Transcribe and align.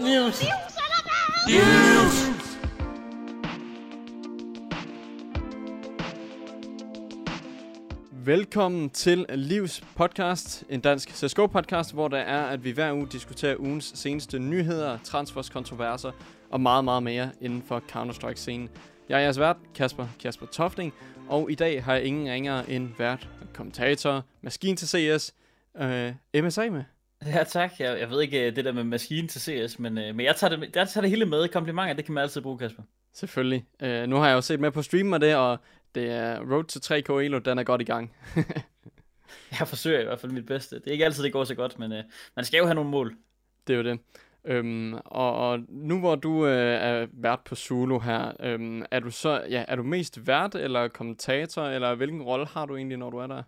News. 0.00 0.44
Velkommen 8.24 8.90
til 8.90 9.26
Livs 9.28 9.80
podcast, 9.96 10.64
en 10.68 10.80
dansk 10.80 11.10
CSGO 11.10 11.46
podcast, 11.46 11.94
hvor 11.94 12.08
der 12.08 12.18
er, 12.18 12.46
at 12.46 12.64
vi 12.64 12.70
hver 12.70 12.92
uge 12.92 13.06
diskuterer 13.12 13.56
ugens 13.56 13.92
seneste 13.94 14.38
nyheder, 14.38 14.98
transfers, 15.04 15.50
kontroverser 15.50 16.12
og 16.50 16.60
meget, 16.60 16.84
meget 16.84 17.02
mere 17.02 17.30
inden 17.40 17.62
for 17.62 17.82
Counter-Strike-scenen. 17.92 18.68
Jeg 19.08 19.16
er 19.16 19.22
jeres 19.22 19.38
vært, 19.38 19.56
Kasper 19.74 20.06
Kasper 20.20 20.46
Tofting, 20.46 20.94
og 21.28 21.50
i 21.50 21.54
dag 21.54 21.84
har 21.84 21.94
jeg 21.94 22.04
ingen 22.04 22.32
ringere 22.32 22.70
end 22.70 22.88
vært, 22.98 23.28
kommentator, 23.54 24.24
maskine 24.42 24.76
til 24.76 24.88
CS, 24.88 25.34
øh, 25.80 26.12
MSA 26.44 26.70
med. 26.70 26.84
Ja, 27.26 27.44
tak. 27.44 27.72
Jeg, 27.78 28.00
jeg 28.00 28.10
ved 28.10 28.20
ikke 28.20 28.46
øh, 28.46 28.56
det 28.56 28.64
der 28.64 28.72
med 28.72 28.84
maskine 28.84 29.28
til 29.28 29.40
CS, 29.40 29.78
men, 29.78 29.98
øh, 29.98 30.14
men 30.14 30.26
jeg, 30.26 30.36
tager 30.36 30.56
det, 30.56 30.76
jeg 30.76 30.88
tager 30.88 31.02
det 31.02 31.10
hele 31.10 31.26
med. 31.26 31.48
Komplimenter, 31.48 31.94
det 31.94 32.04
kan 32.04 32.14
man 32.14 32.22
altid 32.22 32.40
bruge, 32.40 32.58
Kasper. 32.58 32.82
Selvfølgelig. 33.12 33.66
Uh, 33.82 33.88
nu 33.88 34.16
har 34.16 34.28
jeg 34.28 34.34
jo 34.34 34.40
set 34.40 34.60
med 34.60 34.70
på 34.70 34.82
streamen 34.82 35.14
af 35.14 35.20
det, 35.20 35.36
og 35.36 35.58
det 35.94 36.10
er 36.10 36.40
Road 36.40 36.64
to 36.64 36.94
3K 36.94 37.24
Elo, 37.24 37.38
den 37.38 37.58
er 37.58 37.62
godt 37.62 37.80
i 37.80 37.84
gang. 37.84 38.16
jeg 39.58 39.68
forsøger 39.68 40.00
i 40.00 40.04
hvert 40.04 40.20
fald 40.20 40.32
mit 40.32 40.46
bedste. 40.46 40.76
Det 40.76 40.86
er 40.86 40.92
ikke 40.92 41.04
altid, 41.04 41.24
det 41.24 41.32
går 41.32 41.44
så 41.44 41.54
godt, 41.54 41.78
men 41.78 41.92
uh, 41.92 41.98
man 42.36 42.44
skal 42.44 42.58
jo 42.58 42.64
have 42.64 42.74
nogle 42.74 42.90
mål. 42.90 43.16
Det 43.66 43.72
er 43.72 43.76
jo 43.76 43.84
det. 43.84 44.00
Øhm, 44.44 44.94
og, 44.94 45.34
og 45.34 45.60
nu 45.68 45.98
hvor 45.98 46.14
du 46.14 46.46
øh, 46.46 46.82
er 46.82 47.06
vært 47.12 47.40
på 47.44 47.54
Zulu 47.54 47.98
her, 47.98 48.32
øhm, 48.40 48.84
er 48.90 49.00
du 49.00 49.10
så 49.10 49.44
ja, 49.50 49.64
er 49.68 49.76
du 49.76 49.82
mest 49.82 50.26
vært 50.26 50.54
eller 50.54 50.88
kommentator, 50.88 51.62
eller 51.62 51.94
hvilken 51.94 52.22
rolle 52.22 52.46
har 52.46 52.66
du 52.66 52.76
egentlig, 52.76 52.98
når 52.98 53.10
du 53.10 53.16
er 53.16 53.26
der? 53.26 53.42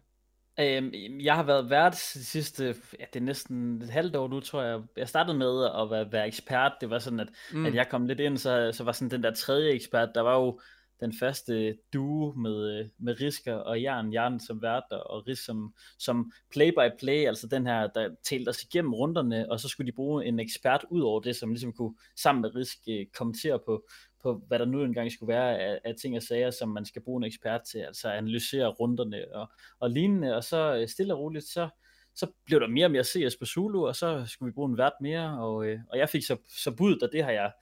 Øhm, 0.60 1.20
jeg 1.20 1.36
har 1.36 1.42
været 1.42 1.70
vært 1.70 1.92
de 1.92 2.24
sidste, 2.24 2.64
ja, 3.00 3.04
det 3.12 3.20
er 3.20 3.24
næsten 3.24 3.82
et 3.82 3.90
halvt 3.90 4.16
år 4.16 4.28
nu, 4.28 4.40
tror 4.40 4.62
jeg. 4.62 4.80
Jeg 4.96 5.08
startede 5.08 5.38
med 5.38 5.64
at 5.64 5.90
være, 5.90 6.12
være 6.12 6.26
ekspert. 6.26 6.72
Det 6.80 6.90
var 6.90 6.98
sådan, 6.98 7.20
at, 7.20 7.28
mm. 7.52 7.66
at 7.66 7.74
jeg 7.74 7.88
kom 7.88 8.06
lidt 8.06 8.20
ind, 8.20 8.38
så, 8.38 8.70
så 8.72 8.84
var 8.84 8.92
sådan 8.92 9.10
den 9.10 9.22
der 9.22 9.34
tredje 9.34 9.70
ekspert, 9.70 10.08
der 10.14 10.20
var 10.20 10.36
jo 10.36 10.60
den 11.00 11.12
første 11.20 11.76
duo 11.92 12.32
med, 12.32 12.88
med 12.98 13.20
Risker 13.20 13.54
og 13.54 13.82
Jern, 13.82 14.12
Jern 14.12 14.40
som 14.40 14.62
vært 14.62 14.92
og 14.92 15.28
Ris 15.28 15.38
som, 15.38 15.74
som 15.98 16.32
play-by-play, 16.50 17.26
altså 17.26 17.46
den 17.46 17.66
her, 17.66 17.86
der 17.86 18.08
talte 18.22 18.48
os 18.48 18.62
igennem 18.62 18.94
runderne, 18.94 19.50
og 19.50 19.60
så 19.60 19.68
skulle 19.68 19.86
de 19.86 19.96
bruge 19.96 20.26
en 20.26 20.40
ekspert 20.40 20.84
ud 20.90 21.00
over 21.00 21.20
det, 21.20 21.36
som 21.36 21.50
ligesom 21.50 21.72
kunne 21.72 21.94
sammen 22.16 22.42
med 22.42 22.54
Risk 22.54 22.78
øh, 22.88 23.06
kommentere 23.14 23.58
på, 23.66 23.88
på 24.22 24.42
hvad 24.48 24.58
der 24.58 24.64
nu 24.64 24.82
engang 24.82 25.12
skulle 25.12 25.34
være 25.34 25.58
af, 25.58 25.80
af 25.84 25.94
ting 26.02 26.16
og 26.16 26.22
sager, 26.22 26.50
som 26.50 26.68
man 26.68 26.84
skal 26.84 27.02
bruge 27.02 27.20
en 27.20 27.24
ekspert 27.24 27.62
til, 27.62 27.78
altså 27.78 28.10
analysere 28.10 28.66
runderne 28.66 29.34
og, 29.34 29.50
og 29.80 29.90
lignende, 29.90 30.36
og 30.36 30.44
så 30.44 30.76
øh, 30.76 30.88
stille 30.88 31.14
og 31.14 31.20
roligt, 31.20 31.44
så, 31.44 31.68
så 32.14 32.26
blev 32.46 32.60
der 32.60 32.66
mere 32.66 32.86
og 32.86 32.90
mere 32.90 33.04
CS 33.04 33.36
på 33.36 33.46
Zulu, 33.46 33.86
og 33.86 33.96
så 33.96 34.24
skulle 34.26 34.50
vi 34.50 34.54
bruge 34.54 34.70
en 34.70 34.78
vært 34.78 34.92
mere, 35.00 35.38
og, 35.40 35.66
øh, 35.66 35.78
og 35.88 35.98
jeg 35.98 36.08
fik 36.08 36.24
så, 36.24 36.36
så 36.48 36.76
bud, 36.76 37.02
og 37.02 37.08
det 37.12 37.24
har 37.24 37.30
jeg 37.30 37.52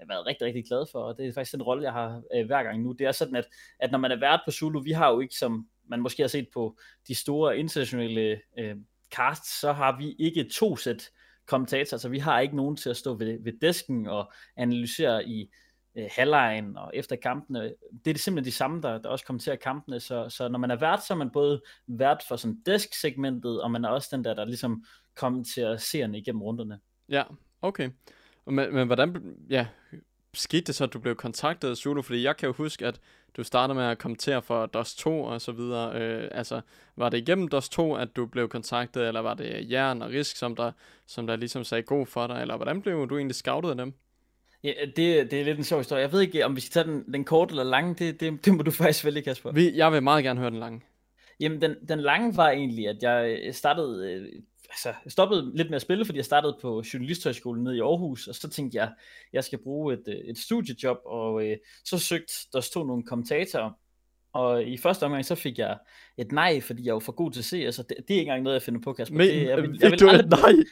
jeg 0.00 0.08
været 0.08 0.26
rigtig, 0.26 0.46
rigtig 0.46 0.64
glad 0.64 0.86
for, 0.92 0.98
og 0.98 1.18
det 1.18 1.26
er 1.26 1.32
faktisk 1.32 1.52
den 1.52 1.62
rolle, 1.62 1.82
jeg 1.82 1.92
har 1.92 2.22
øh, 2.34 2.46
hver 2.46 2.62
gang 2.62 2.82
nu. 2.82 2.92
Det 2.92 3.06
er 3.06 3.12
sådan, 3.12 3.36
at, 3.36 3.44
at 3.78 3.90
når 3.90 3.98
man 3.98 4.10
er 4.10 4.20
vært 4.20 4.40
på 4.44 4.50
Zulu, 4.50 4.80
vi 4.80 4.92
har 4.92 5.10
jo 5.10 5.20
ikke, 5.20 5.34
som 5.34 5.68
man 5.88 6.00
måske 6.00 6.22
har 6.22 6.28
set 6.28 6.48
på 6.54 6.78
de 7.08 7.14
store 7.14 7.58
internationale 7.58 8.40
øh, 8.58 8.76
casts, 9.14 9.60
så 9.60 9.72
har 9.72 9.98
vi 9.98 10.16
ikke 10.18 10.48
to 10.52 10.76
sæt 10.76 11.10
kommentatorer, 11.46 11.98
så 11.98 12.08
vi 12.08 12.18
har 12.18 12.40
ikke 12.40 12.56
nogen 12.56 12.76
til 12.76 12.90
at 12.90 12.96
stå 12.96 13.14
ved, 13.14 13.38
ved 13.44 13.52
desken 13.60 14.06
og 14.06 14.32
analysere 14.56 15.28
i 15.28 15.50
øh, 15.96 16.06
halvlejen 16.10 16.76
og 16.76 16.90
efter 16.94 17.16
kampene. 17.16 17.60
Det 18.04 18.10
er 18.10 18.12
det 18.12 18.20
simpelthen 18.20 18.52
de 18.52 18.56
samme, 18.56 18.82
der, 18.82 18.98
der 18.98 19.08
også 19.08 19.24
kommenterer 19.24 19.56
kampene, 19.56 20.00
så, 20.00 20.28
så 20.28 20.48
når 20.48 20.58
man 20.58 20.70
er 20.70 20.76
vært, 20.76 21.04
så 21.04 21.14
er 21.14 21.18
man 21.18 21.30
både 21.30 21.62
vært 21.86 22.24
for 22.28 22.36
sådan 22.36 22.62
desk-segmentet, 22.66 23.62
og 23.62 23.70
man 23.70 23.84
er 23.84 23.88
også 23.88 24.08
den 24.12 24.24
der, 24.24 24.34
der 24.34 24.44
ligesom 24.44 24.84
kommenterer 25.16 25.76
seerne 25.76 26.18
igennem 26.18 26.42
runderne. 26.42 26.80
Ja, 27.08 27.22
okay. 27.62 27.90
Men, 28.46 28.74
men 28.74 28.86
hvordan, 28.86 29.36
ja, 29.50 29.66
skete 30.34 30.64
det 30.64 30.74
så, 30.74 30.84
at 30.84 30.92
du 30.92 30.98
blev 30.98 31.16
kontaktet 31.16 31.70
af 31.70 31.76
Zulu? 31.76 32.02
Fordi 32.02 32.22
jeg 32.22 32.36
kan 32.36 32.46
jo 32.46 32.52
huske, 32.52 32.86
at 32.86 33.00
du 33.36 33.42
startede 33.42 33.74
med 33.74 33.84
at 33.84 33.98
kommentere 33.98 34.42
for 34.42 34.66
DOS 34.66 34.94
2 34.94 35.22
og 35.22 35.40
så 35.40 35.52
videre. 35.52 36.02
Øh, 36.02 36.28
altså, 36.32 36.60
var 36.96 37.08
det 37.08 37.18
igennem 37.18 37.48
DOS 37.48 37.68
2, 37.68 37.94
at 37.94 38.16
du 38.16 38.26
blev 38.26 38.48
kontaktet, 38.48 39.08
eller 39.08 39.20
var 39.20 39.34
det 39.34 39.70
Jern 39.70 40.02
og 40.02 40.10
Risk, 40.10 40.36
som 40.36 40.56
der, 40.56 40.72
som 41.06 41.26
der 41.26 41.36
ligesom 41.36 41.64
sagde 41.64 41.82
god 41.82 42.06
for 42.06 42.26
dig? 42.26 42.40
Eller 42.40 42.56
hvordan 42.56 42.82
blev 42.82 43.08
du 43.08 43.16
egentlig 43.16 43.34
scoutet 43.34 43.70
af 43.70 43.76
dem? 43.76 43.94
Ja, 44.64 44.72
det, 44.96 45.30
det 45.30 45.32
er 45.32 45.44
lidt 45.44 45.58
en 45.58 45.64
sjov 45.64 45.80
historie. 45.80 46.02
Jeg 46.02 46.12
ved 46.12 46.20
ikke, 46.20 46.44
om 46.44 46.56
vi 46.56 46.60
skal 46.60 46.72
tage 46.72 46.92
den, 46.92 47.12
den 47.12 47.24
korte 47.24 47.52
eller 47.52 47.64
lange. 47.64 47.94
Det, 47.94 48.20
det, 48.20 48.44
det 48.44 48.54
må 48.54 48.62
du 48.62 48.70
faktisk 48.80 49.04
vælge, 49.04 49.22
Kasper. 49.22 49.52
Vi, 49.52 49.76
jeg 49.76 49.92
vil 49.92 50.02
meget 50.02 50.24
gerne 50.24 50.40
høre 50.40 50.50
den 50.50 50.58
lange. 50.58 50.80
Jamen, 51.40 51.62
den, 51.62 51.74
den 51.88 52.00
lange 52.00 52.36
var 52.36 52.50
egentlig, 52.50 52.88
at 52.88 53.02
jeg 53.02 53.54
startede 53.54 54.12
øh, 54.12 54.42
altså, 54.70 54.88
jeg 55.04 55.12
stoppede 55.12 55.56
lidt 55.56 55.70
med 55.70 55.76
at 55.76 55.82
spille, 55.82 56.04
fordi 56.04 56.16
jeg 56.16 56.24
startede 56.24 56.58
på 56.62 56.82
Journalisthøjskolen 56.94 57.64
nede 57.64 57.76
i 57.76 57.80
Aarhus, 57.80 58.26
og 58.26 58.34
så 58.34 58.50
tænkte 58.50 58.78
jeg, 58.78 58.92
jeg 59.32 59.44
skal 59.44 59.58
bruge 59.58 59.94
et, 59.94 60.02
øh, 60.08 60.14
et 60.14 60.38
studiejob, 60.38 60.98
og 61.06 61.46
øh, 61.46 61.56
så 61.84 61.98
søgte 61.98 62.32
der 62.52 62.60
stod 62.60 62.86
nogle 62.86 63.04
kommentatorer, 63.04 63.70
og 64.32 64.64
i 64.64 64.76
første 64.76 65.02
omgang, 65.02 65.24
så 65.24 65.34
fik 65.34 65.58
jeg 65.58 65.78
et 66.18 66.32
nej, 66.32 66.60
fordi 66.60 66.86
jeg 66.86 66.94
var 66.94 67.00
for 67.00 67.12
god 67.12 67.30
til 67.30 67.44
CS, 67.44 67.78
og 67.78 67.88
det, 67.88 67.96
det 68.08 68.14
er 68.14 68.18
ikke 68.18 68.20
engang 68.20 68.42
noget, 68.42 68.54
jeg 68.54 68.62
finder 68.62 68.80
på, 68.80 68.92
Kasper. 68.92 69.16
Men, 69.16 69.28
det, 69.28 69.42
jeg 69.42 69.56
vil, 69.56 69.78
jeg 69.82 69.90
vil 69.90 70.08
aldrig... 70.08 70.20
et 70.20 70.30
nej? 70.30 70.64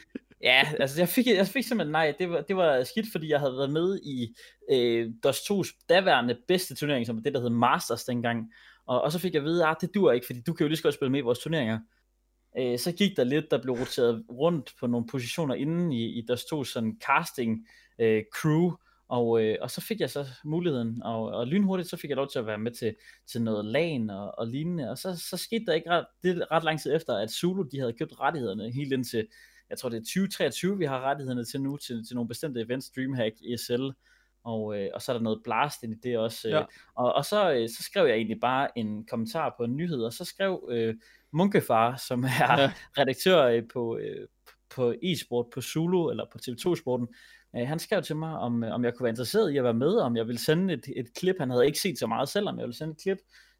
Ja, 0.42 0.68
altså 0.80 1.00
jeg 1.00 1.08
fik, 1.08 1.26
jeg 1.26 1.46
fik 1.46 1.64
simpelthen 1.64 1.92
nej. 1.92 2.14
Det 2.18 2.30
var, 2.30 2.40
det 2.40 2.56
var 2.56 2.84
skidt, 2.84 3.06
fordi 3.12 3.30
jeg 3.30 3.40
havde 3.40 3.56
været 3.56 3.70
med 3.70 4.00
i 4.02 4.36
øh, 4.70 5.10
DOS 5.22 5.38
2's 5.38 5.86
daværende 5.88 6.38
bedste 6.48 6.74
turnering, 6.74 7.06
som 7.06 7.22
det, 7.22 7.34
der 7.34 7.40
hed 7.40 7.50
Masters 7.50 8.04
dengang. 8.04 8.52
Og, 8.86 9.02
og 9.02 9.12
så 9.12 9.18
fik 9.18 9.34
jeg 9.34 9.40
at 9.40 9.44
vide, 9.44 9.64
at 9.64 9.70
ah, 9.70 9.76
det 9.80 9.94
dur 9.94 10.12
ikke, 10.12 10.26
fordi 10.26 10.40
du 10.40 10.52
kan 10.52 10.64
jo 10.64 10.68
lige 10.68 10.76
så 10.76 10.82
godt 10.82 10.94
spille 10.94 11.12
med 11.12 11.20
i 11.20 11.22
vores 11.22 11.38
turneringer 11.38 11.78
øh, 12.58 12.78
så 12.78 12.92
gik 12.92 13.16
der 13.16 13.24
lidt, 13.24 13.50
der 13.50 13.62
blev 13.62 13.74
roteret 13.74 14.24
rundt 14.30 14.74
på 14.80 14.86
nogle 14.86 15.06
positioner 15.06 15.54
inden 15.54 15.92
i, 15.92 16.18
i 16.18 16.26
DOS 16.26 16.40
stod 16.40 16.64
sådan 16.64 16.98
casting 17.06 17.66
øh, 17.98 18.22
crew, 18.34 18.72
og, 19.08 19.44
øh, 19.44 19.56
og 19.60 19.70
så 19.70 19.80
fik 19.80 20.00
jeg 20.00 20.10
så 20.10 20.26
muligheden, 20.44 21.02
og, 21.02 21.22
og 21.24 21.46
lynhurtigt 21.46 21.90
så 21.90 21.96
fik 21.96 22.10
jeg 22.10 22.16
lov 22.16 22.28
til 22.28 22.38
at 22.38 22.46
være 22.46 22.58
med 22.58 22.72
til, 22.72 22.94
til 23.26 23.42
noget 23.42 23.64
LAN 23.64 24.10
og, 24.10 24.38
og 24.38 24.46
lignende, 24.46 24.90
og 24.90 24.98
så, 24.98 25.16
så 25.16 25.36
skete 25.36 25.66
der 25.66 25.72
ikke 25.72 25.90
ret, 25.90 26.06
det 26.22 26.46
ret 26.50 26.64
lang 26.64 26.80
tid 26.80 26.96
efter, 26.96 27.16
at 27.16 27.30
Zulu 27.30 27.62
de 27.62 27.78
havde 27.78 27.92
købt 27.92 28.20
rettighederne 28.20 28.70
helt 28.70 28.92
indtil, 28.92 29.26
jeg 29.70 29.78
tror 29.78 29.88
det 29.88 29.96
er 29.96 30.00
2023, 30.00 30.78
vi 30.78 30.84
har 30.84 31.00
rettighederne 31.00 31.44
til 31.44 31.60
nu, 31.60 31.76
til, 31.76 32.06
til 32.06 32.14
nogle 32.14 32.28
bestemte 32.28 32.60
events, 32.60 32.90
Dreamhack, 32.90 33.34
ESL, 33.52 33.90
og, 34.44 34.78
øh, 34.78 34.90
og 34.94 35.02
så 35.02 35.12
er 35.12 35.16
der 35.16 35.22
noget 35.22 35.40
blast 35.44 35.82
ind 35.82 35.92
i 35.92 35.96
det 36.02 36.18
også. 36.18 36.48
Øh, 36.48 36.52
ja. 36.52 36.62
Og, 36.94 37.12
og 37.12 37.24
så, 37.24 37.52
øh, 37.52 37.68
så 37.68 37.82
skrev 37.82 38.06
jeg 38.06 38.14
egentlig 38.14 38.40
bare 38.40 38.78
en 38.78 39.06
kommentar 39.06 39.54
på 39.56 39.64
en 39.64 39.76
nyhed, 39.76 40.02
og 40.02 40.12
så 40.12 40.24
skrev 40.24 40.68
øh, 40.70 40.94
Munkefar, 41.32 41.96
som 41.96 42.24
er 42.24 42.60
ja. 42.60 42.72
redaktør 42.98 43.44
øh, 43.44 43.62
på, 43.72 43.98
øh, 43.98 44.28
på 44.74 44.94
e-sport 45.02 45.46
på 45.54 45.60
Zulu, 45.60 46.10
eller 46.10 46.24
på 46.32 46.38
TV2-sporten, 46.38 47.08
øh, 47.56 47.68
han 47.68 47.78
skrev 47.78 48.02
til 48.02 48.16
mig, 48.16 48.38
om, 48.38 48.64
øh, 48.64 48.74
om 48.74 48.84
jeg 48.84 48.94
kunne 48.94 49.04
være 49.04 49.12
interesseret 49.12 49.52
i 49.52 49.56
at 49.56 49.64
være 49.64 49.74
med, 49.74 49.96
om 49.96 50.16
jeg 50.16 50.26
ville 50.26 50.40
sende 50.40 50.74
et, 50.74 50.84
et 50.96 51.14
klip, 51.14 51.36
han 51.38 51.50
havde 51.50 51.66
ikke 51.66 51.78
set 51.78 51.98
så 51.98 52.06
meget 52.06 52.28
selv, 52.28 52.48
om 52.48 52.58
jeg 52.58 52.66
ville 52.66 52.76
sende 52.76 52.92
et 52.92 53.02
klip 53.02 53.18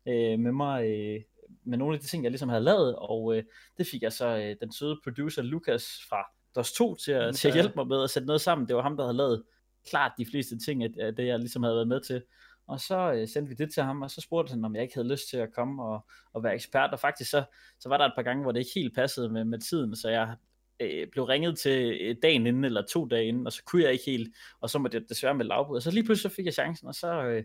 øh, 0.08 0.38
med 0.38 0.52
mig, 0.52 0.84
øh, 0.84 1.20
med 1.64 1.78
nogle 1.78 1.94
af 1.94 2.00
de 2.00 2.06
ting, 2.06 2.22
jeg 2.22 2.31
ligesom 2.31 2.48
havde 2.48 2.64
lavet, 2.64 2.97
og 2.97 3.36
øh, 3.36 3.42
det 3.78 3.86
fik 3.86 4.03
jeg 4.03 4.12
så 4.12 4.26
øh, 4.26 4.56
den 4.60 4.72
søde 4.72 5.00
producer 5.04 5.42
Lukas 5.42 6.00
fra 6.09 6.25
DOS 6.54 6.72
2 6.72 6.94
til 6.94 7.12
at, 7.12 7.26
ja. 7.26 7.32
til 7.32 7.48
at 7.48 7.54
hjælpe 7.54 7.72
mig 7.76 7.86
med 7.86 8.03
at 8.03 8.10
sætte 8.10 8.26
noget 8.26 8.41
sammen. 8.41 8.69
Det 8.69 8.76
var 8.76 8.82
ham, 8.82 8.97
der 8.97 9.04
havde 9.04 9.16
lavet 9.16 9.44
klart 9.88 10.12
de 10.19 10.26
fleste 10.26 10.59
ting 10.59 10.84
af, 10.84 10.88
af 11.00 11.16
det, 11.16 11.26
jeg 11.26 11.38
ligesom 11.38 11.62
havde 11.62 11.75
været 11.75 11.88
med 11.88 12.00
til. 12.00 12.22
Og 12.66 12.81
så 12.81 13.12
øh, 13.12 13.28
sendte 13.28 13.48
vi 13.48 13.54
det 13.54 13.75
til 13.75 13.82
ham, 13.82 14.03
og 14.03 14.10
så 14.10 14.20
spurgte 14.20 14.50
han, 14.50 14.64
om 14.64 14.75
jeg 14.75 14.82
ikke 14.82 14.94
havde 14.94 15.09
lyst 15.09 15.28
til 15.31 15.36
at 15.36 15.53
komme 15.53 15.84
og, 15.84 16.06
og 16.32 16.44
være 16.44 16.54
ekspert. 16.54 16.92
Og 16.92 17.00
faktisk 17.00 17.31
så, 17.31 17.44
så 17.80 17.88
var 17.88 17.97
der 17.97 18.04
et 18.04 18.12
par 18.16 18.22
gange, 18.22 18.42
hvor 18.42 18.53
det 18.53 18.60
ikke 18.60 18.70
helt 18.75 18.94
passede 18.94 19.28
med, 19.28 19.44
med 19.44 19.59
tiden, 19.59 19.97
så 19.97 20.09
jeg 20.09 20.36
øh, 20.80 21.06
blev 21.12 21.25
ringet 21.25 21.59
til 21.59 21.98
øh, 22.00 22.16
dagen 22.22 22.47
inden, 22.47 22.65
eller 22.65 22.82
to 22.82 23.06
dage 23.06 23.25
inden, 23.25 23.47
og 23.47 23.53
så 23.53 23.62
kunne 23.65 23.82
jeg 23.82 23.92
ikke 23.92 24.04
helt, 24.04 24.36
og 24.60 24.70
så 24.70 24.78
måtte 24.78 24.98
jeg 24.98 25.09
desværre 25.09 25.34
med 25.34 25.44
lavbrud. 25.44 25.76
Og 25.76 25.82
så 25.82 25.91
lige 25.91 26.04
pludselig 26.04 26.30
så 26.30 26.36
fik 26.36 26.44
jeg 26.44 26.54
chancen, 26.54 26.88
og 26.88 26.94
så, 26.94 27.22
øh, 27.22 27.44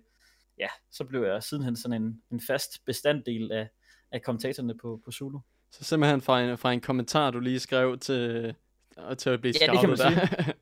ja, 0.57 0.67
så 0.91 1.03
blev 1.03 1.23
jeg 1.23 1.43
sidenhen 1.43 1.75
sådan 1.75 2.03
en, 2.03 2.21
en 2.31 2.41
fast 2.41 2.85
bestanddel 2.85 3.51
af, 3.51 3.69
af 4.13 4.21
kommentatorerne 4.21 4.77
på, 4.77 4.99
på 5.05 5.11
Zulu. 5.11 5.39
Så 5.71 5.83
simpelthen 5.83 6.21
fra 6.21 6.41
en, 6.41 6.57
fra 6.57 6.73
en 6.73 6.81
kommentar, 6.81 7.31
du 7.31 7.39
lige 7.39 7.59
skrev 7.59 7.97
til, 7.99 8.55
og 8.97 9.17
til 9.17 9.29
at 9.29 9.41
blive 9.41 9.53
ja, 9.61 9.65
scoutet 9.65 9.89
det 9.89 9.99
kan 9.99 10.15
man 10.15 10.27
der. 10.27 10.53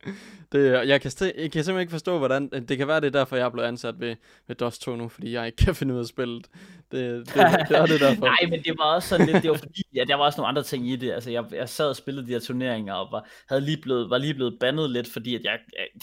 det, 0.82 0.88
jeg, 0.88 1.02
kan 1.02 1.12
st- 1.12 1.42
jeg 1.42 1.52
kan 1.52 1.64
simpelthen 1.64 1.80
ikke 1.80 1.92
forstå, 1.92 2.18
hvordan... 2.18 2.50
Det 2.50 2.78
kan 2.78 2.88
være, 2.88 3.02
det 3.02 3.08
er 3.08 3.20
derfor, 3.20 3.36
jeg 3.36 3.46
er 3.46 3.50
blevet 3.50 3.68
ansat 3.68 4.00
ved, 4.00 4.16
ved 4.48 4.56
DOS 4.56 4.80
2 4.80 4.96
nu, 4.96 5.10
fordi 5.10 5.34
jeg 5.34 5.46
ikke 5.46 5.56
kan 5.56 5.76
finde 5.80 5.94
ud 5.94 6.00
af 6.00 6.06
spillet. 6.06 6.48
Det, 6.92 7.28
det, 7.28 7.36
det, 7.70 7.78
er 7.78 7.86
det 7.86 8.00
derfor. 8.00 8.26
Nej, 8.36 8.38
men 8.50 8.64
det 8.64 8.76
var 8.78 8.96
også 8.96 9.10
sådan 9.10 9.26
lidt... 9.26 9.44
Det 9.44 9.52
var 9.52 9.58
fordi, 9.58 9.84
ja, 9.96 10.04
der 10.04 10.16
var 10.16 10.26
også 10.26 10.38
nogle 10.38 10.48
andre 10.50 10.64
ting 10.64 10.90
i 10.90 10.96
det. 10.96 11.12
Altså, 11.12 11.32
jeg, 11.32 11.46
jeg 11.52 11.70
sad 11.70 11.90
og 11.90 11.96
spillede 11.96 12.28
de 12.28 12.32
her 12.32 12.40
turneringer, 12.40 12.94
og 12.94 13.08
var, 13.12 13.28
havde 13.50 13.62
lige 13.62 13.82
blevet, 13.82 14.10
var 14.10 14.18
lige 14.18 14.34
blevet 14.34 14.58
bandet 14.60 14.90
lidt, 14.90 15.08
fordi 15.08 15.36
at 15.36 15.44
jeg, 15.44 15.60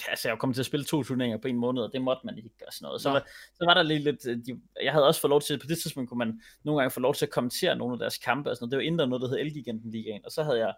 altså, 0.08 0.28
jeg 0.28 0.38
kom 0.38 0.52
til 0.52 0.62
at 0.62 0.66
spille 0.66 0.84
to 0.84 1.02
turneringer 1.02 1.38
på 1.38 1.48
en 1.48 1.56
måned, 1.56 1.82
og 1.82 1.90
det 1.92 2.02
måtte 2.02 2.20
man 2.24 2.36
ikke 2.36 2.50
og 2.66 2.72
sådan 2.72 2.86
noget. 2.86 3.00
Så, 3.00 3.10
var, 3.10 3.26
så 3.54 3.64
var 3.64 3.74
der 3.74 3.82
lige 3.82 4.00
lidt... 4.00 4.24
De, 4.24 4.60
jeg 4.82 4.92
havde 4.92 5.06
også 5.06 5.20
fået 5.20 5.30
lov 5.30 5.40
til... 5.40 5.58
På 5.58 5.66
det 5.66 5.78
tidspunkt 5.78 6.08
kunne 6.08 6.18
man 6.18 6.40
nogle 6.64 6.80
gange 6.80 6.90
få 6.90 7.00
lov 7.00 7.14
til 7.14 7.26
at 7.26 7.30
kommentere 7.30 7.76
nogle 7.76 7.92
af 7.92 7.98
deres 7.98 8.18
kampe 8.18 8.50
og 8.50 8.56
sådan 8.56 8.64
noget. 8.64 8.70
Det 8.70 8.76
var 8.76 8.82
inden 8.82 8.98
der 8.98 9.06
noget, 9.06 9.22
der 9.22 9.28
hed 9.28 9.38
Elgiganten 9.38 9.90
Ligaen, 9.90 10.20
og 10.24 10.32
så 10.32 10.42
havde 10.42 10.58
jeg 10.58 10.74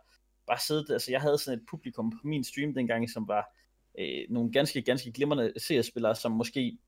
bare 0.51 0.61
siddet, 0.67 0.91
altså 0.91 1.11
jeg 1.11 1.21
havde 1.21 1.39
sådan 1.39 1.59
et 1.59 1.65
publikum 1.71 2.11
på 2.11 2.19
min 2.25 2.45
stream 2.45 2.75
dengang, 2.75 3.11
som 3.11 3.29
var 3.29 3.45
øh, 3.99 4.25
nogle 4.31 4.53
ganske, 4.53 4.83
ganske 4.83 5.13
glimrende 5.13 5.53
CS-spillere, 5.61 6.15
som 6.15 6.33
måske 6.33 6.79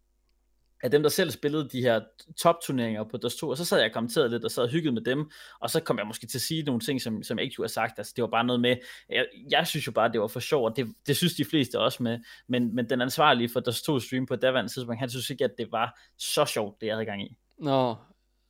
af 0.82 0.90
dem, 0.90 1.02
der 1.02 1.08
selv 1.08 1.30
spillede 1.30 1.68
de 1.68 1.82
her 1.82 2.00
top-turneringer 2.36 3.04
på 3.04 3.16
Dust 3.16 3.38
2, 3.38 3.48
og 3.48 3.56
så 3.56 3.64
sad 3.64 3.78
jeg 3.78 3.86
og 3.86 3.92
kommenterede 3.92 4.30
lidt, 4.30 4.44
og 4.44 4.50
sad 4.50 4.62
og 4.62 4.70
hyggede 4.70 4.94
med 4.94 5.02
dem, 5.02 5.30
og 5.60 5.70
så 5.70 5.80
kom 5.80 5.98
jeg 5.98 6.06
måske 6.06 6.26
til 6.26 6.38
at 6.38 6.42
sige 6.42 6.62
nogle 6.62 6.80
ting, 6.80 7.00
som, 7.00 7.22
som 7.22 7.38
jeg 7.38 7.44
ikke 7.44 7.56
kunne 7.56 7.64
have 7.64 7.68
sagt, 7.68 7.98
altså 7.98 8.12
det 8.16 8.22
var 8.22 8.28
bare 8.28 8.44
noget 8.44 8.60
med, 8.60 8.76
jeg, 9.08 9.26
jeg 9.50 9.66
synes 9.66 9.86
jo 9.86 9.92
bare, 9.92 10.12
det 10.12 10.20
var 10.20 10.26
for 10.26 10.40
sjovt, 10.40 10.70
og 10.70 10.76
det, 10.76 10.94
det 11.06 11.16
synes 11.16 11.34
de 11.34 11.44
fleste 11.44 11.78
også 11.78 12.02
med, 12.02 12.18
men, 12.48 12.74
men 12.74 12.90
den 12.90 13.00
ansvarlige 13.00 13.48
for 13.48 13.60
Dust 13.60 13.84
2 13.84 14.00
stream 14.00 14.26
på 14.26 14.36
daværende 14.36 14.72
tidspunkt, 14.72 15.00
han 15.00 15.10
synes 15.10 15.30
ikke, 15.30 15.44
at 15.44 15.54
det 15.58 15.72
var 15.72 16.00
så 16.18 16.44
sjovt, 16.44 16.80
det 16.80 16.86
jeg 16.86 16.94
havde 16.94 17.06
gang 17.06 17.22
i. 17.22 17.36
Nå, 17.58 17.96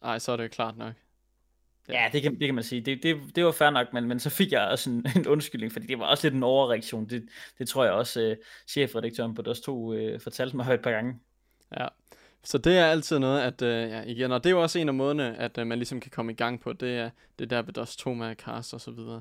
ej, 0.02 0.18
så 0.18 0.32
er 0.32 0.36
det 0.36 0.50
klart 0.50 0.76
nok. 0.76 0.94
Ja, 1.88 2.08
det 2.12 2.23
kan, 2.23 2.38
det 2.38 2.49
kan 2.49 2.55
man 2.55 2.64
sige. 2.64 2.81
Det, 2.81 3.02
det, 3.02 3.17
det 3.37 3.44
var 3.44 3.52
fair 3.52 3.70
nok, 3.70 3.93
men, 3.93 4.08
men 4.08 4.20
så 4.20 4.31
fik 4.31 4.52
jeg 4.52 4.69
også 4.69 4.90
en, 4.90 5.06
en 5.17 5.26
undskyldning, 5.26 5.73
fordi 5.73 5.87
det 5.87 5.99
var 5.99 6.05
også 6.05 6.26
lidt 6.26 6.34
en 6.34 6.43
overreaktion. 6.43 7.08
Det, 7.08 7.29
det 7.58 7.69
tror 7.69 7.84
jeg 7.84 7.93
også, 7.93 8.31
uh, 8.31 8.44
chefredaktøren 8.69 9.34
på 9.34 9.43
DOS 9.43 9.61
2 9.61 9.76
uh, 9.76 9.96
øh, 9.96 10.20
fortalte 10.20 10.56
mig 10.56 10.67
et 10.75 10.82
par 10.82 10.90
gange. 10.90 11.14
Ja, 11.79 11.87
så 12.44 12.58
det 12.58 12.79
er 12.79 12.87
altid 12.87 13.19
noget, 13.19 13.40
at, 13.40 13.62
uh, 13.62 13.69
ja, 13.69 14.02
igen, 14.02 14.32
og 14.32 14.44
det 14.44 14.50
er 14.50 14.55
jo 14.55 14.62
også 14.62 14.79
en 14.79 14.88
af 14.88 14.94
måderne, 14.94 15.37
at 15.37 15.58
uh, 15.58 15.67
man 15.67 15.79
ligesom 15.79 16.00
kan 16.00 16.11
komme 16.11 16.32
i 16.32 16.34
gang 16.34 16.61
på, 16.61 16.73
det 16.73 16.99
er 16.99 17.11
det 17.38 17.50
der 17.50 17.62
ved 17.62 17.73
DOS 17.73 17.96
2 17.96 18.14
med 18.14 18.34
cast 18.34 18.75
og 18.75 18.81
så 18.81 18.90
videre. 18.90 19.20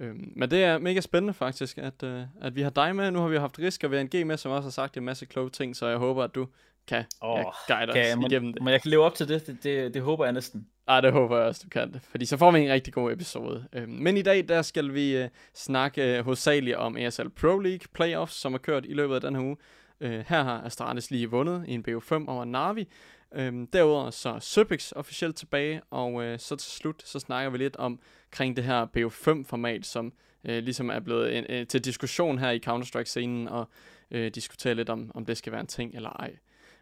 Øhm, 0.00 0.32
men 0.36 0.50
det 0.50 0.64
er 0.64 0.78
mega 0.78 1.00
spændende 1.00 1.34
faktisk, 1.34 1.78
at, 1.78 2.02
uh, 2.02 2.22
at 2.40 2.56
vi 2.56 2.62
har 2.62 2.70
dig 2.70 2.96
med. 2.96 3.10
Nu 3.10 3.18
har 3.18 3.28
vi 3.28 3.36
haft 3.36 3.58
Risk 3.58 3.84
og 3.84 3.90
VNG 3.90 4.26
med, 4.26 4.36
som 4.36 4.52
også 4.52 4.66
har 4.66 4.70
sagt 4.70 4.96
en 4.96 5.04
masse 5.04 5.26
kloge 5.26 5.50
ting, 5.50 5.76
så 5.76 5.86
jeg 5.86 5.98
håber, 5.98 6.24
at 6.24 6.34
du 6.34 6.48
kan 6.88 7.04
oh, 7.20 7.38
ja, 7.38 7.74
guide 7.74 7.92
kan 7.92 8.02
os 8.02 8.08
jeg, 8.08 8.18
må, 8.18 8.26
igennem 8.26 8.52
det. 8.52 8.62
Men 8.62 8.72
jeg 8.72 8.82
kan 8.82 8.90
leve 8.90 9.04
op 9.04 9.14
til 9.14 9.28
det, 9.28 9.46
det, 9.46 9.62
det, 9.62 9.94
det 9.94 10.02
håber 10.02 10.24
jeg 10.24 10.32
næsten. 10.32 10.66
Ah, 10.88 11.02
det 11.02 11.12
håber 11.12 11.36
jeg 11.36 11.46
også, 11.46 11.60
du 11.64 11.68
kan. 11.68 12.00
Fordi 12.10 12.24
så 12.24 12.36
får 12.36 12.50
vi 12.50 12.60
en 12.60 12.72
rigtig 12.72 12.92
god 12.92 13.12
episode. 13.12 13.66
Øhm, 13.72 13.92
men 13.92 14.16
i 14.16 14.22
dag, 14.22 14.48
der 14.48 14.62
skal 14.62 14.94
vi 14.94 15.22
uh, 15.22 15.28
snakke 15.54 16.18
uh, 16.18 16.24
hovedsageligt 16.24 16.76
om 16.76 16.96
ESL 16.96 17.28
Pro 17.28 17.58
League 17.58 17.86
Playoffs, 17.94 18.34
som 18.34 18.54
er 18.54 18.58
kørt 18.58 18.86
i 18.86 18.94
løbet 18.94 19.14
af 19.14 19.20
den 19.20 19.34
her 19.34 19.42
uge. 19.42 19.56
Uh, 20.00 20.10
her 20.10 20.42
har 20.42 20.62
Astralis 20.64 21.10
lige 21.10 21.30
vundet 21.30 21.64
i 21.68 21.74
en 21.74 21.84
BO5 21.88 22.14
over 22.28 22.44
Navi. 22.44 22.88
Øhm, 23.34 23.66
derudover 23.66 24.10
så 24.10 24.28
er 24.28 24.38
Søpix 24.38 24.92
officielt 24.92 25.36
tilbage, 25.36 25.80
og 25.90 26.14
uh, 26.14 26.24
så 26.38 26.56
til 26.56 26.72
slut, 26.72 27.02
så 27.04 27.18
snakker 27.18 27.50
vi 27.50 27.58
lidt 27.58 27.76
om 27.76 28.00
kring 28.30 28.56
det 28.56 28.64
her 28.64 28.86
BO5-format, 28.96 29.86
som 29.86 30.12
uh, 30.48 30.54
ligesom 30.54 30.90
er 30.90 31.00
blevet 31.00 31.38
en, 31.38 31.66
til 31.66 31.84
diskussion 31.84 32.38
her 32.38 32.50
i 32.50 32.60
Counter-Strike-scenen, 32.66 33.48
og 33.48 33.68
diskutere 34.10 34.74
lidt 34.74 34.88
om, 34.88 35.10
om 35.14 35.24
det 35.26 35.36
skal 35.36 35.52
være 35.52 35.60
en 35.60 35.66
ting 35.66 35.94
eller 35.94 36.10
ej. 36.10 36.32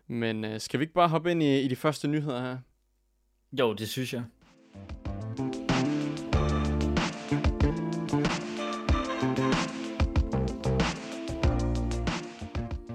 Men 0.07 0.45
uh, 0.45 0.51
skal 0.59 0.81
vi 0.81 0.83
ikke 0.83 0.95
bare 0.95 1.09
hoppe 1.09 1.31
ind 1.31 1.43
i, 1.43 1.61
i 1.61 1.69
de 1.69 1.77
første 1.77 2.09
nyheder 2.09 2.41
her? 2.41 2.59
Jo, 3.53 3.73
det 3.73 3.89
synes 3.89 4.13
jeg. 4.13 4.23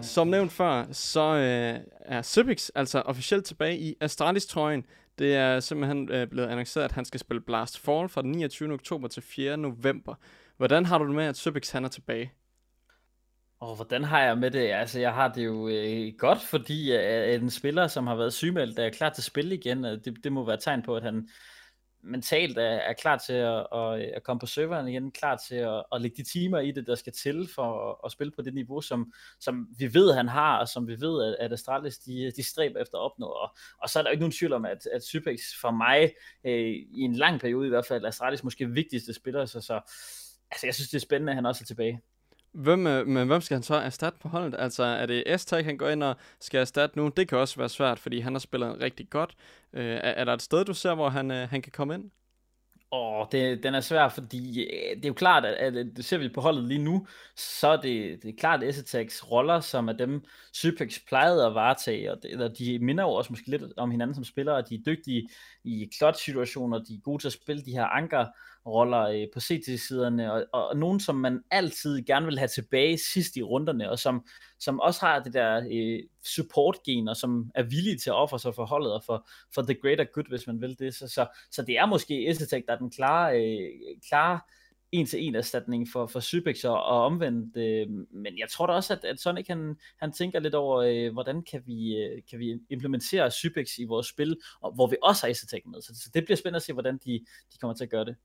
Som 0.01 0.27
nævnt 0.27 0.51
før, 0.51 0.85
så 0.91 1.21
øh, 1.21 1.79
er 2.01 2.21
Sybix 2.21 2.69
altså 2.75 3.01
officielt 3.01 3.45
tilbage 3.45 3.77
i 3.79 3.95
Astralis-trøjen. 4.01 4.85
Det 5.19 5.35
er 5.35 5.59
simpelthen 5.59 6.11
øh, 6.11 6.27
blevet 6.27 6.47
annonceret, 6.47 6.85
at 6.85 6.91
han 6.91 7.05
skal 7.05 7.19
spille 7.19 7.41
Blast 7.41 7.79
Fall 7.79 8.09
fra 8.09 8.21
den 8.21 8.31
29. 8.31 8.73
oktober 8.73 9.07
til 9.07 9.23
4. 9.23 9.57
november. 9.57 10.15
Hvordan 10.57 10.85
har 10.85 10.97
du 10.97 11.05
det 11.05 11.15
med, 11.15 11.25
at 11.25 11.37
Sybix 11.37 11.71
han 11.71 11.85
er 11.85 11.89
tilbage? 11.89 12.33
Og 13.59 13.75
hvordan 13.75 14.03
har 14.03 14.21
jeg 14.21 14.37
med 14.37 14.51
det? 14.51 14.71
Altså, 14.71 14.99
jeg 14.99 15.13
har 15.13 15.27
det 15.33 15.45
jo 15.45 15.67
øh, 15.67 16.13
godt, 16.17 16.41
fordi 16.41 16.95
øh, 16.95 17.41
en 17.41 17.49
spiller, 17.49 17.87
som 17.87 18.07
har 18.07 18.15
været 18.15 18.33
sygemeldt, 18.33 18.79
er 18.79 18.89
klar 18.89 19.09
til 19.09 19.21
at 19.21 19.25
spille 19.25 19.55
igen. 19.55 19.83
Det, 19.83 20.17
det 20.23 20.31
må 20.31 20.45
være 20.45 20.55
et 20.55 20.61
tegn 20.61 20.81
på, 20.81 20.95
at 20.95 21.03
han 21.03 21.29
mentalt 22.03 22.57
er, 22.57 22.61
er 22.61 22.93
klar 22.93 23.17
til 23.17 23.33
at, 23.33 23.67
at, 23.73 23.99
øh, 23.99 24.07
at 24.15 24.23
komme 24.23 24.39
på 24.39 24.45
serveren 24.45 24.87
igen, 24.87 25.11
klar 25.11 25.35
til 25.47 25.55
at, 25.55 25.83
at 25.93 26.01
lægge 26.01 26.17
de 26.17 26.29
timer 26.29 26.59
i 26.59 26.71
det, 26.71 26.87
der 26.87 26.95
skal 26.95 27.13
til 27.13 27.49
for 27.55 27.89
at, 27.89 27.95
at 28.05 28.11
spille 28.11 28.31
på 28.35 28.41
det 28.41 28.53
niveau, 28.53 28.81
som, 28.81 29.13
som 29.39 29.67
vi 29.77 29.93
ved, 29.93 30.13
han 30.13 30.27
har, 30.27 30.57
og 30.57 30.67
som 30.67 30.87
vi 30.87 31.01
ved, 31.01 31.23
at, 31.27 31.45
at 31.45 31.53
Astralis 31.53 31.97
de, 31.97 32.31
de 32.35 32.43
stræber 32.43 32.79
efter 32.79 32.97
at 32.97 33.01
opnå. 33.01 33.25
Og, 33.25 33.57
og 33.83 33.89
så 33.89 33.99
er 33.99 34.03
der 34.03 34.09
jo 34.09 34.11
ikke 34.11 34.21
nogen 34.21 34.37
tvivl 34.39 34.53
om, 34.53 34.65
at, 34.65 34.87
at 34.93 35.03
Sypex 35.03 35.39
for 35.61 35.71
mig, 35.71 36.13
øh, 36.45 36.75
i 36.91 37.01
en 37.01 37.15
lang 37.15 37.39
periode 37.39 37.67
i 37.67 37.69
hvert 37.69 37.85
fald, 37.85 38.05
Astralis 38.05 38.43
måske 38.43 38.69
vigtigste 38.69 39.13
spiller, 39.13 39.45
så, 39.45 39.61
så 39.61 39.73
altså, 40.51 40.67
jeg 40.67 40.75
synes, 40.75 40.89
det 40.89 40.97
er 40.97 41.01
spændende, 41.01 41.31
at 41.31 41.35
han 41.35 41.45
også 41.45 41.63
er 41.63 41.65
tilbage. 41.65 42.01
Hvem, 42.59 42.87
øh, 42.87 43.07
men 43.07 43.27
hvem 43.27 43.41
skal 43.41 43.55
han 43.55 43.63
så 43.63 43.75
erstatte 43.75 44.19
på 44.19 44.27
holdet? 44.27 44.55
Altså, 44.59 44.83
er 44.83 45.05
det 45.05 45.39
s 45.41 45.49
han 45.49 45.77
går 45.77 45.89
ind 45.89 46.03
og 46.03 46.15
skal 46.39 46.59
erstatte 46.59 46.97
nu? 46.97 47.09
Det 47.17 47.27
kan 47.27 47.37
også 47.37 47.57
være 47.57 47.69
svært, 47.69 47.99
fordi 47.99 48.19
han 48.19 48.33
har 48.33 48.39
spillet 48.39 48.81
rigtig 48.81 49.09
godt. 49.09 49.35
Øh, 49.73 49.85
er, 49.85 49.97
er 49.97 50.25
der 50.25 50.33
et 50.33 50.41
sted, 50.41 50.65
du 50.65 50.73
ser, 50.73 50.95
hvor 50.95 51.09
han, 51.09 51.31
øh, 51.31 51.49
han 51.49 51.61
kan 51.61 51.71
komme 51.71 51.93
ind? 51.93 52.11
Åh, 52.91 53.25
det, 53.31 53.63
den 53.63 53.75
er 53.75 53.81
svær, 53.81 54.09
fordi 54.09 54.63
øh, 54.63 54.95
det 54.95 55.05
er 55.05 55.09
jo 55.09 55.13
klart, 55.13 55.45
at, 55.45 55.53
at, 55.53 55.77
at 55.77 56.05
ser 56.05 56.17
vi 56.17 56.29
på 56.29 56.41
holdet 56.41 56.63
lige 56.63 56.83
nu, 56.83 57.07
så 57.35 57.67
er 57.67 57.81
det, 57.81 58.23
det 58.23 58.29
er 58.29 58.39
klart 58.39 58.63
Essetex 58.63 59.23
roller, 59.23 59.59
som 59.59 59.87
er 59.87 59.93
dem, 59.93 60.25
Sypex 60.53 60.99
plejede 61.07 61.45
at 61.45 61.53
varetage, 61.53 62.11
og 62.11 62.17
det, 62.23 62.31
eller 62.31 62.47
de 62.47 62.79
minder 62.79 63.03
jo 63.03 63.09
også 63.09 63.33
måske 63.33 63.49
lidt 63.49 63.63
om 63.77 63.91
hinanden 63.91 64.15
som 64.15 64.23
spillere, 64.23 64.55
og 64.55 64.69
de 64.69 64.75
er 64.75 64.79
dygtige 64.85 65.29
i 65.63 65.89
clutch-situationer, 65.97 66.77
de 66.77 66.93
er 66.93 67.01
gode 67.03 67.23
til 67.23 67.27
at 67.27 67.33
spille 67.33 67.61
de 67.61 67.71
her 67.71 67.85
anker, 67.85 68.25
roller 68.69 69.01
øh, 69.01 69.27
på 69.33 69.39
CT-siderne, 69.39 70.33
og, 70.33 70.45
og, 70.53 70.67
og 70.67 70.77
nogen, 70.77 70.99
som 70.99 71.15
man 71.15 71.41
altid 71.51 72.01
gerne 72.05 72.25
vil 72.25 72.37
have 72.37 72.47
tilbage 72.47 72.97
sidst 72.97 73.37
i 73.37 73.43
runderne, 73.43 73.89
og 73.91 73.99
som, 73.99 74.25
som 74.59 74.79
også 74.79 74.99
har 75.05 75.19
det 75.19 75.33
der 75.33 75.67
øh, 75.71 75.99
support-gen, 76.25 77.07
og 77.07 77.17
som 77.17 77.51
er 77.55 77.63
villige 77.63 77.97
til 77.97 78.09
at 78.09 78.15
ofre 78.15 78.39
sig 78.39 78.55
for 78.55 78.65
holdet, 78.65 78.93
og 78.93 79.03
for, 79.05 79.27
for 79.53 79.61
the 79.61 79.75
greater 79.81 80.05
good, 80.13 80.29
hvis 80.29 80.47
man 80.47 80.61
vil 80.61 80.79
det. 80.79 80.95
Så, 80.95 81.07
så, 81.07 81.27
så 81.51 81.61
det 81.61 81.77
er 81.77 81.85
måske 81.85 82.29
Essetek, 82.29 82.63
der 82.67 82.73
er 82.73 82.77
den 82.77 82.91
klare, 82.91 83.41
øh, 83.41 83.69
klare 84.09 84.39
en-til-en 84.91 85.35
erstatning 85.35 85.87
for, 85.91 86.07
for 86.07 86.19
Sybex 86.19 86.63
og, 86.63 86.83
og 86.83 87.05
omvendt. 87.05 87.57
Øh, 87.57 87.89
men 88.11 88.39
jeg 88.39 88.49
tror 88.49 88.67
da 88.67 88.73
også, 88.73 88.93
at, 88.93 89.05
at 89.05 89.19
Sonic 89.19 89.47
han, 89.47 89.77
han 89.99 90.11
tænker 90.11 90.39
lidt 90.39 90.55
over, 90.55 90.77
øh, 90.77 91.13
hvordan 91.13 91.43
kan 91.43 91.63
vi, 91.65 91.97
øh, 91.97 92.21
kan 92.29 92.39
vi 92.39 92.59
implementere 92.69 93.31
Sybex 93.31 93.77
i 93.77 93.83
vores 93.83 94.07
spil, 94.07 94.37
og, 94.61 94.71
hvor 94.71 94.87
vi 94.87 94.95
også 95.03 95.25
har 95.25 95.31
Essetec 95.31 95.61
med. 95.65 95.81
Så, 95.81 95.95
så 95.95 96.09
det 96.13 96.25
bliver 96.25 96.37
spændende 96.37 96.55
at 96.55 96.63
se, 96.63 96.73
hvordan 96.73 96.97
de, 97.05 97.25
de 97.53 97.57
kommer 97.61 97.75
til 97.75 97.83
at 97.83 97.89
gøre 97.89 98.05
det. 98.05 98.15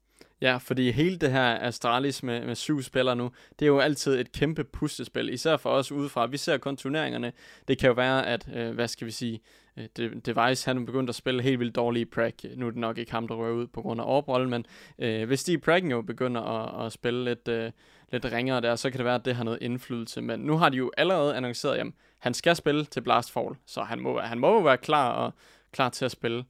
Ja, 0.41 0.57
fordi 0.57 0.91
hele 0.91 1.17
det 1.17 1.31
her 1.31 1.59
Astralis 1.61 2.23
med, 2.23 2.47
med 2.47 2.55
syv 2.55 2.83
spillere 2.83 3.17
nu, 3.17 3.31
det 3.59 3.65
er 3.65 3.67
jo 3.67 3.79
altid 3.79 4.21
et 4.21 4.33
kæmpe 4.33 4.65
puslespil, 4.65 5.33
især 5.33 5.57
for 5.57 5.71
os 5.71 5.93
udefra. 5.93 6.27
Vi 6.27 6.37
ser 6.37 6.59
kun 6.59 6.77
turneringerne. 6.77 7.33
Det 7.69 7.79
kan 7.79 7.87
jo 7.87 7.93
være, 7.93 8.27
at, 8.27 8.49
øh, 8.55 8.75
hvad 8.75 8.89
skal 8.89 9.07
vi 9.07 9.13
sige, 9.13 9.41
øh, 9.77 10.11
Device 10.27 10.67
han 10.67 10.79
er 10.79 10.87
begyndt 10.87 11.09
at 11.11 11.15
spille 11.15 11.43
helt 11.43 11.61
vildt 11.61 11.77
dårlige 11.77 12.07
prag. 12.07 12.33
Nu 12.57 12.67
er 12.67 12.71
det 12.71 12.79
nok 12.81 12.99
ikke 12.99 13.13
ham, 13.13 13.29
der 13.29 13.35
rører 13.35 13.53
ud 13.53 13.67
på 13.67 13.83
grund 13.83 14.01
af 14.01 14.05
overbrollen, 14.07 14.51
men 14.51 14.67
øh, 14.99 15.27
hvis 15.27 15.45
de 15.45 15.59
praggen 15.59 15.91
jo 15.91 16.03
begynder 16.03 16.41
at, 16.41 16.87
at 16.87 16.93
spille 16.93 17.25
lidt, 17.25 17.49
øh, 17.49 17.71
lidt 18.13 18.25
ringere 18.25 18.61
der, 18.61 18.77
så 18.77 18.91
kan 18.91 18.99
det 18.99 19.05
være, 19.05 19.15
at 19.15 19.25
det 19.25 19.35
har 19.35 19.45
noget 19.45 19.59
indflydelse. 19.63 20.23
Men 20.23 20.41
nu 20.41 20.57
har 20.57 20.69
de 20.69 20.77
jo 20.77 20.91
allerede 20.97 21.37
annonceret, 21.37 21.77
at 21.77 21.87
han 22.19 22.35
skal 22.35 22.57
spille 22.57 22.85
til 22.85 23.01
Blast 23.01 23.33
Fall, 23.33 23.55
så 23.67 23.83
han 23.83 24.01
må, 24.01 24.21
han 24.21 24.39
må 24.39 24.53
jo 24.53 24.61
være 24.61 24.79
klar 24.79 25.13
og 25.13 25.33
klar 25.73 25.89
til 25.89 26.05
at 26.05 26.11
spille. 26.11 26.45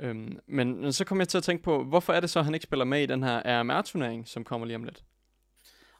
Øhm, 0.00 0.38
men, 0.46 0.80
men 0.80 0.92
så 0.92 1.04
kom 1.04 1.18
jeg 1.18 1.28
til 1.28 1.38
at 1.38 1.44
tænke 1.44 1.62
på, 1.62 1.84
hvorfor 1.84 2.12
er 2.12 2.20
det 2.20 2.30
så, 2.30 2.38
at 2.38 2.44
han 2.44 2.54
ikke 2.54 2.64
spiller 2.64 2.84
med 2.84 3.02
i 3.02 3.06
den 3.06 3.22
her 3.22 3.42
RMR-turnering, 3.44 4.28
som 4.28 4.44
kommer 4.44 4.66
lige 4.66 4.76
om 4.76 4.84
lidt? 4.84 5.04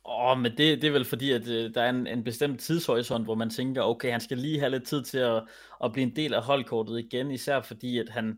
Åh, 0.06 0.30
oh, 0.30 0.38
men 0.38 0.52
det, 0.52 0.82
det 0.82 0.84
er 0.84 0.92
vel 0.92 1.04
fordi, 1.04 1.32
at 1.32 1.48
øh, 1.48 1.74
der 1.74 1.82
er 1.82 1.90
en, 1.90 2.06
en 2.06 2.24
bestemt 2.24 2.60
tidshorisont, 2.60 3.24
hvor 3.24 3.34
man 3.34 3.50
tænker, 3.50 3.82
okay, 3.82 4.10
han 4.10 4.20
skal 4.20 4.38
lige 4.38 4.58
have 4.58 4.70
lidt 4.70 4.86
tid 4.86 5.02
til 5.02 5.18
at, 5.18 5.42
at 5.84 5.92
blive 5.92 6.06
en 6.06 6.16
del 6.16 6.34
af 6.34 6.42
holdkortet 6.42 6.98
igen, 6.98 7.30
især 7.30 7.60
fordi, 7.60 7.98
at 7.98 8.08
han, 8.08 8.36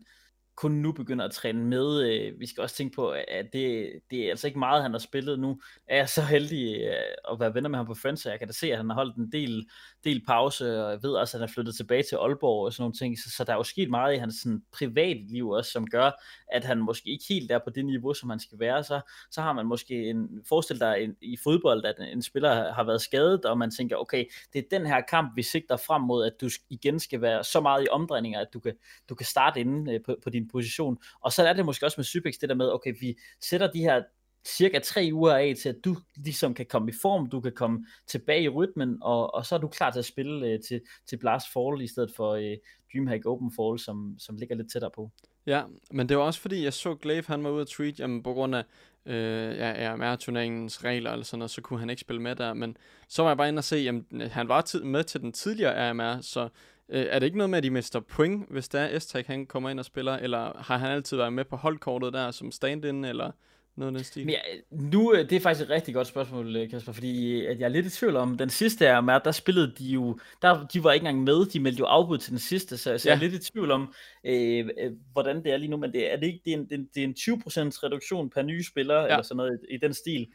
kun 0.57 0.71
nu 0.71 0.91
begynder 0.91 1.25
at 1.25 1.31
træne 1.31 1.65
med. 1.65 2.01
Øh, 2.01 2.39
vi 2.39 2.47
skal 2.47 2.61
også 2.61 2.75
tænke 2.75 2.95
på, 2.95 3.09
at 3.09 3.45
det, 3.53 3.91
det 4.11 4.25
er 4.25 4.29
altså 4.29 4.47
ikke 4.47 4.59
meget, 4.59 4.83
han 4.83 4.91
har 4.91 4.99
spillet 4.99 5.39
nu. 5.39 5.61
Er 5.87 5.97
jeg 5.97 6.09
så 6.09 6.21
heldig 6.21 6.75
øh, 6.75 7.31
at 7.31 7.39
være 7.39 7.53
venner 7.53 7.69
med 7.69 7.79
ham 7.79 7.85
på 7.85 7.93
Friends, 7.93 8.21
så 8.21 8.29
jeg 8.29 8.39
kan 8.39 8.47
da 8.47 8.53
se, 8.53 8.71
at 8.71 8.77
han 8.77 8.89
har 8.89 8.95
holdt 8.95 9.15
en 9.15 9.31
del, 9.31 9.69
del 10.07 10.25
pause, 10.25 10.83
og 10.83 10.91
jeg 10.91 11.03
ved 11.03 11.11
også, 11.11 11.37
at 11.37 11.41
han 11.41 11.49
er 11.49 11.53
flyttet 11.53 11.75
tilbage 11.75 12.03
til 12.03 12.15
Aalborg 12.15 12.65
og 12.65 12.73
sådan 12.73 12.81
nogle 12.81 12.93
ting. 12.93 13.19
Så, 13.19 13.29
så 13.37 13.43
der 13.43 13.53
er 13.53 13.57
jo 13.57 13.63
sket 13.63 13.89
meget 13.89 14.15
i 14.15 14.17
hans 14.17 14.35
sådan, 14.35 14.63
private 14.71 15.19
liv 15.29 15.49
også, 15.49 15.71
som 15.71 15.87
gør, 15.87 16.11
at 16.51 16.63
han 16.63 16.77
måske 16.77 17.09
ikke 17.09 17.25
helt 17.29 17.51
er 17.51 17.59
på 17.59 17.69
det 17.69 17.85
niveau, 17.85 18.13
som 18.13 18.29
han 18.29 18.39
skal 18.39 18.59
være. 18.59 18.83
Så, 18.83 19.01
så 19.31 19.41
har 19.41 19.53
man 19.53 19.65
måske 19.65 20.09
en, 20.09 20.29
forestil 20.49 20.79
dig 20.79 20.97
en, 21.03 21.15
i 21.21 21.37
fodbold, 21.43 21.85
at 21.85 21.95
en, 21.99 22.05
en 22.05 22.21
spiller 22.21 22.73
har 22.73 22.83
været 22.83 23.01
skadet, 23.01 23.45
og 23.45 23.57
man 23.57 23.71
tænker, 23.71 23.95
okay, 23.95 24.25
det 24.53 24.59
er 24.59 24.77
den 24.77 24.85
her 24.85 25.01
kamp, 25.01 25.35
vi 25.35 25.43
sigter 25.43 25.77
frem 25.77 26.01
mod, 26.01 26.25
at 26.25 26.33
du 26.41 26.49
igen 26.69 26.99
skal 26.99 27.21
være 27.21 27.43
så 27.43 27.61
meget 27.61 27.83
i 27.83 27.87
omdrejninger, 27.91 28.39
at 28.39 28.47
du 28.53 28.59
kan, 28.59 28.73
du 29.09 29.15
kan 29.15 29.25
starte 29.25 29.59
inde 29.59 29.93
øh, 29.93 29.99
på, 30.05 30.15
på 30.23 30.29
din 30.29 30.47
position. 30.47 30.97
Og 31.21 31.31
så 31.31 31.43
er 31.43 31.53
det 31.53 31.65
måske 31.65 31.85
også 31.85 31.97
med 31.97 32.05
Sybex 32.05 32.33
det 32.41 32.49
der 32.49 32.55
med, 32.55 32.73
okay, 32.73 32.93
vi 32.99 33.17
sætter 33.41 33.71
de 33.71 33.79
her 33.79 34.03
cirka 34.47 34.79
tre 34.79 35.09
uger 35.13 35.33
af 35.33 35.55
til, 35.61 35.69
at 35.69 35.75
du 35.85 35.95
ligesom 36.15 36.53
kan 36.53 36.65
komme 36.65 36.89
i 36.91 36.93
form, 37.01 37.29
du 37.29 37.41
kan 37.41 37.51
komme 37.55 37.85
tilbage 38.07 38.43
i 38.43 38.49
rytmen, 38.49 38.97
og, 39.01 39.35
og 39.35 39.45
så 39.45 39.55
er 39.55 39.59
du 39.59 39.67
klar 39.67 39.91
til 39.91 39.99
at 39.99 40.05
spille 40.05 40.47
øh, 40.47 40.59
til, 40.67 40.81
til 41.09 41.17
Blast 41.17 41.47
Fall 41.53 41.81
i 41.81 41.87
stedet 41.87 42.11
for 42.15 42.31
øh, 42.33 42.57
Dreamhack 42.93 43.25
Open 43.25 43.51
Fall, 43.55 43.79
som, 43.79 44.15
som 44.19 44.35
ligger 44.35 44.55
lidt 44.55 44.71
tættere 44.71 44.91
på. 44.95 45.11
Ja, 45.45 45.63
men 45.91 46.09
det 46.09 46.17
var 46.17 46.23
også 46.23 46.39
fordi, 46.39 46.63
jeg 46.63 46.73
så 46.73 46.95
Glaive, 46.95 47.23
han 47.27 47.43
var 47.43 47.49
ude 47.49 47.61
at 47.61 47.67
tweet, 47.67 47.99
jamen 47.99 48.23
på 48.23 48.33
grund 48.33 48.55
af 48.55 48.63
øh, 49.05 49.57
ja, 49.57 49.93
RMR-turneringens 49.93 50.83
regler 50.83 51.11
eller 51.11 51.25
sådan 51.25 51.39
noget, 51.39 51.51
så 51.51 51.61
kunne 51.61 51.79
han 51.79 51.89
ikke 51.89 51.99
spille 51.99 52.21
med 52.21 52.35
der, 52.35 52.53
men 52.53 52.77
så 53.07 53.21
var 53.21 53.29
jeg 53.29 53.37
bare 53.37 53.49
inde 53.49 53.59
og 53.59 53.63
se, 53.63 53.77
jamen 53.77 54.05
han 54.31 54.47
var 54.47 54.61
tid 54.61 54.83
med 54.83 55.03
til 55.03 55.21
den 55.21 55.31
tidligere 55.31 55.91
RMR, 55.91 56.21
så 56.21 56.49
Øh, 56.89 57.05
er 57.09 57.19
det 57.19 57.25
ikke 57.25 57.37
noget 57.37 57.49
med, 57.49 57.57
at 57.57 57.63
de 57.63 57.69
mister 57.69 57.99
point, 57.99 58.49
hvis 58.49 58.69
der 58.69 58.79
er 58.79 58.99
s 58.99 59.11
han 59.27 59.45
kommer 59.45 59.69
ind 59.69 59.79
og 59.79 59.85
spiller, 59.85 60.13
eller 60.13 60.61
har 60.61 60.77
han 60.77 60.91
altid 60.91 61.17
været 61.17 61.33
med 61.33 61.45
på 61.45 61.55
holdkortet 61.55 62.13
der 62.13 62.31
som 62.31 62.51
stand-in, 62.51 63.05
eller 63.05 63.31
noget 63.77 63.93
af 63.93 63.97
den 63.97 64.03
stil. 64.03 64.25
Men 64.25 64.33
ja, 64.33 64.39
nu, 64.71 65.13
øh, 65.13 65.29
det 65.29 65.35
er 65.35 65.39
faktisk 65.39 65.65
et 65.65 65.69
rigtig 65.69 65.93
godt 65.93 66.07
spørgsmål, 66.07 66.55
øh, 66.55 66.69
Kasper, 66.69 66.91
fordi 66.91 67.31
øh, 67.31 67.51
at 67.51 67.59
jeg 67.59 67.65
er 67.65 67.69
lidt 67.69 67.85
i 67.85 67.89
tvivl 67.89 68.15
om, 68.15 68.37
den 68.37 68.49
sidste 68.49 68.85
er 68.85 69.01
med, 69.01 69.19
der 69.25 69.31
spillede 69.31 69.73
de 69.79 69.85
jo, 69.85 70.19
der, 70.41 70.67
de 70.67 70.83
var 70.83 70.91
ikke 70.91 71.07
engang 71.07 71.23
med, 71.23 71.45
de 71.45 71.59
meldte 71.59 71.79
jo 71.79 71.85
afbud 71.85 72.17
til 72.17 72.31
den 72.31 72.39
sidste, 72.39 72.77
så, 72.77 72.97
så 72.97 73.09
ja. 73.09 73.13
jeg 73.15 73.23
er 73.23 73.29
lidt 73.29 73.47
i 73.47 73.51
tvivl 73.51 73.71
om, 73.71 73.93
øh, 74.23 74.69
hvordan 75.11 75.43
det 75.43 75.53
er 75.53 75.57
lige 75.57 75.69
nu, 75.69 75.77
men 75.77 75.93
det 75.93 76.13
er, 76.13 76.15
det 76.17 76.27
ikke, 76.27 76.41
det 76.45 76.53
er 76.53 76.57
en, 76.57 76.87
det 76.95 77.03
er 77.03 77.03
en 77.03 77.15
20% 77.19 77.83
reduktion 77.83 78.29
per 78.29 78.41
nye 78.41 78.63
spiller, 78.63 78.95
ja. 78.95 79.05
eller 79.05 79.21
sådan 79.21 79.37
noget 79.37 79.59
i, 79.69 79.75
i 79.75 79.77
den 79.77 79.93
stil, 79.93 80.27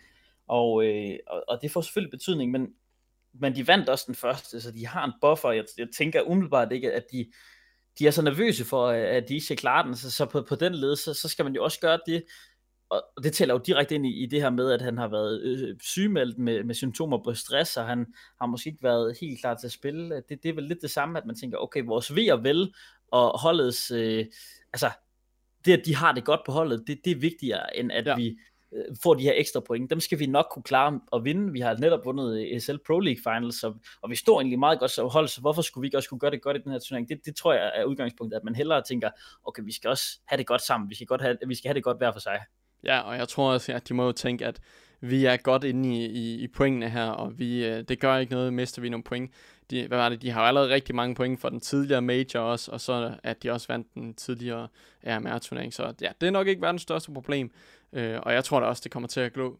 og, 0.48 0.86
øh, 0.86 1.18
og, 1.26 1.44
og 1.48 1.58
det 1.62 1.70
får 1.70 1.80
selvfølgelig 1.80 2.10
betydning, 2.10 2.50
men, 2.50 2.68
men 3.34 3.56
de 3.56 3.66
vandt 3.66 3.88
også 3.88 4.04
den 4.06 4.14
første, 4.14 4.60
så 4.60 4.70
de 4.70 4.86
har 4.86 5.04
en 5.04 5.12
buffer, 5.20 5.50
jeg, 5.50 5.64
jeg 5.78 5.88
tænker 5.96 6.22
umiddelbart 6.22 6.72
ikke, 6.72 6.92
at 6.92 7.04
de, 7.12 7.26
de 7.98 8.06
er 8.06 8.10
så 8.10 8.22
nervøse 8.22 8.64
for, 8.64 8.88
at 8.88 9.28
de 9.28 9.34
ikke 9.34 9.44
skal 9.44 9.56
klare 9.56 9.86
den, 9.86 9.96
så, 9.96 10.10
så 10.10 10.26
på, 10.26 10.42
på 10.48 10.54
den 10.54 10.74
led, 10.74 10.96
så, 10.96 11.14
så 11.14 11.28
skal 11.28 11.44
man 11.44 11.54
jo 11.54 11.64
også 11.64 11.80
gøre 11.80 12.00
det, 12.06 12.24
og 12.92 13.24
det 13.24 13.32
tæller 13.32 13.54
jo 13.54 13.60
direkte 13.66 13.94
ind 13.94 14.06
i, 14.06 14.22
i 14.22 14.26
det 14.26 14.42
her 14.42 14.50
med, 14.50 14.72
at 14.72 14.82
han 14.82 14.98
har 14.98 15.08
været 15.08 15.40
øh, 15.40 15.76
sygemeldt 15.80 16.38
med, 16.38 16.64
med 16.64 16.74
symptomer 16.74 17.18
på 17.24 17.34
stress, 17.34 17.76
og 17.76 17.86
han 17.86 18.06
har 18.40 18.46
måske 18.46 18.70
ikke 18.70 18.82
været 18.82 19.16
helt 19.20 19.40
klar 19.40 19.54
til 19.54 19.66
at 19.66 19.72
spille. 19.72 20.22
Det, 20.28 20.42
det 20.42 20.48
er 20.48 20.54
vel 20.54 20.64
lidt 20.64 20.82
det 20.82 20.90
samme, 20.90 21.18
at 21.18 21.26
man 21.26 21.36
tænker, 21.36 21.58
okay, 21.58 21.84
vores 21.84 22.16
ved 22.16 22.30
og 22.30 22.44
vel, 22.44 22.74
og 23.12 23.40
holdets, 23.40 23.90
øh, 23.90 24.26
altså, 24.72 24.90
det 25.64 25.72
at 25.72 25.86
de 25.86 25.94
har 25.94 26.12
det 26.12 26.24
godt 26.24 26.40
på 26.46 26.52
holdet, 26.52 26.84
det, 26.86 27.00
det 27.04 27.10
er 27.10 27.20
vigtigere, 27.20 27.76
end 27.76 27.92
at 27.92 28.06
ja. 28.06 28.16
vi 28.16 28.38
øh, 28.72 28.84
får 29.02 29.14
de 29.14 29.22
her 29.22 29.32
ekstra 29.36 29.60
point. 29.60 29.90
Dem 29.90 30.00
skal 30.00 30.18
vi 30.18 30.26
nok 30.26 30.46
kunne 30.52 30.62
klare 30.62 31.00
at 31.12 31.24
vinde. 31.24 31.52
Vi 31.52 31.60
har 31.60 31.76
netop 31.76 32.04
vundet 32.04 32.56
ESL 32.56 32.76
Pro 32.86 33.00
League 33.00 33.22
Finals, 33.22 33.64
og, 33.64 33.74
og 34.02 34.10
vi 34.10 34.16
står 34.16 34.40
egentlig 34.40 34.58
meget 34.58 34.78
godt 34.78 34.90
som 34.90 35.08
hold, 35.08 35.28
så 35.28 35.40
hvorfor 35.40 35.62
skulle 35.62 35.82
vi 35.82 35.86
ikke 35.86 35.96
også 35.96 36.08
kunne 36.08 36.20
gøre 36.20 36.30
det 36.30 36.42
godt 36.42 36.56
i 36.56 36.60
den 36.60 36.72
her 36.72 36.78
turnering? 36.78 37.08
Det, 37.08 37.20
det 37.24 37.36
tror 37.36 37.52
jeg 37.52 37.72
er 37.74 37.84
udgangspunktet, 37.84 38.36
at 38.36 38.44
man 38.44 38.54
hellere 38.54 38.82
tænker, 38.82 39.10
okay, 39.44 39.62
vi 39.64 39.72
skal 39.72 39.90
også 39.90 40.20
have 40.26 40.38
det 40.38 40.46
godt 40.46 40.62
sammen, 40.62 40.90
vi 40.90 40.94
skal, 40.94 41.06
godt 41.06 41.22
have, 41.22 41.36
vi 41.46 41.54
skal 41.54 41.68
have 41.68 41.74
det 41.74 41.84
godt 41.84 41.98
hver 41.98 42.12
for 42.12 42.20
sig. 42.20 42.40
Ja, 42.84 43.00
og 43.00 43.16
jeg 43.16 43.28
tror 43.28 43.52
også, 43.52 43.72
at 43.72 43.88
de 43.88 43.94
må 43.94 44.06
jo 44.06 44.12
tænke, 44.12 44.46
at 44.46 44.60
vi 45.00 45.24
er 45.24 45.36
godt 45.36 45.64
inde 45.64 45.88
i, 45.88 46.06
i, 46.06 46.42
i 46.42 46.48
pointene 46.48 46.90
her, 46.90 47.06
og 47.06 47.38
vi, 47.38 47.66
øh, 47.66 47.84
det 47.88 48.00
gør 48.00 48.16
ikke 48.16 48.32
noget, 48.32 48.52
mister 48.52 48.82
vi 48.82 48.88
nogle 48.88 49.04
point. 49.04 49.30
De, 49.70 49.86
hvad 49.86 49.98
var 49.98 50.08
det, 50.08 50.22
de 50.22 50.30
har 50.30 50.40
jo 50.40 50.46
allerede 50.46 50.74
rigtig 50.74 50.94
mange 50.94 51.14
point 51.14 51.40
for 51.40 51.48
den 51.48 51.60
tidligere 51.60 52.02
major 52.02 52.40
også, 52.40 52.70
og 52.70 52.80
så 52.80 53.14
at 53.22 53.42
de 53.42 53.50
også 53.50 53.68
vandt 53.68 53.94
den 53.94 54.14
tidligere 54.14 54.68
RMR-turnering. 55.06 55.74
Så 55.74 55.94
ja, 56.00 56.10
det 56.20 56.26
er 56.26 56.30
nok 56.30 56.46
ikke 56.46 56.62
verdens 56.62 56.82
største 56.82 57.12
problem, 57.12 57.50
øh, 57.92 58.20
og 58.22 58.32
jeg 58.32 58.44
tror 58.44 58.60
da 58.60 58.66
også, 58.66 58.80
det 58.84 58.92
kommer 58.92 59.08
til 59.08 59.20
at 59.20 59.32
glå 59.32 59.58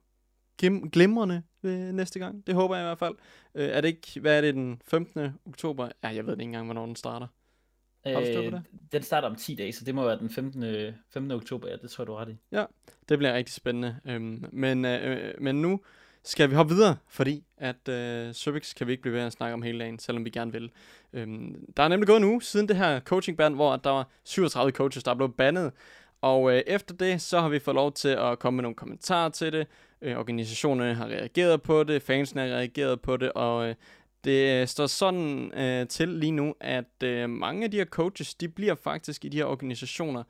glimrende 0.93 1.43
øh, 1.63 1.93
næste 1.93 2.19
gang. 2.19 2.47
Det 2.47 2.55
håber 2.55 2.77
jeg 2.77 2.85
i 2.85 2.87
hvert 2.87 2.99
fald. 2.99 3.15
Øh, 3.55 3.69
er 3.69 3.81
det 3.81 3.89
ikke, 3.89 4.21
hvad 4.21 4.37
er 4.37 4.41
det, 4.41 4.55
den 4.55 4.81
15. 4.85 5.31
oktober? 5.47 5.89
Ja, 6.05 6.09
jeg 6.09 6.27
ved 6.27 6.33
ikke 6.33 6.43
engang, 6.43 6.65
hvornår 6.65 6.87
den 6.87 6.97
starter. 6.97 7.27
Har 8.05 8.21
du 8.21 8.27
øh, 8.27 8.53
det? 8.53 8.63
Den 8.93 9.03
starter 9.03 9.29
om 9.29 9.37
10 9.37 9.55
dage, 9.55 9.73
så 9.73 9.85
det 9.85 9.95
må 9.95 10.05
være 10.05 10.19
den 10.19 10.31
15. 10.31 10.65
15. 11.11 11.31
oktober, 11.31 11.69
ja, 11.69 11.77
det 11.77 11.91
tror 11.91 12.03
jeg, 12.03 12.07
du 12.07 12.13
er 12.13 12.21
ret 12.21 12.29
i. 12.29 12.37
Ja, 12.53 12.65
det 13.09 13.19
bliver 13.19 13.35
rigtig 13.35 13.55
spændende. 13.55 13.97
Øhm, 14.05 14.45
men, 14.53 14.85
øh, 14.85 15.35
men 15.41 15.63
nu 15.63 15.81
skal 16.25 16.51
vi 16.51 16.55
hoppe 16.55 16.75
videre, 16.75 16.97
fordi 17.09 17.45
at 17.57 17.89
øh, 17.89 18.33
Subics 18.33 18.75
kan 18.75 18.87
vi 18.87 18.93
ikke 18.93 19.03
blive 19.03 19.15
ved 19.15 19.21
at 19.21 19.33
snakke 19.33 19.55
om 19.55 19.63
hele 19.63 19.79
dagen, 19.79 19.99
selvom 19.99 20.25
vi 20.25 20.31
gerne 20.31 20.53
vil. 20.53 20.71
Øhm, 21.13 21.67
der 21.77 21.83
er 21.83 21.89
nemlig 21.89 22.07
gået 22.07 22.17
en 22.17 22.25
uge 22.25 22.43
siden 22.43 22.69
det 22.69 22.77
her 22.77 23.01
coaching-band, 23.01 23.55
hvor 23.55 23.77
der 23.77 23.91
var 23.91 24.09
37 24.25 24.73
coaches, 24.73 25.05
der 25.05 25.15
blev 25.15 25.33
bandet. 25.33 25.73
Og 26.21 26.53
øh, 26.53 26.63
efter 26.67 26.95
det, 26.95 27.21
så 27.21 27.41
har 27.41 27.49
vi 27.49 27.59
fået 27.59 27.75
lov 27.75 27.93
til 27.93 28.09
at 28.09 28.39
komme 28.39 28.57
med 28.57 28.63
nogle 28.63 28.77
kommentarer 28.77 29.29
til 29.29 29.53
det. 29.53 29.67
Øh, 30.03 30.19
organisationerne 30.19 30.95
har 30.95 31.07
reageret 31.07 31.63
på 31.63 31.85
det, 31.85 32.03
fansene 32.03 32.41
har 32.41 32.49
reageret 32.49 33.01
på 33.01 33.17
det, 33.17 33.33
og 33.33 33.69
øh, 33.69 33.75
det 34.25 34.61
øh, 34.61 34.69
står 34.69 34.87
sådan 34.87 35.53
øh, 35.55 35.89
til 35.89 36.09
lige 36.09 36.33
nu, 36.33 36.55
at 36.61 37.03
øh, 37.05 37.31
mange 37.31 37.65
af 37.65 37.71
de 37.71 37.77
her 37.77 37.85
coaches, 37.85 38.35
de 38.35 38.49
bliver 38.49 38.75
faktisk 38.75 39.25
i 39.25 39.29
de 39.29 39.37
her 39.37 39.45
organisationer 39.45 40.23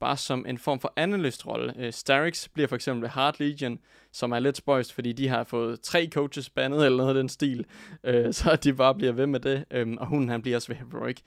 bare 0.00 0.16
som 0.16 0.46
en 0.48 0.58
form 0.58 0.80
for 0.80 0.92
analystrolle. 0.96 1.74
Øh, 1.78 1.92
Starix 1.92 2.48
bliver 2.48 2.66
for 2.68 2.76
eksempel 2.76 3.02
ved 3.02 3.08
Heart 3.08 3.40
Legion, 3.40 3.78
som 4.12 4.32
er 4.32 4.38
lidt 4.38 4.56
spøjst, 4.56 4.92
fordi 4.92 5.12
de 5.12 5.28
har 5.28 5.44
fået 5.44 5.80
tre 5.80 6.08
coaches 6.12 6.50
bandet 6.50 6.84
eller 6.84 6.96
noget 6.96 7.08
af 7.08 7.14
den 7.14 7.28
stil, 7.28 7.66
øh, 8.04 8.34
så 8.34 8.56
de 8.56 8.74
bare 8.74 8.94
bliver 8.94 9.12
ved 9.12 9.26
med 9.26 9.40
det, 9.40 9.64
øh, 9.70 9.96
og 10.00 10.06
hun 10.06 10.28
han 10.28 10.42
bliver 10.42 10.56
også 10.56 10.68
ved 10.68 10.76
Heroic. 10.76 11.20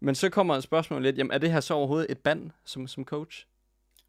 Men 0.00 0.14
så 0.14 0.28
kommer 0.28 0.54
et 0.54 0.62
spørgsmål 0.62 1.02
lidt, 1.02 1.18
jamen 1.18 1.30
er 1.30 1.38
det 1.38 1.52
her 1.52 1.60
så 1.60 1.74
overhovedet 1.74 2.10
et 2.10 2.18
band 2.18 2.50
som, 2.64 2.86
som 2.86 3.04
coach? 3.04 3.46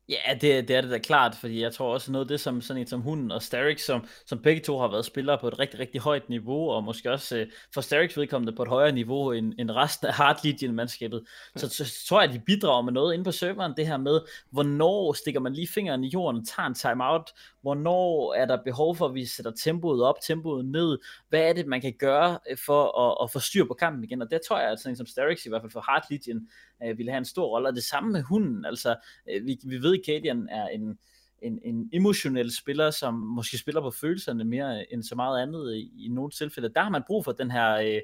Ja, 0.09 0.33
det, 0.41 0.67
det 0.67 0.75
er 0.75 0.81
det 0.81 0.91
da 0.91 0.97
klart, 0.97 1.35
fordi 1.35 1.61
jeg 1.61 1.73
tror 1.73 1.93
også 1.93 2.11
noget 2.11 2.25
af 2.25 2.27
det, 2.27 2.39
som 2.39 2.61
sådan 2.61 2.81
en 2.81 2.87
som 2.87 3.01
hunden 3.01 3.31
og 3.31 3.43
Starix, 3.43 3.81
som, 3.81 4.05
som 4.25 4.39
begge 4.41 4.61
to 4.61 4.79
har 4.79 4.87
været 4.87 5.05
spillere 5.05 5.37
på 5.37 5.47
et 5.47 5.59
rigtig, 5.59 5.79
rigtig 5.79 6.01
højt 6.01 6.29
niveau, 6.29 6.69
og 6.69 6.83
måske 6.83 7.11
også 7.11 7.37
øh, 7.37 7.47
for 7.73 7.81
Starix 7.81 8.17
vedkommende 8.17 8.55
på 8.55 8.63
et 8.63 8.67
højere 8.69 8.91
niveau 8.91 9.31
end, 9.31 9.53
end 9.59 9.71
resten 9.71 10.07
af 10.07 10.13
Hard 10.13 10.39
Legion-mandskabet, 10.43 11.23
så, 11.55 11.69
så, 11.69 11.85
så 11.85 12.07
tror 12.07 12.21
jeg, 12.21 12.29
at 12.29 12.35
de 12.35 12.41
bidrager 12.45 12.81
med 12.81 12.93
noget 12.93 13.13
inde 13.13 13.25
på 13.25 13.31
serveren, 13.31 13.73
det 13.77 13.87
her 13.87 13.97
med, 13.97 14.19
hvornår 14.51 15.13
stikker 15.13 15.39
man 15.39 15.53
lige 15.53 15.67
fingeren 15.67 16.03
i 16.03 16.07
jorden 16.07 16.45
tager 16.45 16.67
en 16.67 16.75
timeout, 16.75 17.33
hvornår 17.61 18.33
er 18.33 18.45
der 18.45 18.63
behov 18.63 18.95
for, 18.95 19.05
at 19.05 19.13
vi 19.13 19.25
sætter 19.25 19.51
tempoet 19.63 20.03
op, 20.03 20.15
tempoet 20.27 20.65
ned, 20.65 20.99
hvad 21.29 21.41
er 21.41 21.53
det, 21.53 21.67
man 21.67 21.81
kan 21.81 21.93
gøre 21.99 22.39
øh, 22.49 22.57
for 22.65 22.99
at, 22.99 23.23
at 23.23 23.31
få 23.31 23.39
styr 23.39 23.65
på 23.65 23.73
kampen 23.73 24.03
igen, 24.03 24.21
og 24.21 24.31
det 24.31 24.41
tror 24.47 24.59
jeg, 24.59 24.71
at 24.71 24.79
sådan 24.79 24.91
en 24.91 24.97
som 24.97 25.05
Starix 25.05 25.45
i 25.45 25.49
hvert 25.49 25.61
fald 25.61 25.71
for 25.71 25.81
Hard 25.81 26.05
Legion, 26.09 26.47
øh, 26.85 26.97
ville 26.97 27.11
have 27.11 27.17
en 27.17 27.25
stor 27.25 27.47
rolle, 27.47 27.67
og 27.67 27.75
det 27.75 27.83
samme 27.83 28.11
med 28.11 28.21
hunden, 28.21 28.65
altså 28.65 28.95
øh, 29.29 29.45
vi, 29.45 29.59
vi 29.63 29.77
ved, 29.77 29.99
at 29.99 30.05
Kadian 30.05 30.47
er 30.51 30.67
en, 30.67 30.99
en, 31.41 31.59
en 31.63 31.89
emotionel 31.93 32.55
spiller, 32.55 32.91
som 32.91 33.13
måske 33.13 33.57
spiller 33.57 33.81
på 33.81 33.91
følelserne 33.91 34.43
mere 34.43 34.79
øh, 34.79 34.85
end 34.91 35.03
så 35.03 35.15
meget 35.15 35.41
andet 35.41 35.75
i, 35.75 36.05
i 36.05 36.07
nogle 36.07 36.31
tilfælde. 36.31 36.73
Der 36.75 36.81
har 36.81 36.89
man 36.89 37.03
brug 37.07 37.23
for 37.23 37.31
den 37.31 37.51
her, 37.51 37.75
øh, 37.75 38.01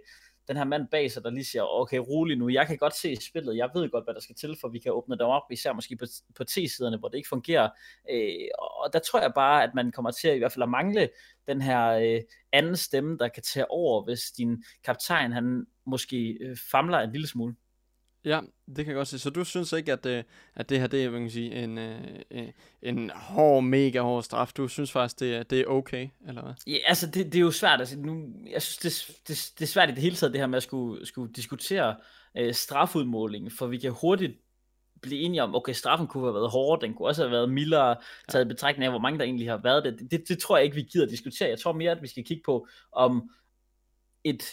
den 0.48 0.58
her 0.58 0.64
mand 0.64 0.88
bag 0.92 1.12
sig, 1.12 1.24
der 1.24 1.30
lige 1.30 1.46
siger, 1.46 1.64
okay, 1.64 1.98
rolig 1.98 2.38
nu, 2.38 2.50
jeg 2.50 2.68
kan 2.68 2.78
godt 2.78 2.96
se 2.96 3.16
spillet, 3.16 3.58
jeg 3.58 3.70
ved 3.74 3.90
godt, 3.90 4.04
hvad 4.04 4.14
der 4.14 4.20
skal 4.20 4.36
til, 4.36 4.58
for 4.62 4.68
vi 4.68 4.80
kan 4.80 4.92
åbne 4.92 5.18
dem 5.18 5.26
op, 5.26 5.52
især 5.52 5.74
måske 5.74 5.96
på, 5.96 6.06
på 6.36 6.44
T-siderne, 6.44 6.98
hvor 6.98 7.08
det 7.08 7.18
ikke 7.18 7.30
fungerer. 7.30 7.70
Øh, 8.12 8.48
og 8.60 8.94
der 8.94 9.00
tror 9.00 9.22
jeg 9.22 9.32
bare, 9.36 9.64
at 9.64 9.70
man 9.76 9.92
kommer 9.92 10.12
til 10.12 10.28
at 10.28 10.36
i 10.36 10.38
hvert 10.38 10.52
fald 10.52 10.64
at 10.64 10.70
mangle 10.70 11.10
den 11.48 11.62
her 11.62 11.90
øh, 11.90 12.22
anden 12.52 12.76
stemme, 12.76 13.18
der 13.18 13.28
kan 13.28 13.44
tage 13.44 13.72
over, 13.72 14.04
hvis 14.04 14.32
din 14.38 14.64
kaptajn, 14.84 15.32
han 15.32 15.66
måske 15.86 16.38
øh, 16.42 16.58
famler 16.72 17.00
en 17.00 17.12
lille 17.12 17.28
smule. 17.28 17.56
Ja, 18.26 18.40
det 18.68 18.76
kan 18.76 18.88
jeg 18.88 18.96
godt 18.96 19.08
se. 19.08 19.20
Så 19.20 19.30
du 19.30 19.44
synes 19.44 19.74
ikke, 19.74 19.94
at, 19.94 20.06
øh, 20.06 20.24
at 20.56 20.70
det 20.70 20.80
her 20.80 20.88
det 20.88 21.04
er 21.04 21.12
man 21.12 21.22
kan 21.22 21.32
sige, 21.32 21.64
en, 21.64 21.78
øh, 21.78 22.02
øh, 22.32 22.48
en 22.82 23.12
hård, 23.16 23.64
mega 23.64 24.02
hård 24.02 24.24
straf? 24.24 24.52
Du 24.58 24.68
synes 24.68 24.92
faktisk, 24.92 25.20
det 25.20 25.36
er, 25.36 25.44
det 25.44 25.60
er 25.60 25.66
okay, 25.66 26.10
eller 26.28 26.42
hvad? 26.42 26.54
Ja, 26.68 26.78
altså 26.86 27.08
det, 27.08 27.26
det 27.26 27.36
er 27.36 27.40
jo 27.40 27.52
svært. 27.52 27.80
Altså, 27.80 28.00
nu, 28.00 28.24
jeg 28.52 28.62
synes, 28.62 28.78
det, 29.08 29.18
det, 29.28 29.52
det 29.60 29.66
er 29.66 29.68
svært 29.68 29.90
i 29.90 29.94
det 29.94 30.02
hele 30.02 30.16
taget, 30.16 30.34
det 30.34 30.42
her 30.42 30.48
med 30.48 30.58
at 30.58 30.64
skulle, 30.64 31.06
skulle 31.06 31.34
diskutere 31.34 31.96
øh, 32.38 32.54
strafudmåling, 32.54 33.52
for 33.52 33.68
vi 33.68 33.78
kan 33.78 33.92
hurtigt 33.92 34.34
blive 35.02 35.22
enige 35.22 35.44
om, 35.44 35.56
okay, 35.56 35.74
straffen 35.74 36.08
kunne 36.08 36.24
have 36.24 36.34
været 36.34 36.52
hårdere, 36.52 36.88
den 36.88 36.94
kunne 36.94 37.08
også 37.08 37.22
have 37.22 37.32
været 37.32 37.50
mildere, 37.52 37.96
taget 38.30 38.46
i 38.46 38.48
betragtning 38.48 38.86
af, 38.86 38.92
hvor 38.92 39.00
mange 39.00 39.20
der 39.20 39.26
egentlig 39.26 39.50
har 39.50 39.60
været 39.64 39.84
det. 39.84 40.00
Det, 40.00 40.12
det. 40.12 40.30
det 40.30 40.40
tror 40.40 40.58
jeg 40.58 40.64
ikke, 40.64 40.76
vi 40.76 40.82
gider 40.82 41.08
diskutere. 41.08 41.50
Jeg 41.50 41.60
tror 41.60 41.74
mere, 41.74 41.92
at 41.92 42.02
vi 42.02 42.08
skal 42.08 42.26
kigge 42.26 42.44
på, 42.46 42.68
om 42.92 43.30
et 44.24 44.44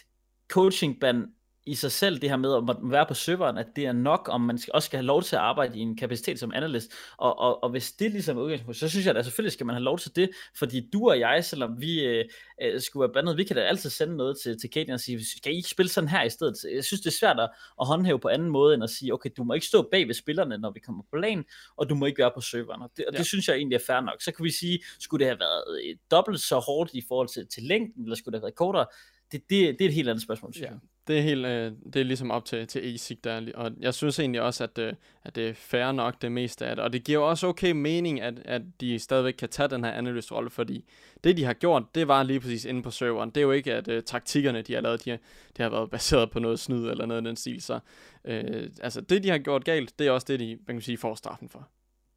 coachingband 0.49 1.29
i 1.67 1.75
sig 1.75 1.93
selv, 1.93 2.19
det 2.19 2.31
her 2.31 2.37
med 2.37 2.55
at 2.55 2.77
være 2.83 3.07
på 3.07 3.15
serveren, 3.15 3.59
at 3.59 3.67
det 3.77 3.87
er 3.87 3.93
nok, 3.93 4.29
om 4.33 4.41
man 4.41 4.59
også 4.75 4.87
skal 4.87 4.97
have 4.97 5.07
lov 5.07 5.23
til 5.23 5.37
at 5.37 5.43
arbejde 5.43 5.79
i 5.79 5.81
en 5.83 5.97
kapacitet 5.97 6.39
som 6.39 6.53
analyst. 6.55 6.93
Og, 7.17 7.39
og, 7.39 7.63
og 7.63 7.71
hvis 7.71 7.93
det 7.93 8.11
ligesom 8.11 8.39
er 8.39 8.43
udgangspunkt, 8.43 8.79
så 8.79 8.89
synes 8.89 9.07
jeg 9.07 9.17
at 9.17 9.25
selvfølgelig 9.25 9.53
skal 9.53 9.67
man 9.67 9.75
have 9.75 9.83
lov 9.83 9.99
til 9.99 10.17
det, 10.17 10.31
fordi 10.59 10.89
du 10.93 11.09
og 11.09 11.21
jeg, 11.21 11.45
selvom 11.45 11.81
vi 11.81 12.05
øh, 12.05 12.25
øh, 12.63 12.81
skulle 12.81 13.01
være 13.01 13.13
bandet, 13.13 13.37
vi 13.37 13.45
kan 13.45 13.57
da 13.57 13.63
altid 13.63 13.91
sende 13.91 14.17
noget 14.17 14.37
til, 14.43 14.61
til 14.61 14.71
Katie 14.71 14.95
og 14.95 15.01
sige, 15.01 15.27
skal 15.27 15.53
I 15.53 15.57
ikke 15.57 15.69
spille 15.69 15.91
sådan 15.91 16.09
her 16.09 16.23
i 16.23 16.31
stedet? 16.31 16.55
Jeg 16.75 16.85
synes, 16.85 17.01
det 17.01 17.11
er 17.11 17.17
svært 17.21 17.41
at, 17.41 17.51
at 17.81 17.87
håndhæve 17.87 18.19
på 18.19 18.29
anden 18.29 18.51
måde, 18.51 18.75
end 18.75 18.85
at 18.85 18.91
sige, 18.91 19.15
okay, 19.15 19.31
du 19.37 19.45
må 19.45 19.53
ikke 19.53 19.67
stå 19.67 19.89
bag 19.91 20.07
ved 20.07 20.15
spillerne, 20.15 20.59
når 20.59 20.71
vi 20.71 20.81
kommer 20.81 21.03
på 21.11 21.17
lagen, 21.17 21.45
og 21.77 21.89
du 21.89 21.95
må 21.95 22.07
ikke 22.07 22.19
være 22.19 22.33
på 22.35 22.41
serveren. 22.41 22.83
Og 22.83 22.91
det, 22.97 23.05
og 23.07 23.13
det 23.13 23.19
ja. 23.19 23.25
synes 23.25 23.49
jeg 23.49 23.57
egentlig 23.57 23.77
er 23.77 23.85
fair 23.87 24.01
nok. 24.01 24.23
Så 24.23 24.33
kan 24.33 24.45
vi 24.45 24.51
sige, 24.51 24.79
skulle 24.99 25.25
det 25.25 25.27
have 25.27 25.41
været 25.41 25.81
øh, 25.85 25.97
dobbelt 26.11 26.41
så 26.41 26.59
hårdt 26.59 26.91
i 26.95 27.03
forhold 27.09 27.29
til, 27.29 27.47
til 27.47 27.63
længden, 27.63 28.03
eller 28.03 28.17
skulle 28.17 28.33
det 28.33 28.41
have 28.41 28.47
været 28.47 28.55
kortere? 28.55 28.87
Det, 29.33 29.51
det, 29.51 29.79
det 29.79 29.81
er 29.81 29.89
et 29.89 29.95
helt 29.95 30.09
andet 30.09 30.23
spørgsmål, 30.23 30.53
synes 30.53 30.67
ja. 30.67 30.71
jeg 30.71 30.81
det 31.07 31.19
er 31.19 31.23
helt, 31.23 31.47
øh, 31.47 31.73
det 31.93 31.97
er 31.97 32.05
ligesom 32.05 32.31
op 32.31 32.45
til, 32.45 32.67
til 32.67 32.95
ESIC 32.95 33.19
der, 33.25 33.53
og 33.55 33.73
jeg 33.81 33.95
synes 33.95 34.19
egentlig 34.19 34.43
også, 34.43 34.65
at, 34.65 34.79
øh, 34.79 34.93
at 35.25 35.35
det 35.35 35.49
er 35.49 35.55
fair 35.55 35.93
nok 35.93 36.23
det 36.23 36.33
meste 36.33 36.67
af 36.67 36.77
det, 36.77 36.85
og 36.85 36.93
det 36.93 37.05
giver 37.05 37.19
også 37.19 37.47
okay 37.47 37.73
mening, 37.73 38.21
at, 38.21 38.35
at 38.45 38.63
de 38.81 38.99
stadigvæk 38.99 39.35
kan 39.35 39.49
tage 39.49 39.69
den 39.69 39.85
her 39.85 39.93
analystrolle, 39.93 40.51
fordi 40.51 40.85
det 41.25 41.37
de 41.37 41.45
har 41.45 41.53
gjort, 41.53 41.83
det 41.95 42.09
var 42.09 42.23
lige 42.23 42.41
præcis 42.41 42.65
inde 42.65 42.83
på 42.83 42.91
serveren, 42.91 43.31
det 43.31 43.37
er 43.37 43.43
jo 43.43 43.53
ikke, 43.53 43.75
at 43.75 43.89
øh, 43.89 44.03
taktikkerne 44.03 44.63
de 44.63 44.75
har 44.75 44.81
lavet, 44.81 45.05
de 45.05 45.11
har, 45.11 45.19
de 45.57 45.63
har 45.63 45.71
været 45.71 45.91
baseret 45.91 46.31
på 46.31 46.39
noget 46.39 46.61
snyd 46.61 46.89
eller 46.89 47.07
noget 47.07 47.19
af 47.19 47.25
den 47.25 47.37
stil, 47.37 47.63
så 47.63 47.81
øh, 48.25 48.71
altså 48.81 49.01
det 49.01 49.23
de 49.23 49.29
har 49.29 49.39
gjort 49.39 49.65
galt, 49.65 49.99
det 49.99 50.07
er 50.07 50.11
også 50.11 50.27
det 50.29 50.41
de, 50.41 50.59
man 50.67 50.77
kan 50.77 50.83
sige, 50.83 50.99
får 50.99 51.15
straffen 51.15 51.49
for. 51.49 51.69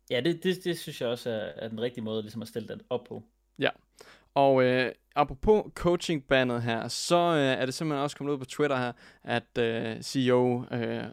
Ja, 0.09 0.21
det, 0.21 0.43
det, 0.43 0.63
det 0.63 0.79
synes 0.79 1.01
jeg 1.01 1.09
også 1.09 1.29
er, 1.29 1.51
er 1.55 1.67
den 1.67 1.81
rigtige 1.81 2.03
måde 2.03 2.21
ligesom 2.21 2.41
at 2.41 2.47
stille 2.47 2.67
det 2.67 2.81
op 2.89 3.03
på. 3.03 3.23
Ja, 3.59 3.69
og 4.39 4.63
øh, 4.63 4.91
apropos 5.15 5.63
coaching-bandet 5.75 6.61
her, 6.61 6.87
så 6.87 7.15
øh, 7.15 7.61
er 7.61 7.65
det 7.65 7.73
simpelthen 7.73 8.03
også 8.03 8.17
kommet 8.17 8.33
ud 8.33 8.37
på 8.37 8.45
Twitter 8.45 8.77
her, 8.77 8.91
at 9.23 9.57
øh, 9.57 10.01
CEO 10.01 10.65
øh, 10.71 11.03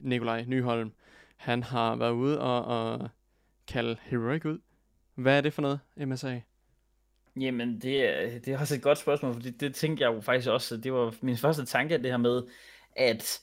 Nikolaj 0.00 0.44
Nyholm, 0.44 0.92
han 1.36 1.62
har 1.62 1.96
været 1.96 2.12
ude 2.12 2.40
og, 2.40 2.64
og 2.64 3.08
kalde 3.68 3.96
Heroic 4.02 4.44
ud. 4.44 4.58
Hvad 5.14 5.36
er 5.36 5.40
det 5.40 5.52
for 5.52 5.62
noget, 5.62 5.80
MSA? 5.96 6.40
Jamen, 7.40 7.80
det 7.80 8.08
er, 8.08 8.38
det 8.38 8.48
er 8.48 8.58
også 8.58 8.74
et 8.74 8.82
godt 8.82 8.98
spørgsmål, 8.98 9.34
fordi 9.34 9.50
det 9.50 9.74
tænkte 9.74 10.04
jeg 10.04 10.14
jo 10.14 10.20
faktisk 10.20 10.48
også, 10.48 10.76
det 10.76 10.92
var 10.92 11.14
min 11.22 11.36
første 11.36 11.64
tanke, 11.64 11.98
det 11.98 12.10
her 12.10 12.16
med, 12.16 12.42
at 12.96 13.40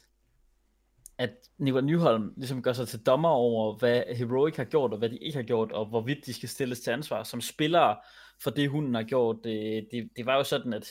at 1.17 1.29
Nikolaj 1.57 1.85
Nyholm 1.85 2.33
ligesom 2.37 2.61
gør 2.61 2.73
sig 2.73 2.87
til 2.87 2.99
dommer 2.99 3.29
over, 3.29 3.77
hvad 3.77 4.03
Heroic 4.15 4.55
har 4.55 4.63
gjort, 4.63 4.91
og 4.91 4.97
hvad 4.97 5.09
de 5.09 5.17
ikke 5.17 5.37
har 5.37 5.43
gjort, 5.43 5.71
og 5.71 5.85
hvorvidt 5.85 6.25
de 6.25 6.33
skal 6.33 6.49
stilles 6.49 6.79
til 6.79 6.91
ansvar 6.91 7.23
som 7.23 7.41
spillere 7.41 7.97
for 8.43 8.49
det, 8.51 8.69
hunden 8.69 8.95
har 8.95 9.03
gjort. 9.03 9.37
Det, 9.43 9.87
det, 9.91 10.09
det 10.15 10.25
var 10.25 10.35
jo 10.35 10.43
sådan, 10.43 10.73
at 10.73 10.87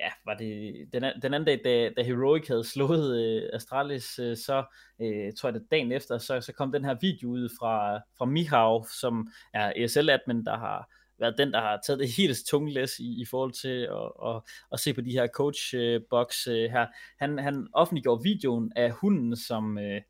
ja, 0.00 0.08
var 0.24 0.34
det 0.34 0.74
den, 0.92 1.02
den 1.22 1.34
anden 1.34 1.44
dag, 1.44 1.60
da, 1.64 1.90
da 1.96 2.02
Heroic 2.02 2.48
havde 2.48 2.64
slået 2.64 3.18
øh, 3.20 3.50
Astralis, 3.52 4.18
øh, 4.18 4.36
så 4.36 4.64
øh, 5.00 5.32
tror 5.32 5.48
jeg 5.48 5.54
det 5.54 5.70
dagen 5.70 5.92
efter, 5.92 6.18
så, 6.18 6.40
så 6.40 6.52
kom 6.52 6.72
den 6.72 6.84
her 6.84 6.96
video 7.00 7.28
ud 7.28 7.48
fra, 7.60 8.00
fra 8.18 8.24
Mihau, 8.24 8.84
som 9.00 9.28
er 9.54 9.72
ESL-admin, 9.76 10.44
der 10.44 10.58
har 10.58 10.88
været 11.18 11.38
den, 11.38 11.52
der 11.52 11.60
har 11.60 11.80
taget 11.86 12.00
det 12.00 12.12
helt 12.16 12.38
tunge 12.46 12.72
læs 12.72 12.98
i, 12.98 13.22
i 13.22 13.24
forhold 13.24 13.52
til 13.52 13.88
at, 13.90 14.28
at, 14.28 14.42
at 14.72 14.80
se 14.80 14.94
på 14.94 15.00
de 15.00 15.12
her 15.12 15.26
coach-box 15.26 16.48
øh, 16.48 16.64
øh, 16.64 16.70
her. 16.70 16.86
Han, 17.18 17.38
han 17.38 17.68
offentliggjorde 17.72 18.22
videoen 18.22 18.72
af 18.76 18.90
hunden, 18.90 19.36
som... 19.36 19.78
Øh, 19.78 20.00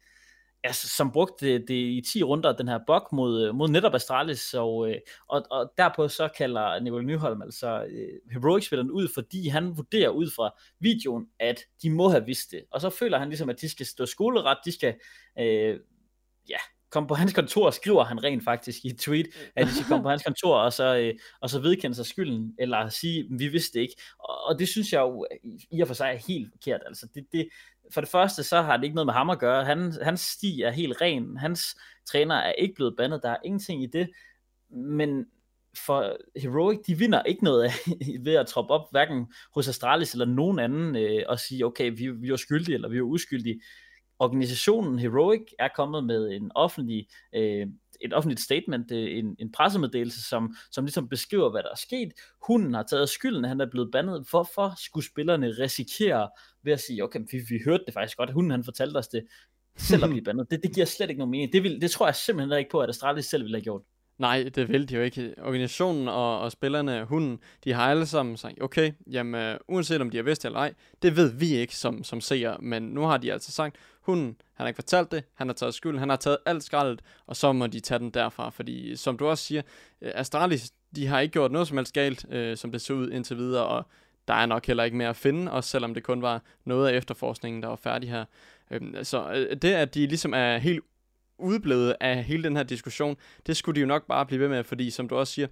ja, 0.68 0.72
som 0.72 1.12
brugte 1.12 1.46
det, 1.46 1.68
det 1.68 1.74
i 1.74 2.02
10 2.12 2.22
runder, 2.22 2.56
den 2.56 2.68
her 2.68 2.78
bok 2.86 3.12
mod, 3.12 3.52
mod 3.52 3.68
netop 3.68 3.94
Astralis, 3.94 4.54
og, 4.54 4.90
øh, 4.90 4.96
og, 5.28 5.46
og 5.50 5.72
derpå 5.78 6.08
så 6.08 6.28
kalder 6.28 6.80
Nikolaj 6.80 7.04
Nyholm 7.04 7.42
altså 7.42 7.84
øh, 7.84 8.32
Heroic-spilleren 8.32 8.90
ud, 8.90 9.08
fordi 9.14 9.48
han 9.48 9.76
vurderer 9.76 10.10
ud 10.10 10.30
fra 10.36 10.50
videoen, 10.80 11.26
at 11.40 11.60
de 11.82 11.90
må 11.90 12.08
have 12.08 12.26
vidst 12.26 12.50
det, 12.50 12.64
og 12.70 12.80
så 12.80 12.90
føler 12.90 13.18
han 13.18 13.28
ligesom, 13.28 13.48
at 13.48 13.60
de 13.60 13.68
skal 13.68 13.86
stå 13.86 14.06
skoleret, 14.06 14.58
de 14.64 14.72
skal 14.72 14.94
øh, 15.38 15.80
ja, 16.48 16.58
komme 16.90 17.08
på 17.08 17.14
hans 17.14 17.32
kontor, 17.32 17.70
skriver 17.70 18.04
han 18.04 18.24
rent 18.24 18.44
faktisk 18.44 18.84
i 18.84 18.88
et 18.88 18.98
tweet, 18.98 19.26
at 19.56 19.66
de 19.66 19.74
skal 19.74 19.86
komme 19.86 20.02
på 20.02 20.10
hans 20.14 20.22
kontor, 20.22 20.56
og 20.56 20.72
så, 20.72 20.96
øh, 20.96 21.14
og 21.40 21.50
så 21.50 21.58
vedkende 21.60 21.96
sig 21.96 22.06
skylden, 22.06 22.54
eller 22.58 22.88
sige, 22.88 23.26
vi 23.30 23.48
vidste 23.48 23.78
det 23.78 23.80
ikke. 23.80 23.96
Og, 24.18 24.44
og 24.44 24.58
det 24.58 24.68
synes 24.68 24.92
jeg 24.92 25.00
jo 25.00 25.26
i 25.70 25.80
og 25.80 25.86
for 25.86 25.94
sig 25.94 26.06
er 26.06 26.26
helt 26.28 26.50
forkert. 26.52 26.80
Altså 26.86 27.08
det, 27.14 27.26
det, 27.32 27.48
for 27.90 28.00
det 28.00 28.10
første, 28.10 28.42
så 28.42 28.62
har 28.62 28.76
det 28.76 28.84
ikke 28.84 28.94
noget 28.94 29.06
med 29.06 29.14
ham 29.14 29.30
at 29.30 29.38
gøre. 29.38 29.64
Han, 29.64 29.92
hans 30.02 30.20
sti 30.20 30.62
er 30.62 30.70
helt 30.70 31.00
ren. 31.00 31.36
Hans 31.36 31.76
træner 32.06 32.34
er 32.34 32.52
ikke 32.52 32.74
blevet 32.74 32.96
bandet. 32.96 33.22
Der 33.22 33.30
er 33.30 33.36
ingenting 33.44 33.82
i 33.82 33.86
det. 33.86 34.10
Men 34.70 35.26
for 35.86 36.16
Heroic, 36.36 36.78
de 36.86 36.98
vinder 36.98 37.22
ikke 37.22 37.44
noget 37.44 37.64
af, 37.64 37.72
ved 38.24 38.34
at 38.34 38.46
troppe 38.46 38.74
op, 38.74 38.88
hverken 38.90 39.32
hos 39.54 39.68
Astralis 39.68 40.12
eller 40.12 40.26
nogen 40.26 40.58
anden, 40.58 40.96
øh, 40.96 41.22
og 41.28 41.38
sige, 41.38 41.66
okay, 41.66 41.92
vi, 41.96 42.08
vi 42.08 42.28
er 42.28 42.36
skyldige, 42.36 42.74
eller 42.74 42.88
vi 42.88 42.98
er 42.98 43.02
uskyldige 43.02 43.60
organisationen 44.18 44.98
Heroic 44.98 45.42
er 45.58 45.68
kommet 45.76 46.04
med 46.04 46.30
en 46.30 46.50
offentlig, 46.54 47.08
øh, 47.34 47.66
et 48.00 48.14
offentligt 48.14 48.40
statement, 48.40 48.92
øh, 48.92 49.18
en, 49.18 49.36
en 49.38 49.52
pressemeddelelse, 49.52 50.22
som, 50.22 50.54
som 50.70 50.84
ligesom 50.84 51.08
beskriver, 51.08 51.50
hvad 51.50 51.62
der 51.62 51.70
er 51.70 51.76
sket. 51.76 52.12
Hunden 52.46 52.74
har 52.74 52.82
taget 52.82 53.08
skylden, 53.08 53.44
han 53.44 53.60
er 53.60 53.70
blevet 53.70 53.90
bandet. 53.92 54.26
Hvorfor 54.30 54.74
skulle 54.76 55.06
spillerne 55.06 55.46
risikere 55.46 56.28
ved 56.62 56.72
at 56.72 56.80
sige, 56.80 57.04
okay, 57.04 57.20
vi, 57.32 57.38
vi 57.48 57.60
hørte 57.64 57.84
det 57.86 57.94
faktisk 57.94 58.16
godt, 58.16 58.32
hunden 58.32 58.50
han 58.50 58.64
fortalte 58.64 58.96
os 58.96 59.08
det, 59.08 59.26
selv 59.76 60.04
at 60.04 60.10
blive 60.10 60.24
bandet. 60.28 60.50
Det, 60.50 60.62
det 60.62 60.74
giver 60.74 60.86
slet 60.86 61.10
ikke 61.10 61.18
nogen 61.18 61.30
mening. 61.30 61.52
Det, 61.52 61.62
vil, 61.62 61.80
det 61.80 61.90
tror 61.90 62.06
jeg 62.06 62.14
simpelthen 62.14 62.58
ikke 62.58 62.70
på, 62.70 62.80
at 62.80 62.88
Astralis 62.88 63.26
selv 63.26 63.42
ville 63.42 63.56
have 63.56 63.64
gjort. 63.64 63.82
Nej, 64.18 64.50
det 64.54 64.68
vil 64.68 64.88
de 64.88 64.94
jo 64.94 65.02
ikke. 65.02 65.34
Organisationen 65.42 66.08
og, 66.08 66.40
og 66.40 66.52
spillerne, 66.52 67.04
hunden, 67.04 67.38
de 67.64 67.72
har 67.72 67.90
alle 67.90 68.06
sammen 68.06 68.36
sagt, 68.36 68.62
okay, 68.62 68.92
jamen, 69.10 69.54
uh, 69.54 69.74
uanset 69.74 70.00
om 70.00 70.10
de 70.10 70.16
har 70.16 70.24
vidst 70.24 70.44
eller 70.44 70.58
ej, 70.58 70.74
det 71.02 71.16
ved 71.16 71.32
vi 71.32 71.54
ikke 71.54 71.76
som, 71.76 72.04
som 72.04 72.20
seer, 72.20 72.58
men 72.60 72.82
nu 72.82 73.00
har 73.00 73.18
de 73.18 73.32
altså 73.32 73.52
sagt, 73.52 73.76
hunden, 74.00 74.36
han 74.58 74.64
har 74.64 74.68
ikke 74.68 74.76
fortalt 74.76 75.10
det, 75.10 75.24
han 75.34 75.48
har 75.48 75.54
taget 75.54 75.74
skylden, 75.74 75.98
han 75.98 76.08
har 76.08 76.16
taget 76.16 76.38
alt 76.46 76.64
skraldet, 76.64 77.02
og 77.26 77.36
så 77.36 77.52
må 77.52 77.66
de 77.66 77.80
tage 77.80 77.98
den 77.98 78.10
derfra, 78.10 78.50
fordi 78.50 78.96
som 78.96 79.18
du 79.18 79.26
også 79.26 79.44
siger, 79.44 79.62
øh, 80.02 80.12
Astralis, 80.14 80.72
de 80.96 81.06
har 81.06 81.20
ikke 81.20 81.32
gjort 81.32 81.52
noget 81.52 81.68
som 81.68 81.76
helst 81.76 81.92
galt, 81.92 82.26
øh, 82.30 82.56
som 82.56 82.72
det 82.72 82.80
så 82.80 82.92
ud 82.92 83.10
indtil 83.10 83.36
videre, 83.36 83.66
og 83.66 83.86
der 84.28 84.34
er 84.34 84.46
nok 84.46 84.66
heller 84.66 84.84
ikke 84.84 84.96
mere 84.96 85.08
at 85.08 85.16
finde, 85.16 85.52
også 85.52 85.70
selvom 85.70 85.94
det 85.94 86.02
kun 86.02 86.22
var 86.22 86.42
noget 86.64 86.88
af 86.88 86.96
efterforskningen, 86.96 87.62
der 87.62 87.68
var 87.68 87.76
færdig 87.76 88.10
her. 88.10 88.24
Øhm, 88.70 89.04
så 89.04 89.32
øh, 89.32 89.56
det, 89.56 89.72
at 89.72 89.94
de 89.94 90.06
ligesom 90.06 90.34
er 90.34 90.58
helt 90.58 90.84
udblevet 91.38 91.96
af 92.00 92.24
hele 92.24 92.44
den 92.44 92.56
her 92.56 92.62
diskussion, 92.62 93.16
det 93.46 93.56
skulle 93.56 93.76
de 93.76 93.80
jo 93.80 93.86
nok 93.86 94.06
bare 94.06 94.26
blive 94.26 94.40
ved 94.40 94.48
med, 94.48 94.64
fordi 94.64 94.90
som 94.90 95.08
du 95.08 95.16
også 95.16 95.32
siger, 95.32 95.48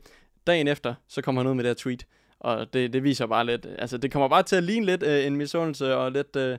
dagen 0.46 0.68
efter, 0.68 0.94
så 1.08 1.22
kommer 1.22 1.42
han 1.42 1.50
ud 1.50 1.54
med 1.54 1.64
det 1.64 1.68
her 1.68 1.74
tweet, 1.74 2.06
og 2.40 2.72
det, 2.72 2.92
det 2.92 3.02
viser 3.02 3.26
bare 3.26 3.46
lidt, 3.46 3.66
altså 3.78 3.98
det 3.98 4.12
kommer 4.12 4.28
bare 4.28 4.42
til 4.42 4.56
at 4.56 4.62
ligne 4.62 4.86
lidt 4.86 5.02
øh, 5.02 5.26
en 5.26 5.36
misundelse 5.36 5.96
og 5.96 6.12
lidt 6.12 6.36
øh, 6.36 6.58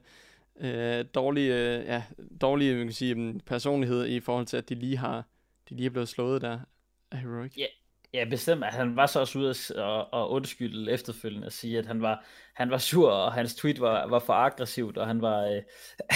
øh, 0.61 1.05
dårlig, 1.15 1.49
øh, 1.49 1.85
ja, 1.85 2.03
dårlig 2.41 2.75
man 2.75 2.85
kan 2.85 2.93
sige, 2.93 3.15
mm, 3.15 3.39
personlighed 3.39 4.07
i 4.07 4.19
forhold 4.19 4.45
til, 4.45 4.57
at 4.57 4.69
de 4.69 4.75
lige 4.75 4.97
har, 4.97 5.27
de 5.69 5.75
lige 5.75 5.85
er 5.85 5.89
blevet 5.89 6.09
slået 6.09 6.41
der 6.41 6.59
af 7.11 7.17
Heroic. 7.17 7.57
Ja, 7.57 7.65
Ja, 8.13 8.25
bestemt. 8.29 8.65
Han 8.65 8.95
var 8.95 9.05
så 9.05 9.19
også 9.19 9.39
ude 9.39 9.53
og, 9.83 10.13
og 10.13 10.31
undskylde 10.31 10.91
efterfølgende 10.91 11.45
og 11.45 11.51
sige, 11.51 11.77
at 11.77 11.85
han 11.85 12.01
var, 12.01 12.25
han 12.53 12.69
var 12.69 12.77
sur, 12.77 13.11
og 13.11 13.33
hans 13.33 13.55
tweet 13.55 13.81
var, 13.81 14.07
var 14.07 14.19
for 14.19 14.33
aggressivt, 14.33 14.97
og 14.97 15.07
han 15.07 15.21
var, 15.21 15.45
øh, 15.45 15.61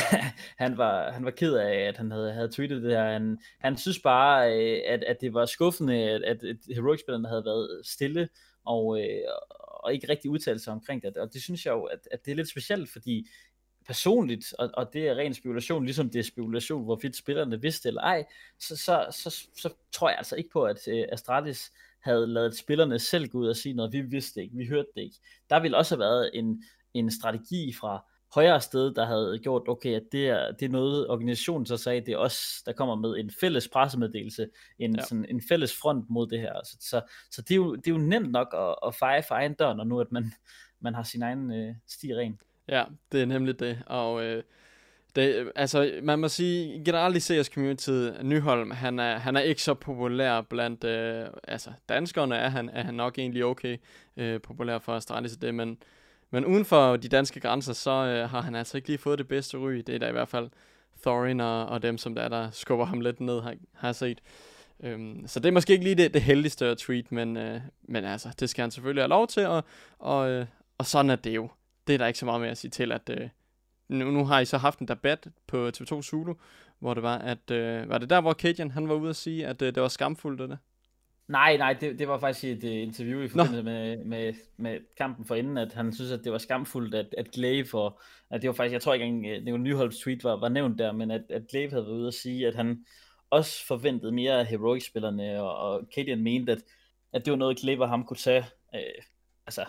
han 0.63 0.77
var, 0.77 1.11
han 1.11 1.25
var 1.25 1.31
ked 1.31 1.53
af, 1.53 1.75
at 1.75 1.97
han 1.97 2.11
havde, 2.11 2.33
havde 2.33 2.51
tweetet 2.51 2.83
det 2.83 2.91
her. 2.91 3.11
Han, 3.11 3.39
han 3.59 3.77
synes 3.77 3.99
bare, 3.99 4.57
øh, 4.57 4.81
at, 4.87 5.03
at 5.03 5.17
det 5.21 5.33
var 5.33 5.45
skuffende, 5.45 5.95
at, 5.95 6.43
at 6.43 6.57
Heroic-spillerne 6.75 7.27
havde 7.27 7.45
været 7.45 7.81
stille, 7.85 8.29
og, 8.65 8.99
øh, 8.99 9.21
og 9.83 9.93
ikke 9.93 10.09
rigtig 10.09 10.31
udtalelse 10.31 10.63
sig 10.63 10.73
omkring 10.73 11.03
det. 11.03 11.17
Og 11.17 11.33
det 11.33 11.41
synes 11.41 11.65
jeg 11.65 11.71
jo, 11.71 11.83
at, 11.83 12.07
at 12.11 12.25
det 12.25 12.31
er 12.31 12.35
lidt 12.35 12.49
specielt, 12.49 12.91
fordi 12.91 13.27
personligt, 13.87 14.53
og, 14.59 14.69
og 14.73 14.93
det 14.93 15.07
er 15.07 15.15
ren 15.15 15.33
spekulation, 15.33 15.85
ligesom 15.85 16.09
det 16.09 16.19
er 16.19 16.23
spekulation, 16.23 16.83
hvorvidt 16.83 17.15
spillerne 17.15 17.61
vidste 17.61 17.87
eller 17.87 18.01
ej, 18.01 18.25
så, 18.59 18.75
så, 18.75 19.05
så, 19.11 19.47
så 19.57 19.73
tror 19.91 20.09
jeg 20.09 20.17
altså 20.17 20.35
ikke 20.35 20.49
på, 20.49 20.63
at 20.63 20.87
uh, 20.87 21.03
Astralis 21.11 21.71
havde 21.99 22.27
lavet 22.27 22.57
spillerne 22.57 22.99
selv 22.99 23.27
gå 23.27 23.37
ud 23.37 23.47
og 23.47 23.55
sige 23.55 23.73
noget, 23.73 23.93
vi 23.93 24.01
vidste 24.01 24.41
ikke, 24.41 24.55
vi 24.55 24.67
hørte 24.67 24.89
det 24.95 25.01
ikke. 25.01 25.15
Der 25.49 25.59
ville 25.59 25.77
også 25.77 25.95
have 25.95 25.99
været 25.99 26.29
en, 26.33 26.63
en 26.93 27.11
strategi 27.11 27.73
fra 27.73 28.05
højere 28.33 28.61
sted, 28.61 28.93
der 28.93 29.05
havde 29.05 29.39
gjort, 29.43 29.67
okay, 29.67 29.95
at 29.95 30.03
det 30.11 30.29
er, 30.29 30.51
det 30.51 30.65
er 30.65 30.69
noget, 30.69 31.07
organisationen 31.07 31.65
så 31.65 31.77
sagde, 31.77 32.01
det 32.01 32.11
er 32.13 32.17
os, 32.17 32.63
der 32.65 32.73
kommer 32.73 32.95
med 32.95 33.17
en 33.17 33.31
fælles 33.39 33.67
pressemeddelelse, 33.67 34.47
en, 34.79 34.95
ja. 34.95 35.03
sådan, 35.03 35.25
en 35.29 35.41
fælles 35.49 35.77
front 35.77 36.09
mod 36.09 36.27
det 36.27 36.39
her. 36.39 36.53
Så, 36.63 36.77
så, 36.79 37.01
så 37.31 37.41
det, 37.41 37.51
er 37.51 37.55
jo, 37.55 37.75
det 37.75 37.87
er 37.87 37.91
jo 37.91 37.97
nemt 37.97 38.31
nok 38.31 38.55
at, 38.57 38.75
at 38.87 38.95
feje 38.95 39.23
for 39.23 39.35
egen 39.35 39.53
dør, 39.53 39.73
når 39.73 39.83
nu 39.83 39.99
at 39.99 40.11
man, 40.11 40.33
man 40.79 40.93
har 40.93 41.03
sin 41.03 41.21
egen 41.21 41.51
øh, 41.51 41.75
sti 41.87 42.15
ren. 42.15 42.39
Ja, 42.67 42.83
det 43.11 43.21
er 43.21 43.25
nemlig 43.25 43.59
det. 43.59 43.83
Og 43.85 44.23
øh, 44.23 44.43
det, 45.15 45.51
altså, 45.55 45.99
man 46.03 46.19
må 46.19 46.27
sige, 46.27 46.81
generelt 46.85 47.17
i 47.17 47.19
CS 47.19 47.47
Community, 47.53 48.09
Nyholm, 48.21 48.71
han 48.71 48.99
er, 48.99 49.17
han 49.17 49.35
er 49.35 49.41
ikke 49.41 49.61
så 49.61 49.73
populær 49.73 50.41
blandt, 50.41 50.83
øh, 50.83 51.25
altså 51.43 51.69
danskerne 51.89 52.35
er 52.35 52.49
han, 52.49 52.69
er 52.69 52.83
han 52.83 52.93
nok 52.93 53.19
egentlig 53.19 53.45
okay 53.45 53.77
øh, 54.17 54.41
populær 54.41 54.79
for 54.79 54.93
Astralis 54.93 55.37
det, 55.37 55.55
men, 55.55 55.77
men 56.29 56.45
uden 56.45 56.65
for 56.65 56.95
de 56.95 57.09
danske 57.09 57.39
grænser, 57.39 57.73
så 57.73 57.91
øh, 57.91 58.29
har 58.29 58.41
han 58.41 58.55
altså 58.55 58.77
ikke 58.77 58.87
lige 58.87 58.97
fået 58.97 59.19
det 59.19 59.27
bedste 59.27 59.57
ry. 59.57 59.71
Det 59.71 59.89
er 59.89 59.99
da 59.99 60.07
i 60.07 60.11
hvert 60.11 60.27
fald 60.27 60.49
Thorin 61.01 61.39
og, 61.39 61.65
og 61.65 61.81
dem, 61.81 61.97
som 61.97 62.15
der, 62.15 62.27
der 62.27 62.51
skubber 62.51 62.85
ham 62.85 63.01
lidt 63.01 63.19
ned, 63.19 63.41
har, 63.41 63.55
har 63.73 63.91
set. 63.91 64.21
Øhm, 64.83 65.27
så 65.27 65.39
det 65.39 65.47
er 65.47 65.53
måske 65.53 65.73
ikke 65.73 65.83
lige 65.83 65.95
det, 65.95 66.13
det 66.13 66.21
heldigste 66.21 66.65
at 66.65 66.77
tweet, 66.77 67.11
men, 67.11 67.37
øh, 67.37 67.61
men 67.83 68.05
altså, 68.05 68.29
det 68.39 68.49
skal 68.49 68.61
han 68.61 68.71
selvfølgelig 68.71 69.03
have 69.03 69.09
lov 69.09 69.27
til, 69.27 69.45
og, 69.45 69.63
og, 69.99 70.29
øh, 70.29 70.45
og 70.77 70.85
sådan 70.85 71.09
er 71.09 71.15
det 71.15 71.35
jo 71.35 71.49
det 71.91 71.95
er 71.95 71.97
der 71.97 72.07
ikke 72.07 72.19
så 72.19 72.25
meget 72.25 72.41
mere 72.41 72.51
at 72.51 72.57
sige 72.57 72.71
til, 72.71 72.91
at 72.91 73.09
øh, 73.09 73.29
nu, 73.89 74.11
nu 74.11 74.25
har 74.25 74.39
I 74.39 74.45
så 74.45 74.57
haft 74.57 74.79
en 74.79 74.87
debat 74.87 75.27
på 75.47 75.67
TV2 75.67 76.01
Zulu, 76.01 76.33
hvor 76.79 76.93
det 76.93 77.03
var, 77.03 77.17
at 77.17 77.51
øh, 77.51 77.89
var 77.89 77.97
det 77.97 78.09
der, 78.09 78.21
hvor 78.21 78.33
Kajan, 78.33 78.71
han 78.71 78.89
var 78.89 78.95
ude 78.95 79.09
at 79.09 79.15
sige, 79.15 79.47
at 79.47 79.61
øh, 79.61 79.75
det 79.75 79.81
var 79.81 79.87
skamfuldt, 79.87 80.39
det? 80.39 80.57
Nej, 81.27 81.57
nej, 81.57 81.73
det, 81.73 81.99
det 81.99 82.07
var 82.07 82.19
faktisk 82.19 82.45
et 82.45 82.63
uh, 82.63 82.87
interview 82.87 83.21
i 83.21 83.27
forbindelse 83.27 83.63
med, 83.63 83.97
med, 84.05 84.33
med 84.57 84.79
kampen 84.97 85.25
for 85.25 85.35
inden, 85.35 85.57
at 85.57 85.73
han 85.73 85.93
synes, 85.93 86.11
at 86.11 86.23
det 86.23 86.31
var 86.31 86.37
skamfuldt, 86.37 86.95
at, 86.95 87.15
at 87.17 87.31
Glaive, 87.31 87.73
og, 87.73 87.99
at 88.29 88.41
det 88.41 88.47
var 88.47 88.53
faktisk, 88.53 88.73
jeg 88.73 88.81
tror 88.81 88.93
ikke 88.93 89.05
engang, 89.05 89.45
det 89.45 89.53
var 89.53 89.59
Nyholms 89.59 89.99
tweet 89.99 90.23
var, 90.23 90.39
var 90.39 90.49
nævnt 90.49 90.79
der, 90.79 90.91
men 90.91 91.11
at, 91.11 91.21
at 91.29 91.47
Glaive 91.51 91.69
havde 91.69 91.85
været 91.85 91.93
ude 91.93 92.07
at 92.07 92.13
sige, 92.13 92.47
at 92.47 92.55
han 92.55 92.85
også 93.29 93.65
forventede 93.67 94.11
mere 94.11 94.39
af 94.39 94.45
Heroic-spillerne, 94.45 95.41
og, 95.41 95.55
og 95.55 95.89
Kadian 95.95 96.23
mente, 96.23 96.51
at, 96.51 96.61
at 97.13 97.25
det 97.25 97.31
var 97.31 97.37
noget, 97.37 97.57
Glaive 97.57 97.83
og 97.83 97.89
ham 97.89 98.05
kunne 98.05 98.17
tage, 98.17 98.45
øh, 98.75 99.03
altså 99.45 99.65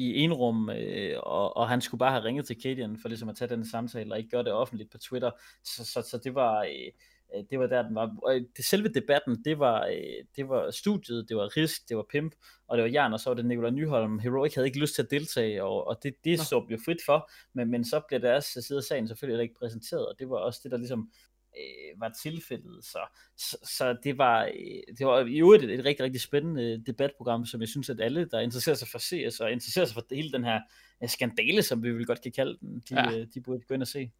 i 0.00 0.18
en 0.20 0.32
rum, 0.32 0.70
øh, 0.70 1.16
og, 1.22 1.56
og 1.56 1.68
han 1.68 1.80
skulle 1.80 1.98
bare 1.98 2.10
have 2.10 2.24
ringet 2.24 2.46
til 2.46 2.62
Kadian 2.62 2.98
for 3.02 3.08
ligesom 3.08 3.28
at 3.28 3.36
tage 3.36 3.48
den 3.48 3.66
samtale, 3.66 4.14
og 4.14 4.18
ikke 4.18 4.30
gøre 4.30 4.44
det 4.44 4.52
offentligt 4.52 4.90
på 4.90 4.98
Twitter. 4.98 5.30
Så, 5.64 5.84
så, 5.84 6.02
så 6.10 6.18
det 6.24 6.34
var... 6.34 6.62
Øh, 6.62 6.92
øh, 7.36 7.44
det 7.50 7.58
var 7.58 7.66
der, 7.66 7.82
den 7.82 7.94
var. 7.94 8.16
Og 8.22 8.40
det, 8.56 8.64
selve 8.64 8.88
debatten, 8.88 9.44
det 9.44 9.58
var, 9.58 9.86
øh, 9.86 10.24
det 10.36 10.48
var 10.48 10.70
studiet, 10.70 11.28
det 11.28 11.36
var 11.36 11.56
Risk, 11.56 11.88
det 11.88 11.96
var 11.96 12.06
Pimp, 12.10 12.34
og 12.68 12.76
det 12.76 12.82
var 12.82 12.90
Jan, 12.90 13.12
og 13.12 13.20
så 13.20 13.30
var 13.30 13.34
det 13.34 13.44
Nikolaj 13.44 13.70
Nyholm. 13.70 14.18
Heroic 14.18 14.54
havde 14.54 14.66
ikke 14.66 14.80
lyst 14.80 14.94
til 14.94 15.02
at 15.02 15.10
deltage, 15.10 15.64
og, 15.64 15.86
og 15.86 15.96
det, 16.02 16.14
det 16.24 16.40
så 16.40 16.66
jo 16.70 16.78
frit 16.84 17.00
for, 17.06 17.30
men, 17.54 17.70
men 17.70 17.84
så 17.84 18.00
blev 18.08 18.20
deres 18.20 18.44
side 18.44 18.78
af 18.78 18.82
sagen 18.82 19.08
selvfølgelig 19.08 19.42
ikke 19.42 19.54
præsenteret, 19.54 20.08
og 20.08 20.14
det 20.18 20.30
var 20.30 20.36
også 20.36 20.60
det, 20.62 20.70
der 20.70 20.78
ligesom 20.78 21.10
øh, 21.56 22.00
var 22.00 22.12
tilfældet. 22.22 22.84
Så, 22.84 22.98
så, 23.36 23.56
så 23.76 23.96
det 24.04 24.18
var 24.18 24.44
øh, 24.44 24.96
det 24.98 25.06
var 25.06 25.26
i 25.26 25.38
øvrigt 25.38 25.64
et, 25.64 25.70
et 25.70 25.84
rigtig, 25.84 26.04
rigtig 26.04 26.20
spændende 26.20 26.82
debatprogram, 26.86 27.46
som 27.46 27.60
jeg 27.60 27.68
synes, 27.68 27.90
at 27.90 28.00
alle, 28.00 28.28
der 28.30 28.40
interesserer 28.40 28.76
sig 28.76 28.88
for 28.88 28.98
CS 28.98 29.40
og 29.40 29.52
interesserer 29.52 29.84
sig 29.84 29.94
for 29.94 30.04
hele 30.10 30.32
den 30.32 30.44
her 30.44 30.60
øh, 31.02 31.08
skandale, 31.08 31.62
som 31.62 31.82
vi 31.82 31.92
vil 31.92 32.06
godt 32.06 32.22
kan 32.22 32.32
kalde 32.32 32.58
den, 32.60 32.82
de, 32.88 33.00
ja. 33.00 33.18
øh, 33.18 33.26
de 33.34 33.40
burde 33.40 33.60
gå 33.68 33.74
ind 33.74 33.82
og 33.82 33.88
se. 33.88 34.10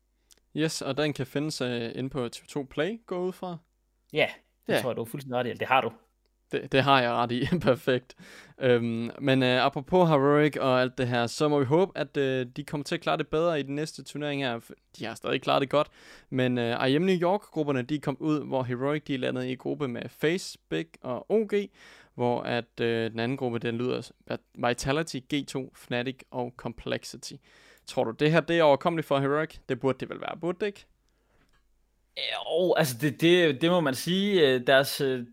Yes, 0.57 0.83
og 0.83 0.97
den 0.97 1.13
kan 1.13 1.27
findes 1.27 1.61
uh, 1.61 1.69
inde 1.99 2.11
på 2.11 2.27
TV2 2.37 2.67
Play, 2.67 3.01
gå 3.07 3.27
ud 3.27 3.33
fra. 3.33 3.59
Ja, 4.13 4.29
det 4.67 4.73
ja. 4.73 4.81
tror 4.81 4.91
jeg, 4.91 4.97
du 4.97 5.01
er 5.01 5.05
fuldstændig 5.05 5.39
ret 5.39 5.47
i. 5.47 5.53
Det 5.53 5.69
har 5.69 5.81
du. 5.81 5.93
Det, 6.53 6.73
det 6.73 6.83
har 6.83 7.03
jeg 7.03 7.13
ret 7.13 7.33
i. 7.33 7.47
Perfekt. 7.69 8.15
Øhm, 8.59 9.11
men 9.21 9.43
øh, 9.43 9.65
apropos 9.65 10.09
Heroic 10.09 10.57
og 10.57 10.81
alt 10.81 10.99
det 10.99 11.09
her, 11.09 11.27
så 11.27 11.49
må 11.49 11.59
vi 11.59 11.65
håbe, 11.65 11.99
at 11.99 12.17
øh, 12.17 12.47
de 12.57 12.65
kommer 12.65 12.85
til 12.85 12.95
at 12.95 13.01
klare 13.01 13.17
det 13.17 13.29
bedre 13.29 13.61
i 13.61 13.63
den 13.63 13.75
næste 13.75 14.05
turnering 14.05 14.43
her. 14.43 14.61
De 14.99 15.05
har 15.05 15.15
stadig 15.15 15.43
klaret 15.43 15.61
det 15.61 15.71
godt, 15.71 15.89
men 16.31 16.59
øh, 16.59 16.89
IM 16.89 17.03
New 17.03 17.17
York-grupperne, 17.17 17.83
de 17.83 17.99
kom 17.99 18.17
ud, 18.21 18.47
hvor 18.47 18.63
Heroic 18.63 19.03
de 19.03 19.17
landede 19.17 19.53
i 19.53 19.57
gruppe 19.57 19.89
med 19.89 20.03
Face, 20.09 20.59
Big 20.69 20.87
og 21.03 21.31
OG, 21.31 21.53
hvor 22.15 22.43
at 22.43 22.81
øh, 22.81 23.11
den 23.11 23.21
anden 23.21 23.37
gruppe, 23.37 23.59
den 23.59 23.79
lyder 23.79 24.11
Vitality, 24.69 25.17
G2, 25.35 25.71
Fnatic 25.75 26.19
og 26.31 26.55
Complexity. 26.57 27.33
Tror 27.87 28.05
du, 28.05 28.11
det 28.11 28.33
her 28.33 28.41
det 28.41 28.59
er 28.59 28.63
overkommeligt 28.63 29.09
for 29.09 29.19
Heroic? 29.19 29.57
Det 29.69 29.81
burde 29.81 29.99
det 30.01 30.09
vel 30.09 30.21
være, 30.21 30.37
burde 30.41 30.59
det 30.61 30.67
ikke? 30.67 30.87
Jo, 32.19 32.75
altså 32.75 32.97
det, 33.01 33.21
det, 33.21 33.61
det 33.61 33.71
må 33.71 33.81
man 33.81 33.95
sige. 33.95 34.49
Øh, 34.49 34.67
deres 34.67 35.01
øh, 35.01 35.27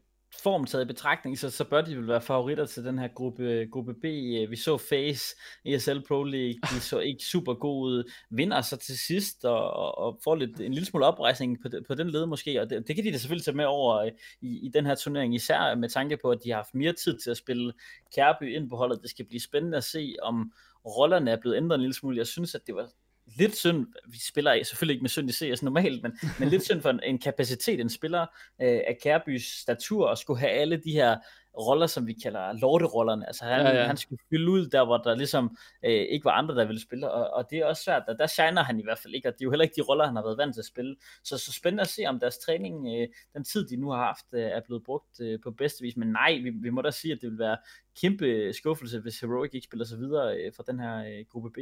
form 0.44 0.66
taget 0.66 0.84
i 0.86 0.88
betragtning, 0.88 1.40
så, 1.40 1.50
så 1.50 1.64
bør 1.64 1.82
de 1.82 1.98
vel 1.98 2.08
være 2.08 2.22
favoritter 2.22 2.66
til 2.66 2.86
den 2.86 3.00
her 3.00 3.08
gruppe, 3.08 3.68
gruppe 3.72 3.94
B. 3.94 4.06
Øh, 4.06 4.52
vi 4.52 4.56
så 4.56 4.78
Face, 4.78 5.36
i 5.64 5.74
ESL 5.74 6.00
Pro 6.08 6.24
League, 6.24 6.60
de 6.62 6.80
så 6.80 7.00
ikke 7.00 7.24
super 7.24 7.54
gode 7.54 8.06
vinder 8.30 8.62
så 8.62 8.78
til 8.78 8.98
sidst, 9.00 9.46
og, 9.46 9.98
og 9.98 10.20
får 10.24 10.36
lidt, 10.36 10.62
en 10.62 10.74
lille 10.74 10.86
smule 10.86 11.06
oprejsning 11.06 11.62
på, 11.62 11.70
på 11.88 11.96
den 11.96 12.10
led 12.10 12.26
måske, 12.26 12.62
og 12.62 12.70
det, 12.70 12.88
det 12.88 12.96
kan 12.96 13.06
de 13.06 13.12
da 13.12 13.18
selvfølgelig 13.18 13.46
tage 13.46 13.58
med 13.58 13.66
over 13.66 13.98
øh, 13.98 14.12
i, 14.42 14.66
i 14.66 14.70
den 14.74 14.86
her 14.86 14.96
turnering, 14.96 15.36
især 15.36 15.76
med 15.76 15.90
tanke 15.90 16.18
på, 16.22 16.32
at 16.32 16.40
de 16.44 16.50
har 16.50 16.58
haft 16.58 16.76
mere 16.76 16.94
tid 16.94 17.20
til 17.20 17.32
at 17.32 17.38
spille 17.38 17.74
Kærby 18.16 18.56
ind 18.56 18.70
på 18.70 18.76
holdet. 18.76 19.02
Det 19.02 19.10
skal 19.10 19.26
blive 19.26 19.42
spændende 19.42 19.78
at 19.78 19.84
se, 19.84 20.16
om 20.22 20.52
rollerne 20.86 21.32
er 21.32 21.38
blevet 21.42 21.58
ændret 21.58 21.76
en 21.76 21.82
lille 21.82 21.94
smule. 21.94 22.18
Jeg 22.18 22.28
synes, 22.28 22.56
at 22.56 22.62
det 22.68 22.76
var 22.76 22.90
lidt 23.36 23.56
synd, 23.56 23.88
vi 24.08 24.18
spiller 24.20 24.64
selvfølgelig 24.64 24.94
ikke 24.94 25.04
med 25.04 25.10
synd 25.10 25.30
i 25.30 25.34
CS 25.34 25.64
normalt, 25.64 26.04
men, 26.04 26.20
men 26.40 26.50
lidt 26.50 26.64
synd 26.64 26.82
for 26.82 26.90
en, 26.90 27.00
en 27.04 27.20
kapacitet, 27.20 27.80
en 27.80 27.90
spiller 27.90 28.22
øh, 28.62 28.82
af 28.88 28.98
Kærbys 29.04 29.46
statur, 29.62 30.08
og 30.08 30.18
skulle 30.18 30.40
have 30.40 30.52
alle 30.52 30.78
de 30.78 30.92
her 30.92 31.18
roller, 31.60 31.88
som 31.88 32.08
vi 32.08 32.14
kalder 32.14 32.54
lorterollerne. 32.54 33.28
Altså 33.28 33.46
han, 33.46 33.66
ja, 33.66 33.76
ja. 33.76 33.88
han 33.88 33.98
skulle 33.98 34.20
fylde 34.30 34.52
ud 34.52 34.68
der, 34.68 34.86
hvor 34.86 34.98
der 34.98 35.16
ligesom 35.16 35.58
øh, 35.86 35.92
ikke 35.92 36.26
var 36.26 36.32
andre, 36.32 36.56
der 36.56 36.66
ville 36.66 36.82
spille, 36.82 37.12
og, 37.12 37.30
og 37.34 37.50
det 37.50 37.60
er 37.60 37.66
også 37.66 37.84
svært, 37.84 38.04
og 38.08 38.20
der 38.20 38.28
shiner 38.28 38.64
han 38.64 38.80
i 38.80 38.84
hvert 38.84 39.00
fald 39.00 39.14
ikke, 39.14 39.28
og 39.28 39.34
det 39.34 39.42
er 39.42 39.46
jo 39.46 39.52
heller 39.52 39.64
ikke 39.64 39.76
de 39.76 39.82
roller, 39.82 40.06
han 40.06 40.16
har 40.16 40.24
været 40.24 40.38
vant 40.38 40.54
til 40.56 40.62
at 40.62 40.66
spille. 40.66 40.96
Så, 41.24 41.38
så 41.38 41.54
spændende 41.54 41.82
at 41.82 41.88
se, 41.88 42.06
om 42.06 42.20
deres 42.20 42.38
træning, 42.38 42.88
øh, 42.88 43.08
den 43.34 43.44
tid, 43.44 43.68
de 43.68 43.76
nu 43.76 43.90
har 43.90 44.06
haft, 44.06 44.26
øh, 44.34 44.42
er 44.42 44.62
blevet 44.66 44.84
brugt 44.84 45.20
øh, 45.22 45.40
på 45.44 45.52
bedste 45.52 45.82
vis. 45.82 45.98
Men 45.98 46.08
nej, 46.08 46.40
vi, 46.44 46.50
vi 46.50 46.70
må 46.70 46.82
da 46.82 46.92
sige, 46.92 47.14
at 47.14 47.22
det 47.22 47.30
vil 47.30 47.40
være 47.40 47.58
kæmpe 48.02 48.54
skuffelse, 48.54 49.00
hvis 49.00 49.20
Heroic 49.20 49.54
ikke 49.54 49.66
spiller 49.66 49.86
sig 49.86 50.00
videre 50.00 50.38
øh, 50.38 50.52
fra 50.56 50.64
den 50.68 50.80
her 50.80 50.98
øh, 50.98 51.26
gruppe 51.30 51.50
B. 51.50 51.58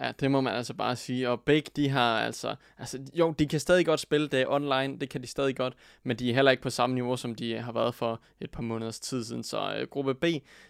Ja, 0.00 0.12
det 0.20 0.30
må 0.30 0.40
man 0.40 0.54
altså 0.54 0.74
bare 0.74 0.96
sige. 0.96 1.30
Og 1.30 1.40
begge, 1.40 1.70
de 1.76 1.88
har 1.88 2.20
altså, 2.20 2.54
altså... 2.78 2.98
Jo, 3.14 3.34
de 3.38 3.46
kan 3.46 3.60
stadig 3.60 3.86
godt 3.86 4.00
spille 4.00 4.28
det 4.28 4.46
online, 4.48 4.98
det 4.98 5.10
kan 5.10 5.22
de 5.22 5.26
stadig 5.26 5.56
godt, 5.56 5.74
men 6.02 6.16
de 6.16 6.30
er 6.30 6.34
heller 6.34 6.50
ikke 6.50 6.62
på 6.62 6.70
samme 6.70 6.94
niveau, 6.94 7.16
som 7.16 7.34
de 7.34 7.58
har 7.58 7.72
været 7.72 7.94
for 7.94 8.20
et 8.40 8.50
par 8.50 8.62
måneders 8.62 9.00
tid 9.00 9.24
siden. 9.24 9.44
Så 9.44 9.74
øh, 9.76 9.86
gruppe 9.86 10.14
B, 10.14 10.24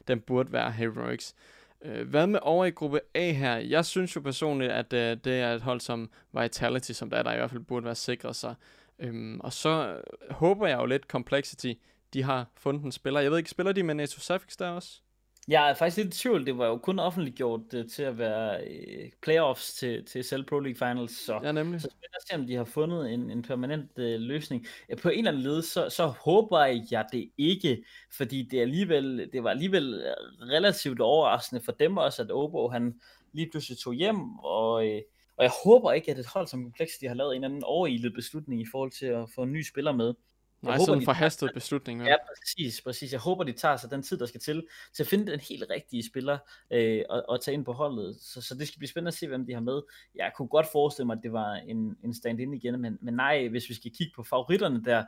den 0.08 0.20
burde 0.20 0.52
være 0.52 0.72
Heroics. 0.72 1.34
Øh, 1.82 2.08
hvad 2.08 2.26
med 2.26 2.38
over 2.42 2.64
i 2.64 2.70
gruppe 2.70 3.00
A 3.14 3.32
her? 3.32 3.56
Jeg 3.56 3.84
synes 3.84 4.16
jo 4.16 4.20
personligt, 4.20 4.72
at 4.72 4.92
øh, 4.92 5.16
det 5.24 5.40
er 5.40 5.54
et 5.54 5.62
hold 5.62 5.80
som 5.80 6.10
Vitality, 6.40 6.92
som 6.92 7.10
der, 7.10 7.22
der 7.22 7.32
i 7.32 7.36
hvert 7.36 7.50
fald 7.50 7.62
burde 7.62 7.84
være 7.84 7.94
sikret 7.94 8.36
sig. 8.36 8.54
Øhm, 8.98 9.40
og 9.40 9.52
så 9.52 9.94
øh, 9.96 10.34
håber 10.34 10.66
jeg 10.66 10.78
jo 10.78 10.86
lidt 10.86 11.02
Complexity, 11.02 11.72
de 12.14 12.22
har 12.22 12.46
fundet 12.56 12.84
en 12.84 12.92
spiller. 12.92 13.20
Jeg 13.20 13.30
ved 13.30 13.38
ikke, 13.38 13.50
spiller 13.50 13.72
de 13.72 13.82
med 13.82 13.94
NATO 13.94 14.20
Suffix 14.20 14.56
der 14.56 14.68
også? 14.68 15.00
Jeg 15.48 15.70
er 15.70 15.74
faktisk 15.74 15.96
lidt 15.96 16.14
i 16.14 16.18
tvivl. 16.18 16.46
Det 16.46 16.58
var 16.58 16.66
jo 16.66 16.76
kun 16.76 16.98
offentliggjort 16.98 17.74
uh, 17.74 17.86
til 17.86 18.02
at 18.02 18.18
være 18.18 18.60
uh, 18.60 19.10
playoffs 19.22 19.74
til, 19.74 20.04
til 20.04 20.24
selv 20.24 20.44
Pro 20.44 20.58
League 20.58 20.74
Finals. 20.74 21.12
Så, 21.12 21.40
ja, 21.42 21.52
nemlig. 21.52 21.80
så 21.80 21.88
spændende 21.90 22.16
at 22.16 22.28
se, 22.28 22.34
om 22.34 22.46
de 22.46 22.54
har 22.54 22.64
fundet 22.64 23.12
en, 23.12 23.30
en 23.30 23.42
permanent 23.42 23.90
uh, 23.98 24.04
løsning. 24.04 24.66
Ja, 24.88 24.94
på 24.94 25.08
en 25.08 25.18
eller 25.18 25.30
anden 25.30 25.42
led, 25.42 25.62
så, 25.62 25.88
så 25.90 26.06
håber 26.06 26.64
jeg 26.90 27.04
det 27.12 27.30
ikke, 27.38 27.84
fordi 28.12 28.42
det, 28.42 28.60
alligevel, 28.60 29.30
det 29.32 29.44
var 29.44 29.50
alligevel 29.50 30.02
relativt 30.40 31.00
overraskende 31.00 31.62
for 31.64 31.72
dem 31.72 31.96
også, 31.96 32.22
at 32.22 32.30
Obo 32.30 32.68
han 32.68 33.00
lige 33.32 33.50
pludselig 33.50 33.78
tog 33.78 33.94
hjem, 33.94 34.38
og, 34.38 34.72
uh, 34.72 35.00
og 35.36 35.44
jeg 35.44 35.52
håber 35.64 35.92
ikke, 35.92 36.10
at 36.10 36.18
et 36.18 36.26
hold 36.26 36.46
som 36.46 36.62
Complexity 36.62 37.04
har 37.04 37.14
lavet 37.14 37.36
en 37.36 37.44
eller 37.44 37.48
anden 37.48 37.64
overilet 37.64 38.14
beslutning 38.14 38.62
i 38.62 38.66
forhold 38.70 38.90
til 38.90 39.06
at 39.06 39.28
få 39.34 39.42
en 39.42 39.52
ny 39.52 39.62
spiller 39.62 39.92
med. 39.92 40.14
Nej, 40.62 40.72
håber, 40.72 40.84
sådan 40.84 40.98
en 40.98 41.04
forhastet 41.04 41.46
tager, 41.46 41.54
beslutning. 41.54 42.06
Ja, 42.06 42.14
præcis, 42.28 42.82
præcis. 42.82 43.12
Jeg 43.12 43.20
håber, 43.20 43.44
de 43.44 43.52
tager 43.52 43.76
sig 43.76 43.90
den 43.90 44.02
tid, 44.02 44.18
der 44.18 44.26
skal 44.26 44.40
til, 44.40 44.66
til 44.94 45.02
at 45.02 45.06
finde 45.06 45.32
den 45.32 45.40
helt 45.40 45.64
rigtige 45.70 46.06
spiller 46.06 46.38
øh, 46.70 47.02
og, 47.10 47.24
og 47.28 47.42
tage 47.42 47.54
ind 47.54 47.64
på 47.64 47.72
holdet. 47.72 48.16
Så, 48.20 48.42
så 48.42 48.54
det 48.54 48.68
skal 48.68 48.78
blive 48.78 48.88
spændende 48.88 49.08
at 49.08 49.14
se, 49.14 49.28
hvem 49.28 49.46
de 49.46 49.54
har 49.54 49.60
med. 49.60 49.82
Jeg 50.14 50.32
kunne 50.36 50.48
godt 50.48 50.66
forestille 50.72 51.06
mig, 51.06 51.16
at 51.16 51.22
det 51.22 51.32
var 51.32 51.54
en, 51.54 51.96
en 52.04 52.14
stand-in 52.14 52.54
igen, 52.54 52.80
men, 52.80 52.98
men 53.02 53.14
nej, 53.14 53.48
hvis 53.48 53.68
vi 53.68 53.74
skal 53.74 53.90
kigge 53.90 54.12
på 54.16 54.22
favoritterne 54.22 54.84
der, 54.84 55.04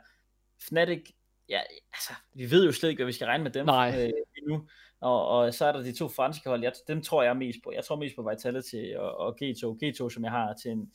Fnatic, 0.67 1.09
ja, 1.49 1.59
altså, 1.93 2.13
vi 2.33 2.51
ved 2.51 2.65
jo 2.65 2.71
slet 2.71 2.89
ikke, 2.89 2.99
hvad 2.99 3.05
vi 3.05 3.11
skal 3.11 3.27
regne 3.27 3.43
med 3.43 3.51
dem 3.51 3.65
nej. 3.65 4.03
Øh, 4.05 4.11
endnu. 4.37 4.67
Og, 4.99 5.27
og 5.27 5.53
så 5.53 5.65
er 5.65 5.71
der 5.71 5.81
de 5.81 5.93
to 5.93 6.07
franske 6.07 6.49
hold, 6.49 6.63
jeg, 6.63 6.73
dem 6.87 7.01
tror 7.01 7.23
jeg 7.23 7.37
mest 7.37 7.59
på. 7.63 7.71
Jeg 7.71 7.85
tror 7.85 7.95
mest 7.95 8.15
på 8.15 8.29
Vitality 8.29 8.95
og, 8.95 9.17
og 9.17 9.37
G2. 9.41 9.77
G2, 9.83 10.09
som 10.09 10.23
jeg 10.23 10.31
har 10.31 10.53
til 10.53 10.71
en, 10.71 10.91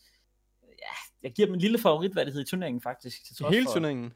ja, 0.63 0.95
jeg 1.23 1.33
giver 1.33 1.47
dem 1.47 1.55
en 1.55 1.61
lille 1.61 1.79
favoritværdighed 1.79 2.41
i 2.41 2.45
turneringen 2.45 2.81
faktisk. 2.81 3.25
Til 3.25 3.47
I 3.51 3.53
hele 3.53 3.67
for, 3.67 3.73
turneringen? 3.73 4.13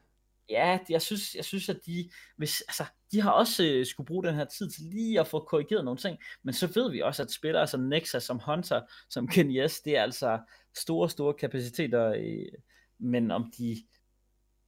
Ja, 0.49 0.79
jeg 0.89 1.01
synes, 1.01 1.35
jeg 1.35 1.45
synes, 1.45 1.69
at 1.69 1.79
de, 1.85 2.09
hvis, 2.37 2.61
altså, 2.61 2.83
de 3.11 3.21
har 3.21 3.31
også 3.31 3.63
øh, 3.63 3.85
skulle 3.85 4.07
bruge 4.07 4.23
den 4.23 4.35
her 4.35 4.45
tid 4.45 4.69
til 4.69 4.83
lige 4.83 5.19
at 5.19 5.27
få 5.27 5.39
korrigeret 5.39 5.85
nogle 5.85 5.99
ting, 5.99 6.17
men 6.43 6.53
så 6.53 6.67
ved 6.75 6.91
vi 6.91 7.01
også, 7.01 7.23
at 7.23 7.31
spillere 7.31 7.67
som 7.67 7.79
Nexa, 7.79 8.19
som 8.19 8.39
Hunter, 8.45 8.81
som 9.09 9.27
Ken 9.27 9.51
Yes, 9.51 9.81
det 9.81 9.97
er 9.97 10.03
altså 10.03 10.39
store, 10.77 11.09
store 11.09 11.33
kapaciteter, 11.33 12.07
øh, 12.07 12.59
men 12.99 13.31
om 13.31 13.51
de 13.57 13.83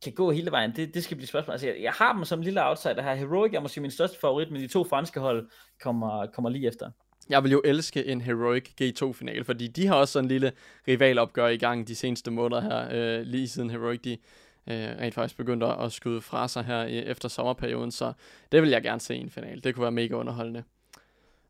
kan 0.03 0.13
gå 0.13 0.31
hele 0.31 0.51
vejen, 0.51 0.75
det, 0.75 0.93
det 0.93 1.03
skal 1.03 1.17
blive 1.17 1.27
spørgsmål. 1.27 1.51
Altså, 1.51 1.67
jeg, 1.67 1.75
jeg 1.81 1.91
har 1.91 2.13
dem 2.13 2.25
som 2.25 2.41
lille 2.41 2.65
outsider 2.65 3.01
her. 3.01 3.15
Heroic 3.15 3.53
er 3.53 3.59
måske 3.59 3.81
min 3.81 3.91
største 3.91 4.19
favorit, 4.19 4.51
men 4.51 4.61
de 4.61 4.67
to 4.67 4.83
franske 4.83 5.19
hold 5.19 5.49
kommer, 5.81 6.25
kommer 6.25 6.49
lige 6.49 6.67
efter. 6.67 6.91
Jeg 7.29 7.43
vil 7.43 7.51
jo 7.51 7.61
elske 7.65 8.05
en 8.05 8.21
Heroic 8.21 8.69
G2-finale, 8.81 9.43
fordi 9.43 9.67
de 9.67 9.87
har 9.87 9.95
også 9.95 10.11
sådan 10.11 10.25
en 10.25 10.29
lille 10.29 10.51
rivalopgør 10.87 11.47
i 11.47 11.57
gang 11.57 11.87
de 11.87 11.95
seneste 11.95 12.31
måneder 12.31 12.61
her, 12.61 12.89
øh, 12.91 13.25
lige 13.25 13.47
siden 13.47 13.69
Heroic 13.69 14.01
de 14.01 14.17
øh, 14.67 14.99
rent 14.99 15.13
faktisk 15.13 15.37
begyndte 15.37 15.65
at 15.65 15.91
skyde 15.91 16.21
fra 16.21 16.47
sig 16.47 16.63
her 16.63 16.83
efter 16.83 17.29
sommerperioden, 17.29 17.91
så 17.91 18.13
det 18.51 18.61
vil 18.61 18.69
jeg 18.69 18.83
gerne 18.83 18.99
se 18.99 19.15
i 19.15 19.19
en 19.19 19.29
final. 19.29 19.63
Det 19.63 19.75
kunne 19.75 19.83
være 19.83 19.91
mega 19.91 20.13
underholdende. 20.13 20.63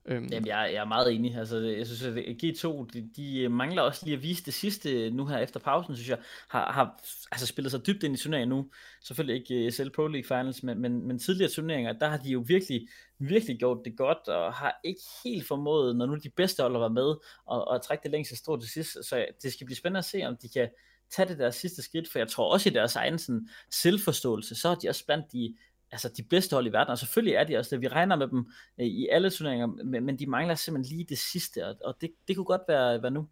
Øhm. 0.08 0.28
Jamen, 0.32 0.48
jeg, 0.48 0.70
jeg 0.74 0.82
er 0.82 0.86
meget 0.86 1.14
enig. 1.14 1.36
Altså, 1.36 1.58
jeg 1.60 1.88
synes, 1.88 2.04
at 2.04 2.44
G2, 2.44 2.88
de, 2.94 3.10
de 3.16 3.50
mangler 3.50 3.82
også 3.82 4.06
lige 4.06 4.18
at 4.18 4.24
vise 4.24 4.46
det 4.46 4.54
sidste 4.54 5.10
nu 5.10 5.26
her 5.26 5.38
efter 5.38 5.60
pausen, 5.60 5.96
synes 5.96 6.10
jeg, 6.10 6.18
har, 6.50 6.72
har 6.72 7.02
altså, 7.32 7.48
spillet 7.48 7.72
sig 7.72 7.88
dybt 7.88 8.04
ind 8.04 8.16
i 8.16 8.18
turneringen 8.18 8.50
nu. 8.50 8.70
Selvfølgelig 9.04 9.36
ikke 9.42 9.56
øh, 9.56 9.68
ESL 9.68 9.90
Pro 9.90 10.08
League 10.08 10.28
Finals, 10.28 10.64
men, 10.64 10.82
men, 10.82 11.08
men 11.08 11.20
tidligere 11.20 11.52
turneringer, 11.52 11.94
der 11.94 12.08
har 12.08 12.18
de 12.18 12.30
jo 12.30 12.44
virkelig, 12.48 12.88
virkelig 13.20 13.58
gjort 13.60 13.78
det 13.86 13.98
godt, 13.98 14.28
og 14.28 14.54
har 14.54 14.80
ikke 14.84 15.02
helt 15.24 15.48
formået, 15.48 15.96
når 15.96 16.06
nu 16.06 16.16
de 16.16 16.30
bedste 16.30 16.62
hold 16.62 16.74
har 16.74 16.80
været 16.80 16.94
med, 16.94 17.10
at, 17.52 17.68
og 17.68 17.82
trække 17.82 18.04
det 18.04 18.12
længste 18.12 18.36
strå 18.36 18.58
til 18.58 18.70
sidst. 18.70 19.06
Så 19.06 19.26
det 19.44 19.54
skal 19.54 19.66
blive 19.66 19.78
spændende 19.78 19.98
at 19.98 20.06
se, 20.06 20.24
om 20.24 20.38
de 20.42 20.50
kan 20.50 20.70
tage 21.12 21.30
det 21.30 21.40
der 21.40 21.52
sidste 21.52 21.82
skridt, 21.82 22.12
for 22.12 22.20
jeg 22.20 22.28
tror 22.28 22.54
også 22.54 22.70
i 22.70 22.74
deres 22.74 22.96
egen 22.96 23.20
sådan, 23.20 23.50
selvforståelse, 23.72 24.56
så 24.56 24.70
er 24.70 24.76
de 24.76 24.90
også 24.90 25.06
blandt 25.06 25.32
de, 25.32 25.56
altså 25.92 26.10
de 26.18 26.24
bedste 26.24 26.54
hold 26.54 26.68
i 26.68 26.72
verden, 26.72 26.92
og 26.92 26.98
selvfølgelig 26.98 27.36
er 27.36 27.44
de 27.44 27.58
også 27.58 27.76
det, 27.76 27.82
vi 27.82 27.88
regner 27.88 28.16
med 28.16 28.28
dem 28.28 28.52
øh, 28.80 28.86
i 28.86 29.08
alle 29.12 29.30
turneringer, 29.30 29.68
men, 29.68 30.06
men 30.06 30.20
de 30.20 30.28
mangler 30.28 30.56
simpelthen 30.56 30.98
lige 30.98 31.08
det 31.10 31.18
sidste, 31.18 31.68
og, 31.68 31.76
og 31.86 31.96
det, 32.02 32.12
det 32.28 32.36
kunne 32.36 32.46
godt 32.46 32.62
være, 32.68 33.02
være 33.02 33.12
nu. 33.12 33.28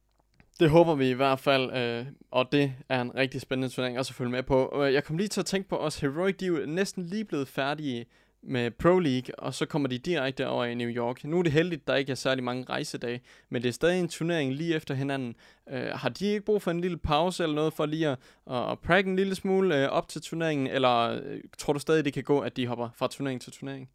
Det 0.60 0.70
håber 0.70 0.96
vi 0.96 1.10
i 1.10 1.14
hvert 1.14 1.40
fald, 1.40 1.74
øh, 1.74 2.06
og 2.32 2.52
det 2.52 2.74
er 2.90 3.02
en 3.02 3.16
rigtig 3.16 3.42
spændende 3.42 3.74
turnering 3.74 4.00
også 4.00 4.12
at 4.12 4.16
følge 4.16 4.32
med 4.32 4.44
på. 4.44 4.84
Øh, 4.84 4.94
jeg 4.94 5.04
kom 5.04 5.18
lige 5.18 5.28
til 5.28 5.40
at 5.40 5.46
tænke 5.46 5.70
på 5.70 5.78
os, 5.78 6.00
Heroic, 6.00 6.36
de 6.36 6.46
er 6.46 6.50
jo 6.50 6.66
næsten 6.66 7.04
lige 7.04 7.26
blevet 7.26 7.48
færdige 7.48 8.06
med 8.44 8.72
Pro 8.72 9.00
League, 9.00 9.40
og 9.40 9.54
så 9.54 9.66
kommer 9.66 9.90
de 9.90 9.98
direkte 9.98 10.48
over 10.48 10.66
i 10.66 10.76
New 10.76 10.90
York. 10.90 11.24
Nu 11.24 11.40
er 11.40 11.44
det 11.44 11.52
heldigt, 11.52 11.82
at 11.82 11.88
der 11.88 11.96
ikke 11.96 12.12
er 12.12 12.16
særlig 12.16 12.44
mange 12.44 12.66
rejsedage, 12.70 13.22
men 13.50 13.62
det 13.62 13.70
er 13.70 13.74
stadig 13.74 14.00
en 14.00 14.08
turnering 14.08 14.54
lige 14.54 14.76
efter 14.76 14.94
hinanden. 14.94 15.36
Øh, 15.70 15.86
har 15.86 16.10
de 16.10 16.26
ikke 16.26 16.46
brug 16.46 16.62
for 16.62 16.72
en 16.72 16.82
lille 16.82 16.98
pause 16.98 17.44
eller 17.44 17.56
noget 17.56 17.74
for 17.74 17.86
lige 17.86 18.08
at, 18.08 18.18
at, 18.52 18.80
prække 18.80 19.10
en 19.10 19.16
lille 19.16 19.36
smule 19.36 19.84
øh, 19.84 19.90
op 19.90 20.08
til 20.08 20.22
turneringen, 20.22 20.68
eller 20.68 21.22
øh, 21.24 21.40
tror 21.58 21.74
du 21.74 21.80
stadig, 21.80 22.06
det 22.06 22.14
kan 22.14 22.24
gå, 22.24 22.40
at 22.40 22.58
de 22.58 22.68
hopper 22.68 22.90
fra 22.96 23.08
turnering 23.08 23.42
til 23.42 23.54
turnering? 23.54 23.90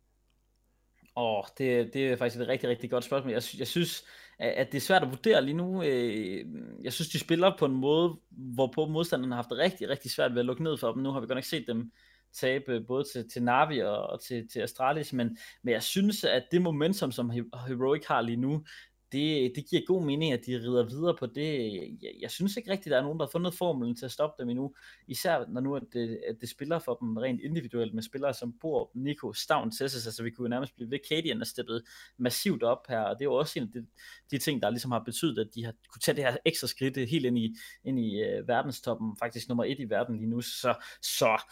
Åh, 1.16 1.38
oh, 1.38 1.44
det, 1.58 1.90
det 1.94 2.08
er 2.08 2.16
faktisk 2.16 2.40
et 2.40 2.48
rigtig, 2.48 2.68
rigtig 2.68 2.90
godt 2.90 3.04
spørgsmål. 3.04 3.32
Jeg, 3.32 3.42
jeg 3.58 3.66
synes, 3.66 4.04
at 4.38 4.72
det 4.72 4.78
er 4.78 4.82
svært 4.82 5.02
at 5.02 5.10
vurdere 5.10 5.44
lige 5.44 5.56
nu. 5.56 5.82
Øh, 5.82 6.44
jeg 6.82 6.92
synes, 6.92 7.08
de 7.08 7.18
spiller 7.18 7.56
på 7.58 7.64
en 7.64 7.74
måde, 7.74 8.16
hvorpå 8.30 8.86
modstanderne 8.86 9.34
har 9.34 9.42
haft 9.42 9.50
det 9.50 9.58
rigtig, 9.58 9.88
rigtig 9.88 10.10
svært 10.10 10.32
ved 10.32 10.38
at 10.38 10.46
lukke 10.46 10.62
ned 10.62 10.78
for 10.78 10.92
dem. 10.92 11.02
Nu 11.02 11.10
har 11.10 11.20
vi 11.20 11.26
godt 11.26 11.36
nok 11.36 11.44
set 11.44 11.64
dem 11.66 11.92
tabe 12.32 12.80
både 12.80 13.04
til, 13.12 13.30
til 13.30 13.42
Navi 13.42 13.78
og, 13.78 14.06
og 14.06 14.22
til, 14.22 14.48
til 14.48 14.60
Astralis, 14.60 15.12
men, 15.12 15.38
men 15.62 15.72
jeg 15.72 15.82
synes, 15.82 16.24
at 16.24 16.44
det 16.52 16.62
momentum, 16.62 17.12
som 17.12 17.30
Heroic 17.30 18.06
har 18.06 18.20
lige 18.20 18.36
nu, 18.36 18.64
det, 19.12 19.52
det 19.56 19.66
giver 19.70 19.82
god 19.86 20.04
mening, 20.04 20.32
at 20.32 20.40
de 20.46 20.56
rider 20.56 20.88
videre 20.88 21.16
på 21.18 21.26
det. 21.26 21.72
Jeg, 22.02 22.12
jeg 22.20 22.30
synes 22.30 22.56
ikke 22.56 22.70
rigtigt, 22.70 22.86
at 22.86 22.90
der 22.90 22.98
er 22.98 23.02
nogen, 23.02 23.18
der 23.18 23.26
har 23.26 23.30
fundet 23.30 23.54
formelen 23.54 23.96
til 23.96 24.04
at 24.04 24.10
stoppe 24.10 24.42
dem 24.42 24.48
endnu. 24.48 24.74
Især 25.06 25.44
når 25.48 25.60
nu, 25.60 25.76
at 25.76 25.82
det, 25.92 26.20
at 26.28 26.36
det 26.40 26.48
spiller 26.48 26.78
for 26.78 26.94
dem 26.94 27.16
rent 27.16 27.40
individuelt 27.40 27.94
med 27.94 28.02
spillere 28.02 28.34
som 28.34 28.54
Bor, 28.60 28.90
Nico, 28.94 29.32
Stavn, 29.32 29.70
Tessis. 29.70 30.06
Altså 30.06 30.22
vi 30.22 30.30
kunne 30.30 30.48
nærmest 30.48 30.74
blive 30.76 30.90
ved. 30.90 30.98
Cadian 31.08 31.40
er 31.40 31.44
steppet 31.44 31.82
massivt 32.18 32.62
op 32.62 32.86
her, 32.88 33.00
og 33.00 33.18
det 33.18 33.20
er 33.20 33.28
jo 33.30 33.34
også 33.34 33.58
en 33.58 33.62
af 33.62 33.72
de, 33.72 33.86
de 34.30 34.38
ting, 34.38 34.62
der 34.62 34.70
ligesom 34.70 34.90
har 34.90 35.02
betydet, 35.04 35.38
at 35.38 35.54
de 35.54 35.64
har 35.64 35.72
kunne 35.92 36.00
tage 36.00 36.16
det 36.16 36.24
her 36.24 36.36
ekstra 36.44 36.66
skridt 36.66 37.08
helt 37.08 37.26
ind 37.26 37.38
i, 37.38 37.56
ind 37.84 37.98
i 37.98 38.22
uh, 38.22 38.48
verdenstoppen, 38.48 39.16
faktisk 39.18 39.48
nummer 39.48 39.64
et 39.64 39.80
i 39.80 39.90
verden 39.90 40.16
lige 40.16 40.30
nu. 40.30 40.40
Så, 40.40 40.74
så 41.02 41.42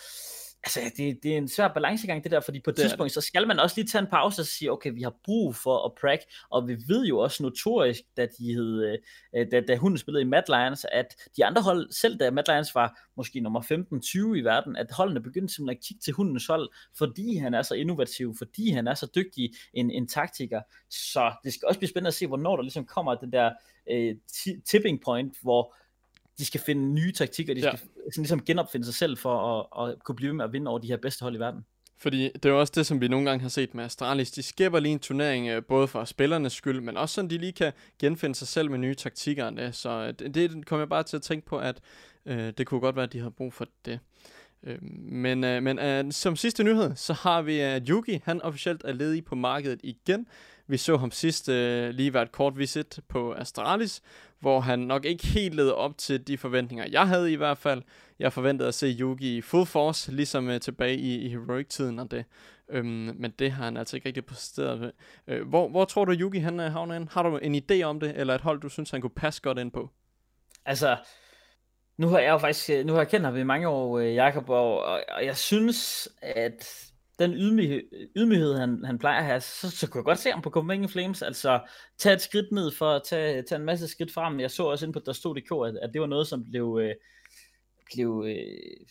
altså, 0.66 0.80
det, 0.96 1.22
det 1.22 1.32
er 1.32 1.36
en 1.36 1.48
svær 1.48 1.68
balancegang, 1.68 2.24
det 2.24 2.32
der, 2.32 2.40
fordi 2.40 2.60
på 2.60 2.70
et 2.70 2.76
tidspunkt, 2.76 3.12
så 3.12 3.20
skal 3.20 3.46
man 3.46 3.58
også 3.58 3.76
lige 3.76 3.86
tage 3.86 4.02
en 4.02 4.08
pause 4.10 4.42
og 4.42 4.46
sige, 4.46 4.72
okay, 4.72 4.92
vi 4.94 5.02
har 5.02 5.14
brug 5.24 5.56
for 5.56 5.84
at 5.84 5.92
prack, 6.00 6.22
og 6.50 6.68
vi 6.68 6.76
ved 6.88 7.06
jo 7.06 7.18
også 7.18 7.42
notorisk, 7.42 8.00
da, 8.16 8.26
de 8.38 8.54
hed, 8.54 8.98
øh, 9.34 9.46
da, 9.50 9.60
da 9.60 9.76
hunden 9.76 9.98
spillede 9.98 10.22
i 10.22 10.26
Mad 10.26 10.42
Lions, 10.48 10.86
at 10.92 11.06
de 11.36 11.44
andre 11.44 11.62
hold, 11.62 11.92
selv 11.92 12.18
da 12.18 12.30
Mad 12.30 12.44
Lions 12.48 12.74
var 12.74 13.00
måske 13.16 13.40
nummer 13.40 13.60
15-20 14.32 14.38
i 14.38 14.40
verden, 14.40 14.76
at 14.76 14.86
holdene 14.90 15.20
begyndte 15.22 15.54
simpelthen 15.54 15.78
at 15.78 15.84
kigge 15.84 16.00
til 16.00 16.12
hundens 16.12 16.46
hold, 16.46 16.68
fordi 16.98 17.36
han 17.36 17.54
er 17.54 17.62
så 17.62 17.74
innovativ, 17.74 18.34
fordi 18.38 18.70
han 18.70 18.88
er 18.88 18.94
så 18.94 19.10
dygtig 19.14 19.52
en, 19.74 19.90
en 19.90 20.08
taktiker. 20.08 20.60
Så 20.90 21.32
det 21.44 21.54
skal 21.54 21.66
også 21.68 21.80
blive 21.80 21.88
spændende 21.88 22.08
at 22.08 22.14
se, 22.14 22.26
hvornår 22.26 22.56
der 22.56 22.62
ligesom 22.62 22.84
kommer 22.84 23.14
den 23.14 23.32
der 23.32 23.50
øh, 23.90 24.16
tipping 24.64 25.00
point, 25.04 25.36
hvor 25.42 25.74
de 26.38 26.44
skal 26.44 26.60
finde 26.60 26.82
nye 26.94 27.12
taktikker, 27.12 27.54
de 27.54 27.60
skal 27.60 27.80
ja. 27.82 28.10
sådan 28.12 28.22
ligesom 28.22 28.44
genopfinde 28.44 28.86
sig 28.86 28.94
selv 28.94 29.16
for 29.16 29.60
at, 29.78 29.90
at 29.90 30.04
kunne 30.04 30.16
blive 30.16 30.32
med 30.32 30.44
at 30.44 30.52
vinde 30.52 30.68
over 30.68 30.78
de 30.78 30.86
her 30.86 30.96
bedste 30.96 31.22
hold 31.22 31.36
i 31.36 31.38
verden. 31.38 31.64
Fordi 31.98 32.22
det 32.22 32.44
er 32.44 32.50
jo 32.50 32.60
også 32.60 32.72
det, 32.76 32.86
som 32.86 33.00
vi 33.00 33.08
nogle 33.08 33.26
gange 33.30 33.42
har 33.42 33.48
set 33.48 33.74
med 33.74 33.84
Astralis. 33.84 34.30
De 34.30 34.42
skæber 34.42 34.80
lige 34.80 34.92
en 34.92 34.98
turnering, 34.98 35.48
øh, 35.48 35.62
både 35.68 35.88
for 35.88 36.04
spillernes 36.04 36.52
skyld, 36.52 36.80
men 36.80 36.96
også 36.96 37.14
sådan, 37.14 37.30
de 37.30 37.38
lige 37.38 37.52
kan 37.52 37.72
genfinde 37.98 38.34
sig 38.34 38.48
selv 38.48 38.70
med 38.70 38.78
nye 38.78 38.94
taktikker. 38.94 39.70
Så 39.70 39.90
øh, 39.90 40.08
det, 40.08 40.34
det 40.34 40.66
kommer 40.66 40.80
jeg 40.82 40.88
bare 40.88 41.02
til 41.02 41.16
at 41.16 41.22
tænke 41.22 41.46
på, 41.46 41.58
at 41.58 41.80
øh, 42.26 42.52
det 42.58 42.66
kunne 42.66 42.80
godt 42.80 42.96
være, 42.96 43.04
at 43.04 43.12
de 43.12 43.20
har 43.20 43.30
brug 43.30 43.52
for 43.52 43.66
det. 43.84 44.00
Øh, 44.62 44.82
men 44.82 45.44
øh, 45.44 45.62
men 45.62 45.78
øh, 45.78 46.12
som 46.12 46.36
sidste 46.36 46.64
nyhed, 46.64 46.96
så 46.96 47.12
har 47.12 47.42
vi, 47.42 47.58
at 47.58 47.82
Yugi, 47.88 48.20
han 48.24 48.42
officielt 48.42 48.82
er 48.84 48.92
ledig 48.92 49.24
på 49.24 49.34
markedet 49.34 49.80
igen. 49.82 50.26
Vi 50.68 50.76
så 50.76 50.96
ham 50.96 51.10
sidst 51.10 51.48
øh, 51.48 51.90
lige 51.90 52.14
være 52.14 52.22
et 52.22 52.32
kort 52.32 52.58
visit 52.58 53.00
på 53.08 53.32
Astralis, 53.32 54.02
hvor 54.40 54.60
han 54.60 54.78
nok 54.78 55.04
ikke 55.04 55.26
helt 55.26 55.54
led 55.54 55.70
op 55.70 55.98
til 55.98 56.26
de 56.26 56.38
forventninger, 56.38 56.86
jeg 56.90 57.08
havde 57.08 57.32
i 57.32 57.36
hvert 57.36 57.58
fald. 57.58 57.82
Jeg 58.18 58.32
forventede 58.32 58.68
at 58.68 58.74
se 58.74 58.96
Yugi 59.00 59.36
i 59.36 59.40
full 59.40 59.66
force, 59.66 60.12
ligesom 60.12 60.48
øh, 60.50 60.60
tilbage 60.60 60.96
i, 60.96 61.14
i 61.14 61.28
Heroic-tiden 61.28 61.98
og 61.98 62.10
det. 62.10 62.24
Øhm, 62.68 63.16
men 63.18 63.30
det 63.38 63.52
har 63.52 63.64
han 63.64 63.76
altså 63.76 63.96
ikke 63.96 64.06
rigtig 64.06 64.24
præsteret. 64.24 64.92
Øh, 65.26 65.48
hvor, 65.48 65.68
hvor 65.68 65.84
tror 65.84 66.04
du, 66.04 66.12
Yugi 66.12 66.38
han 66.38 66.60
øh, 66.60 66.72
havner 66.72 66.94
ind? 66.94 67.08
Har 67.10 67.22
du 67.22 67.36
en 67.36 67.54
idé 67.54 67.82
om 67.82 68.00
det, 68.00 68.12
eller 68.16 68.34
et 68.34 68.40
hold, 68.40 68.60
du 68.60 68.68
synes, 68.68 68.90
han 68.90 69.00
kunne 69.00 69.10
passe 69.10 69.42
godt 69.42 69.58
ind 69.58 69.72
på? 69.72 69.90
Altså, 70.64 70.96
nu 71.98 72.08
har 72.08 72.18
jeg 72.18 72.30
jo 72.30 72.38
faktisk, 72.38 72.70
øh, 72.70 72.86
nu 72.86 72.92
har 72.92 73.00
jeg 73.00 73.08
kendt 73.08 73.26
ham 73.26 73.36
i 73.36 73.42
mange 73.42 73.68
år, 73.68 73.98
øh, 73.98 74.14
Jakob, 74.14 74.48
og, 74.48 74.84
og 74.84 75.24
jeg 75.24 75.36
synes, 75.36 76.08
at 76.22 76.85
den 77.18 77.34
ydmyghed, 77.34 77.82
ydmyghed 78.16 78.54
han, 78.54 78.84
han 78.84 78.98
plejer 78.98 79.18
at 79.18 79.24
have, 79.24 79.40
så, 79.40 79.70
så 79.70 79.88
kunne 79.88 79.98
jeg 79.98 80.04
godt 80.04 80.18
se 80.18 80.30
ham 80.30 80.42
på 80.42 80.50
Copenhagen 80.50 80.88
Flames, 80.88 81.22
altså 81.22 81.60
tage 81.98 82.14
et 82.14 82.20
skridt 82.20 82.52
ned 82.52 82.70
for 82.70 82.90
at 82.90 83.02
tage, 83.08 83.42
tage 83.42 83.58
en 83.58 83.64
masse 83.64 83.88
skridt 83.88 84.12
frem. 84.12 84.40
Jeg 84.40 84.50
så 84.50 84.64
også 84.64 84.86
ind 84.86 84.92
på 84.92 85.00
der 85.06 85.12
stod 85.12 85.66
at, 85.66 85.78
at 85.82 85.90
det 85.92 86.00
var 86.00 86.06
noget, 86.06 86.26
som 86.26 86.44
blev, 86.44 86.78
øh, 86.82 86.94
blev 87.94 88.24
øh, 88.26 88.86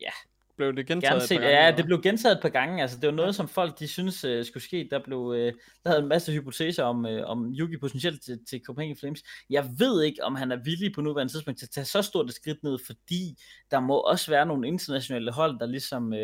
ja, 0.00 0.10
blev 0.56 0.76
det 0.76 0.86
gentaget 0.86 1.22
set, 1.22 1.40
gange, 1.40 1.64
Ja, 1.64 1.70
det 1.76 1.84
blev 1.84 2.02
gentaget 2.02 2.36
et 2.36 2.42
par 2.42 2.48
gange. 2.48 2.82
Altså, 2.82 2.98
det 3.00 3.06
var 3.06 3.14
noget, 3.14 3.34
som 3.34 3.48
folk 3.48 3.78
de 3.78 3.88
synes 3.88 4.24
uh, 4.24 4.44
skulle 4.44 4.62
ske. 4.62 4.88
Der, 4.90 5.02
blev, 5.04 5.18
uh, 5.18 5.36
der 5.36 5.86
havde 5.86 6.02
en 6.02 6.08
masse 6.08 6.32
hypoteser 6.32 6.84
om, 6.84 7.04
uh, 7.04 7.20
om 7.24 7.54
Yugi 7.58 7.76
potentielt 7.76 8.22
til, 8.22 8.38
til 8.48 8.60
Copenhagen 8.66 8.96
Flames. 8.96 9.22
Jeg 9.50 9.68
ved 9.78 10.02
ikke, 10.02 10.24
om 10.24 10.34
han 10.34 10.52
er 10.52 10.56
villig 10.64 10.94
på 10.94 11.00
nuværende 11.00 11.32
tidspunkt 11.32 11.58
til 11.58 11.66
at 11.66 11.70
tage 11.70 11.84
så 11.84 12.02
stort 12.02 12.26
et 12.26 12.34
skridt 12.34 12.62
ned, 12.62 12.78
fordi 12.86 13.36
der 13.70 13.80
må 13.80 13.98
også 13.98 14.30
være 14.30 14.46
nogle 14.46 14.68
internationale 14.68 15.32
hold, 15.32 15.58
der 15.58 15.66
ligesom 15.66 16.12
uh, 16.12 16.18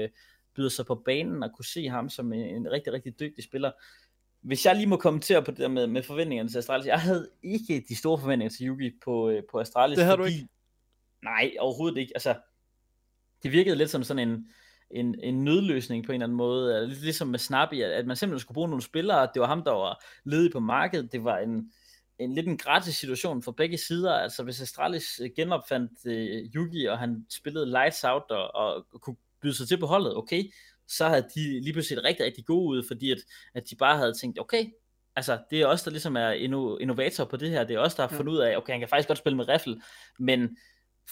byder 0.57 0.69
sig 0.69 0.87
på 0.87 0.95
banen 0.95 1.43
og 1.43 1.51
kunne 1.57 1.65
se 1.65 1.89
ham 1.89 2.09
som 2.09 2.33
en, 2.33 2.57
en 2.57 2.71
rigtig, 2.71 2.93
rigtig 2.93 3.21
dygtig 3.21 3.45
spiller. 3.45 3.71
Hvis 4.41 4.67
jeg 4.67 4.77
lige 4.77 4.87
må 4.87 4.97
kommentere 4.97 5.43
på 5.43 5.51
det 5.51 5.59
der 5.59 5.69
med, 5.69 5.87
med 5.87 6.03
forventningerne 6.03 6.51
til 6.51 6.59
Astralis. 6.59 6.87
Jeg 6.87 7.01
havde 7.01 7.29
ikke 7.43 7.85
de 7.89 7.97
store 7.97 8.19
forventninger 8.19 8.51
til 8.51 8.69
Yugi 8.69 8.91
på, 9.05 9.41
på 9.51 9.61
Astralis. 9.61 9.97
Det 9.97 10.05
havde 10.05 10.19
fordi, 10.19 10.33
du 10.33 10.37
ikke? 10.37 10.49
Nej, 11.23 11.53
overhovedet 11.59 11.99
ikke. 11.99 12.13
Altså, 12.15 12.35
det 13.43 13.53
virkede 13.53 13.77
lidt 13.77 13.91
som 13.91 14.03
sådan 14.03 14.29
en, 14.29 14.47
en, 14.91 15.21
en 15.23 15.45
nødløsning 15.45 16.05
på 16.05 16.13
en 16.13 16.15
eller 16.15 16.27
anden 16.27 16.37
måde, 16.37 16.87
lidt 16.89 17.03
ligesom 17.03 17.29
med 17.29 17.39
Snappy, 17.39 17.83
at 17.83 18.07
man 18.07 18.17
simpelthen 18.17 18.41
skulle 18.41 18.55
bruge 18.55 18.69
nogle 18.69 18.83
spillere, 18.83 19.29
det 19.35 19.41
var 19.41 19.47
ham, 19.47 19.65
der 19.65 19.73
var 19.73 20.05
ledig 20.25 20.53
på 20.53 20.61
markedet, 20.61 21.13
det 21.13 21.25
var 21.25 21.39
en, 21.39 21.73
en 22.19 22.35
lidt 22.35 22.47
en 22.47 22.59
gratis 22.59 22.95
situation 22.95 23.43
for 23.43 23.53
begge 23.53 23.79
sider, 23.79 24.15
altså 24.15 24.43
hvis 24.43 24.61
Astralis 24.61 25.21
genopfandt 25.37 25.93
uh, 26.05 26.55
Yugi, 26.55 26.87
og 26.87 26.99
han 26.99 27.27
spillede 27.31 27.71
lights 27.71 28.05
out, 28.05 28.31
og, 28.31 28.55
og 28.55 28.87
kunne 29.01 29.17
byde 29.43 29.55
sig 29.55 29.69
til 29.69 29.79
på 29.79 29.87
holdet, 29.87 30.17
okay, 30.17 30.53
så 30.89 31.09
havde 31.09 31.27
de 31.35 31.61
lige 31.61 31.73
pludselig 31.73 31.99
set 31.99 32.05
rigtig, 32.05 32.27
rigtig 32.27 32.45
gode 32.47 32.69
ud, 32.69 32.85
fordi 32.89 33.11
at, 33.11 33.19
at 33.55 33.71
de 33.71 33.77
bare 33.77 33.97
havde 33.97 34.13
tænkt, 34.13 34.41
okay, 34.41 34.67
altså 35.17 35.39
det 35.51 35.61
er 35.61 35.67
os, 35.67 35.83
der 35.83 35.91
ligesom 35.91 36.17
er 36.17 36.31
innovator 36.81 37.25
på 37.25 37.37
det 37.37 37.51
her, 37.51 37.65
det 37.65 37.77
er 37.77 37.81
os, 37.81 37.95
der 37.95 38.07
har 38.07 38.17
fundet 38.17 38.33
ud 38.33 38.39
af, 38.39 38.57
okay, 38.57 38.73
han 38.73 38.81
kan 38.81 38.89
faktisk 38.89 39.09
godt 39.09 39.19
spille 39.19 39.37
med 39.37 39.49
riffel, 39.49 39.81
men 40.19 40.57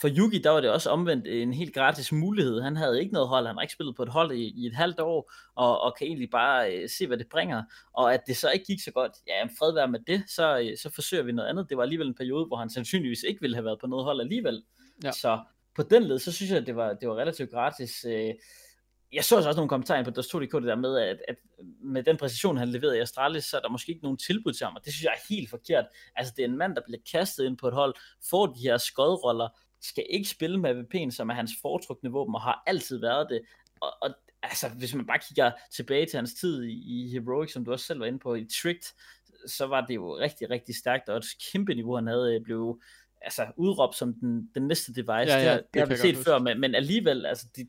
for 0.01 0.09
Yugi, 0.19 0.39
der 0.39 0.51
var 0.51 0.61
det 0.61 0.71
også 0.71 0.91
omvendt 0.91 1.27
en 1.27 1.53
helt 1.53 1.75
gratis 1.75 2.13
mulighed. 2.13 2.61
Han 2.61 2.77
havde 2.77 3.01
ikke 3.01 3.13
noget 3.13 3.29
hold, 3.29 3.47
han 3.47 3.57
har 3.57 3.63
ikke 3.63 3.73
spillet 3.73 3.97
på 3.97 4.03
et 4.03 4.09
hold 4.09 4.33
i, 4.33 4.63
i 4.63 4.67
et 4.67 4.75
halvt 4.75 5.01
år, 5.01 5.33
og, 5.55 5.81
og 5.81 5.95
kan 5.99 6.07
egentlig 6.07 6.31
bare 6.31 6.75
øh, 6.75 6.89
se, 6.89 7.07
hvad 7.07 7.19
det 7.19 7.27
bringer. 7.31 7.63
Og 7.93 8.15
at 8.15 8.21
det 8.27 8.37
så 8.37 8.51
ikke 8.51 8.65
gik 8.65 8.81
så 8.81 8.91
godt, 8.91 9.13
ja, 9.27 9.45
fred 9.45 9.75
være 9.75 9.89
med 9.89 10.01
det, 10.07 10.23
så, 10.29 10.59
øh, 10.59 10.77
så 10.79 10.91
forsøger 10.91 11.23
vi 11.23 11.33
noget 11.33 11.49
andet. 11.49 11.67
Det 11.69 11.77
var 11.77 11.83
alligevel 11.83 12.07
en 12.07 12.15
periode, 12.15 12.47
hvor 12.47 12.57
han 12.57 12.71
sandsynligvis 12.71 13.23
ikke 13.23 13.41
ville 13.41 13.57
have 13.57 13.65
været 13.65 13.79
på 13.81 13.87
noget 13.87 14.05
hold 14.05 14.21
alligevel. 14.21 14.63
Ja. 15.05 15.13
Så 15.13 15.41
på 15.75 15.83
den 15.83 16.03
led, 16.03 16.19
så 16.19 16.33
synes 16.33 16.51
jeg, 16.51 16.59
at 16.59 16.67
det 16.67 16.77
var, 16.77 16.93
det 16.95 17.09
var 17.09 17.17
relativt 17.17 17.51
gratis. 17.51 18.05
Øh, 18.05 18.35
jeg 19.13 19.25
så 19.25 19.37
altså 19.37 19.49
også 19.49 19.59
nogle 19.59 19.69
kommentarer 19.69 20.05
på 20.05 20.11
Dostodk, 20.11 20.53
det 20.53 20.63
der 20.63 20.75
med, 20.75 20.99
at, 20.99 21.23
at 21.29 21.37
med 21.83 22.03
den 22.03 22.17
præcision, 22.17 22.57
han 22.57 22.69
leverede 22.69 22.99
i 22.99 23.01
Astralis, 23.01 23.45
så 23.45 23.57
er 23.57 23.61
der 23.61 23.69
måske 23.69 23.91
ikke 23.91 24.03
nogen 24.03 24.19
tilbud 24.19 24.53
til 24.53 24.65
ham, 24.65 24.77
og 24.77 24.85
det 24.85 24.93
synes 24.93 25.05
jeg 25.05 25.11
er 25.11 25.35
helt 25.35 25.51
forkert. 25.51 25.85
Altså, 26.17 26.33
det 26.37 26.45
er 26.45 26.49
en 26.49 26.59
mand, 26.59 26.77
der 26.77 26.83
bliver 26.87 27.01
kastet 27.13 27.47
ind 27.47 27.57
på 27.59 27.69
et 27.69 27.75
hold, 27.75 27.95
får 28.31 28.47
de 28.47 28.61
her 28.61 28.77
skodroller, 28.77 29.49
skal 29.81 30.07
ikke 30.11 30.29
spille 30.29 30.59
med 30.61 30.71
AVP'en, 30.71 31.11
som 31.11 31.31
er 31.31 31.35
hans 31.35 31.53
foretrukne 31.63 32.11
våben, 32.11 32.35
og 32.35 32.43
har 32.43 32.63
altid 32.67 33.01
været 33.01 33.27
det. 33.31 33.41
Og, 33.81 33.93
og 34.03 34.11
altså, 34.43 34.69
hvis 34.69 34.95
man 34.95 35.07
bare 35.07 35.19
kigger 35.19 35.51
tilbage 35.73 36.07
til 36.07 36.17
hans 36.17 36.35
tid 36.35 36.63
i, 36.63 37.05
i 37.05 37.11
Heroic, 37.11 37.53
som 37.53 37.65
du 37.65 37.73
også 37.73 37.87
selv 37.87 38.01
var 38.01 38.07
inde 38.07 38.19
på, 38.19 38.35
i 38.35 38.47
Tricked, 38.63 38.95
så 39.47 39.67
var 39.67 39.87
det 39.87 39.95
jo 39.95 40.19
rigtig, 40.19 40.51
rigtig 40.51 40.77
stærkt, 40.77 41.09
og 41.09 41.17
et 41.17 41.25
kæmpe 41.53 41.75
niveau, 41.75 41.95
han 41.95 42.07
havde, 42.07 42.41
blev 42.45 42.81
altså, 43.23 43.47
udråbt 43.57 43.97
som 43.97 44.15
den, 44.15 44.51
den 44.55 44.69
næste 44.69 44.93
device. 44.93 45.11
Ja, 45.11 45.39
ja, 45.39 45.53
det, 45.53 45.61
det, 45.61 45.75
det 45.75 45.81
har 45.81 45.87
vi 45.87 45.97
set 45.97 46.17
før, 46.17 46.39
men, 46.39 46.61
men 46.61 46.75
alligevel, 46.75 47.27
altså, 47.27 47.47
de, 47.57 47.67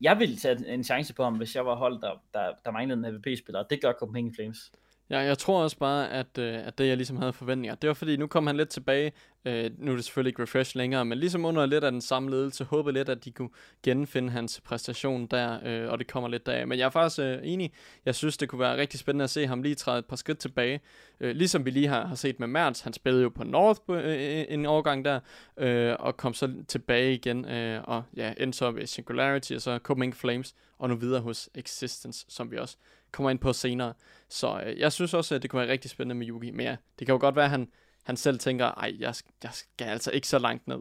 jeg 0.00 0.18
ville 0.18 0.36
tage 0.36 0.68
en 0.68 0.84
chance 0.84 1.14
på 1.14 1.24
ham, 1.24 1.34
hvis 1.34 1.56
jeg 1.56 1.66
var 1.66 1.74
hold, 1.74 2.00
der, 2.00 2.22
der, 2.34 2.52
der 2.64 2.70
manglede 2.70 2.98
en 2.98 3.04
AVP-spiller, 3.04 3.62
det 3.62 3.82
gør 3.82 3.92
Copenhagen 3.92 4.34
Flames. 4.34 4.72
Ja, 5.10 5.18
jeg 5.18 5.38
tror 5.38 5.62
også 5.62 5.78
bare, 5.78 6.10
at, 6.10 6.38
øh, 6.38 6.66
at 6.66 6.78
det, 6.78 6.88
jeg 6.88 6.96
ligesom 6.96 7.16
havde 7.16 7.32
forventninger, 7.32 7.74
det 7.74 7.88
var 7.88 7.94
fordi, 7.94 8.16
nu 8.16 8.26
kom 8.26 8.46
han 8.46 8.56
lidt 8.56 8.68
tilbage, 8.68 9.12
øh, 9.44 9.70
nu 9.78 9.90
er 9.90 9.96
det 9.96 10.04
selvfølgelig 10.04 10.30
ikke 10.30 10.42
refresh 10.42 10.76
længere, 10.76 11.04
men 11.04 11.18
ligesom 11.18 11.44
under 11.44 11.66
lidt 11.66 11.84
af 11.84 11.92
den 11.92 12.00
samme 12.00 12.30
ledelse, 12.30 12.64
håbede 12.64 12.94
lidt, 12.94 13.08
at 13.08 13.24
de 13.24 13.30
kunne 13.30 13.48
genfinde 13.82 14.30
hans 14.30 14.60
præstation 14.64 15.26
der, 15.26 15.58
øh, 15.64 15.90
og 15.90 15.98
det 15.98 16.06
kommer 16.06 16.28
lidt 16.28 16.46
deraf. 16.46 16.66
Men 16.66 16.78
jeg 16.78 16.84
er 16.86 16.90
faktisk 16.90 17.18
øh, 17.20 17.38
enig, 17.42 17.72
jeg 18.04 18.14
synes, 18.14 18.36
det 18.36 18.48
kunne 18.48 18.60
være 18.60 18.76
rigtig 18.76 19.00
spændende 19.00 19.22
at 19.22 19.30
se 19.30 19.46
ham 19.46 19.62
lige 19.62 19.74
træde 19.74 19.98
et 19.98 20.06
par 20.06 20.16
skridt 20.16 20.38
tilbage, 20.38 20.80
øh, 21.20 21.36
ligesom 21.36 21.64
vi 21.64 21.70
lige 21.70 21.88
har, 21.88 22.06
har 22.06 22.14
set 22.14 22.40
med 22.40 22.48
Mertz, 22.48 22.80
han 22.80 22.92
spillede 22.92 23.22
jo 23.22 23.28
på 23.28 23.44
North 23.44 23.80
øh, 23.90 24.04
øh 24.04 24.44
en 24.48 24.66
årgang 24.66 25.04
der, 25.04 25.20
øh, 25.56 25.96
og 25.98 26.16
kom 26.16 26.34
så 26.34 26.52
tilbage 26.68 27.14
igen, 27.14 27.44
øh, 27.44 27.80
og 27.84 28.02
ja, 28.16 28.32
endte 28.36 28.58
så 28.58 28.70
ved 28.70 28.86
Singularity, 28.86 29.52
og 29.52 29.60
så 29.60 29.78
Coming 29.78 30.16
Flames, 30.16 30.54
og 30.78 30.88
nu 30.88 30.94
videre 30.94 31.20
hos 31.20 31.50
Existence, 31.54 32.26
som 32.28 32.50
vi 32.50 32.58
også 32.58 32.76
kommer 33.12 33.30
ind 33.30 33.38
på 33.38 33.52
senere. 33.52 33.92
Så 34.28 34.62
øh, 34.66 34.78
jeg 34.78 34.92
synes 34.92 35.14
også, 35.14 35.34
at 35.34 35.42
det 35.42 35.50
kunne 35.50 35.60
være 35.60 35.72
rigtig 35.72 35.90
spændende 35.90 36.14
med 36.14 36.28
Yugi. 36.28 36.50
Men 36.50 36.66
ja, 36.66 36.76
det 36.98 37.06
kan 37.06 37.12
jo 37.12 37.20
godt 37.20 37.36
være, 37.36 37.44
at 37.44 37.50
han, 37.50 37.68
han 38.04 38.16
selv 38.16 38.38
tænker, 38.38 38.66
ej, 38.66 38.96
jeg, 38.98 39.14
jeg 39.42 39.50
skal 39.52 39.84
altså 39.84 40.10
ikke 40.10 40.28
så 40.28 40.38
langt 40.38 40.68
ned. 40.68 40.78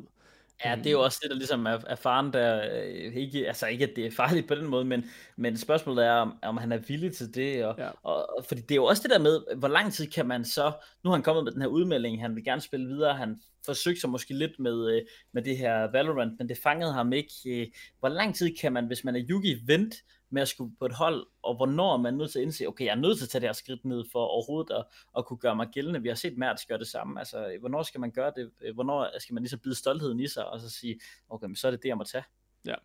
Ja, 0.66 0.76
det 0.76 0.88
er 0.88 0.92
jo 0.92 1.02
også 1.02 1.20
det, 1.22 1.32
der 1.32 1.36
ligesom 1.36 1.66
er, 1.66 1.80
er 1.88 1.96
faren 1.96 2.34
der, 2.34 2.70
øh, 2.74 3.16
ikke, 3.16 3.48
altså 3.48 3.68
ikke, 3.68 3.84
at 3.84 3.92
det 3.96 4.06
er 4.06 4.12
farligt 4.12 4.48
på 4.48 4.56
den 4.56 4.68
måde, 4.68 4.86
men, 4.86 5.06
men 5.36 5.58
spørgsmålet 5.58 6.06
er, 6.06 6.12
om, 6.12 6.38
om 6.42 6.58
han 6.58 6.72
er 6.72 6.78
villig 6.78 7.16
til 7.16 7.36
det, 7.36 7.66
og, 7.66 7.76
ja. 7.78 7.90
og, 8.04 8.38
og, 8.38 8.46
fordi 8.46 8.62
det 8.62 8.72
er 8.72 8.76
jo 8.76 8.86
også 8.86 9.04
det 9.04 9.12
der 9.12 9.20
med, 9.20 9.58
hvor 9.58 9.68
lang 9.68 9.94
tid 9.94 10.08
kan 10.08 10.28
man 10.28 10.46
så, 10.46 10.72
nu 11.04 11.10
har 11.10 11.16
han 11.16 11.24
kommet 11.24 11.44
med 11.44 11.52
den 11.52 11.62
her 11.62 11.68
udmelding, 11.68 12.22
han 12.22 12.36
vil 12.36 12.44
gerne 12.44 12.62
spille 12.62 12.88
videre, 12.88 13.14
han 13.14 13.40
forsøgte 13.66 14.02
sig 14.02 14.10
måske 14.10 14.34
lidt 14.34 14.60
med, 14.60 14.96
øh, 14.96 15.02
med 15.34 15.42
det 15.42 15.58
her 15.58 15.92
Valorant, 15.92 16.40
men 16.40 16.50
det 16.50 16.58
fangede 16.64 16.94
ham 16.94 17.14
ikke. 17.14 17.34
Øh, 17.46 17.68
hvor 18.00 18.10
lang 18.10 18.36
tid 18.36 18.58
kan 18.62 18.74
man, 18.74 18.88
hvis 18.88 19.04
man 19.04 19.16
er 19.16 19.26
Yugi, 19.30 19.58
vente 19.66 19.98
med 20.34 20.42
at 20.42 20.48
skulle 20.48 20.76
på 20.80 20.86
et 20.86 20.94
hold, 20.94 21.26
og 21.44 21.56
hvornår 21.56 21.94
er 21.94 21.98
man 21.98 22.14
nødt 22.14 22.32
til 22.32 22.40
at 22.40 22.44
indse, 22.44 22.68
okay, 22.68 22.86
jeg 22.86 22.92
er 22.92 22.96
nødt 22.96 23.18
til 23.18 23.26
at 23.26 23.30
tage 23.30 23.40
det 23.40 23.48
her 23.48 23.54
skridt 23.54 23.86
ned 23.86 24.04
for 24.12 24.20
overhovedet 24.20 24.74
at, 24.74 24.86
at 25.18 25.26
kunne 25.26 25.38
gøre 25.38 25.56
mig 25.56 25.68
gældende. 25.74 26.02
Vi 26.02 26.08
har 26.08 26.16
set 26.16 26.38
Mertz 26.38 26.66
gøre 26.66 26.80
det 26.80 26.88
samme. 26.88 27.20
Altså, 27.20 27.58
hvornår 27.60 27.84
skal 27.84 28.00
man 28.00 28.12
gøre 28.12 28.32
det? 28.36 28.52
Hvornår 28.74 29.20
skal 29.20 29.34
man 29.34 29.44
ligesom 29.44 29.60
bide 29.60 29.76
stoltheden 29.76 30.20
i 30.20 30.28
sig, 30.28 30.46
og 30.46 30.60
så 30.60 30.70
sige, 30.70 31.00
okay, 31.30 31.48
men 31.48 31.56
så 31.56 31.68
er 31.68 31.72
det 31.72 31.84
det, 31.84 31.90
jeg 31.90 31.98
må 31.98 32.04
tage. 32.04 32.24
Ja, 32.66 32.76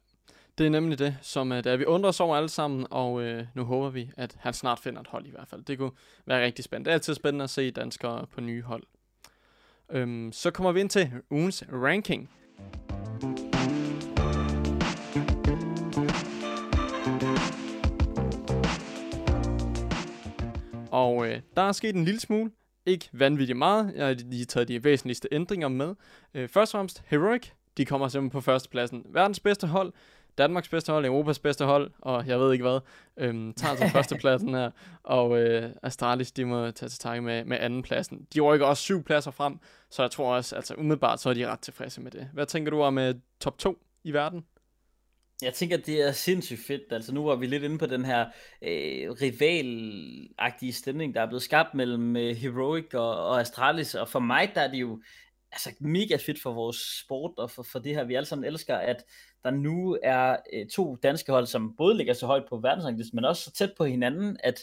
det 0.58 0.66
er 0.66 0.70
nemlig 0.70 0.98
det, 0.98 1.16
som 1.22 1.52
øh, 1.52 1.58
at, 1.58 1.66
at 1.66 1.78
vi 1.78 1.84
undrer 1.84 2.08
os 2.08 2.20
over 2.20 2.37
alle 2.37 2.48
sammen, 2.48 2.87
og 2.90 3.22
øh, 3.22 3.46
nu 3.54 3.64
håber 3.64 3.90
vi, 3.90 4.11
at 4.16 4.37
han 4.38 4.52
snart 4.54 4.78
finder 4.78 5.00
et 5.00 5.06
hold 5.06 5.26
i 5.26 5.30
hvert 5.30 5.48
fald. 5.48 5.64
Det 5.64 5.78
kunne 5.78 5.92
være 6.26 6.44
rigtig 6.44 6.64
spændende. 6.64 6.84
Det 6.84 6.90
er 6.90 6.94
altid 6.94 7.14
spændende 7.14 7.42
at 7.42 7.50
se 7.50 7.70
danskere 7.70 8.26
på 8.26 8.40
nye 8.40 8.62
hold. 8.62 8.82
Øhm, 9.90 10.32
så 10.32 10.50
kommer 10.50 10.72
vi 10.72 10.80
ind 10.80 10.90
til 10.90 11.11
ugens 11.30 11.64
ranking. 11.72 12.30
Og 20.90 21.29
øh, 21.29 21.40
der 21.57 21.62
er 21.62 21.72
sket 21.72 21.94
en 21.94 22.05
lille 22.05 22.20
smule. 22.20 22.51
Ikke 22.87 23.09
vanvittigt 23.12 23.59
meget. 23.59 23.92
Jeg 23.96 24.07
har 24.07 24.14
lige 24.14 24.44
taget 24.44 24.68
de 24.68 24.85
væsentligste 24.85 25.29
ændringer 25.33 25.68
med. 25.68 25.94
Øh, 26.35 26.48
først 26.48 26.74
og 26.74 26.79
fremmest 26.79 27.03
Heroic. 27.07 27.48
De 27.77 27.85
kommer 27.85 28.09
simpelthen 28.09 28.31
på 28.31 28.40
førstepladsen. 28.40 29.07
Verdens 29.09 29.40
bedste 29.40 29.66
hold. 29.66 29.92
Danmarks 30.38 30.68
bedste 30.68 30.92
hold, 30.92 31.07
Europas 31.07 31.38
bedste 31.38 31.64
hold, 31.64 31.90
og 31.98 32.27
jeg 32.27 32.40
ved 32.40 32.53
ikke 32.53 32.62
hvad, 32.62 32.81
øhm, 33.16 33.53
tager 33.53 33.74
til 33.74 33.90
førstepladsen 33.96 34.55
her, 34.55 34.70
og 35.03 35.38
øh, 35.38 35.70
Astralis, 35.83 36.33
de 36.33 36.44
må 36.44 36.70
tage 36.70 36.88
til 36.88 36.98
takke 36.98 37.22
med, 37.22 37.44
med 37.44 37.59
andenpladsen. 37.61 38.27
De 38.35 38.40
rykker 38.40 38.66
også 38.66 38.83
syv 38.83 39.03
pladser 39.03 39.31
frem, 39.31 39.59
så 39.90 40.03
jeg 40.03 40.11
tror 40.11 40.35
også, 40.35 40.57
altså 40.57 40.74
umiddelbart, 40.74 41.20
så 41.20 41.31
er 41.31 41.35
de 41.35 41.46
ret 41.46 41.61
tilfredse 41.61 42.01
med 42.01 42.11
det. 42.11 42.29
Hvad 42.33 42.46
tænker 42.46 42.70
du 42.70 42.83
om 42.83 42.98
uh, 42.98 43.05
top 43.40 43.59
2 43.59 43.79
i 44.05 44.12
verden? 44.12 44.44
Jeg 45.42 45.55
tænker, 45.55 45.77
det 45.77 46.03
er 46.09 46.12
sindssygt 46.12 46.61
fedt. 46.61 46.83
Altså 46.92 47.14
nu 47.14 47.24
var 47.24 47.37
vi 47.37 47.46
lidt 47.46 47.62
inde 47.62 47.79
på 47.79 47.87
den 47.87 48.05
her 48.05 48.27
øh, 48.62 49.11
rivalagtige 49.11 50.72
stemning, 50.72 51.14
der 51.14 51.22
er 51.22 51.27
blevet 51.27 51.42
skabt 51.42 51.74
mellem 51.74 52.16
øh, 52.16 52.37
Heroic 52.37 52.94
og, 52.94 53.27
og 53.27 53.40
Astralis, 53.40 53.94
og 53.94 54.09
for 54.09 54.18
mig 54.18 54.51
der 54.55 54.61
er 54.61 54.70
det 54.70 54.79
jo 54.79 55.03
altså 55.53 55.70
mega 55.81 56.16
fedt 56.16 56.42
for 56.42 56.53
vores 56.53 56.77
sport 57.05 57.33
og 57.38 57.51
for, 57.51 57.62
for 57.62 57.79
det 57.79 57.94
her, 57.94 58.05
vi 58.05 58.14
alle 58.14 58.27
sammen 58.27 58.44
elsker, 58.44 58.77
at 58.77 59.05
der 59.44 59.51
nu 59.51 59.98
er 60.03 60.37
øh, 60.53 60.66
to 60.66 60.96
danske 60.96 61.33
hold, 61.33 61.46
som 61.46 61.77
både 61.77 61.96
ligger 61.96 62.14
så 62.14 62.27
højt 62.27 62.44
på 62.48 62.59
verdensranglisten, 62.59 63.16
men 63.16 63.24
også 63.24 63.42
så 63.42 63.53
tæt 63.53 63.72
på 63.77 63.85
hinanden, 63.85 64.37
at 64.44 64.61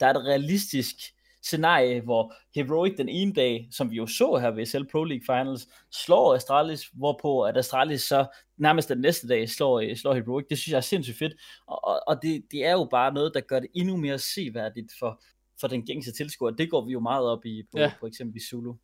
der 0.00 0.06
er 0.06 0.10
et 0.10 0.24
realistisk 0.24 0.96
scenarie, 1.42 2.00
hvor 2.00 2.34
Heroic 2.54 2.96
den 2.96 3.08
ene 3.08 3.32
dag, 3.32 3.68
som 3.70 3.90
vi 3.90 3.96
jo 3.96 4.06
så 4.06 4.36
her 4.36 4.50
ved 4.50 4.66
SL 4.66 4.84
Pro 4.92 5.04
League 5.04 5.24
Finals, 5.26 5.68
slår 5.90 6.34
Astralis, 6.34 6.86
hvorpå 6.92 7.42
at 7.42 7.56
Astralis 7.56 8.02
så 8.02 8.26
nærmest 8.56 8.88
den 8.88 8.98
næste 8.98 9.28
dag 9.28 9.48
slår, 9.48 9.80
øh, 9.80 9.96
slår 9.96 10.14
Heroic. 10.14 10.46
Det 10.50 10.58
synes 10.58 10.72
jeg 10.72 10.76
er 10.76 10.80
sindssygt 10.80 11.18
fedt, 11.18 11.32
og, 11.66 11.84
og, 11.84 12.00
og 12.06 12.22
det, 12.22 12.44
det 12.50 12.66
er 12.66 12.72
jo 12.72 12.88
bare 12.90 13.14
noget, 13.14 13.34
der 13.34 13.40
gør 13.40 13.60
det 13.60 13.68
endnu 13.74 13.96
mere 13.96 14.18
seværdigt 14.18 14.92
for, 14.98 15.22
for 15.60 15.68
den 15.68 15.86
gængse 15.86 16.12
tilskuer. 16.12 16.50
Det 16.50 16.70
går 16.70 16.84
vi 16.84 16.92
jo 16.92 17.00
meget 17.00 17.26
op 17.26 17.44
i 17.44 17.62
på, 17.72 17.78
ja. 17.78 17.92
på 18.00 18.06
eksempel 18.06 18.40
Zulu. 18.50 18.74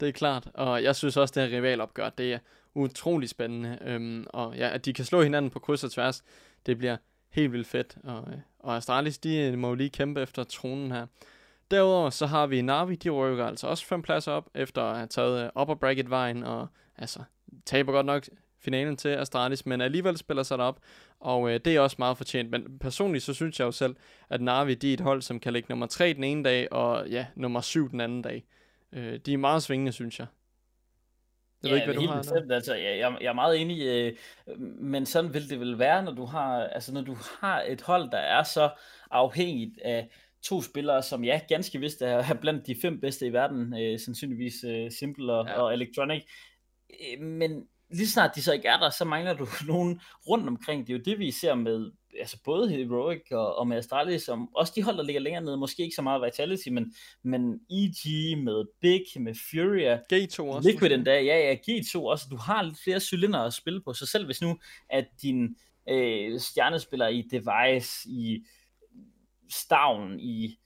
Det 0.00 0.08
er 0.08 0.12
klart, 0.12 0.48
og 0.54 0.82
jeg 0.82 0.96
synes 0.96 1.16
også, 1.16 1.40
det 1.40 1.50
her 1.50 1.56
rivalopgør, 1.56 2.10
det 2.10 2.32
er 2.32 2.38
utrolig 2.74 3.28
spændende, 3.28 3.78
øhm, 3.80 4.26
og 4.28 4.56
ja, 4.56 4.68
at 4.68 4.84
de 4.84 4.92
kan 4.92 5.04
slå 5.04 5.22
hinanden 5.22 5.50
på 5.50 5.58
kryds 5.58 5.84
og 5.84 5.90
tværs, 5.90 6.24
det 6.66 6.78
bliver 6.78 6.96
helt 7.30 7.52
vildt 7.52 7.66
fedt, 7.66 7.98
og, 8.04 8.32
øh, 8.32 8.38
og 8.58 8.76
Astralis, 8.76 9.18
de 9.18 9.56
må 9.56 9.68
jo 9.68 9.74
lige 9.74 9.90
kæmpe 9.90 10.22
efter 10.22 10.44
tronen 10.44 10.92
her. 10.92 11.06
Derudover 11.70 12.10
så 12.10 12.26
har 12.26 12.46
vi 12.46 12.62
Navi, 12.62 12.94
de 12.94 13.10
rykker 13.10 13.46
altså 13.46 13.66
også 13.66 13.86
fem 13.86 14.02
pladser 14.02 14.32
op, 14.32 14.48
efter 14.54 14.82
at 14.82 14.96
have 14.96 15.06
taget 15.06 15.50
upper 15.60 15.74
bracket 15.74 16.10
vejen, 16.10 16.42
og 16.44 16.66
altså 16.96 17.22
taber 17.66 17.92
godt 17.92 18.06
nok 18.06 18.24
finalen 18.60 18.96
til 18.96 19.08
Astralis, 19.08 19.66
men 19.66 19.80
alligevel 19.80 20.16
spiller 20.16 20.42
sig 20.42 20.58
derop, 20.58 20.80
og 21.20 21.50
øh, 21.50 21.60
det 21.64 21.76
er 21.76 21.80
også 21.80 21.96
meget 21.98 22.16
fortjent. 22.16 22.50
Men 22.50 22.78
personligt 22.78 23.24
så 23.24 23.34
synes 23.34 23.60
jeg 23.60 23.66
jo 23.66 23.72
selv, 23.72 23.96
at 24.30 24.40
Navi 24.40 24.74
de 24.74 24.90
er 24.90 24.94
et 24.94 25.00
hold, 25.00 25.22
som 25.22 25.40
kan 25.40 25.52
ligge 25.52 25.66
nummer 25.68 25.86
3 25.86 26.12
den 26.12 26.24
ene 26.24 26.44
dag, 26.44 26.72
og 26.72 27.08
ja, 27.08 27.26
nummer 27.34 27.60
7 27.60 27.90
den 27.90 28.00
anden 28.00 28.22
dag. 28.22 28.44
Øh, 28.92 29.18
de 29.26 29.32
er 29.32 29.38
meget 29.38 29.62
svingende, 29.62 29.92
synes 29.92 30.18
jeg. 30.18 30.26
Jeg 31.62 31.68
ja, 31.68 31.74
ved 31.74 31.76
ikke, 31.76 31.86
hvad 31.86 31.94
du 31.94 32.00
helt 32.00 32.12
har 32.12 32.22
bestemt. 32.22 32.52
Altså, 32.52 32.74
jeg, 32.74 32.98
jeg, 32.98 33.16
jeg 33.20 33.28
er 33.28 33.32
meget 33.32 33.60
enig, 33.60 33.86
øh, 33.86 34.12
men 34.80 35.06
sådan 35.06 35.34
vil 35.34 35.50
det 35.50 35.60
vel 35.60 35.78
være, 35.78 36.02
når 36.02 36.12
du 36.12 36.24
har, 36.24 36.64
altså, 36.64 36.94
når 36.94 37.02
du 37.02 37.16
har 37.40 37.62
et 37.62 37.82
hold, 37.82 38.10
der 38.10 38.18
er 38.18 38.42
så 38.42 38.70
afhængigt 39.10 39.78
af 39.84 40.10
to 40.42 40.62
spillere, 40.62 41.02
som 41.02 41.24
ja, 41.24 41.40
ganske 41.48 41.80
vist 41.80 42.02
er 42.02 42.34
blandt 42.34 42.66
de 42.66 42.76
fem 42.82 43.00
bedste 43.00 43.26
i 43.26 43.32
verden, 43.32 43.80
øh, 43.80 43.98
sandsynligvis 44.00 44.64
øh, 44.64 44.90
Simple 44.90 45.32
og, 45.32 45.46
ja. 45.46 45.60
og 45.60 45.74
Electronic. 45.74 46.22
Øh, 46.90 47.20
men 47.26 47.64
lige 47.90 48.08
snart 48.08 48.34
de 48.34 48.42
så 48.42 48.52
ikke 48.52 48.68
er 48.68 48.78
der, 48.78 48.90
så 48.90 49.04
mangler 49.04 49.34
du 49.34 49.46
nogen 49.72 50.00
rundt 50.28 50.48
omkring. 50.48 50.86
Det 50.86 50.92
er 50.92 50.98
jo 50.98 51.02
det, 51.04 51.18
vi 51.18 51.30
ser 51.30 51.54
med 51.54 51.90
altså 52.20 52.38
både 52.44 52.70
Heroic 52.70 53.22
og, 53.30 53.56
og 53.56 53.68
med 53.68 53.76
Astralis, 53.76 54.22
som 54.22 54.54
også 54.54 54.72
de 54.76 54.82
hold, 54.82 54.96
der 54.96 55.02
ligger 55.02 55.20
længere 55.20 55.44
nede, 55.44 55.56
måske 55.56 55.82
ikke 55.82 55.94
så 55.94 56.02
meget 56.02 56.22
Vitality, 56.22 56.68
men, 56.68 56.94
men 57.22 57.60
EG 57.70 58.38
med 58.38 58.64
Big, 58.80 59.22
med 59.22 59.34
Furia, 59.50 60.00
G2 60.12 60.42
også. 60.42 60.70
Liquid 60.70 60.90
den 60.90 61.04
dag, 61.04 61.24
ja, 61.24 61.38
ja, 61.38 61.54
G2 61.54 62.00
også. 62.00 62.26
Du 62.30 62.36
har 62.36 62.62
lidt 62.62 62.78
flere 62.84 63.00
cylinder 63.00 63.38
at 63.40 63.54
spille 63.54 63.80
på, 63.80 63.92
så 63.92 64.06
selv 64.06 64.26
hvis 64.26 64.42
nu, 64.42 64.58
at 64.90 65.06
din 65.22 65.56
øh, 65.88 66.40
stjernespiller 66.40 67.08
i 67.08 67.22
Device, 67.22 68.08
i 68.08 68.44
Stavn, 69.48 70.20
i 70.20 70.58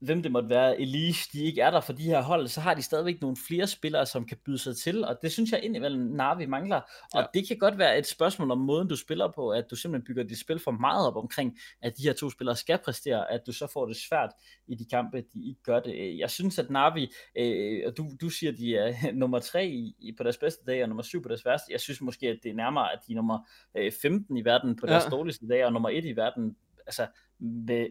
hvem 0.00 0.22
det 0.22 0.32
måtte 0.32 0.48
være, 0.48 0.80
Elise, 0.80 1.28
de 1.32 1.44
ikke 1.44 1.60
er 1.60 1.70
der 1.70 1.80
for 1.80 1.92
de 1.92 2.02
her 2.02 2.22
hold, 2.22 2.48
så 2.48 2.60
har 2.60 2.74
de 2.74 2.82
stadigvæk 2.82 3.20
nogle 3.20 3.36
flere 3.48 3.66
spillere, 3.66 4.06
som 4.06 4.26
kan 4.26 4.36
byde 4.44 4.58
sig 4.58 4.76
til, 4.76 5.04
og 5.04 5.18
det 5.22 5.32
synes 5.32 5.52
jeg 5.52 5.62
indimellem 5.62 6.02
Navi 6.02 6.46
mangler. 6.46 6.80
Og 7.14 7.20
ja. 7.20 7.26
det 7.34 7.48
kan 7.48 7.58
godt 7.58 7.78
være 7.78 7.98
et 7.98 8.06
spørgsmål 8.06 8.50
om 8.50 8.58
måden, 8.58 8.88
du 8.88 8.96
spiller 8.96 9.32
på, 9.34 9.50
at 9.50 9.64
du 9.70 9.76
simpelthen 9.76 10.06
bygger 10.06 10.22
dit 10.22 10.40
spil 10.40 10.58
for 10.58 10.70
meget 10.70 11.06
op 11.06 11.16
omkring, 11.16 11.58
at 11.82 11.96
de 11.98 12.02
her 12.02 12.12
to 12.12 12.30
spillere 12.30 12.56
skal 12.56 12.78
præstere, 12.84 13.32
at 13.32 13.40
du 13.46 13.52
så 13.52 13.66
får 13.72 13.86
det 13.86 13.96
svært 13.96 14.30
i 14.66 14.74
de 14.74 14.84
kampe, 14.84 15.24
de 15.34 15.48
ikke 15.48 15.62
gør 15.62 15.80
det. 15.80 16.18
Jeg 16.18 16.30
synes, 16.30 16.58
at 16.58 16.70
Navi, 16.70 17.12
øh, 17.38 17.82
og 17.86 17.96
du, 17.96 18.06
du 18.20 18.30
siger, 18.30 18.52
at 18.52 18.58
de 18.58 18.76
er 18.76 19.12
nummer 19.12 19.38
3 19.38 19.66
i, 19.66 20.14
på 20.16 20.22
deres 20.22 20.38
bedste 20.38 20.64
dag, 20.66 20.82
og 20.82 20.88
nummer 20.88 21.02
7 21.02 21.22
på 21.22 21.28
deres 21.28 21.44
værste. 21.44 21.72
Jeg 21.72 21.80
synes 21.80 22.00
måske, 22.00 22.28
at 22.28 22.38
det 22.42 22.50
er 22.50 22.54
nærmere, 22.54 22.92
at 22.92 22.98
de 23.06 23.12
er 23.12 23.16
nummer 23.16 23.38
øh, 23.76 23.92
15 24.02 24.36
i 24.36 24.44
verden 24.44 24.76
på 24.76 24.86
deres 24.86 25.04
ja. 25.04 25.10
dårligste 25.10 25.48
dag, 25.48 25.64
og 25.64 25.72
nummer 25.72 25.88
1 25.88 26.04
i 26.04 26.16
verden, 26.16 26.56
altså 26.86 27.06
med, 27.38 27.86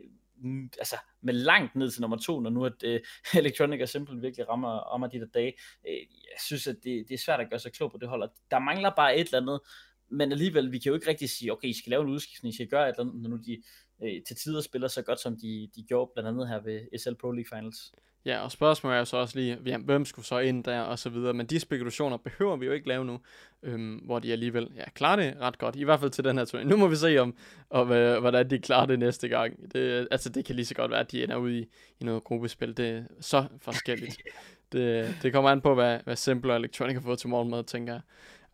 altså 0.80 0.96
med 1.22 1.34
langt 1.34 1.76
ned 1.76 1.92
til 1.92 2.02
nummer 2.02 2.18
to, 2.18 2.40
når 2.40 2.50
nu 2.50 2.66
at 2.66 2.84
uh, 2.84 3.00
Electronic 3.40 3.82
Assembly 3.82 4.22
virkelig 4.22 4.50
rammer, 4.50 4.70
rammer 4.70 5.08
de 5.08 5.20
der 5.20 5.26
dage. 5.34 5.54
Uh, 5.84 5.90
jeg 6.32 6.40
synes, 6.46 6.68
at 6.68 6.76
det, 6.84 7.06
det 7.08 7.14
er 7.14 7.18
svært 7.26 7.40
at 7.40 7.50
gøre 7.50 7.60
sig 7.60 7.74
klog 7.74 7.92
på 7.92 7.98
det 7.98 8.10
hold. 8.10 8.30
Der 8.52 8.60
mangler 8.60 8.92
bare 8.96 9.18
et 9.18 9.26
eller 9.26 9.42
andet, 9.42 9.60
men 10.10 10.32
alligevel, 10.32 10.72
vi 10.72 10.80
kan 10.80 10.90
jo 10.90 10.96
ikke 10.96 11.10
rigtig 11.10 11.30
sige, 11.30 11.52
okay, 11.52 11.68
I 11.68 11.74
skal 11.74 11.90
lave 11.90 12.04
en 12.04 12.10
udskiftning, 12.10 12.54
I 12.54 12.56
skal 12.56 12.68
gøre 12.68 12.90
et 12.90 12.94
eller 12.94 13.10
andet, 13.10 13.22
når 13.22 13.30
nu 13.30 13.38
de 13.46 13.64
uh, 14.00 14.08
til 14.28 14.36
tider 14.36 14.62
spiller 14.62 14.88
så 14.88 15.02
godt, 15.02 15.20
som 15.20 15.38
de, 15.42 15.70
de 15.76 15.84
gjorde 15.84 16.12
blandt 16.14 16.28
andet 16.28 16.48
her 16.48 16.60
ved 16.60 17.00
SL 17.00 17.14
Pro 17.14 17.32
League 17.32 17.58
Finals. 17.58 17.92
Ja, 18.28 18.40
og 18.40 18.52
spørgsmålet 18.52 18.96
er 18.96 19.00
jo 19.00 19.06
så 19.06 19.18
også 19.18 19.40
lige, 19.40 19.58
ja, 19.66 19.78
hvem 19.78 20.06
skulle 20.06 20.26
så 20.26 20.40
ind 20.40 20.64
der, 20.64 20.80
og 20.82 21.00
så 21.00 21.10
videre. 21.10 21.34
Men 21.34 21.46
de 21.46 21.60
spekulationer 21.60 22.18
behøver 22.18 22.56
vi 22.56 22.66
jo 22.66 22.72
ikke 22.72 22.88
lave 22.88 23.06
nu, 23.06 23.20
øhm, 23.64 23.96
hvor 23.96 24.20
de 24.20 24.32
alligevel 24.32 24.70
ja, 24.76 24.84
klarer 24.90 25.16
det 25.16 25.38
ret 25.42 25.58
godt. 25.58 25.76
I 25.76 25.84
hvert 25.84 26.00
fald 26.00 26.12
til 26.12 26.24
den 26.24 26.38
her 26.38 26.46
turnering. 26.46 26.70
Nu 26.70 26.78
må 26.78 26.88
vi 26.88 26.96
se, 26.96 27.18
om, 27.18 27.36
om 27.70 27.92
øh, 27.92 28.20
hvordan 28.20 28.50
de 28.50 28.60
klarer 28.60 28.86
det 28.86 29.00
næste 29.00 29.28
gang. 29.28 29.74
Det, 29.74 30.08
altså, 30.12 30.30
det 30.30 30.46
kan 30.46 30.56
lige 30.56 30.66
så 30.66 30.76
godt 30.76 30.92
være, 30.92 31.00
at 31.00 31.12
de 31.12 31.24
ender 31.24 31.36
ude 31.36 31.60
i, 31.60 31.68
i 32.00 32.04
noget 32.04 32.24
gruppespil. 32.24 32.78
Det 32.78 32.90
er 32.90 33.04
så 33.20 33.46
forskelligt. 33.62 34.18
det, 34.72 35.16
det 35.22 35.34
kommer 35.34 35.50
an 35.50 35.62
på, 35.62 35.74
hvad, 35.74 36.00
hvad 36.04 36.16
Simple 36.16 36.52
og 36.52 36.58
Electronic 36.58 36.94
har 36.94 37.02
fået 37.02 37.20
til 37.20 37.30
morgenmad, 37.30 37.64
tænker 37.64 37.94
jeg. 37.94 38.02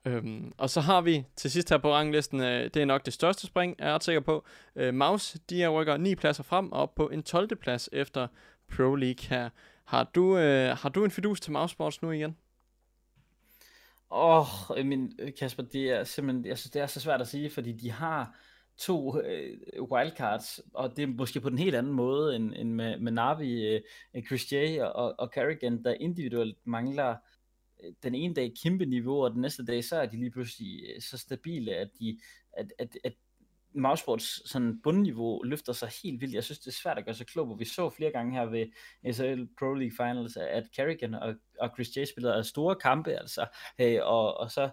Øhm, 0.06 0.52
og 0.58 0.70
så 0.70 0.82
har 0.82 1.02
vi 1.02 1.26
til 1.36 1.52
sidst 1.52 1.70
her 1.70 1.78
på 1.78 1.94
ranglisten, 1.94 2.42
øh, 2.42 2.64
det 2.64 2.78
er 2.78 2.86
nok 2.86 3.06
det 3.06 3.14
største 3.14 3.48
spring, 3.48 3.76
er 3.80 3.86
jeg 3.86 3.96
ret 3.96 4.04
sikker 4.04 4.22
på. 4.22 4.46
Øh, 4.76 4.94
Maus, 4.94 5.38
de 5.50 5.68
rykker 5.68 5.98
ni 5.98 6.16
pladser 6.16 6.44
frem 6.44 6.72
og 6.72 6.82
op 6.82 6.96
på 6.96 7.10
en 7.10 7.24
12. 7.24 7.56
plads 7.56 7.90
efter 7.92 8.28
Pro 8.76 8.96
League 8.96 9.26
her. 9.30 9.50
Har 9.86 10.04
du, 10.16 10.38
øh, 10.38 10.78
har 10.78 10.90
du 10.90 11.06
en 11.06 11.12
fidus 11.12 11.42
til 11.42 11.52
Mousesports 11.52 12.02
nu 12.02 12.12
igen? 12.12 12.38
Åh, 14.12 14.72
oh, 14.72 14.80
øh, 14.80 14.86
min 14.86 15.20
Kasper, 15.40 15.64
det 15.64 15.90
er 15.90 16.04
simpelthen, 16.04 16.46
jeg 16.46 16.58
synes, 16.58 16.72
det 16.72 16.82
er 16.82 16.88
så 16.88 17.00
svært 17.00 17.22
at 17.22 17.28
sige, 17.28 17.50
fordi 17.50 17.72
de 17.72 17.92
har 17.92 18.36
to 18.78 19.22
øh, 19.22 19.58
wildcards, 19.92 20.60
og 20.74 20.98
det 20.98 21.04
er 21.04 21.08
måske 21.08 21.42
på 21.42 21.50
den 21.50 21.58
helt 21.58 21.76
anden 21.76 21.94
måde 21.94 22.36
end, 22.36 22.54
end 22.56 22.74
med, 22.74 23.00
med 23.00 23.12
Navi, 23.12 23.82
øh, 24.16 24.24
Chris 24.28 24.52
J 24.52 24.80
og, 24.82 25.16
og 25.20 25.32
Carrigan, 25.36 25.84
der 25.84 25.94
individuelt 26.00 26.58
mangler 26.66 27.10
øh, 27.10 27.16
den 28.04 28.16
ene 28.16 28.34
dag 28.34 28.54
kæmpe 28.64 28.86
niveau, 28.86 29.24
og 29.24 29.32
den 29.32 29.42
næste 29.42 29.66
dag, 29.66 29.84
så 29.84 29.96
er 29.96 30.06
de 30.06 30.18
lige 30.18 30.32
pludselig 30.32 30.84
øh, 30.96 31.02
så 31.02 31.18
stabile, 31.18 31.76
at, 31.76 31.90
de, 32.00 32.20
at, 32.58 32.74
at, 32.80 32.98
at 33.04 33.14
Mousesports 33.76 34.50
sådan 34.50 34.80
bundniveau 34.84 35.44
løfter 35.44 35.74
sig 35.74 35.90
helt 36.04 36.22
vildt. 36.22 36.34
Jeg 36.34 36.44
synes, 36.44 36.60
det 36.60 36.68
er 36.68 36.72
svært 36.72 36.98
at 36.98 37.06
gøre 37.06 37.16
sig 37.16 37.28
klog 37.28 37.46
hvor 37.46 37.56
Vi 37.56 37.66
så 37.66 37.90
flere 37.90 38.12
gange 38.12 38.34
her 38.34 38.46
ved 38.46 38.66
SL 39.14 39.44
Pro 39.60 39.74
League 39.74 39.92
Finals, 39.98 40.38
at 40.38 40.64
Carrigan 40.76 41.14
og, 41.14 41.36
og 41.60 41.70
Chris 41.76 41.98
J 41.98 42.06
spiller 42.06 42.42
store 42.42 42.76
kampe, 42.76 43.12
altså, 43.12 43.48
øh, 43.80 44.00
og, 44.04 44.38
og 44.38 44.52
så, 44.52 44.70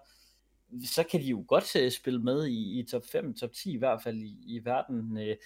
så 0.85 1.03
kan 1.11 1.21
de 1.21 1.27
jo 1.27 1.45
godt 1.49 1.77
uh, 1.77 1.91
spille 1.93 2.23
med 2.23 2.47
i, 2.47 2.81
i 2.81 2.87
top 2.91 3.03
5, 3.13 3.35
top 3.35 3.53
10 3.53 3.73
i 3.73 3.77
hvert 3.77 4.03
fald 4.03 4.17
i, 4.17 4.37
i 4.47 4.65
verden, 4.65 5.19
øh, 5.19 5.37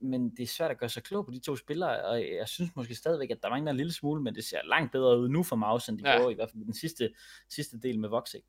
men 0.00 0.30
det 0.30 0.42
er 0.42 0.46
svært 0.46 0.70
at 0.70 0.78
gøre 0.78 0.88
sig 0.88 1.02
klog 1.02 1.26
på 1.26 1.32
de 1.32 1.38
to 1.38 1.56
spillere, 1.56 2.04
og 2.04 2.20
jeg 2.20 2.48
synes 2.48 2.70
måske 2.76 2.94
stadigvæk, 2.94 3.30
at 3.30 3.42
der 3.42 3.50
mangler 3.50 3.70
en 3.70 3.76
lille 3.76 3.92
smule, 3.92 4.22
men 4.22 4.34
det 4.34 4.44
ser 4.44 4.58
langt 4.64 4.92
bedre 4.92 5.18
ud 5.18 5.28
nu 5.28 5.42
for 5.42 5.56
Mouse, 5.56 5.90
end 5.90 5.98
det 5.98 6.04
ja. 6.04 6.16
gjorde 6.16 6.32
i 6.32 6.34
hvert 6.34 6.50
fald 6.50 6.64
den 6.64 6.74
sidste, 6.74 7.10
sidste 7.48 7.80
del 7.80 7.98
med 7.98 8.08
Voxik. 8.08 8.42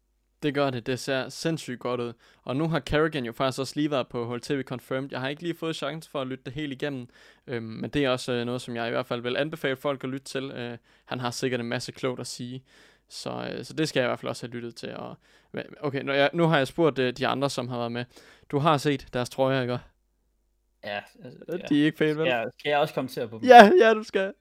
Det 0.43 0.53
gør 0.53 0.69
det. 0.69 0.87
Det 0.87 0.99
ser 0.99 1.29
sindssygt 1.29 1.79
godt 1.79 2.01
ud. 2.01 2.13
Og 2.43 2.55
nu 2.55 2.67
har 2.67 2.79
Kerrigan 2.79 3.25
jo 3.25 3.31
faktisk 3.31 3.59
også 3.59 3.73
lige 3.75 3.91
været 3.91 4.07
på 4.07 4.33
HLTV 4.33 4.63
Confirmed. 4.63 5.09
Jeg 5.11 5.19
har 5.19 5.27
ikke 5.27 5.41
lige 5.41 5.55
fået 5.55 5.75
chance 5.75 6.09
for 6.09 6.21
at 6.21 6.27
lytte 6.27 6.43
det 6.43 6.53
helt 6.53 6.73
igennem. 6.73 7.07
Øhm, 7.47 7.65
men 7.65 7.89
det 7.89 8.05
er 8.05 8.09
også 8.09 8.31
øh, 8.31 8.45
noget, 8.45 8.61
som 8.61 8.75
jeg 8.75 8.87
i 8.87 8.89
hvert 8.89 9.05
fald 9.05 9.21
vil 9.21 9.37
anbefale 9.37 9.75
folk 9.75 10.03
at 10.03 10.09
lytte 10.09 10.25
til. 10.25 10.43
Øh, 10.43 10.77
han 11.05 11.19
har 11.19 11.31
sikkert 11.31 11.59
en 11.59 11.65
masse 11.65 11.91
klogt 11.91 12.19
at 12.19 12.27
sige. 12.27 12.63
Så, 13.09 13.51
øh, 13.51 13.65
så 13.65 13.73
det 13.73 13.89
skal 13.89 13.99
jeg 13.99 14.07
i 14.07 14.09
hvert 14.09 14.19
fald 14.19 14.29
også 14.29 14.47
have 14.47 14.55
lyttet 14.55 14.75
til. 14.75 14.95
Og, 14.95 15.17
okay, 15.79 16.01
nu, 16.01 16.11
jeg, 16.11 16.29
nu 16.33 16.43
har 16.43 16.57
jeg 16.57 16.67
spurgt 16.67 16.99
øh, 16.99 17.13
de 17.13 17.27
andre, 17.27 17.49
som 17.49 17.67
har 17.67 17.77
været 17.77 17.91
med. 17.91 18.05
Du 18.51 18.57
har 18.57 18.77
set 18.77 19.07
deres 19.13 19.29
trøjer, 19.29 19.61
ikke? 19.61 19.79
Ja. 20.85 21.01
Altså, 21.23 21.39
ja. 21.49 21.57
De 21.69 21.81
er 21.81 21.85
ikke 21.85 21.97
pæne, 21.97 22.17
vel? 22.17 22.27
Ja, 22.27 22.43
skal 22.59 22.69
jeg 22.69 22.79
også 22.79 22.93
kommentere 22.93 23.27
på 23.27 23.37
dem? 23.37 23.47
Ja, 23.47 23.71
ja, 23.81 23.93
du 23.93 24.03
skal. 24.03 24.33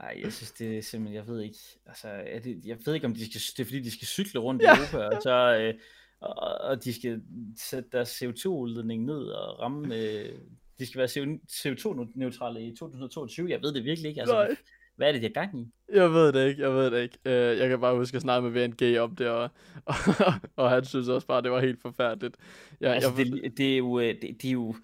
Nej, 0.00 0.20
jeg 0.22 0.32
synes, 0.32 0.52
det 0.52 0.78
er 0.78 0.82
simpelthen, 0.82 1.16
jeg 1.16 1.26
ved 1.26 1.40
ikke, 1.40 1.58
altså, 1.86 2.08
er 2.08 2.38
det, 2.38 2.60
jeg 2.64 2.76
ved 2.86 2.94
ikke, 2.94 3.06
om 3.06 3.14
de 3.14 3.30
skal, 3.30 3.40
det 3.56 3.60
er 3.60 3.64
fordi, 3.64 3.80
de 3.80 3.90
skal 3.90 4.06
cykle 4.06 4.40
rundt 4.40 4.62
ja. 4.62 4.74
i 4.74 4.78
Europa, 4.78 5.16
og 5.16 5.22
så, 5.22 5.56
øh, 5.60 5.74
og, 6.20 6.58
og 6.60 6.84
de 6.84 6.94
skal 6.94 7.22
sætte 7.56 7.88
deres 7.92 8.22
CO2-udledning 8.22 9.04
ned 9.04 9.22
og 9.22 9.58
ramme, 9.58 9.96
øh, 9.96 10.38
de 10.78 10.86
skal 10.86 10.98
være 10.98 11.08
CO2-neutrale 11.52 12.66
i 12.66 12.76
2022, 12.76 13.50
jeg 13.50 13.62
ved 13.62 13.72
det 13.72 13.84
virkelig 13.84 14.08
ikke, 14.08 14.20
altså, 14.20 14.34
Nej. 14.34 14.56
Hvad 15.00 15.08
er 15.08 15.12
det, 15.12 15.22
de 15.22 15.26
har 15.26 15.32
gang 15.32 15.60
i? 15.60 15.66
Jeg 15.92 16.12
ved 16.12 16.32
det 16.32 16.48
ikke, 16.48 16.62
jeg 16.62 16.74
ved 16.74 16.90
det 16.90 17.02
ikke. 17.02 17.18
Uh, 17.24 17.58
jeg 17.58 17.68
kan 17.68 17.80
bare 17.80 17.96
huske 17.96 18.16
at 18.16 18.22
snakke 18.22 18.50
med 18.50 18.68
VNG 18.68 19.00
om 19.00 19.16
det, 19.16 19.28
og, 19.28 19.50
og, 19.84 19.94
og 20.56 20.70
han 20.70 20.84
synes 20.84 21.08
også 21.08 21.26
bare, 21.26 21.42
det 21.42 21.50
var 21.50 21.60
helt 21.60 21.82
forfærdeligt. 21.82 22.36
Ja, 22.80 22.92
altså, 22.92 23.12
jeg, 23.18 23.26
det, 23.26 23.58
det, 23.58 23.72
er 23.72 23.76
jo, 23.76 23.98
øh, 23.98 24.14
det, 24.22 24.42
det 24.42 24.44
er 24.44 24.52
jo 24.52 24.74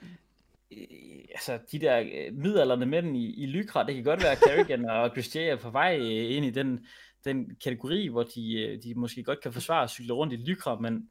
øh, 0.73 0.79
altså 1.31 1.59
de 1.73 1.79
der 1.79 2.05
midalderne 2.33 2.87
mænd 2.87 3.17
i, 3.17 3.43
i 3.43 3.47
Lycra, 3.47 3.87
det 3.87 3.95
kan 3.95 4.05
godt 4.05 4.23
være 4.23 4.37
Kerrigan 4.37 4.91
og 4.91 5.11
Christian 5.11 5.53
er 5.53 5.57
på 5.57 5.71
vej 5.71 5.97
ind 5.97 6.45
i 6.45 6.51
den, 6.51 6.87
den 7.25 7.57
kategori, 7.64 8.07
hvor 8.07 8.23
de, 8.23 8.81
de 8.85 8.95
måske 8.95 9.23
godt 9.23 9.41
kan 9.41 9.53
forsvare 9.53 9.83
at 9.83 9.91
cykle 9.91 10.12
rundt 10.12 10.33
i 10.33 10.37
Lycra, 10.37 10.79
men 10.79 11.09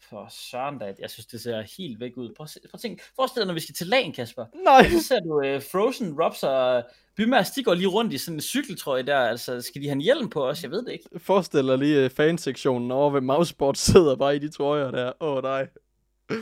for 0.00 0.26
søren 0.30 0.78
da, 0.78 0.94
jeg 0.98 1.10
synes, 1.10 1.26
det 1.26 1.40
ser 1.40 1.76
helt 1.78 2.00
væk 2.00 2.16
ud. 2.16 2.34
Prøv, 2.36 2.46
prøv 2.46 2.70
at 2.74 2.80
tænke, 2.80 3.02
forestil 3.16 3.40
dig, 3.40 3.46
når 3.46 3.54
vi 3.54 3.60
skal 3.60 3.74
til 3.74 3.86
lagen, 3.86 4.12
Kasper. 4.12 4.46
Nej. 4.64 4.90
Så 4.90 5.02
ser 5.02 5.20
du 5.20 5.34
uh, 5.36 5.62
Frozen, 5.62 6.22
Robs 6.22 6.42
og 6.42 6.84
Bymas, 7.18 7.50
de 7.50 7.62
går 7.62 7.74
lige 7.74 7.86
rundt 7.86 8.12
i 8.12 8.18
sådan 8.18 8.36
en 8.36 8.40
cykeltrøje 8.40 9.02
der. 9.02 9.18
Altså, 9.18 9.62
skal 9.62 9.82
de 9.82 9.86
have 9.86 9.92
en 9.92 10.00
hjelm 10.00 10.30
på 10.30 10.48
os? 10.48 10.62
Jeg 10.62 10.70
ved 10.70 10.84
det 10.84 10.92
ikke. 10.92 11.04
Forestil 11.16 11.66
dig 11.66 11.78
lige 11.78 12.04
uh, 12.04 12.10
fansektionen 12.10 12.90
over 12.90 13.10
ved 13.10 13.20
Mousesport 13.20 13.78
sidder 13.88 14.16
bare 14.16 14.36
i 14.36 14.38
de 14.38 14.48
trøjer 14.48 14.90
der. 14.90 15.12
Åh, 15.20 15.36
oh, 15.36 15.42
nej. 15.42 15.68
Ja, 16.30 16.36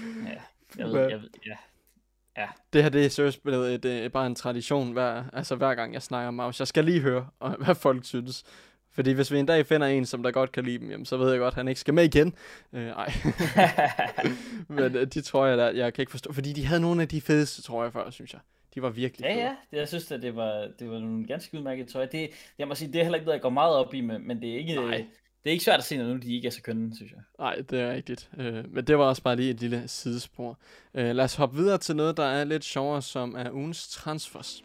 jeg 0.78 0.86
ved, 0.86 1.00
jeg 1.00 1.22
ved, 1.22 1.28
ja. 1.46 1.56
Ja. 2.36 2.46
Det 2.72 2.82
her, 2.82 2.88
det 2.88 3.04
er 3.04 3.08
seriøst 3.08 3.42
blevet 3.42 3.82
det 3.82 4.04
er 4.04 4.08
bare 4.08 4.26
en 4.26 4.34
tradition, 4.34 4.92
hver, 4.92 5.24
altså 5.32 5.56
hver 5.56 5.74
gang 5.74 5.94
jeg 5.94 6.02
snakker 6.02 6.28
om 6.28 6.34
mouse. 6.34 6.60
Jeg 6.60 6.68
skal 6.68 6.84
lige 6.84 7.00
høre, 7.00 7.26
hvad 7.64 7.74
folk 7.74 8.04
synes. 8.04 8.44
Fordi 8.92 9.12
hvis 9.12 9.32
vi 9.32 9.38
en 9.38 9.46
dag 9.46 9.66
finder 9.66 9.86
en, 9.86 10.06
som 10.06 10.22
der 10.22 10.30
godt 10.30 10.52
kan 10.52 10.64
lide 10.64 10.78
dem, 10.78 10.90
jamen, 10.90 11.06
så 11.06 11.16
ved 11.16 11.30
jeg 11.30 11.38
godt, 11.38 11.52
at 11.52 11.56
han 11.56 11.68
ikke 11.68 11.80
skal 11.80 11.94
med 11.94 12.04
igen. 12.04 12.34
Øh, 12.72 12.88
ej. 12.88 13.12
Men 14.68 14.96
øh, 14.96 15.06
de 15.06 15.20
tror 15.20 15.46
jeg, 15.46 15.58
der, 15.58 15.70
jeg 15.70 15.94
kan 15.94 16.02
ikke 16.02 16.10
forstå. 16.10 16.32
Fordi 16.32 16.52
de 16.52 16.66
havde 16.66 16.80
nogle 16.80 17.02
af 17.02 17.08
de 17.08 17.20
fedeste 17.20 17.62
trøjer 17.62 17.90
før, 17.90 18.10
synes 18.10 18.32
jeg. 18.32 18.40
De 18.76 18.82
var 18.82 18.90
virkelig 18.90 19.24
Ja, 19.24 19.32
fede. 19.34 19.42
ja. 19.44 19.54
Det, 19.70 19.76
jeg 19.76 19.88
synes, 19.88 20.12
at 20.12 20.22
det 20.22 20.36
var, 20.36 20.68
det 20.78 20.90
var 20.90 20.98
nogle 20.98 21.26
ganske 21.26 21.58
udmærkede 21.58 21.88
tøj. 21.90 22.06
Det, 22.06 22.30
jeg 22.58 22.68
må 22.68 22.74
sige, 22.74 22.92
det 22.92 22.98
er 22.98 23.02
heller 23.02 23.16
ikke 23.16 23.24
noget, 23.26 23.36
jeg 23.36 23.42
går 23.42 23.50
meget 23.50 23.74
op 23.76 23.94
i, 23.94 24.00
men, 24.00 24.26
men 24.28 24.42
det 24.42 24.50
er 24.54 24.58
ikke... 24.58 24.74
Nej. 24.74 25.04
Det 25.44 25.50
er 25.50 25.52
ikke 25.52 25.64
svært 25.64 25.78
at 25.78 25.84
se, 25.84 25.96
når 25.96 26.04
nu 26.04 26.16
de 26.16 26.34
ikke 26.34 26.46
er 26.46 26.50
så 26.52 26.62
kønne, 26.62 26.96
synes 26.96 27.12
jeg. 27.12 27.20
Nej, 27.38 27.56
det 27.70 27.80
er 27.80 27.92
rigtigt. 27.92 28.30
Øh, 28.38 28.74
men 28.74 28.84
det 28.84 28.98
var 28.98 29.04
også 29.04 29.22
bare 29.22 29.36
lige 29.36 29.50
et 29.50 29.60
lille 29.60 29.88
sidespor. 29.88 30.58
Øh, 30.94 31.14
lad 31.16 31.24
os 31.24 31.34
hoppe 31.34 31.56
videre 31.56 31.78
til 31.78 31.96
noget, 31.96 32.16
der 32.16 32.24
er 32.24 32.44
lidt 32.44 32.64
sjovere, 32.64 33.02
som 33.02 33.34
er 33.34 33.50
ugens 33.50 33.88
transfers. 33.88 34.62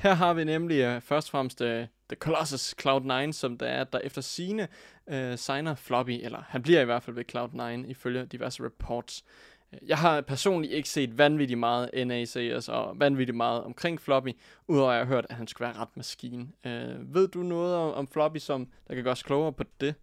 Her 0.00 0.14
har 0.14 0.34
vi 0.34 0.44
nemlig 0.44 0.96
uh, 0.96 1.02
først 1.02 1.28
og 1.28 1.30
fremmest 1.30 1.60
uh, 1.60 1.66
The 2.08 2.16
Colossus 2.18 2.74
Cloud9, 2.82 3.32
som 3.32 3.58
der 3.58 3.66
er, 3.66 3.84
der 3.84 3.98
efter 3.98 4.20
sine 4.20 4.68
uh, 5.06 5.34
signer 5.36 5.74
Floppy, 5.74 6.20
eller 6.22 6.42
han 6.48 6.62
bliver 6.62 6.80
i 6.80 6.84
hvert 6.84 7.02
fald 7.02 7.16
ved 7.16 7.24
Cloud9, 7.34 7.90
ifølge 7.90 8.26
diverse 8.26 8.64
reports. 8.64 9.24
Jeg 9.86 9.98
har 9.98 10.20
personligt 10.20 10.72
ikke 10.72 10.88
set 10.88 11.18
vanvittigt 11.18 11.58
meget 11.58 12.06
NACS 12.06 12.68
og 12.68 13.00
vanvittigt 13.00 13.36
meget 13.36 13.62
omkring 13.64 14.00
Floppy, 14.00 14.30
udover 14.68 14.90
at 14.90 14.98
jeg 14.98 15.06
har 15.06 15.14
hørt, 15.14 15.26
at 15.30 15.36
han 15.36 15.46
skulle 15.46 15.68
være 15.68 15.78
ret 15.78 15.96
maskine. 15.96 16.48
Uh, 16.64 17.14
ved 17.14 17.28
du 17.28 17.42
noget 17.42 17.76
om, 17.76 17.92
om 17.92 18.08
Floppy, 18.08 18.38
som 18.38 18.68
der 18.88 18.94
kan 18.94 19.04
gøre 19.04 19.12
os 19.12 19.22
klogere 19.22 19.52
på 19.52 19.64
det? 19.80 19.94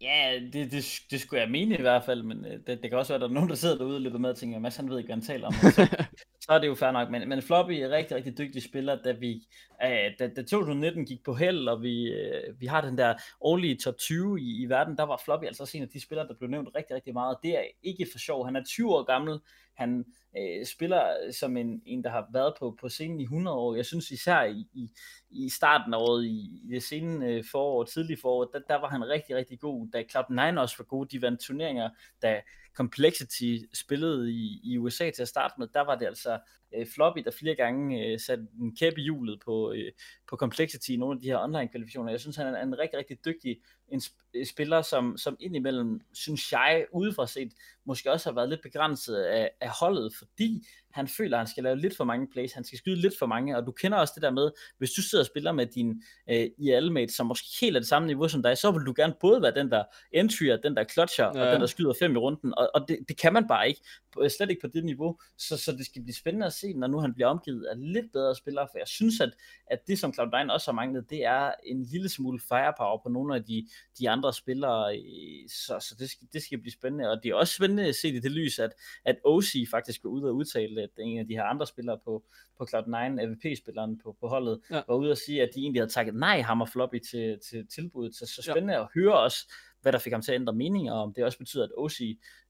Ja, 0.00 0.40
det, 0.52 0.72
det, 0.72 1.00
det 1.10 1.20
skulle 1.20 1.40
jeg 1.42 1.50
mene 1.50 1.78
i 1.78 1.80
hvert 1.80 2.04
fald, 2.04 2.22
men 2.22 2.44
det, 2.44 2.66
det 2.66 2.90
kan 2.90 2.98
også 2.98 3.12
være, 3.12 3.16
at 3.16 3.20
der 3.20 3.28
er 3.28 3.32
nogen, 3.32 3.48
der 3.48 3.54
sidder 3.54 3.78
derude 3.78 3.96
og 3.96 4.00
løber 4.00 4.18
med 4.18 4.30
og 4.30 4.36
tænker, 4.36 4.58
Mads 4.58 4.76
han 4.76 4.90
ved 4.90 4.98
ikke, 4.98 5.06
hvad 5.08 5.16
han 5.16 5.24
taler 5.24 5.46
om. 5.46 5.52
Så, 5.76 6.06
så 6.46 6.52
er 6.52 6.58
det 6.58 6.66
jo 6.66 6.74
fair 6.74 6.90
nok. 6.90 7.10
Men, 7.10 7.28
men 7.28 7.42
Floppy 7.42 7.72
er 7.72 7.90
rigtig, 7.90 8.16
rigtig 8.16 8.38
dygtig 8.38 8.62
spiller, 8.62 9.02
da 9.02 9.12
vi 9.12 9.48
øh, 9.84 10.12
da, 10.18 10.28
da 10.28 10.42
2019 10.42 11.06
gik 11.06 11.24
på 11.24 11.34
held, 11.34 11.68
og 11.68 11.82
vi, 11.82 12.12
øh, 12.12 12.60
vi 12.60 12.66
har 12.66 12.80
den 12.80 12.98
der 12.98 13.14
årlige 13.40 13.76
top 13.76 13.96
20 13.98 14.40
i, 14.40 14.62
i 14.62 14.66
verden, 14.68 14.96
der 14.96 15.02
var 15.02 15.20
Floppy 15.24 15.44
altså 15.44 15.62
også 15.62 15.76
en 15.76 15.82
af 15.82 15.88
de 15.88 16.00
spillere, 16.00 16.28
der 16.28 16.34
blev 16.34 16.50
nævnt 16.50 16.68
rigtig, 16.76 16.96
rigtig 16.96 17.12
meget. 17.12 17.36
Det 17.42 17.58
er 17.58 17.62
ikke 17.82 18.06
for 18.12 18.18
sjov. 18.18 18.44
Han 18.44 18.56
er 18.56 18.64
20 18.64 18.94
år 18.94 19.02
gammel. 19.02 19.38
Han 19.74 20.04
øh, 20.38 20.66
spiller 20.66 21.32
som 21.32 21.56
en, 21.56 21.82
en, 21.86 22.04
der 22.04 22.10
har 22.10 22.28
været 22.32 22.54
på, 22.58 22.76
på 22.80 22.88
scenen 22.88 23.20
i 23.20 23.22
100 23.22 23.56
år. 23.56 23.74
Jeg 23.74 23.86
synes 23.86 24.10
især 24.10 24.42
i, 24.42 24.66
i, 24.74 24.90
i 25.30 25.48
starten 25.48 25.94
af 25.94 25.98
året, 25.98 26.24
i, 26.24 26.60
i 26.64 26.68
det 26.70 26.82
sene 26.82 27.26
øh, 27.26 27.44
forår, 27.50 27.84
tidlige 27.84 28.18
forår, 28.22 28.44
der, 28.44 28.58
der 28.68 28.80
var 28.80 28.88
han 28.88 29.08
rigtig, 29.08 29.36
rigtig 29.36 29.60
god. 29.60 29.88
Da 29.92 30.02
Club 30.10 30.30
9 30.30 30.36
også 30.58 30.74
var 30.78 30.84
god, 30.84 31.06
de 31.06 31.22
vandt 31.22 31.40
turneringer, 31.40 31.90
da 32.22 32.40
Complexity 32.76 33.58
spillede 33.74 34.32
i, 34.32 34.60
i 34.64 34.78
USA 34.78 35.10
til 35.10 35.22
at 35.22 35.28
starte 35.28 35.54
med, 35.58 35.68
der 35.74 35.80
var 35.80 35.94
det 35.94 36.06
altså 36.06 36.38
øh, 36.74 36.86
Floppy, 36.94 37.20
der 37.24 37.30
flere 37.30 37.54
gange 37.54 38.06
øh, 38.06 38.20
satte 38.20 38.46
en 38.60 38.76
kæppe 38.76 39.00
i 39.00 39.04
hjulet 39.04 39.40
på, 39.44 39.72
øh, 39.72 39.92
på 40.28 40.36
Complexity 40.36 40.90
i 40.90 40.96
nogle 40.96 41.16
af 41.16 41.20
de 41.20 41.26
her 41.26 41.38
online 41.38 41.68
kvalifikationer. 41.68 42.10
Jeg 42.10 42.20
synes, 42.20 42.36
han 42.36 42.54
er 42.54 42.62
en 42.62 42.78
rigtig, 42.78 42.98
rigtig 42.98 43.24
dygtig 43.24 43.60
en 43.88 44.00
spiller, 44.46 44.82
som, 44.82 45.16
som 45.16 45.36
indimellem, 45.40 46.00
synes 46.12 46.52
jeg, 46.52 46.86
udefra 46.92 47.26
set, 47.26 47.52
måske 47.86 48.12
også 48.12 48.30
har 48.30 48.34
været 48.34 48.48
lidt 48.48 48.62
begrænset 48.62 49.16
af, 49.16 49.50
af 49.60 49.70
holdet, 49.80 50.12
fordi 50.18 50.66
han 50.90 51.08
føler, 51.08 51.36
at 51.36 51.40
han 51.40 51.46
skal 51.46 51.64
lave 51.64 51.76
lidt 51.80 51.96
for 51.96 52.04
mange 52.04 52.26
plays, 52.32 52.52
han 52.52 52.64
skal 52.64 52.78
skyde 52.78 53.00
lidt 53.00 53.18
for 53.18 53.26
mange, 53.26 53.56
og 53.56 53.66
du 53.66 53.72
kender 53.72 53.98
også 53.98 54.12
det 54.14 54.22
der 54.22 54.30
med, 54.30 54.50
hvis 54.78 54.90
du 54.90 55.02
sidder 55.02 55.22
og 55.22 55.26
spiller 55.26 55.52
med 55.52 55.66
din 55.66 56.02
øh, 56.30 56.46
IL-mate, 56.58 57.12
som 57.12 57.26
måske 57.26 57.48
helt 57.60 57.76
er 57.76 57.80
det 57.80 57.88
samme 57.88 58.06
niveau 58.06 58.28
som 58.28 58.42
dig, 58.42 58.58
så 58.58 58.70
vil 58.70 58.86
du 58.86 58.92
gerne 58.96 59.14
både 59.20 59.42
være 59.42 59.54
den 59.54 59.70
der 59.70 59.84
entryer, 60.12 60.56
den 60.56 60.76
der 60.76 60.84
clutcher, 60.84 61.24
ja. 61.24 61.46
og 61.46 61.52
den 61.52 61.60
der 61.60 61.66
skyder 61.66 61.92
fem 62.00 62.16
i 62.16 62.18
runden, 62.18 62.54
og, 62.58 62.70
og 62.74 62.88
det, 62.88 62.98
det 63.08 63.18
kan 63.18 63.32
man 63.32 63.48
bare 63.48 63.68
ikke, 63.68 63.80
slet 64.28 64.50
ikke 64.50 64.60
på 64.60 64.68
det 64.74 64.84
niveau, 64.84 65.18
så, 65.38 65.56
så 65.56 65.72
det 65.72 65.86
skal 65.86 66.02
blive 66.02 66.14
spændende 66.14 66.46
at 66.46 66.52
se, 66.52 66.72
når 66.72 66.86
nu 66.86 66.98
han 66.98 67.14
bliver 67.14 67.28
omgivet 67.28 67.64
af 67.64 67.92
lidt 67.92 68.12
bedre 68.12 68.34
spillere, 68.34 68.68
for 68.70 68.78
jeg 68.78 68.88
synes, 68.88 69.20
at, 69.20 69.30
at 69.66 69.78
det 69.86 69.98
som 69.98 70.14
Cloud9 70.20 70.52
også 70.52 70.70
har 70.70 70.74
manglet, 70.74 71.10
det 71.10 71.24
er 71.24 71.52
en 71.64 71.82
lille 71.82 72.08
smule 72.08 72.40
firepower 72.48 73.00
på 73.02 73.08
nogle 73.08 73.36
af 73.36 73.44
de, 73.44 73.68
de 73.98 74.10
andre 74.10 74.32
spillere, 74.32 75.02
så, 75.48 75.78
så 75.80 75.94
det, 75.98 76.10
skal, 76.10 76.26
det 76.32 76.42
skal 76.42 76.58
blive 76.58 76.72
spændende, 76.72 77.10
og 77.10 77.22
det 77.22 77.30
er 77.30 77.34
også 77.34 77.54
spændende 77.54 77.86
at 77.86 77.94
se 77.94 78.08
i 78.08 78.20
det 78.20 78.30
lys, 78.30 78.58
at, 78.58 78.72
at 79.04 79.16
OC 79.24 79.52
faktisk 79.70 80.02
går 80.02 80.08
ud 80.08 80.22
og 80.22 80.36
udtale, 80.36 80.82
at 80.82 80.90
en 80.98 81.18
af 81.18 81.26
de 81.26 81.34
her 81.34 81.44
andre 81.44 81.66
spillere 81.66 81.98
på, 82.04 82.24
på 82.58 82.66
Cloud9, 82.74 82.96
AVP-spilleren 82.96 83.98
på, 83.98 84.16
på 84.20 84.28
holdet, 84.28 84.60
ja. 84.70 84.82
var 84.88 84.94
ude 84.94 85.10
og 85.10 85.18
sige, 85.18 85.42
at 85.42 85.50
de 85.54 85.60
egentlig 85.60 85.80
havde 85.80 85.92
takket 85.92 86.14
nej 86.14 86.40
ham 86.40 86.60
og 86.60 86.68
Floppy 86.68 86.98
til, 87.10 87.38
til 87.50 87.66
tilbuddet, 87.66 88.14
så, 88.14 88.26
så 88.26 88.42
spændende 88.42 88.74
ja. 88.74 88.82
at 88.82 88.88
høre 88.94 89.18
også, 89.18 89.52
hvad 89.82 89.92
der 89.92 89.98
fik 89.98 90.12
ham 90.12 90.22
til 90.22 90.32
at 90.32 90.40
ændre 90.40 90.52
mening, 90.52 90.90
og 90.90 91.02
om 91.02 91.12
det 91.12 91.24
også 91.24 91.38
betyder, 91.38 91.64
at 91.64 91.70
OC 91.76 92.00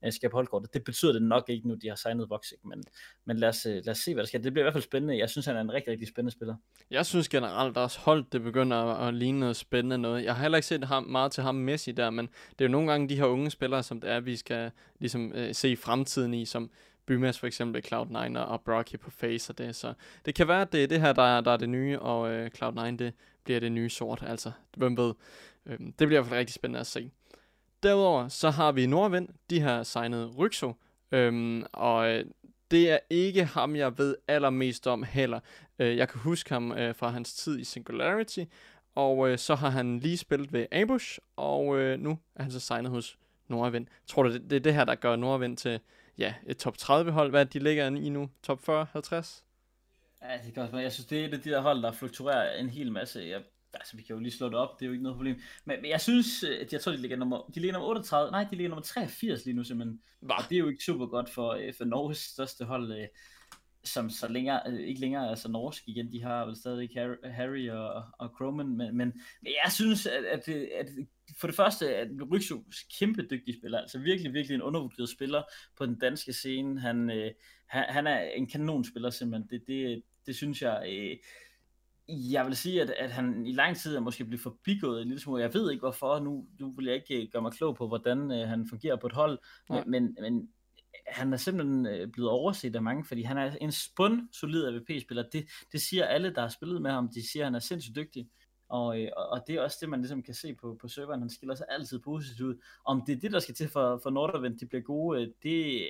øh, 0.04 0.12
skal 0.12 0.30
på 0.30 0.36
holdkortet. 0.36 0.74
Det 0.74 0.84
betyder 0.84 1.12
det 1.12 1.22
nok 1.22 1.44
ikke 1.48 1.68
nu, 1.68 1.74
de 1.74 1.88
har 1.88 1.96
signet 1.96 2.30
Voxic, 2.30 2.58
men, 2.64 2.84
men 3.24 3.36
lad, 3.36 3.48
os, 3.48 3.66
øh, 3.66 3.74
lad 3.74 3.88
os 3.88 3.98
se, 3.98 4.14
hvad 4.14 4.22
der 4.22 4.28
sker. 4.28 4.38
Det 4.38 4.52
bliver 4.52 4.62
i 4.62 4.66
hvert 4.66 4.74
fald 4.74 4.84
spændende. 4.84 5.18
Jeg 5.18 5.30
synes, 5.30 5.46
han 5.46 5.56
er 5.56 5.60
en 5.60 5.72
rigtig, 5.72 5.90
rigtig 5.90 6.08
spændende 6.08 6.32
spiller. 6.32 6.54
Jeg 6.90 7.06
synes 7.06 7.28
generelt 7.28 7.76
også, 7.76 8.00
holdt 8.00 8.32
det 8.32 8.42
begynder 8.42 8.76
at, 8.76 9.08
at 9.08 9.14
ligne 9.14 9.40
noget 9.40 9.56
spændende 9.56 9.98
noget. 9.98 10.24
Jeg 10.24 10.34
har 10.34 10.42
heller 10.42 10.58
ikke 10.58 10.66
set 10.66 10.84
ham, 10.84 11.02
meget 11.02 11.32
til 11.32 11.42
ham 11.42 11.54
Messi 11.54 11.92
der, 11.92 12.10
men 12.10 12.26
det 12.26 12.64
er 12.64 12.68
jo 12.68 12.72
nogle 12.72 12.90
gange 12.90 13.08
de 13.08 13.16
her 13.16 13.24
unge 13.24 13.50
spillere, 13.50 13.82
som 13.82 14.00
det 14.00 14.10
er, 14.10 14.20
vi 14.20 14.36
skal 14.36 14.70
ligesom 14.98 15.32
øh, 15.32 15.54
se 15.54 15.76
fremtiden 15.76 16.34
i, 16.34 16.44
som 16.44 16.70
Bymas 17.06 17.38
for 17.38 17.46
eksempel 17.46 17.82
Cloud9 17.92 18.38
og 18.38 18.62
Brocky 18.62 18.98
på 19.00 19.10
Face 19.10 19.52
og 19.52 19.58
det. 19.58 19.76
Så 19.76 19.94
det 20.24 20.34
kan 20.34 20.48
være, 20.48 20.60
at 20.60 20.72
det 20.72 20.82
er 20.82 20.88
det 20.88 21.00
her, 21.00 21.12
der 21.12 21.22
er, 21.22 21.40
der 21.40 21.50
er 21.50 21.56
det 21.56 21.68
nye, 21.68 22.00
og 22.00 22.30
øh, 22.30 22.50
Cloud9 22.58 22.96
det 22.96 23.12
bliver 23.44 23.60
det 23.60 23.72
nye 23.72 23.90
sort. 23.90 24.24
Altså, 24.26 24.52
hvem 24.76 24.96
ved. 24.96 25.14
Øh, 25.66 25.78
det 25.78 25.94
bliver 25.96 26.10
i 26.10 26.14
hvert 26.14 26.26
fald 26.26 26.38
rigtig 26.38 26.54
spændende 26.54 26.80
at 26.80 26.86
se. 26.86 27.10
Derudover 27.82 28.28
så 28.28 28.50
har 28.50 28.72
vi 28.72 28.86
Nordvind, 28.86 29.28
de 29.50 29.60
har 29.60 29.82
signet 29.82 30.38
Ryxo, 30.38 30.72
øhm, 31.12 31.64
og 31.72 32.08
øh, 32.08 32.24
det 32.70 32.90
er 32.90 32.98
ikke 33.10 33.44
ham, 33.44 33.76
jeg 33.76 33.98
ved 33.98 34.16
allermest 34.28 34.86
om 34.86 35.02
heller. 35.02 35.40
Øh, 35.78 35.96
jeg 35.96 36.08
kan 36.08 36.20
huske 36.20 36.50
ham 36.52 36.72
øh, 36.72 36.94
fra 36.94 37.08
hans 37.08 37.34
tid 37.34 37.58
i 37.58 37.64
Singularity, 37.64 38.44
og 38.94 39.28
øh, 39.28 39.38
så 39.38 39.54
har 39.54 39.70
han 39.70 39.98
lige 39.98 40.16
spillet 40.16 40.52
ved 40.52 40.66
Ambush, 40.72 41.18
og 41.36 41.78
øh, 41.78 42.00
nu 42.00 42.18
er 42.34 42.42
han 42.42 42.52
så 42.52 42.60
signet 42.60 42.90
hos 42.90 43.18
Nordvind. 43.48 43.86
Tror 44.06 44.22
du, 44.22 44.32
det, 44.32 44.50
det 44.50 44.56
er 44.56 44.60
det 44.60 44.74
her, 44.74 44.84
der 44.84 44.94
gør 44.94 45.16
Nordvind 45.16 45.56
til 45.56 45.80
ja, 46.18 46.34
et 46.46 46.56
top 46.56 46.78
30 46.78 47.12
hold? 47.12 47.30
Hvad 47.30 47.46
de 47.46 47.58
ligger 47.58 47.86
i 47.86 48.08
nu? 48.08 48.30
Top 48.42 48.60
40, 48.64 48.86
50? 48.92 49.44
Ja, 50.22 50.38
det 50.46 50.54
kan 50.54 50.62
også 50.62 50.76
Jeg 50.76 50.92
synes, 50.92 51.06
det 51.06 51.20
er 51.20 51.28
et 51.28 51.34
af 51.34 51.40
de 51.40 51.50
der 51.50 51.60
hold, 51.60 51.82
der 51.82 51.92
fluktuerer 51.92 52.58
en 52.58 52.70
hel 52.70 52.92
masse. 52.92 53.20
Jeg 53.20 53.42
altså 53.76 53.96
vi 53.96 54.02
kan 54.02 54.16
jo 54.16 54.20
lige 54.20 54.32
slå 54.32 54.46
det 54.46 54.54
op, 54.54 54.80
det 54.80 54.84
er 54.84 54.86
jo 54.86 54.92
ikke 54.92 55.02
noget 55.02 55.16
problem. 55.16 55.40
Men, 55.64 55.82
men 55.82 55.90
jeg 55.90 56.00
synes, 56.00 56.44
at 56.44 56.72
jeg 56.72 56.80
tror, 56.80 56.92
de 56.92 56.98
ligger 56.98 57.16
nummer, 57.16 57.50
de 57.54 57.60
ligger 57.60 57.72
nummer 57.72 57.88
38, 57.88 58.30
nej, 58.30 58.44
de 58.50 58.56
ligger 58.56 58.68
nummer 58.68 58.82
83 58.82 59.44
lige 59.44 59.56
nu 59.56 59.64
simpelthen. 59.64 60.00
Og 60.22 60.44
det 60.48 60.54
er 60.54 60.60
jo 60.60 60.68
ikke 60.68 60.84
super 60.84 61.06
godt 61.06 61.30
for, 61.30 61.50
øh, 61.50 61.74
for 61.74 61.84
Norges 61.84 62.18
største 62.18 62.64
hold, 62.64 62.92
øh, 62.92 63.08
som 63.84 64.10
så 64.10 64.28
længere, 64.28 64.60
øh, 64.66 64.80
ikke 64.80 65.00
længere 65.00 65.30
er 65.30 65.34
så 65.34 65.48
norsk 65.48 65.82
igen, 65.86 66.12
de 66.12 66.22
har 66.22 66.46
vel 66.46 66.56
stadig 66.56 66.90
Harry 67.24 67.68
og, 67.70 68.04
og 68.18 68.28
Croman, 68.28 68.68
men, 68.68 68.96
men, 68.96 69.12
men 69.42 69.52
jeg 69.64 69.72
synes, 69.72 70.06
at, 70.06 70.24
at, 70.24 70.48
at 70.48 70.88
for 71.40 71.46
det 71.46 71.56
første, 71.56 71.96
at 71.96 72.08
Ryxo 72.32 72.64
kæmpe 72.98 73.26
dygtig 73.30 73.54
spiller, 73.60 73.78
altså 73.78 73.98
virkelig, 73.98 74.32
virkelig 74.32 74.54
en 74.54 74.62
undervurderet 74.62 75.08
spiller 75.08 75.42
på 75.78 75.86
den 75.86 75.98
danske 75.98 76.32
scene. 76.32 76.80
Han, 76.80 77.10
øh, 77.10 77.30
han, 77.66 77.84
han 77.88 78.06
er 78.06 78.20
en 78.20 78.46
kanonspiller 78.46 79.10
simpelthen. 79.10 79.48
Det, 79.50 79.66
det, 79.66 80.02
det 80.26 80.36
synes 80.36 80.62
jeg, 80.62 80.86
øh, 80.88 81.16
jeg 82.09 82.46
vil 82.46 82.57
sige, 82.57 82.82
at, 82.82 82.90
at 82.90 83.11
han 83.11 83.46
i 83.46 83.52
lang 83.52 83.76
tid 83.76 83.96
er 83.96 84.00
måske 84.00 84.24
blevet 84.24 84.40
forbigået 84.40 85.02
en 85.02 85.09
lille 85.09 85.20
smule. 85.20 85.42
Jeg 85.42 85.54
ved 85.54 85.70
ikke 85.70 85.80
hvorfor, 85.80 86.18
nu, 86.18 86.46
nu 86.61 86.70
vil 86.70 86.86
jeg 86.86 86.94
ikke 86.94 87.22
øh, 87.22 87.28
gøre 87.32 87.42
mig 87.42 87.52
klog 87.52 87.76
på, 87.76 87.88
hvordan 87.88 88.30
øh, 88.30 88.48
han 88.48 88.66
fungerer 88.68 88.96
på 88.96 89.07
et 89.07 89.12
hold, 89.12 89.38
ja. 89.70 89.84
men, 89.84 90.16
men 90.20 90.48
han 91.07 91.32
er 91.32 91.36
simpelthen 91.36 91.86
øh, 91.86 92.09
blevet 92.09 92.30
overset 92.30 92.76
af 92.76 92.82
mange, 92.82 93.04
fordi 93.04 93.22
han 93.22 93.38
er 93.38 93.57
en 93.61 93.72
spund 93.72 94.28
solid 94.32 94.66
AVP-spiller. 94.66 95.24
Det, 95.32 95.48
det 95.72 95.80
siger 95.80 96.04
alle, 96.04 96.34
der 96.34 96.40
har 96.40 96.48
spillet 96.48 96.82
med 96.82 96.90
ham, 96.90 97.09
de 97.09 97.30
siger, 97.30 97.42
at 97.42 97.46
han 97.46 97.54
er 97.54 97.59
sindssygt 97.59 97.96
dygtig. 97.96 98.28
og, 98.68 99.02
øh, 99.02 99.09
og 99.16 99.42
det 99.46 99.54
er 99.54 99.62
også 99.62 99.78
det, 99.80 99.88
man 99.88 100.00
ligesom 100.00 100.22
kan 100.22 100.34
se 100.34 100.54
på, 100.54 100.78
på 100.80 100.88
serveren. 100.88 101.20
Han 101.20 101.30
skiller 101.30 101.54
sig 101.54 101.66
altid 101.68 101.98
positivt 101.98 102.40
ud. 102.40 102.54
Om 102.84 103.02
det 103.07 103.16
er 103.16 103.20
det, 103.20 103.32
der 103.32 103.38
skal 103.38 103.54
til 103.54 103.68
for, 103.68 104.00
for 104.02 104.11
Nordavent, 104.11 104.61
de 104.61 104.66
bliver 104.66 104.82
gode, 104.82 105.32
det, 105.42 105.88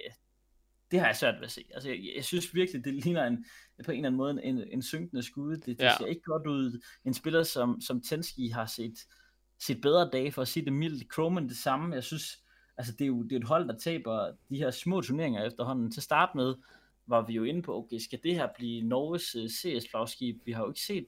det 0.90 1.00
har 1.00 1.06
jeg 1.06 1.16
svært 1.16 1.34
ved 1.34 1.44
at 1.44 1.50
se. 1.50 1.64
Altså, 1.74 1.88
jeg, 1.88 2.12
jeg 2.16 2.24
synes 2.24 2.54
virkelig, 2.54 2.84
det 2.84 2.94
ligner 2.94 3.24
en, 3.24 3.44
på 3.84 3.90
en 3.90 3.96
eller 3.96 4.08
anden 4.08 4.16
måde 4.16 4.44
en, 4.44 4.62
en 4.72 4.82
synkende 4.82 5.22
skud. 5.22 5.56
Det, 5.56 5.66
det 5.66 5.80
ja. 5.80 5.96
ser 5.98 6.06
ikke 6.06 6.22
godt 6.22 6.46
ud. 6.46 6.82
En 7.04 7.14
spiller 7.14 7.42
som, 7.42 7.80
som 7.80 8.02
Tenski 8.02 8.48
har 8.48 8.66
set, 8.66 8.94
set 9.60 9.80
bedre 9.80 10.10
dage, 10.12 10.32
for 10.32 10.42
at 10.42 10.48
sige 10.48 10.64
det 10.64 10.72
mildt. 10.72 11.08
Croman 11.08 11.48
det 11.48 11.56
samme. 11.56 11.94
Jeg 11.94 12.04
synes, 12.04 12.38
altså 12.76 12.92
det 12.92 13.00
er 13.00 13.06
jo 13.08 13.22
det 13.22 13.32
er 13.32 13.36
et 13.36 13.48
hold, 13.48 13.68
der 13.68 13.78
taber 13.78 14.32
de 14.50 14.56
her 14.56 14.70
små 14.70 15.00
turneringer 15.00 15.44
efterhånden. 15.44 15.90
Til 15.90 16.02
start 16.02 16.34
med 16.34 16.54
var 17.06 17.26
vi 17.26 17.32
jo 17.32 17.44
inde 17.44 17.62
på, 17.62 17.76
okay, 17.76 17.98
skal 17.98 18.20
det 18.22 18.34
her 18.34 18.48
blive 18.56 18.88
Norges 18.88 19.36
uh, 19.36 19.44
CS-flagskib? 19.44 20.36
Vi 20.44 20.52
har 20.52 20.62
jo 20.62 20.68
ikke 20.68 20.80
set 20.80 21.06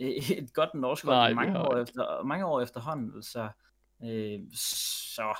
uh, 0.00 0.30
et 0.30 0.54
godt 0.54 0.74
norsk 0.74 1.04
hold 1.04 1.34
mange, 1.34 1.58
år 1.58 1.76
efter, 1.76 2.22
mange 2.22 2.46
år 2.46 2.60
efterhånden. 2.60 3.22
Så, 3.22 3.48
uh, 3.98 4.40
så 4.54 5.38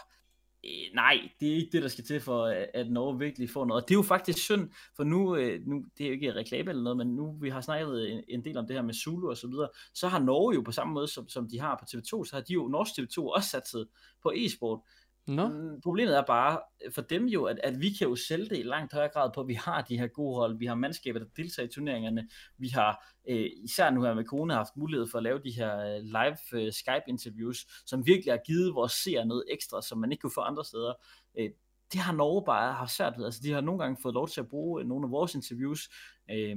øh, 0.65 0.95
nej, 0.95 1.31
det 1.41 1.49
er 1.49 1.55
ikke 1.55 1.73
det, 1.73 1.83
der 1.83 1.89
skal 1.89 2.05
til 2.05 2.21
for, 2.21 2.43
øh, 2.45 2.67
at 2.75 2.91
Norge 2.91 3.19
virkelig 3.19 3.51
får 3.51 3.65
noget. 3.65 3.83
Og 3.83 3.89
det 3.89 3.95
er 3.95 3.99
jo 3.99 4.03
faktisk 4.03 4.39
synd, 4.39 4.71
for 4.97 5.05
nu, 5.05 5.37
øh, 5.37 5.61
nu 5.67 5.85
det 5.99 6.05
er 6.05 6.09
jo 6.09 6.15
ikke 6.15 6.35
reklame 6.35 6.71
eller 6.71 6.83
noget, 6.83 6.97
men 6.97 7.09
nu 7.09 7.37
vi 7.41 7.49
har 7.49 7.61
snakket 7.61 8.13
en, 8.13 8.25
en 8.29 8.45
del 8.45 8.59
om 8.59 8.67
det 8.67 8.77
her 8.77 8.83
med 8.83 8.95
Zulu 8.95 9.29
og 9.31 9.37
så 9.37 9.49
videre, 9.49 9.69
så 9.95 10.09
har 10.09 10.19
Norge 10.19 10.55
jo 10.55 10.61
på 10.61 10.73
samme 10.73 10.95
måde, 10.95 11.09
som, 11.09 11.29
som 11.29 11.49
de 11.49 11.61
har 11.61 11.77
på 11.77 11.85
TV2, 11.97 12.25
så 12.25 12.31
har 12.33 12.41
de 12.41 12.53
jo, 12.53 12.69
Norsk 12.69 12.93
TV2 12.99 13.23
også 13.23 13.49
sat 13.49 13.87
på 14.23 14.33
e-sport. 14.37 14.81
No. 15.29 15.49
Mm, 15.49 15.81
problemet 15.81 16.17
er 16.17 16.23
bare 16.27 16.61
øh, 16.85 16.93
for 16.93 17.03
dem 17.03 17.27
jo, 17.27 17.45
at, 17.45 17.61
at 17.65 17.81
vi 17.81 17.91
kan 17.91 18.09
jo 18.09 18.17
sælge 18.17 18.49
det 18.49 18.59
i 18.59 18.63
langt 18.63 18.93
højere 18.93 19.09
grad 19.09 19.31
på, 19.35 19.41
at 19.41 19.49
vi 19.49 19.55
har 19.55 19.83
de 19.83 19.99
her 19.99 20.07
gode 20.07 20.37
hold, 20.37 20.59
vi 20.59 20.67
har 20.67 20.75
mandskaber, 20.75 21.19
der 21.19 21.27
deltager 21.37 21.67
i 21.67 21.71
turneringerne, 21.71 22.29
vi 22.59 22.69
har 22.69 23.15
øh, 23.29 23.51
især 23.65 23.91
nu 23.91 24.03
her 24.03 24.15
med 24.15 24.25
corona 24.25 24.55
haft 24.55 24.77
mulighed 24.77 25.07
for 25.11 25.19
at 25.19 25.25
lave 25.25 25.39
de 25.39 25.51
her 25.51 25.79
øh, 25.79 26.03
live 26.03 26.63
øh, 26.63 26.73
Skype-interviews, 26.73 27.67
som 27.87 28.07
virkelig 28.07 28.33
har 28.33 28.41
givet 28.47 28.75
vores 28.75 28.93
seere 28.93 29.27
noget 29.27 29.45
ekstra, 29.51 29.83
som 29.83 29.99
man 29.99 30.13
ikke 30.13 30.21
kunne 30.21 30.35
få 30.35 30.41
andre 30.41 30.65
steder. 30.65 30.95
Øh, 31.39 31.51
det 31.93 32.01
har 32.01 32.13
Norge 32.13 32.45
bare 32.45 32.73
haft 32.73 32.91
svært 32.91 33.15
ved. 33.19 33.25
Altså, 33.25 33.41
de 33.43 33.53
har 33.53 33.61
nogle 33.61 33.81
gange 33.81 33.97
fået 34.03 34.15
lov 34.15 34.29
til 34.29 34.41
at 34.41 34.49
bruge 34.49 34.83
øh, 34.83 34.89
nogle 34.89 35.07
af 35.07 35.11
vores 35.11 35.35
interviews, 35.35 35.89
øh, 36.31 36.57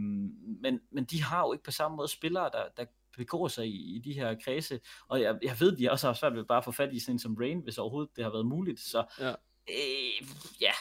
men, 0.62 0.80
men 0.92 1.04
de 1.04 1.24
har 1.24 1.42
jo 1.42 1.54
ikke 1.54 1.64
på 1.64 1.72
samme 1.72 1.98
måde 1.98 2.08
spillere, 2.08 2.50
der, 2.54 2.64
der 2.78 2.86
begår 3.18 3.48
sig 3.48 3.68
i, 3.68 3.96
i 3.96 4.00
de 4.00 4.14
her 4.14 4.36
kredse, 4.46 4.80
og 5.08 5.22
jeg, 5.22 5.38
jeg 5.44 5.60
ved, 5.60 5.78
de 5.78 5.92
også 5.92 6.08
har 6.08 6.14
svært 6.14 6.36
ved 6.36 6.46
bare 6.46 6.58
at 6.58 6.66
få 6.66 6.72
fat 6.72 6.94
i 6.94 7.00
sådan 7.00 7.16
en 7.16 7.20
som 7.20 7.36
Rain, 7.40 7.60
hvis 7.64 7.78
overhovedet 7.78 8.16
det 8.16 8.24
har 8.24 8.32
været 8.32 8.46
muligt, 8.46 8.80
så 8.80 9.04
ja, 9.20 9.34
øh, 9.70 10.28
ja 10.62 10.72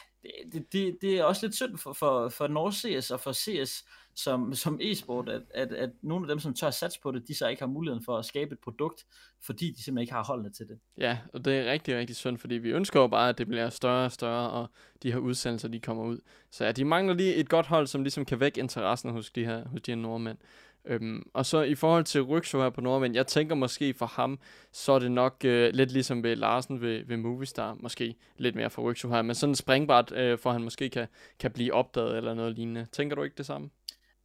det, 0.52 0.72
det, 0.72 0.98
det 1.00 1.18
er 1.18 1.24
også 1.24 1.46
lidt 1.46 1.56
synd 1.56 1.78
for, 1.78 1.92
for, 1.92 2.28
for 2.28 2.46
North 2.46 2.76
CS 2.76 3.10
og 3.10 3.20
for 3.20 3.32
CS 3.32 3.84
som, 4.14 4.54
som 4.54 4.78
e-sport, 4.82 5.28
at, 5.28 5.42
at, 5.54 5.72
at 5.72 5.90
nogle 6.02 6.24
af 6.24 6.28
dem, 6.28 6.38
som 6.38 6.54
tør 6.54 6.66
at 6.66 6.74
satse 6.74 7.00
på 7.00 7.10
det, 7.10 7.28
de 7.28 7.34
så 7.34 7.48
ikke 7.48 7.62
har 7.62 7.66
muligheden 7.66 8.04
for 8.04 8.18
at 8.18 8.24
skabe 8.24 8.52
et 8.52 8.58
produkt, 8.58 9.04
fordi 9.42 9.70
de 9.70 9.84
simpelthen 9.84 9.98
ikke 9.98 10.12
har 10.12 10.24
holdene 10.24 10.50
til 10.50 10.68
det. 10.68 10.78
Ja, 10.98 11.18
og 11.32 11.44
det 11.44 11.58
er 11.58 11.72
rigtig, 11.72 11.96
rigtig 11.96 12.16
synd, 12.16 12.38
fordi 12.38 12.54
vi 12.54 12.70
ønsker 12.70 13.00
jo 13.00 13.06
bare, 13.06 13.28
at 13.28 13.38
det 13.38 13.46
bliver 13.46 13.70
større 13.70 14.04
og 14.04 14.12
større, 14.12 14.50
og 14.50 14.68
de 15.02 15.12
her 15.12 15.18
udsendelser, 15.18 15.68
de 15.68 15.80
kommer 15.80 16.04
ud. 16.04 16.18
Så 16.50 16.64
ja, 16.64 16.72
de 16.72 16.84
mangler 16.84 17.14
lige 17.14 17.34
et 17.34 17.48
godt 17.48 17.66
hold, 17.66 17.86
som 17.86 18.02
ligesom 18.02 18.24
kan 18.24 18.40
vække 18.40 18.60
interessen 18.60 19.10
hos 19.10 19.30
de 19.30 19.44
her, 19.44 19.68
hos 19.68 19.82
de 19.82 19.90
her 19.90 19.96
nordmænd. 19.96 20.38
Øhm, 20.84 21.22
og 21.34 21.46
så 21.46 21.62
i 21.62 21.74
forhold 21.74 22.04
til 22.04 22.22
Ryksø 22.22 22.58
her 22.58 22.70
på 22.70 22.80
Nordvind, 22.80 23.14
jeg 23.14 23.26
tænker 23.26 23.54
måske 23.54 23.94
for 23.94 24.06
ham, 24.06 24.38
så 24.72 24.92
er 24.92 24.98
det 24.98 25.12
nok 25.12 25.36
øh, 25.44 25.74
lidt 25.74 25.92
ligesom 25.92 26.22
ved 26.22 26.36
Larsen 26.36 26.80
ved, 26.80 27.04
ved 27.06 27.16
Movistar, 27.16 27.74
måske 27.74 28.14
lidt 28.36 28.54
mere 28.54 28.70
for 28.70 28.82
Ryksø 28.82 29.08
her, 29.08 29.22
men 29.22 29.34
sådan 29.34 29.54
springbart, 29.54 30.12
øh, 30.12 30.38
for 30.38 30.52
han 30.52 30.62
måske 30.62 30.88
kan, 30.88 31.06
kan 31.38 31.50
blive 31.50 31.74
opdaget 31.74 32.16
eller 32.16 32.34
noget 32.34 32.54
lignende. 32.54 32.86
Tænker 32.92 33.16
du 33.16 33.22
ikke 33.22 33.36
det 33.36 33.46
samme? 33.46 33.70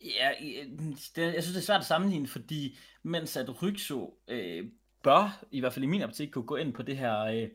Ja, 0.01 0.29
det, 1.15 1.33
jeg 1.33 1.43
synes 1.43 1.55
det 1.55 1.57
er 1.57 1.65
svært 1.65 1.79
at 1.79 1.85
sammenligne, 1.85 2.27
fordi 2.27 2.77
mens 3.03 3.37
at 3.37 3.63
Ryksø 3.63 3.95
øh, 4.27 4.65
bør, 5.03 5.45
i 5.51 5.59
hvert 5.59 5.73
fald 5.73 5.85
i 5.85 5.87
min 5.87 6.01
optik, 6.01 6.29
kunne 6.31 6.45
gå 6.45 6.55
ind 6.55 6.73
på 6.73 6.83
det 6.83 6.97
her... 6.97 7.19
Øh, 7.19 7.47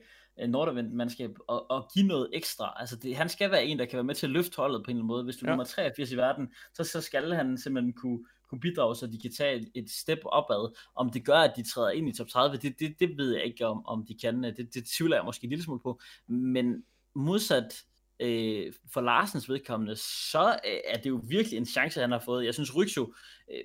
Nordavind-mandskab 0.49 1.31
og, 1.47 1.71
og 1.71 1.91
give 1.95 2.07
noget 2.07 2.31
ekstra. 2.33 2.77
Altså 2.77 2.97
det, 2.97 3.17
han 3.17 3.29
skal 3.29 3.51
være 3.51 3.65
en, 3.65 3.79
der 3.79 3.85
kan 3.85 3.97
være 3.97 4.05
med 4.05 4.15
til 4.15 4.27
at 4.27 4.31
løfte 4.31 4.57
holdet 4.57 4.85
på 4.85 4.91
en 4.91 4.97
eller 4.97 5.03
anden 5.03 5.07
måde. 5.07 5.25
Hvis 5.25 5.37
du 5.37 5.47
er 5.47 5.51
ja. 5.51 5.53
nummer 5.53 5.65
83 5.65 6.13
i 6.13 6.17
verden, 6.17 6.53
så, 6.75 6.85
så 6.85 7.01
skal 7.01 7.33
han 7.33 7.59
simpelthen 7.59 7.93
kunne, 7.93 8.19
kunne 8.51 8.61
bidrage, 8.61 8.97
så 8.97 9.07
de 9.07 9.19
kan 9.19 9.33
tage 9.33 9.57
et, 9.57 9.71
et 9.75 9.91
step 9.91 10.19
opad. 10.25 10.77
Om 10.95 11.11
det 11.11 11.25
gør, 11.25 11.39
at 11.39 11.53
de 11.57 11.63
træder 11.63 11.91
ind 11.91 12.09
i 12.09 12.13
top 12.13 12.29
30, 12.29 12.57
det, 12.57 12.81
det, 12.81 13.01
det 13.01 13.19
ved 13.19 13.35
jeg 13.35 13.45
ikke, 13.45 13.67
om, 13.67 13.87
om 13.87 14.07
de 14.07 14.15
kan. 14.15 14.43
Det, 14.45 14.75
det 14.75 14.85
tvivler 14.87 15.17
jeg 15.17 15.25
måske 15.25 15.45
en 15.45 15.51
lille 15.51 15.65
smule 15.65 15.81
på. 15.81 16.01
Men 16.27 16.85
modsat 17.15 17.85
øh, 18.21 18.73
for 18.93 19.01
Larsens 19.01 19.49
vedkommende, 19.49 19.97
så 19.97 20.59
øh, 20.67 20.79
er 20.85 20.97
det 20.97 21.11
jo 21.11 21.21
virkelig 21.29 21.57
en 21.57 21.67
chance, 21.67 22.01
han 22.01 22.13
har 22.13 22.23
fået. 22.25 22.45
Jeg 22.45 22.55
synes, 22.55 22.77
Ryksjo 22.77 23.15
øh, 23.51 23.65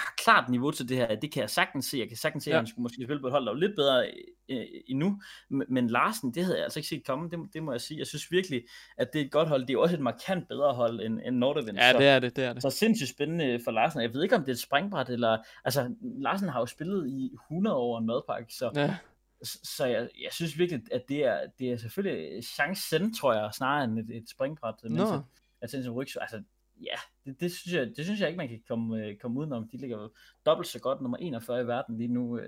har 0.00 0.14
klart 0.24 0.50
niveau 0.50 0.70
til 0.70 0.88
det 0.88 0.96
her. 0.96 1.14
Det 1.14 1.32
kan 1.32 1.40
jeg 1.40 1.50
sagtens 1.50 1.86
se. 1.86 1.98
Jeg 1.98 2.08
kan 2.08 2.16
sagtens 2.16 2.44
se, 2.44 2.50
ja. 2.50 2.56
at 2.56 2.60
han 2.60 2.66
skulle 2.66 2.82
måske 2.82 3.04
spille 3.04 3.20
på 3.20 3.26
et 3.26 3.32
hold, 3.32 3.44
der 3.44 3.52
var 3.52 3.58
lidt 3.58 3.76
bedre 3.76 4.06
øh, 4.48 4.66
endnu. 4.86 5.20
Men 5.48 5.88
Larsen, 5.88 6.34
det 6.34 6.44
havde 6.44 6.56
jeg 6.56 6.64
altså 6.64 6.78
ikke 6.78 6.88
set 6.88 7.06
komme. 7.06 7.30
Det, 7.30 7.38
det 7.52 7.62
må 7.62 7.72
jeg 7.72 7.80
sige. 7.80 7.98
Jeg 7.98 8.06
synes 8.06 8.30
virkelig, 8.30 8.62
at 8.98 9.12
det 9.12 9.20
er 9.20 9.24
et 9.24 9.30
godt 9.30 9.48
hold. 9.48 9.66
Det 9.66 9.74
er 9.74 9.78
også 9.78 9.94
et 9.94 10.00
markant 10.00 10.48
bedre 10.48 10.74
hold 10.74 11.00
end, 11.00 11.20
end 11.24 11.36
Nordavind. 11.36 11.76
Ja, 11.76 11.92
så, 11.92 11.98
det 11.98 12.06
er 12.06 12.18
det, 12.18 12.36
det 12.36 12.44
er 12.44 12.52
det. 12.52 12.62
Så 12.62 12.70
sindssygt 12.70 13.10
spændende 13.10 13.60
for 13.64 13.70
Larsen. 13.70 14.00
Jeg 14.00 14.14
ved 14.14 14.22
ikke, 14.22 14.36
om 14.36 14.40
det 14.40 14.48
er 14.48 14.54
et 14.54 14.60
springbræt, 14.60 15.08
eller... 15.08 15.38
Altså, 15.64 15.94
Larsen 16.00 16.48
har 16.48 16.60
jo 16.60 16.66
spillet 16.66 17.08
i 17.08 17.30
100 17.50 17.76
år 17.76 17.98
en 17.98 18.06
madpakke, 18.06 18.54
så... 18.54 18.70
Ja. 18.74 18.96
Så 19.42 19.84
jeg, 19.86 20.08
jeg 20.22 20.32
synes 20.32 20.58
virkelig, 20.58 20.82
at 20.92 21.02
det 21.08 21.24
er, 21.24 21.40
det 21.58 21.72
er 21.72 21.76
selvfølgelig 21.76 22.44
chancen, 22.44 23.14
tror 23.14 23.34
jeg, 23.34 23.50
snarere 23.54 23.84
end 23.84 23.98
et, 23.98 24.16
et 24.16 24.30
springbræt. 24.30 24.74
Nå. 24.82 25.04
No. 25.04 25.20
At, 25.60 25.74
at 25.74 25.94
Rygsø, 25.94 26.18
altså 26.20 26.42
ja, 26.80 26.96
det, 27.24 27.40
det, 27.40 27.52
synes 27.52 27.74
jeg, 27.74 27.86
det 27.96 28.04
synes 28.04 28.20
jeg 28.20 28.28
ikke, 28.28 28.38
man 28.38 28.48
kan 28.48 28.62
komme, 28.68 29.06
øh, 29.06 29.16
komme 29.16 29.40
udenom. 29.40 29.68
De 29.68 29.76
ligger 29.76 30.08
dobbelt 30.46 30.68
så 30.68 30.80
godt 30.80 31.00
nummer 31.00 31.18
41 31.18 31.60
i 31.60 31.66
verden 31.66 31.96
lige 31.96 32.12
nu, 32.12 32.34
uh, 32.34 32.40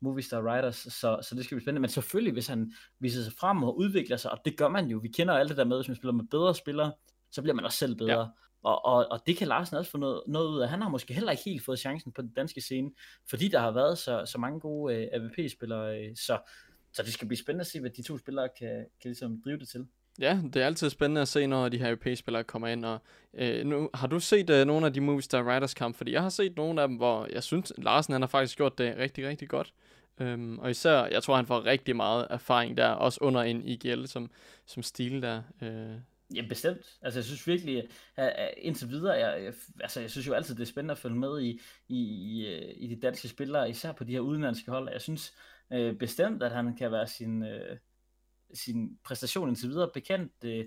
Movistar 0.00 0.54
Riders, 0.54 0.76
så, 0.76 1.18
så 1.22 1.34
det 1.34 1.44
skal 1.44 1.54
blive 1.54 1.60
spændende. 1.62 1.80
Men 1.80 1.90
selvfølgelig, 1.90 2.32
hvis 2.32 2.46
han 2.46 2.72
viser 3.00 3.22
sig 3.22 3.32
frem 3.32 3.62
og 3.62 3.78
udvikler 3.78 4.16
sig, 4.16 4.30
og 4.30 4.38
det 4.44 4.56
gør 4.56 4.68
man 4.68 4.86
jo, 4.86 4.98
vi 4.98 5.08
kender 5.08 5.34
alt 5.34 5.48
det 5.48 5.56
der 5.56 5.64
med, 5.64 5.76
hvis 5.76 5.88
man 5.88 5.96
spiller 5.96 6.12
med 6.12 6.24
bedre 6.30 6.54
spillere, 6.54 6.92
så 7.30 7.42
bliver 7.42 7.54
man 7.54 7.64
også 7.64 7.78
selv 7.78 7.96
bedre. 7.96 8.20
Ja. 8.20 8.26
Og, 8.62 8.84
og, 8.84 9.06
og 9.10 9.20
det 9.26 9.36
kan 9.36 9.48
Larsen 9.48 9.76
også 9.76 9.90
få 9.90 9.98
noget, 9.98 10.22
noget 10.26 10.48
ud 10.48 10.60
af. 10.60 10.68
Han 10.68 10.82
har 10.82 10.88
måske 10.88 11.14
heller 11.14 11.30
ikke 11.30 11.42
helt 11.44 11.64
fået 11.64 11.78
chancen 11.78 12.12
på 12.12 12.22
den 12.22 12.32
danske 12.32 12.60
scene, 12.60 12.90
fordi 13.30 13.48
der 13.48 13.58
har 13.58 13.70
været 13.70 13.98
så, 13.98 14.22
så 14.26 14.38
mange 14.38 14.60
gode 14.60 14.94
øh, 14.94 15.08
AVP-spillere. 15.12 16.00
Uh, 16.00 16.14
så, 16.14 16.38
så 16.92 17.02
det 17.02 17.12
skal 17.12 17.28
blive 17.28 17.38
spændende 17.38 17.60
at 17.60 17.66
se, 17.66 17.80
hvad 17.80 17.90
de 17.90 18.02
to 18.02 18.18
spillere 18.18 18.48
kan, 18.58 18.86
kan 19.02 19.08
ligesom 19.08 19.42
drive 19.42 19.58
det 19.58 19.68
til. 19.68 19.86
Ja, 20.20 20.40
det 20.52 20.62
er 20.62 20.66
altid 20.66 20.90
spændende 20.90 21.20
at 21.20 21.28
se, 21.28 21.46
når 21.46 21.68
de 21.68 21.78
her 21.78 21.86
europæiske-spillere 21.86 22.44
kommer 22.44 22.68
ind. 22.68 22.84
Og, 22.84 22.98
øh, 23.34 23.66
nu, 23.66 23.90
har 23.94 24.06
du 24.06 24.20
set 24.20 24.50
øh, 24.50 24.66
nogle 24.66 24.86
af 24.86 24.92
de 24.92 25.00
Movistar 25.00 25.54
Riders 25.54 25.74
kamp? 25.74 25.96
Fordi 25.96 26.12
jeg 26.12 26.22
har 26.22 26.28
set 26.28 26.56
nogle 26.56 26.82
af 26.82 26.88
dem, 26.88 26.96
hvor 26.96 27.28
jeg 27.32 27.42
synes, 27.42 27.72
Larsen 27.78 28.12
han 28.12 28.22
har 28.22 28.28
faktisk 28.28 28.56
gjort 28.56 28.78
det 28.78 28.96
rigtig, 28.96 29.28
rigtig 29.28 29.48
godt. 29.48 29.72
Øhm, 30.20 30.58
og 30.58 30.70
især, 30.70 31.04
jeg 31.04 31.22
tror, 31.22 31.36
han 31.36 31.46
får 31.46 31.64
rigtig 31.64 31.96
meget 31.96 32.26
erfaring 32.30 32.76
der, 32.76 32.88
også 32.88 33.18
under 33.22 33.42
en 33.42 33.62
IGL 33.62 34.06
som, 34.06 34.30
som 34.66 34.82
stil 34.82 35.22
der. 35.22 35.42
Øh. 35.62 35.96
Ja, 36.34 36.42
bestemt. 36.48 36.98
Altså, 37.02 37.20
jeg 37.20 37.24
synes 37.24 37.46
virkelig, 37.46 37.88
at, 38.16 38.28
at 38.28 38.54
indtil 38.56 38.88
videre, 38.88 39.14
jeg, 39.14 39.42
jeg, 39.44 39.52
altså, 39.80 40.00
jeg 40.00 40.10
synes 40.10 40.26
jo 40.26 40.32
altid, 40.32 40.54
det 40.54 40.62
er 40.62 40.66
spændende 40.66 40.92
at 40.92 40.98
følge 40.98 41.16
med 41.16 41.42
i, 41.42 41.60
i, 41.88 41.98
i, 41.98 42.46
øh, 42.46 42.74
i 42.76 42.86
de 42.86 43.00
danske 43.00 43.28
spillere, 43.28 43.70
især 43.70 43.92
på 43.92 44.04
de 44.04 44.12
her 44.12 44.20
udenlandske 44.20 44.70
hold. 44.70 44.88
Jeg 44.92 45.00
synes 45.00 45.34
øh, 45.72 45.94
bestemt, 45.94 46.42
at 46.42 46.52
han 46.52 46.76
kan 46.76 46.92
være 46.92 47.06
sin... 47.06 47.42
Øh, 47.42 47.76
sin 48.54 48.98
præstation 49.04 49.48
indtil 49.48 49.68
videre 49.68 49.90
bekendt. 49.94 50.32
Øh, 50.44 50.64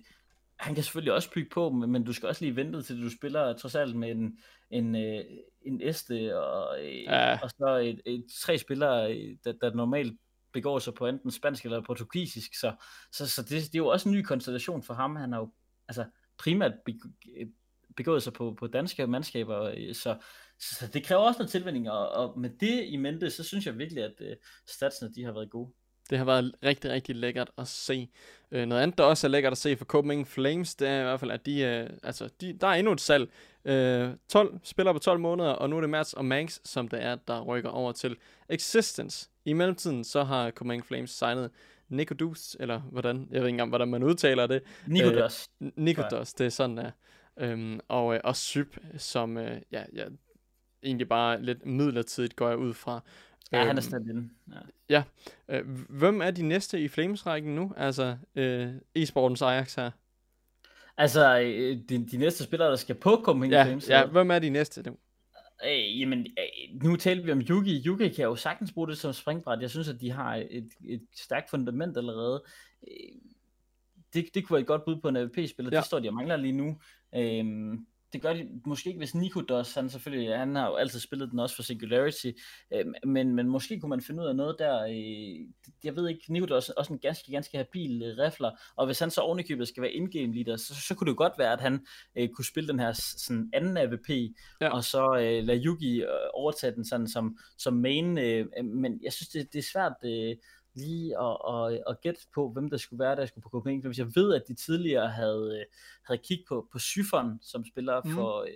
han 0.59 0.75
kan 0.75 0.83
selvfølgelig 0.83 1.13
også 1.13 1.31
bygge 1.31 1.49
på, 1.49 1.69
men, 1.69 1.91
men 1.91 2.03
du 2.03 2.13
skal 2.13 2.29
også 2.29 2.45
lige 2.45 2.55
vente 2.55 2.81
til 2.81 3.03
du 3.03 3.09
spiller 3.09 3.53
trods 3.53 3.75
alt 3.75 3.95
med 3.95 4.11
en, 4.11 4.39
en, 4.69 4.95
øh, 4.95 5.25
en 5.61 5.81
Este 5.81 6.39
og, 6.39 6.85
øh, 6.85 7.03
ja. 7.03 7.39
og 7.43 7.49
så 7.49 7.81
et, 7.83 8.01
et, 8.05 8.25
tre 8.39 8.57
spillere, 8.57 9.17
øh, 9.17 9.37
der, 9.43 9.51
der 9.61 9.73
normalt 9.73 10.19
begår 10.53 10.79
sig 10.79 10.93
på 10.93 11.07
enten 11.07 11.31
spansk 11.31 11.65
eller 11.65 11.81
portugisisk, 11.81 12.59
så, 12.59 12.75
så, 13.11 13.27
så 13.27 13.41
det, 13.41 13.49
det 13.49 13.75
er 13.75 13.79
jo 13.79 13.87
også 13.87 14.09
en 14.09 14.15
ny 14.15 14.21
konstellation 14.21 14.83
for 14.83 14.93
ham. 14.93 15.15
Han 15.15 15.31
har 15.31 15.39
jo 15.39 15.51
altså, 15.87 16.05
primært 16.37 16.73
begået 17.97 18.23
sig 18.23 18.33
på, 18.33 18.55
på 18.59 18.67
danske 18.67 19.07
mandskaber, 19.07 19.93
så, 19.93 20.17
så 20.59 20.87
det 20.87 21.05
kræver 21.05 21.21
også 21.21 21.39
noget 21.39 21.51
tilvænding, 21.51 21.89
og, 21.89 22.09
og 22.09 22.39
med 22.39 22.49
det 22.49 22.85
i 22.85 22.97
mente, 22.97 23.29
så 23.29 23.43
synes 23.43 23.65
jeg 23.65 23.77
virkelig, 23.77 24.03
at 24.03 24.13
uh, 24.21 24.27
statsene 24.67 25.13
de 25.13 25.23
har 25.23 25.31
været 25.31 25.49
gode. 25.49 25.73
Det 26.09 26.17
har 26.17 26.25
været 26.25 26.51
rigtig, 26.63 26.91
rigtig 26.91 27.15
lækkert 27.15 27.51
at 27.57 27.67
se. 27.67 28.09
Øh, 28.51 28.65
noget 28.65 28.81
andet, 28.81 28.97
der 28.97 29.03
også 29.03 29.27
er 29.27 29.29
lækkert 29.29 29.51
at 29.51 29.57
se 29.57 29.77
for 29.77 29.85
Copenhagen 29.85 30.25
Flames, 30.25 30.75
det 30.75 30.87
er 30.87 30.99
i 30.99 31.03
hvert 31.03 31.19
fald, 31.19 31.31
at 31.31 31.45
de, 31.45 31.61
øh, 31.61 31.89
altså, 32.03 32.29
de, 32.41 32.53
der 32.61 32.67
er 32.67 32.73
endnu 32.73 32.91
et 32.93 33.01
salg. 33.01 33.29
Øh, 33.65 34.09
12 34.29 34.59
spiller 34.63 34.93
på 34.93 34.99
12 34.99 35.19
måneder, 35.19 35.49
og 35.49 35.69
nu 35.69 35.77
er 35.77 35.81
det 35.81 35.89
Mats 35.89 36.13
og 36.13 36.25
Manx, 36.25 36.59
som 36.63 36.87
det 36.87 37.03
er, 37.03 37.15
der 37.27 37.41
rykker 37.41 37.69
over 37.69 37.91
til 37.91 38.15
Existence. 38.49 39.29
I 39.45 39.53
mellemtiden, 39.53 40.03
så 40.03 40.23
har 40.23 40.51
Copenhagen 40.51 40.83
Flames 40.83 41.11
signet 41.11 41.51
Nico 41.89 42.13
Dus, 42.13 42.57
eller 42.59 42.79
hvordan, 42.79 43.17
jeg 43.17 43.41
ved 43.41 43.47
ikke 43.47 43.49
engang, 43.49 43.69
hvordan 43.69 43.87
man 43.87 44.03
udtaler 44.03 44.47
det. 44.47 44.61
Nico 45.75 46.01
Dus. 46.01 46.31
Øh, 46.31 46.41
ja. 46.41 46.43
det 46.43 46.45
er 46.45 46.49
sådan 46.49 46.77
der. 46.77 46.91
Øhm, 47.39 47.79
og, 47.87 48.15
øh, 48.15 48.19
og 48.23 48.35
Syb, 48.35 48.77
som 48.97 49.37
øh, 49.37 49.61
ja, 49.71 49.83
ja, 49.93 50.05
egentlig 50.83 51.09
bare 51.09 51.41
lidt 51.41 51.65
midlertidigt 51.65 52.35
går 52.35 52.49
jeg 52.49 52.57
ud 52.57 52.73
fra. 52.73 53.01
Ja, 53.51 53.65
han 53.65 53.77
er 53.77 53.81
stand 53.81 54.09
in. 54.09 54.31
Ja. 54.47 54.59
ja. 54.89 55.03
Øh, 55.47 55.69
hvem 55.89 56.21
er 56.21 56.31
de 56.31 56.41
næste 56.41 56.81
i 56.81 56.87
Flames-rækken 56.87 57.55
nu? 57.55 57.73
Altså, 57.77 58.17
øh, 58.35 58.73
e-sportens 58.97 59.41
Ajax 59.41 59.75
her. 59.75 59.91
Altså, 60.97 61.39
øh, 61.39 61.77
de, 61.89 62.05
de 62.11 62.17
næste 62.17 62.43
spillere, 62.43 62.69
der 62.69 62.75
skal 62.75 62.95
på 62.95 63.21
Copenhagen 63.23 63.51
ja, 63.51 63.63
Flames? 63.63 63.89
Ja, 63.89 64.05
hvem 64.05 64.31
er 64.31 64.39
de 64.39 64.49
næste 64.49 64.83
nu? 64.83 64.97
Øh, 65.65 65.99
jamen, 65.99 66.19
øh, 66.19 66.83
nu 66.83 66.95
taler 66.95 67.23
vi 67.23 67.31
om 67.31 67.41
Yugi. 67.49 67.83
Yugi 67.85 68.09
kan 68.09 68.25
jo 68.25 68.35
sagtens 68.35 68.71
bruge 68.71 68.87
det 68.87 68.97
som 68.97 69.13
springbræt. 69.13 69.61
Jeg 69.61 69.69
synes, 69.69 69.89
at 69.89 70.01
de 70.01 70.11
har 70.11 70.35
et, 70.35 70.69
et 70.87 71.05
stærkt 71.15 71.49
fundament 71.49 71.97
allerede. 71.97 72.43
Øh, 72.87 73.19
det, 74.13 74.25
det 74.33 74.45
kunne 74.45 74.53
være 74.53 74.61
et 74.61 74.67
godt 74.67 74.85
bud 74.85 75.01
på 75.01 75.07
en 75.07 75.15
AVP-spiller. 75.15 75.69
Ja. 75.71 75.77
Det 75.77 75.85
står 75.85 75.99
de 75.99 76.07
og 76.07 76.13
mangler 76.13 76.37
lige 76.37 76.51
nu. 76.51 76.77
Øh, 77.15 77.45
det 78.13 78.21
gør 78.21 78.33
de 78.33 78.47
måske 78.65 78.87
ikke, 78.87 78.97
hvis 78.97 79.15
Nico 79.15 79.41
Dos, 79.41 79.73
han 79.73 79.89
selvfølgelig, 79.89 80.37
han 80.37 80.55
har 80.55 80.67
jo 80.67 80.75
altid 80.75 80.99
spillet 80.99 81.31
den 81.31 81.39
også 81.39 81.55
for 81.55 81.63
Singularity, 81.63 82.31
øh, 82.73 82.85
men, 83.05 83.35
men 83.35 83.47
måske 83.47 83.79
kunne 83.79 83.89
man 83.89 84.01
finde 84.01 84.23
ud 84.23 84.27
af 84.27 84.35
noget 84.35 84.55
der, 84.59 84.83
øh, 84.83 85.47
jeg 85.83 85.95
ved 85.95 86.09
ikke, 86.09 86.33
Nico 86.33 86.45
Dos 86.45 86.69
er 86.69 86.73
også 86.77 86.93
en 86.93 86.99
ganske, 86.99 87.31
ganske 87.31 87.57
habil 87.57 88.03
øh, 88.03 88.17
rifler, 88.17 88.51
og 88.75 88.85
hvis 88.85 88.99
han 88.99 89.11
så 89.11 89.21
ovenikøbet 89.21 89.67
skal 89.67 89.83
være 89.83 89.91
in-game 89.91 90.35
leader, 90.35 90.57
så, 90.57 90.75
så 90.75 90.95
kunne 90.95 91.09
det 91.09 91.17
godt 91.17 91.33
være, 91.37 91.53
at 91.53 91.61
han 91.61 91.85
øh, 92.15 92.29
kunne 92.29 92.45
spille 92.45 92.67
den 92.67 92.79
her 92.79 92.91
sådan 92.93 93.49
anden 93.53 93.77
AVP, 93.77 94.09
ja. 94.61 94.69
og 94.69 94.83
så 94.83 95.15
øh, 95.15 95.43
lade 95.43 95.65
Yugi 95.65 96.01
øh, 96.01 96.07
overtage 96.33 96.75
den 96.75 96.85
sådan 96.85 97.07
som, 97.07 97.37
som 97.57 97.73
main, 97.73 98.17
øh, 98.17 98.45
men 98.63 98.99
jeg 99.03 99.13
synes, 99.13 99.29
det, 99.29 99.53
det 99.53 99.59
er 99.59 99.69
svært, 99.73 99.93
øh, 100.03 100.35
lige 100.75 101.21
at, 101.21 101.37
at, 101.49 101.83
at 101.89 102.01
gætte 102.01 102.21
på, 102.33 102.49
hvem 102.49 102.69
der 102.69 102.77
skulle 102.77 102.99
være, 102.99 103.15
der 103.15 103.25
skulle 103.25 103.43
på 103.43 103.49
Copenhagen. 103.49 103.85
Hvis 103.85 103.99
jeg 103.99 104.15
ved, 104.15 104.33
at 104.33 104.43
de 104.47 104.53
tidligere 104.53 105.09
havde, 105.09 105.65
havde 106.07 106.21
kigget 106.23 106.45
på, 106.47 106.67
på 106.71 106.79
Syfon, 106.79 107.39
som 107.41 107.65
spiller 107.65 108.01
mm. 108.05 108.11
for, 108.11 108.47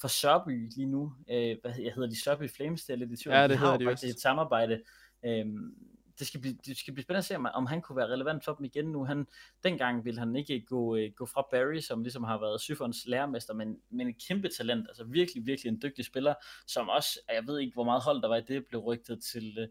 for 0.00 0.08
Sørby 0.08 0.70
lige 0.76 0.86
nu. 0.86 1.12
Øh, 1.30 1.56
hvad 1.62 1.72
jeg 1.78 1.92
hedder 1.94 2.08
de? 2.08 2.22
Sørby 2.22 2.50
Flames, 2.50 2.84
det 2.84 2.92
er 2.92 2.96
lidt 2.96 3.12
i 3.12 3.16
tvivl. 3.16 3.34
Ja, 3.34 3.42
det 3.42 3.50
de 3.50 3.58
hedder 3.58 3.76
de 3.76 3.84
faktisk 3.84 4.14
et 4.14 4.20
samarbejde. 4.20 4.82
Øhm, 5.24 5.74
det 6.20 6.26
skal, 6.26 6.40
blive, 6.40 6.56
det 6.66 6.76
skal 6.76 6.94
blive 6.94 7.02
spændende 7.02 7.18
at 7.18 7.24
se, 7.24 7.36
om, 7.36 7.46
om 7.54 7.66
han 7.66 7.80
kunne 7.82 7.96
være 7.96 8.08
relevant 8.08 8.44
for 8.44 8.54
dem 8.54 8.64
igen 8.64 8.84
nu. 8.84 9.04
Han, 9.04 9.26
dengang 9.64 10.04
ville 10.04 10.20
han 10.20 10.36
ikke 10.36 10.64
gå, 10.66 10.96
øh, 10.96 11.10
gå 11.16 11.26
fra 11.26 11.46
Barry, 11.50 11.80
som 11.80 12.02
ligesom 12.02 12.24
har 12.24 12.40
været 12.40 12.60
Syfons 12.60 13.06
lærermester, 13.06 13.54
men, 13.54 13.76
men 13.90 14.08
et 14.08 14.16
kæmpe 14.28 14.48
talent, 14.48 14.88
altså 14.88 15.04
virkelig, 15.04 15.46
virkelig 15.46 15.70
en 15.70 15.80
dygtig 15.82 16.04
spiller, 16.04 16.34
som 16.66 16.88
også, 16.88 17.20
jeg 17.32 17.46
ved 17.46 17.58
ikke, 17.58 17.74
hvor 17.74 17.84
meget 17.84 18.02
hold 18.02 18.22
der 18.22 18.28
var 18.28 18.36
i 18.36 18.42
det, 18.48 18.66
blev 18.66 18.80
rygtet 18.80 19.22
til, 19.22 19.58
øh, 19.58 19.68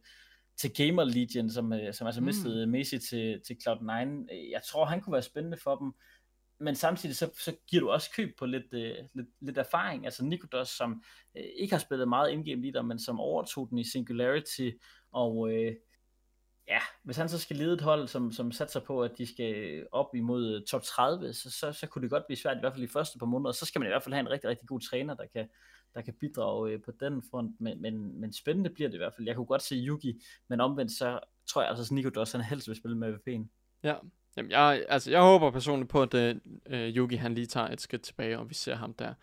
til 0.59 0.73
Gamer 0.73 1.03
Legion, 1.03 1.49
som, 1.49 1.73
øh, 1.73 1.93
som 1.93 2.07
altså 2.07 2.21
mistede 2.21 2.65
mm. 2.65 2.71
Messi 2.71 2.99
til, 2.99 3.41
til 3.47 3.57
Cloud9. 3.67 3.91
Øh, 4.33 4.49
jeg 4.51 4.61
tror, 4.67 4.85
han 4.85 5.01
kunne 5.01 5.13
være 5.13 5.21
spændende 5.21 5.57
for 5.57 5.75
dem, 5.75 5.93
men 6.59 6.75
samtidig 6.75 7.15
så, 7.15 7.29
så 7.33 7.55
giver 7.67 7.81
du 7.81 7.89
også 7.89 8.11
køb 8.15 8.29
på 8.39 8.45
lidt, 8.45 8.73
uh, 8.73 9.05
lidt, 9.13 9.27
lidt 9.41 9.57
erfaring. 9.57 10.05
Altså 10.05 10.25
Nikodos, 10.25 10.69
som 10.69 11.03
uh, 11.35 11.41
ikke 11.59 11.73
har 11.73 11.79
spillet 11.79 12.07
meget 12.07 12.31
in-game 12.31 12.61
leader, 12.61 12.81
men 12.81 12.99
som 12.99 13.19
overtog 13.19 13.69
den 13.69 13.77
i 13.77 13.83
Singularity, 13.83 14.69
og 15.11 15.37
uh, 15.37 15.71
ja, 16.67 16.79
hvis 17.03 17.17
han 17.17 17.29
så 17.29 17.39
skal 17.39 17.55
lede 17.55 17.73
et 17.73 17.81
hold, 17.81 18.07
som, 18.07 18.31
som 18.31 18.51
satser 18.51 18.79
på, 18.79 19.03
at 19.03 19.11
de 19.17 19.33
skal 19.33 19.85
op 19.91 20.15
imod 20.15 20.65
top 20.65 20.83
30, 20.83 21.33
så, 21.33 21.51
så, 21.51 21.71
så 21.71 21.87
kunne 21.87 22.01
det 22.01 22.09
godt 22.09 22.25
blive 22.27 22.37
svært, 22.37 22.57
i 22.57 22.59
hvert 22.59 22.73
fald 22.73 22.83
i 22.83 22.87
første 22.87 23.19
par 23.19 23.25
måneder, 23.25 23.51
så 23.51 23.65
skal 23.65 23.79
man 23.79 23.87
i 23.87 23.91
hvert 23.91 24.03
fald 24.03 24.13
have 24.13 24.19
en 24.19 24.29
rigtig, 24.29 24.49
rigtig 24.49 24.67
god 24.67 24.79
træner, 24.79 25.13
der 25.13 25.25
kan, 25.33 25.49
der 25.93 26.01
kan 26.01 26.13
bidrage 26.13 26.71
øh, 26.71 26.81
på 26.81 26.91
den 26.99 27.23
front, 27.31 27.61
men, 27.61 27.81
men, 27.81 28.19
men 28.19 28.33
spændende 28.33 28.69
bliver 28.69 28.89
det 28.89 28.95
i 28.95 28.97
hvert 28.97 29.13
fald. 29.13 29.27
Jeg 29.27 29.35
kunne 29.35 29.45
godt 29.45 29.61
se 29.61 29.75
Yugi, 29.75 30.21
men 30.47 30.61
omvendt 30.61 30.91
så 30.91 31.19
tror 31.47 31.61
jeg 31.61 31.69
altså, 31.69 31.83
at 31.83 31.91
Nico 31.91 32.11
også 32.15 32.37
han 32.37 32.45
helst 32.45 32.67
vil 32.67 32.75
spille 32.75 32.97
med 32.97 33.13
VP'en. 33.13 33.47
Ja, 33.83 33.95
Jamen, 34.37 34.51
jeg, 34.51 34.85
altså, 34.89 35.11
jeg 35.11 35.21
håber 35.21 35.51
personligt 35.51 35.89
på, 35.89 36.01
at 36.01 36.13
uh, 36.13 36.35
Yugi 36.73 37.15
han 37.15 37.33
lige 37.33 37.45
tager 37.45 37.67
et 37.67 37.81
skridt 37.81 38.01
tilbage, 38.01 38.39
og 38.39 38.49
vi 38.49 38.53
ser 38.53 38.75
ham 38.75 38.93
der. 38.93 39.13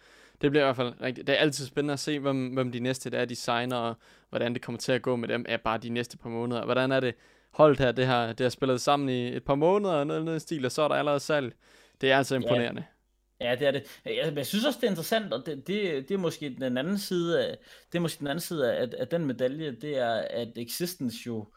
Det 0.41 0.51
bliver 0.51 0.63
i 0.63 0.67
hvert 0.67 0.77
fald 0.77 1.01
rigtigt. 1.01 1.27
Det 1.27 1.33
er 1.33 1.39
altid 1.39 1.67
spændende 1.67 1.93
at 1.93 1.99
se, 1.99 2.19
hvem, 2.19 2.49
hvem 2.49 2.73
de 2.73 2.81
næste 2.81 3.11
der 3.11 3.19
er, 3.19 3.25
designer, 3.25 3.77
og 3.77 3.95
hvordan 4.31 4.55
det 4.55 4.63
kommer 4.63 4.79
til 4.79 4.93
at 4.93 5.03
gå 5.03 5.17
med 5.17 5.29
dem, 5.29 5.45
er 5.49 5.57
bare 5.57 5.79
de 5.79 5.89
næste 5.89 6.19
par 6.19 6.29
måneder. 6.29 6.65
Hvordan 6.65 6.93
er 6.93 7.01
det 7.01 7.15
holdt 7.51 7.79
her, 7.79 7.93
det 7.93 8.07
har, 8.07 8.27
det 8.27 8.45
har 8.45 8.49
spillet 8.49 8.81
sammen 8.81 9.09
i 9.09 9.37
et 9.37 9.45
par 9.45 9.55
måneder, 9.55 9.95
og 9.95 10.07
noget, 10.07 10.25
noget 10.25 10.43
stil, 10.43 10.65
og 10.65 10.73
så 10.73 10.83
er 10.83 10.89
der 10.89 10.95
allerede 10.95 11.21
salg. 11.21 11.55
Det 12.01 12.11
er 12.11 12.19
altså 12.19 12.35
imponerende. 12.35 12.81
Ja. 12.81 12.96
Ja, 13.41 13.55
det 13.55 13.67
er 13.67 13.71
det. 13.71 14.01
Jeg, 14.05 14.33
jeg 14.37 14.47
synes 14.47 14.65
også, 14.65 14.79
det 14.81 14.87
er 14.87 14.91
interessant, 14.91 15.33
og 15.33 15.47
det, 15.47 15.67
det, 15.67 16.09
det 16.09 16.15
er 16.15 16.19
måske 16.19 16.57
den 16.61 16.79
anden 16.79 16.99
side 16.99 17.47
af, 17.47 17.59
det 17.93 17.99
er 17.99 18.03
måske 18.03 18.19
den 18.19 18.27
anden 18.27 18.41
side 18.41 18.75
af, 18.77 18.89
af 18.99 19.09
den 19.09 19.27
medalje, 19.27 19.77
det 19.81 19.99
er, 19.99 20.13
at 20.31 20.49
Existence 20.57 21.19
jo 21.27 21.49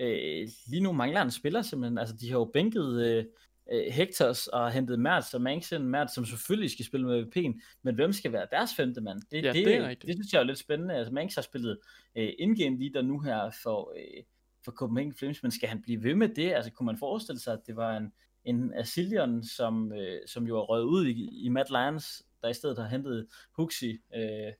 øh, 0.00 0.48
lige 0.66 0.82
nu 0.82 0.92
mangler 0.92 1.22
en 1.22 1.30
spiller 1.30 1.62
simpelthen. 1.62 1.98
Altså, 1.98 2.16
de 2.16 2.30
har 2.30 2.38
jo 2.38 2.50
bænket 2.54 3.02
øh, 3.06 3.24
øh 3.72 3.92
Hectors 3.92 4.46
og 4.46 4.72
hentet 4.72 4.98
Mertz 4.98 5.34
og 5.34 5.42
Mansion, 5.42 5.88
Mertz, 5.88 6.14
som 6.14 6.24
selvfølgelig 6.24 6.70
skal 6.70 6.84
spille 6.84 7.06
med 7.06 7.22
VP'en, 7.22 7.80
men 7.82 7.94
hvem 7.94 8.12
skal 8.12 8.32
være 8.32 8.46
deres 8.50 8.70
femte 8.76 9.00
mand? 9.00 9.20
Det, 9.30 9.44
ja, 9.44 9.52
det, 9.52 9.66
det, 9.66 9.74
er 9.74 9.88
det, 9.88 10.02
det 10.02 10.14
synes 10.14 10.32
jeg 10.32 10.40
er 10.40 10.44
lidt 10.44 10.58
spændende. 10.58 10.94
Altså, 10.94 11.12
Manx 11.12 11.34
har 11.34 11.42
spillet 11.42 11.78
øh, 12.16 12.32
in-game 12.38 12.78
leader 12.78 13.02
nu 13.02 13.20
her 13.20 13.50
for, 13.62 13.92
øh, 13.96 14.22
for 14.64 14.72
Copenhagen 14.72 15.14
Flames, 15.14 15.42
men 15.42 15.52
skal 15.52 15.68
han 15.68 15.82
blive 15.82 16.02
ved 16.02 16.14
med 16.14 16.28
det? 16.28 16.52
Altså, 16.52 16.72
kunne 16.72 16.86
man 16.86 16.98
forestille 16.98 17.40
sig, 17.40 17.52
at 17.52 17.60
det 17.66 17.76
var 17.76 17.96
en, 17.96 18.12
en 18.48 18.74
Asilion, 18.74 19.44
som, 19.44 19.92
øh, 19.92 20.20
som 20.26 20.46
jo 20.46 20.58
er 20.58 20.62
røget 20.62 20.84
ud 20.84 21.06
i, 21.06 21.44
i 21.44 21.48
Matt 21.48 21.70
Lyons, 21.70 22.22
der 22.42 22.48
i 22.48 22.54
stedet 22.54 22.78
har 22.78 22.88
hentet 22.88 23.26
Huxi, 23.52 23.98
øh, 24.16 24.52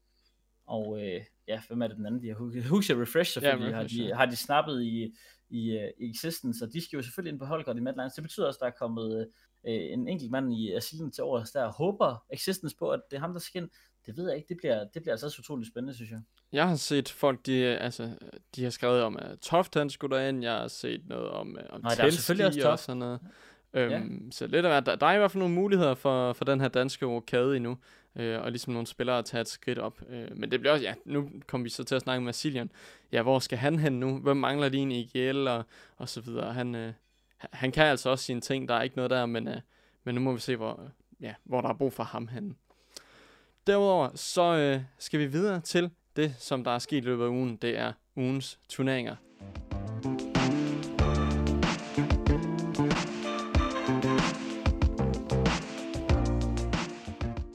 og 0.67 0.99
øh, 1.03 1.21
ja, 1.49 1.61
hvem 1.69 1.83
er 1.83 1.89
det 1.89 1.97
den 1.97 2.07
anden, 2.07 2.23
de 2.23 2.29
har 2.29 2.35
Huxi 2.69 2.95
Refresh 2.95 3.33
selvfølgelig, 3.33 3.71
ja, 3.71 3.79
Refresh, 3.79 4.01
har, 4.01 4.09
de, 4.09 4.15
har 4.15 4.27
de 4.27 4.37
snappet 4.37 4.83
i, 4.83 5.15
i, 5.51 5.77
uh, 5.77 5.83
i 5.99 6.11
Existence, 6.11 6.65
og 6.65 6.73
de 6.73 6.81
skal 6.85 6.97
jo 6.97 7.03
selvfølgelig 7.03 7.33
ind 7.33 7.39
på 7.39 7.47
holdgård 7.47 7.77
i 7.77 7.81
Matt 7.81 7.97
Lyons. 7.97 8.15
Det 8.15 8.23
betyder 8.23 8.47
også, 8.47 8.59
at 8.59 8.61
der 8.61 8.67
er 8.67 8.79
kommet 8.79 9.29
øh, 9.67 9.93
en 9.93 10.09
enkelt 10.09 10.31
mand 10.31 10.53
i 10.53 10.73
Asilion 10.73 11.11
til 11.11 11.25
over, 11.25 11.45
der 11.45 11.73
håber 11.73 12.25
Existence 12.31 12.77
på, 12.77 12.91
at 12.91 13.01
det 13.11 13.17
er 13.17 13.21
ham, 13.21 13.33
der 13.33 13.41
skal 13.41 13.63
ind. 13.63 13.71
Det 14.07 14.17
ved 14.17 14.29
jeg 14.29 14.37
ikke, 14.37 14.49
det 14.49 14.57
bliver, 14.57 14.85
det 14.95 15.03
bliver 15.03 15.13
altså 15.13 15.27
også 15.27 15.41
utroligt 15.41 15.71
spændende, 15.71 15.95
synes 15.95 16.11
jeg. 16.11 16.21
Jeg 16.53 16.69
har 16.69 16.77
set 16.77 17.09
folk, 17.09 17.47
de, 17.47 17.65
altså, 17.65 18.11
de 18.57 18.63
har 18.63 18.71
skrevet 18.71 19.03
om, 19.03 19.17
at 19.17 19.39
Toft 19.41 19.75
han 19.75 19.91
skulle 19.91 20.17
derind, 20.17 20.43
jeg 20.43 20.53
har 20.53 20.69
set 20.69 21.07
noget 21.07 21.29
om, 21.29 21.57
om 21.71 21.81
Nej, 21.81 21.95
der 21.95 22.05
er 22.05 22.11
selvfølgelig 22.11 22.47
også 22.47 22.71
og 22.71 22.79
sådan 22.79 22.99
noget. 22.99 23.21
Øhm, 23.79 23.91
ja. 23.91 24.31
Så 24.31 24.47
lidt 24.47 24.67
af 24.67 24.85
der, 24.85 24.97
der 24.97 25.07
er 25.07 25.15
i 25.15 25.19
hvert 25.19 25.31
fald 25.31 25.41
nogle 25.41 25.55
muligheder 25.55 25.95
for, 25.95 26.33
for 26.33 26.45
den 26.45 26.61
her 26.61 26.69
danske 26.69 27.07
rokade 27.07 27.57
endnu, 27.57 27.79
øh, 28.17 28.41
og 28.43 28.51
ligesom 28.51 28.73
nogle 28.73 28.87
spillere 28.87 29.19
at 29.19 29.25
tage 29.25 29.41
et 29.41 29.49
skridt 29.49 29.79
op. 29.79 30.01
Øh, 30.09 30.37
men 30.37 30.51
det 30.51 30.61
bliver 30.61 30.73
også, 30.73 30.85
ja, 30.85 30.95
nu 31.05 31.31
kommer 31.47 31.63
vi 31.63 31.71
så 31.71 31.85
til 31.85 31.95
at 31.95 32.03
snakke 32.03 32.25
med 32.25 32.33
Siljan. 32.33 32.71
Ja, 33.13 33.23
hvor 33.23 33.39
skal 33.39 33.59
han 33.59 33.79
hen 33.79 34.01
nu? 34.01 34.19
Hvem 34.19 34.37
mangler 34.37 34.69
lige 34.69 34.83
en 34.83 34.93
IGL 34.93 35.49
og, 35.49 35.65
og 35.97 36.09
så 36.09 36.21
videre? 36.21 36.53
Han, 36.53 36.75
øh, 36.75 36.93
han 37.53 37.73
kan 37.73 37.87
altså 37.87 38.11
også 38.11 38.25
sine 38.25 38.41
ting, 38.41 38.69
der 38.69 38.75
er 38.75 38.83
ikke 38.83 38.97
noget 38.97 39.11
der, 39.11 39.27
men, 39.27 39.49
øh, 39.49 39.61
men 40.05 40.15
nu 40.15 40.21
må 40.21 40.33
vi 40.33 40.41
se, 40.41 40.57
hvor, 40.57 40.81
øh, 40.83 40.89
ja, 41.21 41.35
hvor 41.45 41.61
der 41.61 41.69
er 41.69 41.75
brug 41.75 41.93
for 41.93 42.05
ham 42.05 42.29
hen. 42.29 42.57
Derudover 43.67 44.09
så 44.15 44.57
øh, 44.57 44.83
skal 44.99 45.21
vi 45.21 45.27
videre 45.27 45.61
til 45.61 45.91
det, 46.17 46.35
som 46.39 46.65
der 46.65 46.71
er 46.71 46.79
sket 46.79 46.97
i 46.97 47.07
løbet 47.07 47.25
af 47.25 47.29
ugen. 47.29 47.57
Det 47.57 47.79
er 47.79 47.93
ugens 48.17 48.59
turneringer. 48.69 49.17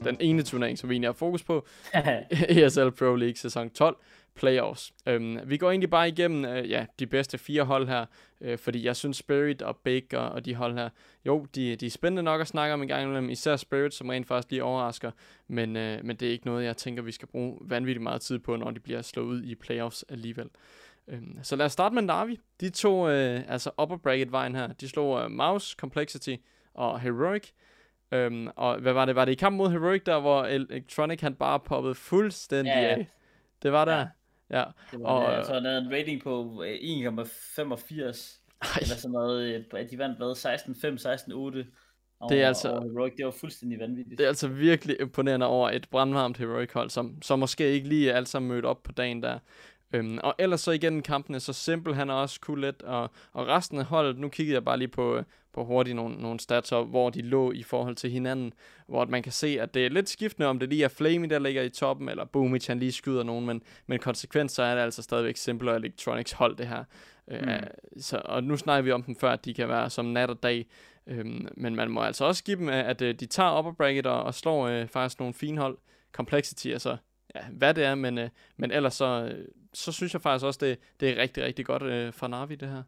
Den 0.04 0.16
ene 0.20 0.42
turnering, 0.42 0.78
som 0.78 0.88
vi 0.88 0.94
egentlig 0.94 1.08
har 1.08 1.12
fokus 1.12 1.42
på, 1.42 1.66
ESL 2.48 2.88
Pro 2.90 3.14
League 3.14 3.36
sæson 3.36 3.70
12 3.70 3.96
playoffs. 4.34 4.92
Øhm, 5.06 5.38
vi 5.46 5.56
går 5.56 5.70
egentlig 5.70 5.90
bare 5.90 6.08
igennem 6.08 6.44
øh, 6.44 6.70
ja, 6.70 6.86
de 6.98 7.06
bedste 7.06 7.38
fire 7.38 7.62
hold 7.62 7.88
her, 7.88 8.06
øh, 8.40 8.58
fordi 8.58 8.84
jeg 8.84 8.96
synes 8.96 9.16
Spirit 9.16 9.62
og 9.62 9.78
og, 10.12 10.28
og 10.28 10.44
de 10.44 10.54
hold 10.54 10.74
her, 10.74 10.88
jo, 11.26 11.46
de, 11.54 11.76
de 11.76 11.86
er 11.86 11.90
spændende 11.90 12.22
nok 12.22 12.40
at 12.40 12.46
snakke 12.46 12.74
om 12.74 12.82
en 12.82 12.88
gang 12.88 13.02
imellem, 13.02 13.30
især 13.30 13.56
Spirit, 13.56 13.94
som 13.94 14.08
rent 14.08 14.26
faktisk 14.26 14.50
lige 14.50 14.64
overrasker, 14.64 15.10
men, 15.48 15.76
øh, 15.76 16.04
men 16.04 16.16
det 16.16 16.28
er 16.28 16.32
ikke 16.32 16.46
noget, 16.46 16.64
jeg 16.64 16.76
tænker, 16.76 17.02
vi 17.02 17.12
skal 17.12 17.28
bruge 17.28 17.58
vanvittigt 17.60 18.02
meget 18.02 18.20
tid 18.20 18.38
på, 18.38 18.56
når 18.56 18.70
de 18.70 18.80
bliver 18.80 19.02
slået 19.02 19.26
ud 19.26 19.42
i 19.42 19.54
playoffs 19.54 20.04
alligevel. 20.08 20.48
Øhm, 21.08 21.38
så 21.42 21.56
lad 21.56 21.66
os 21.66 21.72
starte 21.72 21.94
med 21.94 22.02
Navi. 22.02 22.40
De 22.60 22.70
to, 22.70 23.08
øh, 23.08 23.40
altså 23.48 23.70
upper 23.82 23.96
bracket 23.96 24.32
vejen 24.32 24.54
her, 24.54 24.72
de 24.72 24.88
slog 24.88 25.24
øh, 25.24 25.30
Mouse, 25.30 25.76
Complexity 25.78 26.34
og 26.74 27.00
Heroic. 27.00 27.48
Øhm, 28.12 28.48
og 28.56 28.80
hvad 28.80 28.92
var 28.92 29.04
det? 29.04 29.14
Var 29.14 29.24
det 29.24 29.32
i 29.32 29.34
kamp 29.34 29.56
mod 29.56 29.70
Heroic 29.70 30.02
der, 30.02 30.20
hvor 30.20 30.44
Electronic 30.44 31.20
han 31.20 31.34
bare 31.34 31.60
poppede 31.60 31.94
fuldstændig 31.94 32.72
ja, 32.72 32.80
ja. 32.80 32.88
af? 32.88 33.10
Det 33.62 33.72
var 33.72 33.84
der? 33.84 34.06
Ja. 34.50 34.58
ja. 34.58 34.64
Det 34.90 35.00
var 35.00 35.08
og, 35.08 35.36
det. 35.36 35.46
Så 35.46 35.54
han 35.54 35.64
havde 35.64 35.78
en 35.78 35.92
rating 35.92 36.22
på 36.22 36.62
1,85. 36.64 36.64
Øh, 36.64 36.76
eller 38.80 38.96
sådan 38.96 39.12
noget. 39.12 39.64
Øh, 39.74 39.90
de 39.90 39.98
vandt 39.98 40.18
hvad? 40.18 40.36
16-5, 41.56 41.62
16-8. 41.64 41.80
Og, 42.20 42.30
det 42.30 42.42
er 42.42 42.46
altså, 42.46 42.68
og 42.68 42.82
Heroic, 42.82 43.12
det 43.16 43.24
var 43.24 43.30
fuldstændig 43.30 43.78
vanvittigt. 43.78 44.18
Det 44.18 44.24
er 44.24 44.28
altså 44.28 44.48
virkelig 44.48 44.96
imponerende 45.00 45.46
over 45.46 45.70
et 45.70 45.88
brandvarmt 45.90 46.36
Heroic 46.36 46.72
hold, 46.72 46.90
som, 46.90 47.22
som 47.22 47.38
måske 47.38 47.72
ikke 47.72 47.88
lige 47.88 48.12
alt 48.12 48.28
sammen 48.28 48.48
mødt 48.48 48.64
op 48.64 48.82
på 48.82 48.92
dagen 48.92 49.22
der. 49.22 49.38
Øhm, 49.92 50.18
og 50.22 50.34
ellers 50.38 50.60
så 50.60 50.70
igen 50.70 51.02
kampene, 51.02 51.40
så 51.40 51.52
simpel 51.52 51.94
han 51.94 52.10
er 52.10 52.14
også 52.14 52.38
cool 52.42 52.60
lidt, 52.60 52.82
og, 52.82 53.10
og 53.32 53.46
resten 53.46 53.78
af 53.78 53.84
holdet, 53.84 54.18
nu 54.18 54.28
kiggede 54.28 54.54
jeg 54.54 54.64
bare 54.64 54.78
lige 54.78 54.88
på, 54.88 55.20
på 55.54 55.64
hurtigt 55.64 55.96
nogle, 55.96 56.16
nogle 56.16 56.40
stats 56.40 56.72
op, 56.72 56.88
hvor 56.88 57.10
de 57.10 57.22
lå 57.22 57.52
i 57.52 57.62
forhold 57.62 57.96
til 57.96 58.10
hinanden, 58.10 58.52
hvor 58.86 59.04
man 59.04 59.22
kan 59.22 59.32
se, 59.32 59.60
at 59.60 59.74
det 59.74 59.86
er 59.86 59.90
lidt 59.90 60.08
skiftende, 60.08 60.48
om 60.48 60.58
det 60.58 60.68
lige 60.68 60.84
er 60.84 60.88
Flamey, 60.88 61.30
der 61.30 61.38
ligger 61.38 61.62
i 61.62 61.68
toppen, 61.68 62.08
eller 62.08 62.24
Boomich, 62.24 62.70
han 62.70 62.78
lige 62.78 62.92
skyder 62.92 63.22
nogen, 63.22 63.46
men, 63.46 63.62
men 63.86 63.98
konsekvens 63.98 64.52
så 64.52 64.62
er 64.62 64.74
det 64.74 64.82
altså 64.82 65.02
stadigvæk 65.02 65.36
Simple 65.36 65.70
og 65.70 65.76
Electronics 65.76 66.32
hold, 66.32 66.56
det 66.56 66.66
her. 66.66 66.84
Øh, 67.28 67.42
mm. 67.42 67.48
Øh, 67.48 67.62
så, 67.98 68.22
og 68.24 68.44
nu 68.44 68.56
snakker 68.56 68.82
vi 68.82 68.92
om 68.92 69.02
dem 69.02 69.16
før, 69.16 69.30
at 69.30 69.44
de 69.44 69.54
kan 69.54 69.68
være 69.68 69.90
som 69.90 70.04
nat 70.04 70.30
og 70.30 70.42
dag, 70.42 70.66
øhm, 71.06 71.48
men 71.56 71.74
man 71.74 71.90
må 71.90 72.00
altså 72.00 72.24
også 72.24 72.44
give 72.44 72.56
dem, 72.56 72.68
at, 72.68 72.84
at 72.84 73.02
øh, 73.02 73.14
de 73.14 73.26
tager 73.26 73.58
upper 73.58 73.72
bracket 73.72 74.06
og, 74.06 74.22
og 74.22 74.34
slår 74.34 74.68
øh, 74.68 74.88
faktisk 74.88 75.18
nogle 75.18 75.34
fine 75.34 75.60
hold. 75.60 75.78
Complexity, 76.12 76.66
altså 76.68 76.96
ja, 77.34 77.40
hvad 77.52 77.74
det 77.74 77.84
er, 77.84 77.94
men, 77.94 78.18
øh, 78.18 78.28
men 78.56 78.70
ellers 78.70 78.94
så, 78.94 79.30
øh, 79.32 79.44
så 79.72 79.92
synes 79.92 80.12
jeg 80.12 80.22
faktisk 80.22 80.44
også, 80.44 80.58
det, 80.62 80.78
det 81.00 81.10
er 81.10 81.22
rigtig, 81.22 81.44
rigtig 81.44 81.66
godt 81.66 81.82
øh, 81.82 82.12
for 82.12 82.26
Navi, 82.26 82.54
det 82.54 82.68
her. 82.68 82.82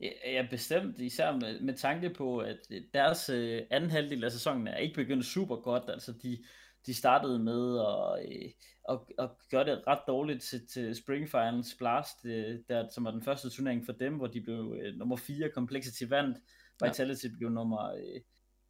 Ja, 0.00 0.46
bestemt, 0.50 1.00
især 1.00 1.32
med, 1.32 1.60
med 1.60 1.74
tanke 1.74 2.10
på, 2.10 2.38
at 2.38 2.58
deres 2.94 3.28
øh, 3.28 3.62
anden 3.70 3.90
halvdel 3.90 4.24
af 4.24 4.32
sæsonen 4.32 4.68
er 4.68 4.76
ikke 4.76 4.94
begyndt 4.94 5.26
super 5.26 5.56
godt. 5.56 5.84
Altså, 5.88 6.12
de, 6.22 6.38
de 6.86 6.94
startede 6.94 7.38
med 7.38 7.78
at, 7.78 8.26
øh, 8.28 8.50
at, 8.88 8.98
at 9.18 9.30
gøre 9.50 9.64
det 9.64 9.86
ret 9.86 10.02
dårligt 10.06 10.42
til, 10.42 10.66
til 10.66 10.94
Spring 10.94 11.28
Finals 11.28 11.74
Blast, 11.78 12.24
øh, 12.24 12.58
der, 12.68 12.88
som 12.88 13.04
var 13.04 13.10
den 13.10 13.22
første 13.22 13.50
turnering 13.50 13.86
for 13.86 13.92
dem, 13.92 14.16
hvor 14.16 14.26
de 14.26 14.40
blev 14.40 14.76
øh, 14.82 14.94
nummer 14.94 15.16
4, 15.16 15.50
Complexity 15.54 16.02
vandt, 16.08 16.38
Vitality 16.82 17.24
ja. 17.24 17.30
blev 17.38 17.50
nummer, 17.50 17.92
øh, 17.92 18.20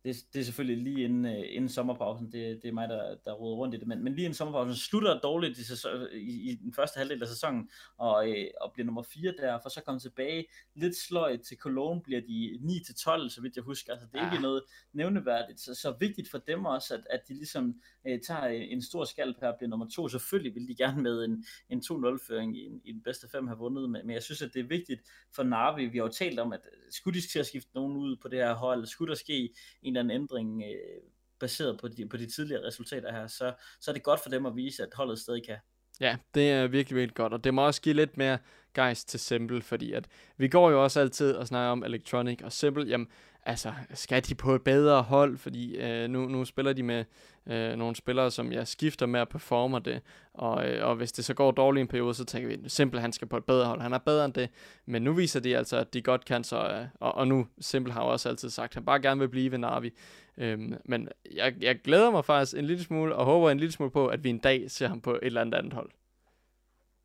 det, 0.04 0.16
det 0.32 0.40
er 0.40 0.44
selvfølgelig 0.44 0.84
lige 0.84 1.04
inden, 1.04 1.24
uh, 1.24 1.42
inden 1.48 1.68
sommerpausen, 1.68 2.32
det, 2.32 2.62
det 2.62 2.68
er 2.68 2.72
mig, 2.72 2.88
der, 2.88 3.16
der 3.24 3.32
roder 3.32 3.56
rundt 3.56 3.74
i 3.74 3.78
det, 3.78 3.86
men, 3.86 4.04
men 4.04 4.14
lige 4.14 4.24
inden 4.24 4.34
sommerpausen 4.34 4.76
slutter 4.76 5.20
dårligt 5.20 5.58
i, 5.58 5.64
sæson, 5.64 6.06
i, 6.12 6.50
i 6.50 6.54
den 6.54 6.74
første 6.74 6.98
halvdel 6.98 7.22
af 7.22 7.28
sæsonen, 7.28 7.70
og, 7.98 8.28
uh, 8.28 8.34
og 8.60 8.72
bliver 8.72 8.86
nummer 8.86 9.02
4 9.02 9.34
der, 9.38 9.58
for 9.62 9.68
så 9.68 9.82
komme 9.82 10.00
tilbage. 10.00 10.46
Lidt 10.74 10.96
sløjt 10.96 11.40
til 11.40 11.56
Cologne, 11.56 12.02
bliver 12.02 12.20
de 12.20 12.58
9-12, 12.62 13.28
så 13.28 13.38
vidt 13.42 13.56
jeg 13.56 13.64
husker, 13.64 13.92
altså 13.92 14.06
det 14.06 14.14
er 14.14 14.22
ja. 14.22 14.26
ikke 14.26 14.36
ah. 14.36 14.42
noget 14.42 14.62
nævneværdigt, 14.92 15.60
så, 15.60 15.74
så 15.74 15.96
vigtigt 16.00 16.30
for 16.30 16.38
dem 16.38 16.64
også, 16.64 16.94
at, 16.94 17.06
at 17.10 17.20
de 17.28 17.34
ligesom 17.34 17.74
uh, 18.04 18.18
tager 18.26 18.46
en 18.46 18.82
stor 18.82 19.04
skalp 19.04 19.36
her, 19.40 19.56
bliver 19.56 19.70
nummer 19.70 19.88
2, 19.88 20.08
selvfølgelig 20.08 20.54
vil 20.54 20.68
de 20.68 20.74
gerne 20.74 21.02
med 21.02 21.24
en, 21.24 21.44
en 21.68 21.82
2-0-føring 21.84 22.56
i, 22.58 22.80
i 22.84 22.92
den 22.92 23.02
bedste 23.02 23.28
fem 23.28 23.46
have 23.46 23.58
vundet, 23.58 23.90
men, 23.90 24.06
men 24.06 24.14
jeg 24.14 24.22
synes, 24.22 24.42
at 24.42 24.50
det 24.54 24.60
er 24.60 24.68
vigtigt 24.68 25.00
for 25.34 25.42
Narvi, 25.42 25.86
vi 25.86 25.98
har 25.98 26.04
jo 26.04 26.12
talt 26.12 26.38
om, 26.38 26.52
at 26.52 26.60
skulle 26.90 27.20
de 27.20 27.26
til 27.26 27.38
at 27.38 27.46
skifte 27.46 27.70
nogen 27.74 27.96
ud 27.96 28.16
på 28.16 28.28
det 28.28 28.38
her 28.38 28.54
hold, 28.54 28.86
skulle 28.86 29.10
der 29.10 29.16
ske 29.16 29.54
en 29.90 29.96
eller 29.96 30.00
anden 30.00 30.22
ændring 30.22 30.62
øh, 30.62 31.02
baseret 31.40 31.78
på 31.80 31.88
de, 31.88 32.08
på 32.08 32.16
de 32.16 32.26
tidligere 32.26 32.66
resultater 32.66 33.12
her, 33.12 33.26
så, 33.26 33.54
så 33.80 33.90
er 33.90 33.92
det 33.92 34.02
godt 34.02 34.20
for 34.22 34.30
dem 34.30 34.46
at 34.46 34.56
vise, 34.56 34.82
at 34.82 34.88
holdet 34.94 35.18
stadig 35.18 35.46
kan. 35.46 35.56
Ja, 36.00 36.16
det 36.34 36.50
er 36.50 36.66
virkelig, 36.66 36.96
virkelig 36.96 37.14
godt, 37.14 37.32
og 37.32 37.44
det 37.44 37.54
må 37.54 37.66
også 37.66 37.82
give 37.82 37.94
lidt 37.94 38.16
mere 38.16 38.38
gejst 38.74 39.08
til 39.08 39.20
Simple, 39.20 39.62
fordi 39.62 39.92
at 39.92 40.08
vi 40.36 40.48
går 40.48 40.70
jo 40.70 40.82
også 40.82 41.00
altid 41.00 41.34
og 41.34 41.46
snakker 41.46 41.70
om 41.70 41.84
Electronic, 41.84 42.42
og 42.42 42.52
Simple, 42.52 42.84
jamen, 42.84 43.08
altså, 43.46 43.72
skal 43.94 44.24
de 44.24 44.34
på 44.34 44.54
et 44.54 44.62
bedre 44.62 45.02
hold, 45.02 45.38
fordi 45.38 45.76
øh, 45.76 46.10
nu, 46.10 46.26
nu 46.26 46.44
spiller 46.44 46.72
de 46.72 46.82
med 46.82 47.04
øh, 47.46 47.76
nogle 47.76 47.96
spillere, 47.96 48.30
som 48.30 48.52
jeg 48.52 48.68
skifter 48.68 49.06
med 49.06 49.20
at 49.20 49.28
performe 49.28 49.78
det, 49.78 50.00
og, 50.34 50.68
øh, 50.68 50.88
og 50.88 50.96
hvis 50.96 51.12
det 51.12 51.24
så 51.24 51.34
går 51.34 51.50
dårligt 51.50 51.80
en 51.82 51.88
periode, 51.88 52.14
så 52.14 52.24
tænker 52.24 52.48
vi, 52.48 52.68
simpelthen 52.68 53.02
han 53.02 53.12
skal 53.12 53.28
på 53.28 53.36
et 53.36 53.44
bedre 53.44 53.66
hold, 53.66 53.80
han 53.80 53.92
er 53.92 53.98
bedre 53.98 54.24
end 54.24 54.34
det, 54.34 54.50
men 54.86 55.02
nu 55.02 55.12
viser 55.12 55.40
de 55.40 55.56
altså, 55.56 55.76
at 55.76 55.94
de 55.94 56.02
godt 56.02 56.24
kan, 56.24 56.44
så, 56.44 56.68
øh, 56.68 56.86
og, 56.94 57.14
og 57.14 57.28
nu 57.28 57.46
Simple 57.60 57.92
har 57.92 58.00
også 58.00 58.28
altid 58.28 58.50
sagt, 58.50 58.70
at 58.70 58.74
han 58.74 58.84
bare 58.84 59.00
gerne 59.00 59.20
vil 59.20 59.28
blive 59.28 59.50
ved 59.50 59.58
Navi, 59.58 59.90
øhm, 60.38 60.74
men 60.84 61.08
jeg, 61.34 61.54
jeg 61.60 61.80
glæder 61.80 62.10
mig 62.10 62.24
faktisk 62.24 62.58
en 62.58 62.64
lille 62.64 62.84
smule, 62.84 63.14
og 63.14 63.24
håber 63.24 63.50
en 63.50 63.58
lille 63.58 63.72
smule 63.72 63.90
på, 63.90 64.06
at 64.06 64.24
vi 64.24 64.30
en 64.30 64.38
dag 64.38 64.70
ser 64.70 64.88
ham 64.88 65.00
på 65.00 65.12
et 65.12 65.18
eller 65.22 65.40
andet 65.40 65.58
andet 65.58 65.72
hold. 65.72 65.90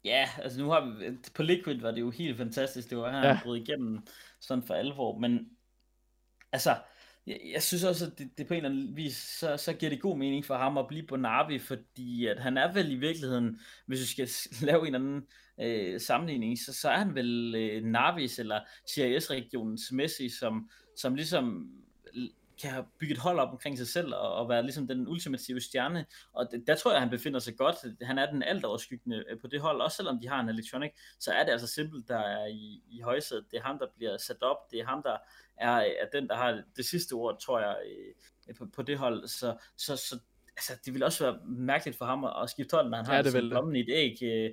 Ja, 0.06 0.30
altså 0.38 0.60
nu 0.60 0.70
har 0.70 0.86
vi, 0.86 1.18
på 1.36 1.44
Liquid 1.44 1.82
var 1.82 1.92
det 1.92 2.02
jo 2.02 2.10
helt 2.10 2.38
fantastisk, 2.38 2.90
det 2.90 2.98
var 2.98 3.12
her, 3.12 3.18
ja. 3.18 3.34
han 3.34 3.44
brød 3.44 3.58
igennem 3.58 4.00
sådan 4.40 4.64
for 4.64 4.74
alvor, 4.74 5.18
men 5.18 5.50
altså, 6.56 6.76
jeg, 7.28 7.40
jeg 7.54 7.64
synes 7.64 7.84
også, 7.84 8.06
at 8.06 8.18
det, 8.18 8.38
det 8.38 8.48
på 8.48 8.54
en 8.54 8.66
eller 8.66 8.70
anden 8.70 8.96
vis, 8.96 9.18
så, 9.18 9.58
så 9.58 9.74
giver 9.74 9.90
det 9.90 10.02
god 10.02 10.18
mening 10.18 10.46
for 10.46 10.58
ham 10.58 10.78
at 10.78 10.88
blive 10.88 11.08
på 11.08 11.16
Navi, 11.16 11.60
fordi 11.60 12.26
at 12.26 12.40
han 12.40 12.58
er 12.58 12.74
vel 12.74 12.92
i 12.92 12.96
virkeligheden, 12.96 13.60
hvis 13.86 14.00
vi 14.00 14.06
skal 14.06 14.30
lave 14.70 14.88
en 14.88 14.96
eller 14.96 15.00
anden 15.00 15.28
øh, 15.62 16.02
sammenligning, 16.02 16.60
så, 16.60 16.74
så 16.74 16.90
er 16.90 16.98
han 16.98 17.16
vel 17.16 17.56
øh, 17.56 17.84
Navis 17.84 18.40
eller 18.40 18.60
CIS-regionens 18.90 19.92
Messi, 19.92 20.30
som, 20.30 20.70
som 20.96 21.16
ligesom 21.16 21.72
kan 22.62 22.72
have 22.72 22.86
bygget 23.00 23.16
et 23.16 23.22
hold 23.22 23.40
op 23.40 23.52
omkring 23.52 23.78
sig 23.78 23.88
selv 23.88 24.16
og, 24.16 24.34
og 24.36 24.50
være 24.50 24.64
ligesom 24.64 24.88
den 24.88 25.08
ultimative 25.08 25.62
stjerne. 25.62 26.06
Og 26.34 26.48
det, 26.52 26.68
der 26.68 26.76
tror 26.76 26.92
jeg, 26.92 27.02
han 27.02 27.10
befinder 27.10 27.40
sig 27.40 27.58
godt. 27.58 27.76
Han 28.02 28.18
er 28.18 28.32
den 28.32 28.44
alt 28.44 28.66
overskyggende 28.66 29.24
øh, 29.30 29.40
på 29.40 29.48
det 29.48 29.62
hold. 29.62 29.82
Også 29.82 29.98
selvom 29.98 30.20
de 30.20 30.28
har 30.28 30.40
en 30.40 30.50
electronic, 30.50 30.92
så 31.20 31.32
er 31.32 31.44
det 31.44 31.52
altså 31.52 31.68
simpelt, 31.68 32.08
der 32.08 32.20
er 32.20 32.46
i, 32.46 32.84
i 32.90 33.02
højsædet. 33.02 33.46
Det 33.52 33.58
er 33.58 33.64
ham, 33.64 33.80
der 33.80 33.88
bliver 33.98 34.18
sat 34.18 34.42
op. 34.42 34.72
Det 34.72 34.80
er 34.80 34.86
ham, 34.86 35.04
der 35.04 35.18
er, 35.58 35.72
er 35.72 36.10
den, 36.14 36.28
der 36.28 36.36
har 36.36 36.64
det 36.76 36.86
sidste 36.86 37.14
ord, 37.14 37.40
tror 37.40 37.60
jeg, 37.60 37.78
øh, 37.86 38.56
på, 38.56 38.66
på 38.66 38.82
det 38.82 38.98
hold. 38.98 39.28
Så, 39.28 39.58
så, 39.78 39.98
så 39.98 40.20
altså, 40.58 40.74
det 40.86 40.94
vil 40.94 41.04
også 41.04 41.24
være 41.24 41.40
mærkeligt 41.46 41.98
for 41.98 42.06
ham 42.06 42.24
at, 42.24 42.34
at 42.44 42.50
skifte 42.50 42.76
hold, 42.76 42.90
når 42.90 42.98
han 42.98 43.06
ja, 43.06 43.12
har 43.12 43.22
det 43.22 43.32
sådan 43.32 43.50
blommen 43.50 43.76
i 43.76 43.80
et 43.80 43.90
æg. 43.90 44.18
Øh, 44.24 44.52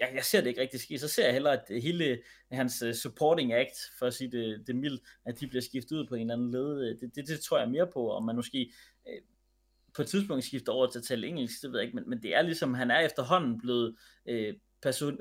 jeg, 0.00 0.10
jeg 0.14 0.24
ser 0.24 0.40
det 0.40 0.48
ikke 0.48 0.60
rigtig 0.60 0.80
ske. 0.80 0.98
Så 0.98 1.08
ser 1.08 1.24
jeg 1.24 1.32
hellere, 1.32 1.52
at 1.52 1.82
hele 1.82 2.22
hans 2.52 2.82
uh, 2.82 2.92
supporting 2.92 3.52
act, 3.52 3.76
for 3.98 4.06
at 4.06 4.14
sige 4.14 4.30
det, 4.30 4.66
det 4.66 4.76
mildt, 4.76 5.02
at 5.24 5.40
de 5.40 5.46
bliver 5.46 5.62
skiftet 5.62 5.96
ud 5.96 6.06
på 6.06 6.14
en 6.14 6.20
eller 6.20 6.34
anden 6.34 6.50
led. 6.50 6.98
Det, 7.00 7.14
det, 7.14 7.28
det 7.28 7.40
tror 7.40 7.58
jeg 7.58 7.70
mere 7.70 7.86
på, 7.86 8.12
om 8.12 8.24
man 8.24 8.36
måske 8.36 8.72
på 9.96 10.02
et 10.02 10.08
tidspunkt 10.08 10.44
skifter 10.44 10.72
over 10.72 10.86
til 10.86 10.98
at 10.98 11.04
tale 11.04 11.26
engelsk, 11.26 11.62
det 11.62 11.72
ved 11.72 11.78
jeg 11.78 11.86
ikke, 11.86 11.96
men, 11.96 12.10
men 12.10 12.22
det 12.22 12.34
er 12.34 12.42
ligesom, 12.42 12.74
han 12.74 12.90
er 12.90 13.00
efterhånden 13.00 13.58
blevet 13.58 13.96
uh, 14.30 14.54
person, 14.82 15.16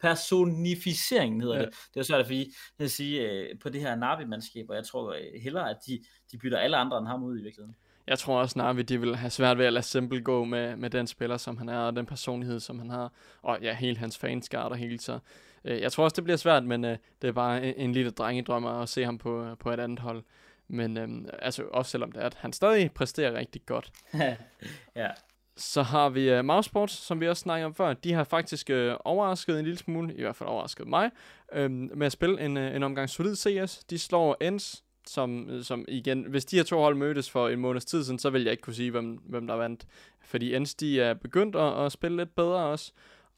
personificering, 0.00 1.42
hedder 1.42 1.56
ja. 1.56 1.64
det. 1.64 1.74
Det 1.94 2.00
er 2.00 2.04
svært 2.04 2.20
at 2.20 2.26
sige, 2.26 2.52
at 2.78 2.90
sige 2.90 3.50
uh, 3.52 3.58
på 3.58 3.68
det 3.68 3.80
her 3.80 3.96
Navi-mandskab, 3.96 4.66
og 4.68 4.76
jeg 4.76 4.84
tror 4.84 5.08
uh, 5.08 5.42
hellere, 5.42 5.70
at 5.70 5.76
de, 5.86 6.04
de 6.32 6.38
bytter 6.38 6.58
alle 6.58 6.76
andre 6.76 6.98
end 6.98 7.06
ham 7.06 7.24
ud 7.24 7.38
i 7.38 7.42
virkeligheden 7.42 7.76
jeg 8.06 8.18
tror 8.18 8.40
også, 8.40 8.58
Navi 8.58 8.82
de 8.82 9.00
vil 9.00 9.16
have 9.16 9.30
svært 9.30 9.58
ved 9.58 9.66
at 9.66 9.72
lade 9.72 9.84
Simple 9.84 10.20
gå 10.20 10.44
med, 10.44 10.76
med 10.76 10.90
den 10.90 11.06
spiller, 11.06 11.36
som 11.36 11.56
han 11.56 11.68
er, 11.68 11.78
og 11.78 11.96
den 11.96 12.06
personlighed, 12.06 12.60
som 12.60 12.78
han 12.78 12.90
har, 12.90 13.12
og 13.42 13.58
ja, 13.62 13.74
hele 13.74 13.96
hans 13.96 14.18
fanskart 14.18 14.72
og 14.72 14.78
hele 14.78 15.00
så. 15.00 15.18
Øh, 15.64 15.80
jeg 15.80 15.92
tror 15.92 16.04
også, 16.04 16.14
det 16.14 16.24
bliver 16.24 16.36
svært, 16.36 16.64
men 16.64 16.84
øh, 16.84 16.96
det 17.22 17.28
er 17.28 17.32
bare 17.32 17.66
en, 17.66 17.74
en 17.76 17.92
lille 17.92 18.10
drengedrøm 18.10 18.66
at 18.66 18.88
se 18.88 19.04
ham 19.04 19.18
på, 19.18 19.56
på 19.60 19.70
et 19.70 19.80
andet 19.80 19.98
hold. 19.98 20.22
Men 20.68 20.96
øh, 20.96 21.08
altså, 21.38 21.62
også 21.62 21.90
selvom 21.90 22.12
det 22.12 22.22
er, 22.22 22.26
at 22.26 22.34
han 22.34 22.52
stadig 22.52 22.92
præsterer 22.92 23.38
rigtig 23.38 23.62
godt. 23.66 23.92
ja. 24.96 25.10
Så 25.56 25.82
har 25.82 26.08
vi 26.08 26.30
øh, 26.30 26.38
uh, 26.38 26.44
Mousesports, 26.44 26.92
som 26.92 27.20
vi 27.20 27.28
også 27.28 27.40
snakkede 27.40 27.66
om 27.66 27.74
før. 27.74 27.92
De 27.92 28.12
har 28.12 28.24
faktisk 28.24 28.70
uh, 28.72 28.94
overrasket 29.04 29.58
en 29.58 29.64
lille 29.64 29.78
smule, 29.78 30.14
i 30.14 30.20
hvert 30.20 30.36
fald 30.36 30.48
overrasket 30.48 30.88
mig, 30.88 31.10
uh, 31.56 31.70
med 31.70 32.06
at 32.06 32.12
spille 32.12 32.40
en, 32.40 32.56
uh, 32.56 32.62
en 32.62 32.82
omgang 32.82 33.10
solid 33.10 33.36
CS. 33.36 33.84
De 33.84 33.98
slår 33.98 34.36
Ends 34.40 34.86
som, 35.08 35.62
som 35.62 35.84
igen, 35.88 36.22
hvis 36.22 36.44
de 36.44 36.56
her 36.56 36.64
to 36.64 36.78
hold 36.78 36.96
mødtes 36.96 37.30
for 37.30 37.48
en 37.48 37.58
måneds 37.58 37.84
tid 37.84 38.04
siden, 38.04 38.18
så 38.18 38.30
vil 38.30 38.42
jeg 38.42 38.50
ikke 38.50 38.60
kunne 38.60 38.74
sige, 38.74 38.90
hvem, 38.90 39.12
hvem 39.12 39.46
der 39.46 39.54
vandt. 39.54 39.86
Fordi 40.20 40.54
Ends, 40.54 40.74
de 40.74 41.00
er 41.00 41.14
begyndt 41.14 41.56
at, 41.56 41.84
at 41.84 41.92
spille 41.92 42.16
lidt 42.16 42.34
bedre 42.34 42.66
også, 42.66 42.92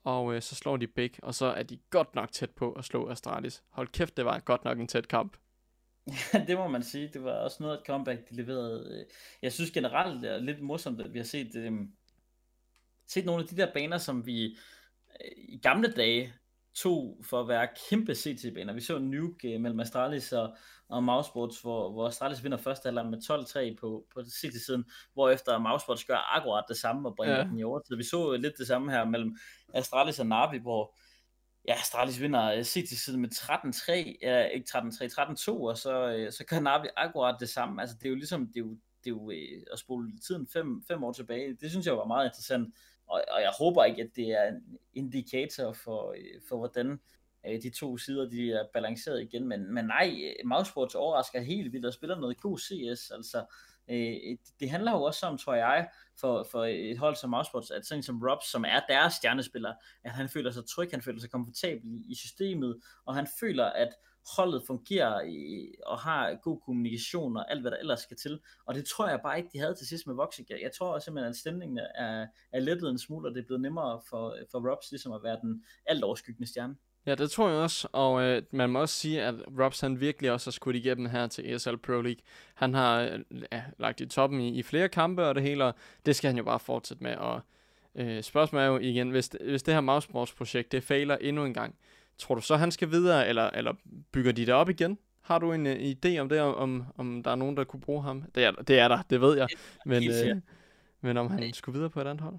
og 0.05 0.35
øh, 0.35 0.43
så 0.43 0.55
slår 0.55 0.77
de 0.77 0.87
Big, 0.87 1.11
og 1.23 1.35
så 1.35 1.47
er 1.47 1.63
de 1.63 1.79
godt 1.91 2.15
nok 2.15 2.33
tæt 2.33 2.51
på 2.51 2.73
at 2.73 2.85
slå 2.85 3.11
Astralis. 3.11 3.63
Hold 3.71 3.89
kæft, 3.89 4.17
det 4.17 4.25
var 4.25 4.39
godt 4.39 4.65
nok 4.65 4.79
en 4.79 4.89
tæt 4.89 5.09
kamp. 5.09 5.37
Ja, 6.07 6.45
det 6.49 6.57
må 6.57 6.69
man 6.69 6.83
sige. 6.83 7.11
Det 7.13 7.25
var 7.25 7.33
også 7.33 7.57
noget 7.61 7.77
af 7.77 7.81
et 7.81 7.87
comeback, 7.87 8.31
de 8.31 8.37
leverede. 8.37 9.07
Jeg 9.43 9.53
synes 9.53 9.71
generelt, 9.71 10.23
det 10.23 10.31
er 10.31 10.39
lidt 10.39 10.63
morsomt, 10.63 11.01
at 11.01 11.15
vi 11.15 11.19
har 11.19 11.25
set, 11.25 11.57
øh, 11.57 11.73
set 13.09 13.25
nogle 13.25 13.43
af 13.43 13.49
de 13.49 13.57
der 13.57 13.73
baner, 13.73 13.99
som 13.99 14.27
vi 14.27 14.47
øh, 15.21 15.31
i 15.37 15.59
gamle 15.59 15.93
dage 15.93 16.35
tog 16.75 17.21
for 17.23 17.41
at 17.41 17.49
være 17.49 17.69
kæmpe 17.91 18.15
CT-baner. 18.15 18.73
Vi 18.73 18.81
så 18.81 18.99
Nuke 18.99 19.55
øh, 19.55 19.61
mellem 19.61 19.81
Astralis 19.81 20.33
og, 20.33 20.57
og 20.89 21.05
Mousesports, 21.05 21.61
hvor, 21.61 21.93
hvor 21.93 22.07
Astralis 22.07 22.45
vinder 22.45 22.59
første 22.59 22.87
halvleg 22.87 23.07
med 23.07 23.19
12-3 23.75 23.81
på, 23.81 24.07
på 24.15 24.23
CT-siden, 24.23 24.85
hvorefter 25.15 25.59
Mousesports 25.59 26.05
gør 26.05 26.37
akkurat 26.37 26.65
det 26.69 26.77
samme 26.77 27.09
og 27.09 27.17
bringer 27.17 27.37
ja. 27.37 27.45
den 27.45 27.59
i 27.59 27.63
overtid. 27.63 27.97
Vi 27.97 28.05
så 28.05 28.33
lidt 28.33 28.59
det 28.59 28.67
samme 28.67 28.93
her 28.93 29.05
mellem 29.05 29.37
Astralis 29.75 30.21
og 30.21 30.27
Navi, 30.27 30.59
hvor 30.59 30.97
ja, 31.69 31.75
Astralis 31.75 32.21
vinder 32.21 32.53
øh, 32.53 32.63
CT-siden 32.63 33.21
med 33.21 33.29
13-3, 33.35 33.93
ja, 34.23 34.45
ikke 34.45 34.69
13-3, 34.71 34.79
13-2, 35.49 35.51
og 35.51 35.79
så, 35.79 36.09
øh, 36.09 36.33
så 36.33 36.45
gør 36.45 36.61
Navi 36.61 36.89
akkurat 36.97 37.37
det 37.41 37.49
samme. 37.49 37.81
Altså 37.81 37.97
det 37.97 38.05
er 38.05 38.11
jo 38.11 38.17
ligesom, 38.17 38.47
det 38.47 38.57
er 38.57 38.61
jo, 38.61 38.77
det 39.05 39.11
er 39.11 39.15
jo 39.15 39.33
at 39.73 39.79
spole 39.79 40.13
tiden 40.27 40.49
fem, 40.53 40.83
fem 40.89 41.05
år 41.05 41.13
tilbage. 41.13 41.57
Det 41.61 41.71
synes 41.71 41.87
jeg 41.87 41.97
var 41.97 42.05
meget 42.05 42.27
interessant 42.27 42.75
og, 43.09 43.25
og 43.31 43.43
jeg 43.43 43.53
håber 43.59 43.85
ikke, 43.85 44.03
at 44.03 44.11
det 44.17 44.31
er 44.31 44.49
en 44.49 44.79
indikator 44.95 45.73
for, 45.73 46.11
øh, 46.11 46.41
for 46.49 46.57
hvordan 46.57 47.01
øh, 47.47 47.63
de 47.63 47.71
to 47.71 47.99
sider 47.99 48.29
de 48.29 48.53
er 48.53 48.65
balanceret 48.73 49.23
igen, 49.23 49.49
men, 49.49 49.75
men 49.75 49.85
nej, 49.85 50.35
Mousesports 50.45 50.95
overrasker 50.95 51.41
helt 51.41 51.73
vildt 51.73 51.87
og 51.87 51.95
spiller 51.95 52.21
noget 52.21 52.41
god 52.41 52.59
CS, 52.59 53.11
altså 53.11 53.45
øh, 53.91 54.37
det 54.61 54.71
handler 54.71 54.93
jo 54.93 55.03
også 55.03 55.27
om, 55.27 55.39
tror 55.39 55.55
jeg, 55.55 55.89
for, 56.21 56.47
for 56.51 56.65
et 56.65 56.99
hold 56.99 57.17
som 57.17 57.31
Mousesports, 57.31 57.71
at 57.71 57.87
sådan 57.87 58.03
som 58.03 58.23
Robs, 58.23 58.51
som 58.51 58.65
er 58.65 58.81
deres 58.89 59.15
stjernespiller, 59.15 59.75
at 60.05 60.11
han 60.11 60.29
føler 60.29 60.51
sig 60.51 60.63
tryg, 60.67 60.89
han 60.91 61.03
føler 61.03 61.21
sig 61.21 61.31
komfortabel 61.31 61.85
i, 61.85 62.13
i 62.13 62.15
systemet, 62.15 62.81
og 63.07 63.15
han 63.15 63.29
føler, 63.41 63.65
at 63.65 63.89
holdet 64.37 64.63
fungerer 64.67 65.23
i, 65.23 65.75
og 65.87 65.99
har 65.99 66.35
god 66.43 66.61
kommunikation 66.61 67.37
og 67.37 67.51
alt 67.51 67.61
hvad 67.61 67.71
der 67.71 67.77
ellers 67.77 68.01
skal 68.01 68.17
til. 68.17 68.41
Og 68.67 68.75
det 68.75 68.85
tror 68.85 69.09
jeg 69.09 69.21
bare 69.23 69.39
ikke, 69.39 69.51
de 69.53 69.59
havde 69.59 69.75
til 69.75 69.87
sidst 69.87 70.07
med 70.07 70.15
Voxic. 70.15 70.47
Jeg 70.51 70.71
tror 70.79 70.99
simpelthen, 70.99 71.31
at 71.31 71.37
stemningen 71.37 71.79
er, 71.79 72.27
er 72.53 72.61
lettet 72.61 72.91
en 72.91 72.99
smule, 72.99 73.29
og 73.29 73.35
det 73.35 73.41
er 73.41 73.47
blevet 73.47 73.63
nemmere 73.63 74.01
for, 74.11 74.37
for 74.51 74.71
Robs 74.71 74.91
ligesom 74.91 75.13
at 75.13 75.23
være 75.23 75.39
den 75.43 75.65
alt 75.87 76.05
overskyggende 76.05 76.49
stjerne. 76.49 76.77
Ja, 77.07 77.15
det 77.15 77.31
tror 77.31 77.49
jeg 77.49 77.59
også, 77.59 77.89
og 77.93 78.23
øh, 78.23 78.43
man 78.53 78.71
må 78.71 78.81
også 78.81 78.95
sige, 78.95 79.23
at 79.23 79.35
Robs 79.61 79.81
han 79.81 80.01
virkelig 80.01 80.33
også 80.33 80.47
har 80.47 80.53
skudt 80.53 80.77
igennem 80.77 81.07
her 81.07 81.27
til 81.27 81.55
ESL 81.55 81.77
Pro 81.77 82.01
League. 82.01 82.23
Han 82.55 82.75
har 82.75 83.01
øh, 83.31 83.59
lagt 83.79 84.01
i 84.01 84.07
toppen 84.07 84.41
i, 84.41 84.59
i 84.59 84.63
flere 84.63 84.89
kampe 84.89 85.27
og 85.27 85.35
det 85.35 85.43
hele, 85.43 85.65
og 85.65 85.75
det 86.07 86.17
skal 86.17 86.29
han 86.29 86.39
jo 86.39 86.45
bare 86.45 86.61
fortsætte 86.61 87.03
med. 87.03 87.17
Og 87.17 87.41
øh, 87.95 88.23
spørgsmålet 88.23 88.65
er 88.65 88.69
jo 88.69 88.79
igen, 88.79 89.11
hvis, 89.11 89.31
hvis 89.45 89.63
det 89.63 89.75
her 89.75 89.81
Mousesports 89.81 90.33
projekt, 90.33 90.73
det 90.73 90.83
fejler 90.83 91.17
endnu 91.17 91.45
en 91.45 91.55
gang, 91.55 91.75
Tror 92.19 92.35
du 92.35 92.41
så, 92.41 92.57
han 92.57 92.71
skal 92.71 92.91
videre, 92.91 93.29
eller, 93.29 93.51
eller 93.51 93.73
bygger 94.13 94.33
de 94.33 94.47
det 94.47 94.55
op 94.55 94.69
igen? 94.69 94.99
Har 95.21 95.39
du 95.39 95.53
en 95.53 95.67
uh, 95.67 95.73
idé 95.73 96.19
om 96.19 96.29
det, 96.29 96.41
om, 96.41 96.85
om 96.97 97.23
der 97.23 97.31
er 97.31 97.35
nogen, 97.35 97.57
der 97.57 97.65
kunne 97.65 97.81
bruge 97.81 98.03
ham? 98.03 98.25
Det 98.35 98.45
er, 98.45 98.51
det 98.51 98.79
er 98.79 98.89
der, 98.89 99.03
det 99.11 99.21
ved 99.21 99.37
jeg. 99.37 99.49
Men, 99.85 100.09
uh, 100.09 100.43
men 101.01 101.17
om 101.17 101.31
han 101.31 101.53
skulle 101.53 101.75
videre 101.77 101.91
på 101.91 102.01
et 102.01 102.07
andet 102.07 102.21
hold? 102.21 102.39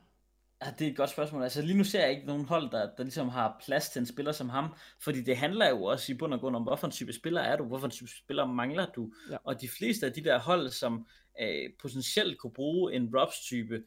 Ja, 0.65 0.71
det 0.79 0.87
er 0.87 0.91
et 0.91 0.97
godt 0.97 1.09
spørgsmål. 1.09 1.43
Altså 1.43 1.61
lige 1.61 1.77
nu 1.77 1.83
ser 1.83 2.01
jeg 2.01 2.09
ikke 2.09 2.25
nogen 2.25 2.45
hold, 2.45 2.71
der, 2.71 2.89
der 2.97 3.03
ligesom 3.03 3.29
har 3.29 3.61
plads 3.65 3.89
til 3.89 3.99
en 3.99 4.05
spiller 4.05 4.31
som 4.31 4.49
ham, 4.49 4.73
fordi 5.01 5.21
det 5.21 5.37
handler 5.37 5.69
jo 5.69 5.83
også 5.83 6.11
i 6.11 6.15
bund 6.15 6.33
og 6.33 6.39
grund 6.39 6.55
om, 6.55 6.63
hvorfor 6.63 6.87
en 6.87 6.91
type 6.91 7.13
spiller 7.13 7.41
er 7.41 7.57
du, 7.57 7.63
hvorfor 7.63 7.85
en 7.85 7.91
type 7.91 8.09
spiller 8.09 8.45
mangler 8.45 8.85
du. 8.85 9.11
Ja. 9.31 9.37
Og 9.43 9.61
de 9.61 9.69
fleste 9.69 10.05
af 10.05 10.13
de 10.13 10.23
der 10.23 10.39
hold, 10.39 10.69
som 10.69 11.07
øh, 11.41 11.69
potentielt 11.81 12.37
kunne 12.37 12.53
bruge 12.53 12.93
en 12.93 13.17
Robs 13.17 13.39
type, 13.39 13.83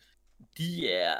de 0.58 0.90
er 0.90 1.14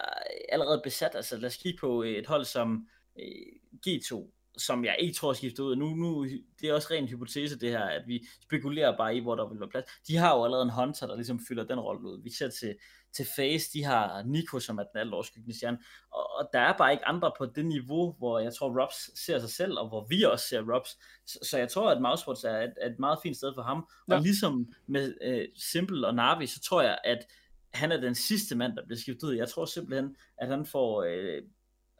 allerede 0.48 0.80
besat. 0.84 1.14
Altså 1.14 1.36
lad 1.36 1.46
os 1.46 1.56
kigge 1.56 1.78
på 1.78 2.02
et 2.02 2.26
hold 2.26 2.44
som 2.44 2.88
øh, 3.18 3.86
G2, 3.86 4.30
som 4.56 4.84
jeg 4.84 4.96
ikke 4.98 5.14
tror 5.14 5.32
skifter 5.32 5.62
ud. 5.62 5.76
Nu, 5.76 5.94
nu, 5.94 6.24
det 6.60 6.68
er 6.68 6.74
også 6.74 6.88
ren 6.90 7.08
hypotese 7.08 7.58
det 7.58 7.70
her, 7.70 7.84
at 7.84 8.02
vi 8.06 8.26
spekulerer 8.42 8.96
bare 8.96 9.16
i, 9.16 9.20
hvor 9.20 9.34
der 9.34 9.48
vil 9.48 9.60
være 9.60 9.68
plads. 9.68 9.84
De 10.08 10.16
har 10.16 10.36
jo 10.36 10.44
allerede 10.44 10.62
en 10.62 10.70
Hunter, 10.70 11.06
der 11.06 11.16
ligesom 11.16 11.40
fylder 11.48 11.64
den 11.64 11.80
rolle 11.80 12.08
ud. 12.08 12.22
Vi 12.22 12.30
ser 12.30 12.48
til, 12.48 12.76
til 13.12 13.26
Face, 13.36 13.72
de 13.72 13.84
har 13.84 14.22
Nico, 14.22 14.60
som 14.60 14.78
er 14.78 14.82
den 14.82 15.00
alt 15.00 15.14
overskyggende 15.14 15.56
stjerne, 15.56 15.78
og, 16.12 16.30
og 16.38 16.48
der 16.52 16.60
er 16.60 16.76
bare 16.78 16.92
ikke 16.92 17.06
andre 17.06 17.32
på 17.38 17.46
det 17.46 17.66
niveau, 17.66 18.14
hvor 18.18 18.38
jeg 18.38 18.54
tror, 18.54 18.82
Robs 18.82 19.20
ser 19.24 19.38
sig 19.38 19.50
selv, 19.50 19.78
og 19.78 19.88
hvor 19.88 20.06
vi 20.08 20.22
også 20.22 20.48
ser 20.48 20.74
Robs. 20.74 20.98
Så, 21.26 21.38
så 21.50 21.58
jeg 21.58 21.68
tror, 21.68 21.90
at 21.90 22.02
Mousesports 22.02 22.44
er 22.44 22.58
et, 22.58 22.74
et 22.86 22.98
meget 22.98 23.18
fint 23.22 23.36
sted 23.36 23.52
for 23.54 23.62
ham. 23.62 23.88
Ja. 24.08 24.14
Og 24.14 24.22
ligesom 24.22 24.72
med 24.86 25.14
øh, 25.22 25.48
Simple 25.56 26.06
og 26.06 26.14
Navi, 26.14 26.46
så 26.46 26.60
tror 26.60 26.82
jeg, 26.82 26.98
at 27.04 27.26
han 27.74 27.92
er 27.92 28.00
den 28.00 28.14
sidste 28.14 28.56
mand, 28.56 28.76
der 28.76 28.86
bliver 28.86 28.98
skiftet 28.98 29.28
ud. 29.28 29.34
Jeg 29.34 29.48
tror 29.48 29.64
simpelthen, 29.64 30.16
at 30.38 30.48
han 30.48 30.66
får 30.66 31.02
øh, 31.02 31.42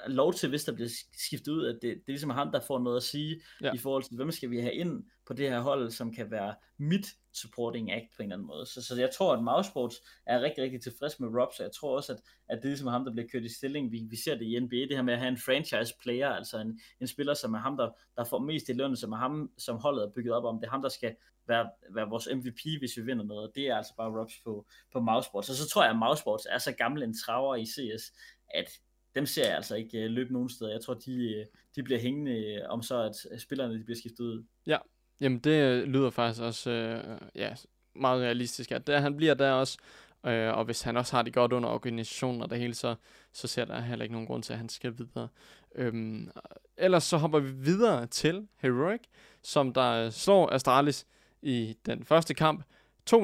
lov 0.06 0.34
til, 0.34 0.48
hvis 0.48 0.64
der 0.64 0.72
bliver 0.72 0.90
skiftet 1.12 1.52
ud, 1.52 1.66
at 1.66 1.74
det, 1.74 1.82
det 1.82 1.90
er 1.90 2.02
ligesom 2.06 2.30
ham, 2.30 2.52
der 2.52 2.60
får 2.60 2.78
noget 2.78 2.96
at 2.96 3.02
sige 3.02 3.40
ja. 3.62 3.72
i 3.74 3.78
forhold 3.78 4.02
til, 4.02 4.16
hvem 4.16 4.30
skal 4.30 4.50
vi 4.50 4.60
have 4.60 4.74
ind 4.74 5.04
på 5.26 5.32
det 5.32 5.50
her 5.50 5.60
hold, 5.60 5.90
som 5.90 6.14
kan 6.14 6.30
være 6.30 6.54
mit 6.78 7.06
supporting 7.32 7.92
act 7.92 8.06
på 8.16 8.22
en 8.22 8.24
eller 8.24 8.36
anden 8.36 8.46
måde. 8.46 8.66
Så, 8.66 8.82
så 8.82 9.00
jeg 9.00 9.10
tror, 9.10 9.32
at 9.32 9.42
Mousesports 9.42 9.96
er 10.26 10.40
rigtig, 10.40 10.64
rigtig 10.64 10.82
tilfreds 10.82 11.20
med 11.20 11.28
Rob, 11.28 11.52
så 11.56 11.62
jeg 11.62 11.72
tror 11.72 11.96
også, 11.96 12.12
at, 12.12 12.18
at 12.48 12.56
det 12.58 12.64
er 12.64 12.68
ligesom 12.68 12.86
ham, 12.86 13.04
der 13.04 13.12
bliver 13.12 13.28
kørt 13.32 13.42
i 13.42 13.54
stilling. 13.54 13.92
Vi, 13.92 14.06
vi 14.10 14.16
ser 14.16 14.34
det 14.34 14.44
i 14.44 14.60
NBA, 14.60 14.76
det 14.76 14.96
her 14.96 15.02
med 15.02 15.14
at 15.14 15.18
have 15.18 15.28
en 15.28 15.38
franchise 15.38 15.94
player, 16.02 16.28
altså 16.28 16.58
en, 16.58 16.80
en 17.00 17.06
spiller, 17.06 17.34
som 17.34 17.54
er 17.54 17.58
ham, 17.58 17.76
der, 17.76 17.90
der 18.16 18.24
får 18.24 18.38
mest 18.38 18.68
i 18.68 18.72
lønnen, 18.72 18.96
som 18.96 19.12
er 19.12 19.16
ham, 19.16 19.50
som 19.58 19.76
holdet 19.76 20.04
er 20.04 20.10
bygget 20.10 20.34
op 20.34 20.44
om. 20.44 20.60
Det 20.60 20.66
er 20.66 20.70
ham, 20.70 20.82
der 20.82 20.88
skal 20.88 21.16
være, 21.48 21.70
være 21.90 22.08
vores 22.08 22.28
MVP, 22.34 22.78
hvis 22.78 22.96
vi 22.96 23.02
vinder 23.02 23.24
noget. 23.24 23.50
Det 23.54 23.68
er 23.68 23.76
altså 23.76 23.94
bare 23.96 24.20
Robs 24.20 24.40
på, 24.44 24.66
på 24.92 25.00
Mousesports. 25.00 25.50
Og 25.50 25.56
så 25.56 25.68
tror 25.68 25.82
jeg, 25.82 25.90
at 25.90 25.98
Mousesports 25.98 26.46
er 26.50 26.58
så 26.58 26.72
gammel 26.72 27.02
en 27.02 27.14
traver 27.24 27.56
i 27.56 27.66
CS, 27.66 28.12
at 28.54 28.70
dem 29.14 29.26
ser 29.26 29.46
jeg 29.46 29.56
altså 29.56 29.74
ikke 29.74 29.98
øh, 29.98 30.10
løbe 30.10 30.32
nogen 30.32 30.48
steder. 30.48 30.70
Jeg 30.70 30.80
tror, 30.80 30.94
de, 30.94 31.34
øh, 31.34 31.46
de 31.76 31.82
bliver 31.82 32.00
hængende 32.00 32.32
øh, 32.32 32.60
om 32.68 32.82
så, 32.82 33.02
at 33.02 33.40
spillerne 33.40 33.78
de 33.78 33.84
bliver 33.84 33.98
skiftet 33.98 34.24
ud. 34.24 34.44
Ja, 34.66 34.78
jamen 35.20 35.38
det 35.38 35.88
lyder 35.88 36.10
faktisk 36.10 36.42
også 36.42 36.70
øh, 36.70 37.18
ja, 37.34 37.54
meget 37.94 38.22
realistisk, 38.22 38.72
at 38.72 38.86
der, 38.86 39.00
han 39.00 39.16
bliver 39.16 39.34
der 39.34 39.50
også, 39.50 39.78
øh, 40.26 40.52
og 40.58 40.64
hvis 40.64 40.82
han 40.82 40.96
også 40.96 41.16
har 41.16 41.22
det 41.22 41.34
godt 41.34 41.52
under 41.52 41.68
organisationen 41.68 42.42
og 42.42 42.50
det 42.50 42.58
hele, 42.58 42.74
så, 42.74 42.94
så 43.32 43.46
ser 43.46 43.64
der 43.64 43.80
heller 43.80 44.02
ikke 44.02 44.12
nogen 44.12 44.26
grund 44.26 44.42
til, 44.42 44.52
at 44.52 44.58
han 44.58 44.68
skal 44.68 44.98
videre. 44.98 45.28
Øhm, 45.74 46.30
ellers 46.76 47.04
så 47.04 47.16
hopper 47.16 47.38
vi 47.38 47.50
videre 47.50 48.06
til 48.06 48.48
Heroic, 48.56 49.00
som 49.42 49.72
der 49.72 50.10
slår 50.10 50.50
Astralis 50.50 51.06
i 51.42 51.76
den 51.86 52.04
første 52.04 52.34
kamp 52.34 52.64
2-0, 53.10 53.16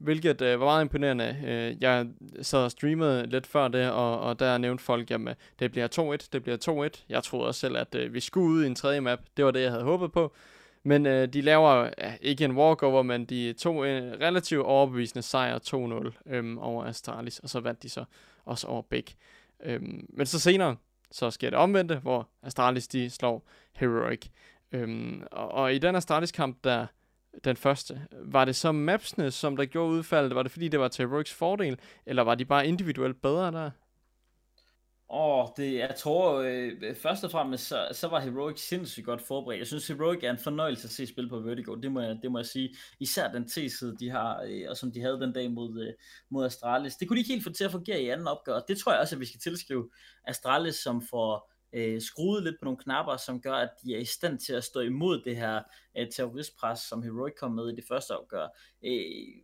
hvilket 0.00 0.42
øh, 0.42 0.60
var 0.60 0.66
meget 0.66 0.82
imponerende. 0.82 1.36
Øh, 1.44 1.82
jeg 1.82 2.06
sad 2.42 2.58
og 2.64 2.70
streamede 2.70 3.26
lidt 3.26 3.46
før 3.46 3.68
det, 3.68 3.90
og, 3.90 4.20
og 4.20 4.38
der 4.38 4.58
nævnte 4.58 4.84
folk, 4.84 5.10
at 5.10 5.20
det 5.58 5.70
bliver 5.72 6.16
2-1, 6.22 6.28
det 6.32 6.42
bliver 6.42 6.88
2-1. 6.94 7.04
Jeg 7.08 7.22
troede 7.22 7.46
også 7.46 7.60
selv, 7.60 7.76
at 7.76 7.94
øh, 7.94 8.14
vi 8.14 8.20
skulle 8.20 8.46
ud 8.46 8.64
i 8.64 8.66
en 8.66 8.74
tredje 8.74 9.00
map. 9.00 9.18
Det 9.36 9.44
var 9.44 9.50
det, 9.50 9.62
jeg 9.62 9.70
havde 9.70 9.84
håbet 9.84 10.12
på. 10.12 10.32
Men 10.82 11.06
øh, 11.06 11.28
de 11.28 11.40
laver 11.40 11.82
øh, 11.82 12.12
ikke 12.20 12.44
en 12.44 12.56
walkover, 12.56 13.02
men 13.02 13.24
de 13.24 13.52
tog 13.52 13.88
en 13.88 14.04
øh, 14.04 14.20
relativt 14.20 14.62
overbevisende 14.62 15.22
sejr 15.22 15.58
2-0 16.28 16.32
øh, 16.34 16.56
over 16.58 16.84
Astralis, 16.84 17.38
og 17.38 17.48
så 17.48 17.60
vandt 17.60 17.82
de 17.82 17.88
så 17.88 18.04
også 18.44 18.66
over 18.66 18.82
Big. 18.82 19.04
Øh, 19.62 19.80
men 20.08 20.26
så 20.26 20.38
senere, 20.38 20.76
så 21.10 21.30
sker 21.30 21.50
det 21.50 21.58
omvendte, 21.58 21.96
hvor 21.96 22.28
Astralis 22.42 22.88
de 22.88 23.10
slår 23.10 23.48
Heroic. 23.76 24.26
Øh, 24.72 25.14
og, 25.30 25.50
og 25.50 25.74
i 25.74 25.78
den 25.78 25.96
Astralis 25.96 26.32
kamp, 26.32 26.64
der 26.64 26.86
den 27.44 27.56
første. 27.56 28.06
Var 28.12 28.44
det 28.44 28.56
så 28.56 28.72
mapsene, 28.72 29.30
som 29.30 29.56
der 29.56 29.64
gjorde 29.64 29.92
udfaldet? 29.92 30.34
Var 30.34 30.42
det 30.42 30.52
fordi, 30.52 30.68
det 30.68 30.80
var 30.80 30.88
til 30.88 31.06
Rooks 31.06 31.34
fordel? 31.34 31.78
Eller 32.06 32.22
var 32.22 32.34
de 32.34 32.44
bare 32.44 32.66
individuelt 32.66 33.22
bedre 33.22 33.52
der? 33.52 33.70
Åh, 35.12 35.44
oh, 35.44 35.48
det, 35.56 35.74
jeg 35.74 35.94
tror, 35.98 36.40
øh, 36.40 36.96
først 36.96 37.24
og 37.24 37.30
fremmest, 37.30 37.66
så, 37.66 37.88
så 37.92 38.08
var 38.08 38.20
Heroic 38.20 38.60
sindssygt 38.60 39.06
godt 39.06 39.22
forberedt. 39.22 39.58
Jeg 39.58 39.66
synes, 39.66 39.88
Heroic 39.88 40.24
er 40.24 40.30
en 40.30 40.38
fornøjelse 40.38 40.84
at 40.84 40.90
se 40.90 41.06
spil 41.06 41.28
på 41.28 41.38
Vertigo, 41.38 41.74
det 41.74 41.92
må 41.92 42.00
jeg, 42.00 42.18
det 42.22 42.32
må 42.32 42.38
jeg 42.38 42.46
sige. 42.46 42.76
Især 43.00 43.32
den 43.32 43.48
T-side, 43.48 43.96
de 44.00 44.10
har, 44.10 44.42
øh, 44.48 44.62
og 44.68 44.76
som 44.76 44.92
de 44.92 45.00
havde 45.00 45.20
den 45.20 45.32
dag 45.32 45.50
mod, 45.50 45.86
øh, 45.86 45.92
mod 46.30 46.46
Astralis. 46.46 46.96
Det 46.96 47.08
kunne 47.08 47.16
de 47.16 47.20
ikke 47.20 47.32
helt 47.32 47.44
få 47.44 47.52
til 47.52 47.64
at 47.64 47.70
fungere 47.70 48.00
i 48.02 48.08
anden 48.08 48.26
opgør, 48.26 48.60
det 48.68 48.78
tror 48.78 48.92
jeg 48.92 49.00
også, 49.00 49.16
at 49.16 49.20
vi 49.20 49.26
skal 49.26 49.40
tilskrive 49.40 49.90
Astralis, 50.24 50.74
som 50.74 51.02
får 51.10 51.52
øh, 51.72 52.00
skruet 52.00 52.42
lidt 52.42 52.56
på 52.60 52.64
nogle 52.64 52.78
knapper, 52.78 53.16
som 53.16 53.40
gør, 53.40 53.54
at 53.54 53.70
de 53.84 53.94
er 53.94 53.98
i 53.98 54.04
stand 54.04 54.38
til 54.38 54.52
at 54.52 54.64
stå 54.64 54.80
imod 54.80 55.22
det 55.24 55.36
her 55.36 55.62
øh, 55.98 56.10
terroristpres, 56.10 56.78
som 56.78 57.02
Heroic 57.02 57.34
kom 57.40 57.52
med 57.52 57.68
i 57.72 57.76
det 57.76 57.84
første 57.88 58.18
opgør. 58.18 58.48
Øh, 58.84 59.42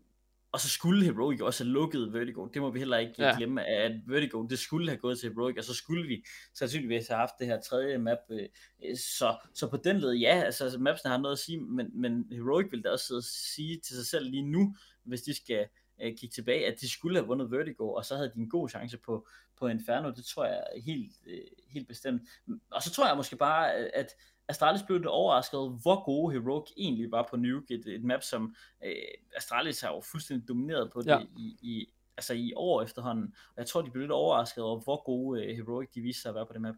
og 0.53 0.61
så 0.61 0.69
skulle 0.69 1.05
Heroic 1.05 1.41
også 1.41 1.65
have 1.65 1.73
lukket 1.73 2.13
Vertigo. 2.13 2.47
Det 2.55 2.63
må 2.63 2.71
vi 2.71 2.79
heller 2.79 2.99
ikke 2.99 3.15
ja. 3.19 3.37
glemme, 3.37 3.65
at 3.65 3.93
Vertigo, 4.07 4.47
det 4.47 4.59
skulle 4.59 4.89
have 4.89 4.99
gået 4.99 5.19
til 5.19 5.33
Heroic, 5.33 5.57
og 5.59 5.65
så 5.65 5.75
skulle 5.75 6.07
vi 6.07 6.25
sandsynligvis 6.55 7.09
have 7.09 7.19
haft 7.19 7.33
det 7.39 7.47
her 7.47 7.61
tredje 7.61 7.99
map. 7.99 8.19
Øh, 8.31 8.97
så, 8.97 9.37
så 9.55 9.71
på 9.71 9.77
den 9.77 9.99
led, 9.99 10.13
ja, 10.13 10.43
altså, 10.45 10.65
altså 10.65 10.79
mapsene 10.79 11.11
har 11.11 11.19
noget 11.19 11.33
at 11.33 11.39
sige, 11.39 11.61
men, 11.61 12.01
men 12.01 12.27
Heroic 12.33 12.67
vil 12.71 12.85
da 12.85 12.91
også 12.91 13.07
sidde 13.07 13.19
og 13.19 13.25
sige 13.25 13.81
til 13.81 13.97
sig 13.97 14.07
selv 14.07 14.31
lige 14.31 14.43
nu, 14.43 14.75
hvis 15.05 15.23
de 15.23 15.35
skal 15.35 15.67
øh, 16.03 16.17
kigge 16.17 16.35
tilbage, 16.35 16.67
at 16.67 16.81
de 16.81 16.91
skulle 16.91 17.17
have 17.17 17.27
vundet 17.27 17.51
Vertigo, 17.51 17.93
og 17.93 18.05
så 18.05 18.17
havde 18.17 18.33
de 18.35 18.41
en 18.41 18.51
god 18.51 18.69
chance 18.69 18.99
på, 18.99 19.29
på 19.59 19.69
Inferno. 19.69 20.11
Det 20.11 20.25
tror 20.25 20.45
jeg 20.45 20.63
helt, 20.85 21.13
øh, 21.27 21.41
helt 21.69 21.89
bestemt. 21.89 22.23
Og 22.71 22.83
så 22.83 22.91
tror 22.91 23.07
jeg 23.07 23.17
måske 23.17 23.37
bare, 23.37 23.75
at 23.75 24.15
Astralis 24.49 24.83
blev 24.83 24.99
lidt 24.99 25.07
overrasket 25.07 25.79
hvor 25.83 26.05
gode 26.05 26.33
Heroic 26.33 26.73
egentlig 26.77 27.11
var 27.11 27.27
på 27.31 27.37
Nuke, 27.37 27.75
et, 27.75 27.87
et 27.87 28.05
map, 28.05 28.23
som 28.23 28.55
øh, 28.85 28.93
Astralis 29.37 29.81
har 29.81 29.89
jo 29.89 30.01
fuldstændig 30.01 30.49
domineret 30.49 30.91
på 30.93 31.01
det 31.01 31.07
ja. 31.07 31.21
i, 31.39 31.59
i, 31.63 31.89
altså 32.17 32.35
i 32.35 32.53
år 32.57 32.83
efterhånden. 32.83 33.35
Og 33.49 33.55
jeg 33.57 33.67
tror, 33.67 33.83
de 33.83 33.91
blev 33.91 34.01
lidt 34.01 34.13
overrasket 34.13 34.65
over, 34.65 34.81
hvor 34.81 35.05
gode 35.05 35.45
øh, 35.45 35.57
Heroic 35.57 35.89
de 35.95 36.01
viste 36.01 36.23
sig 36.23 36.29
at 36.29 36.35
være 36.35 36.47
på 36.47 36.53
det 36.53 36.61
map. 36.61 36.75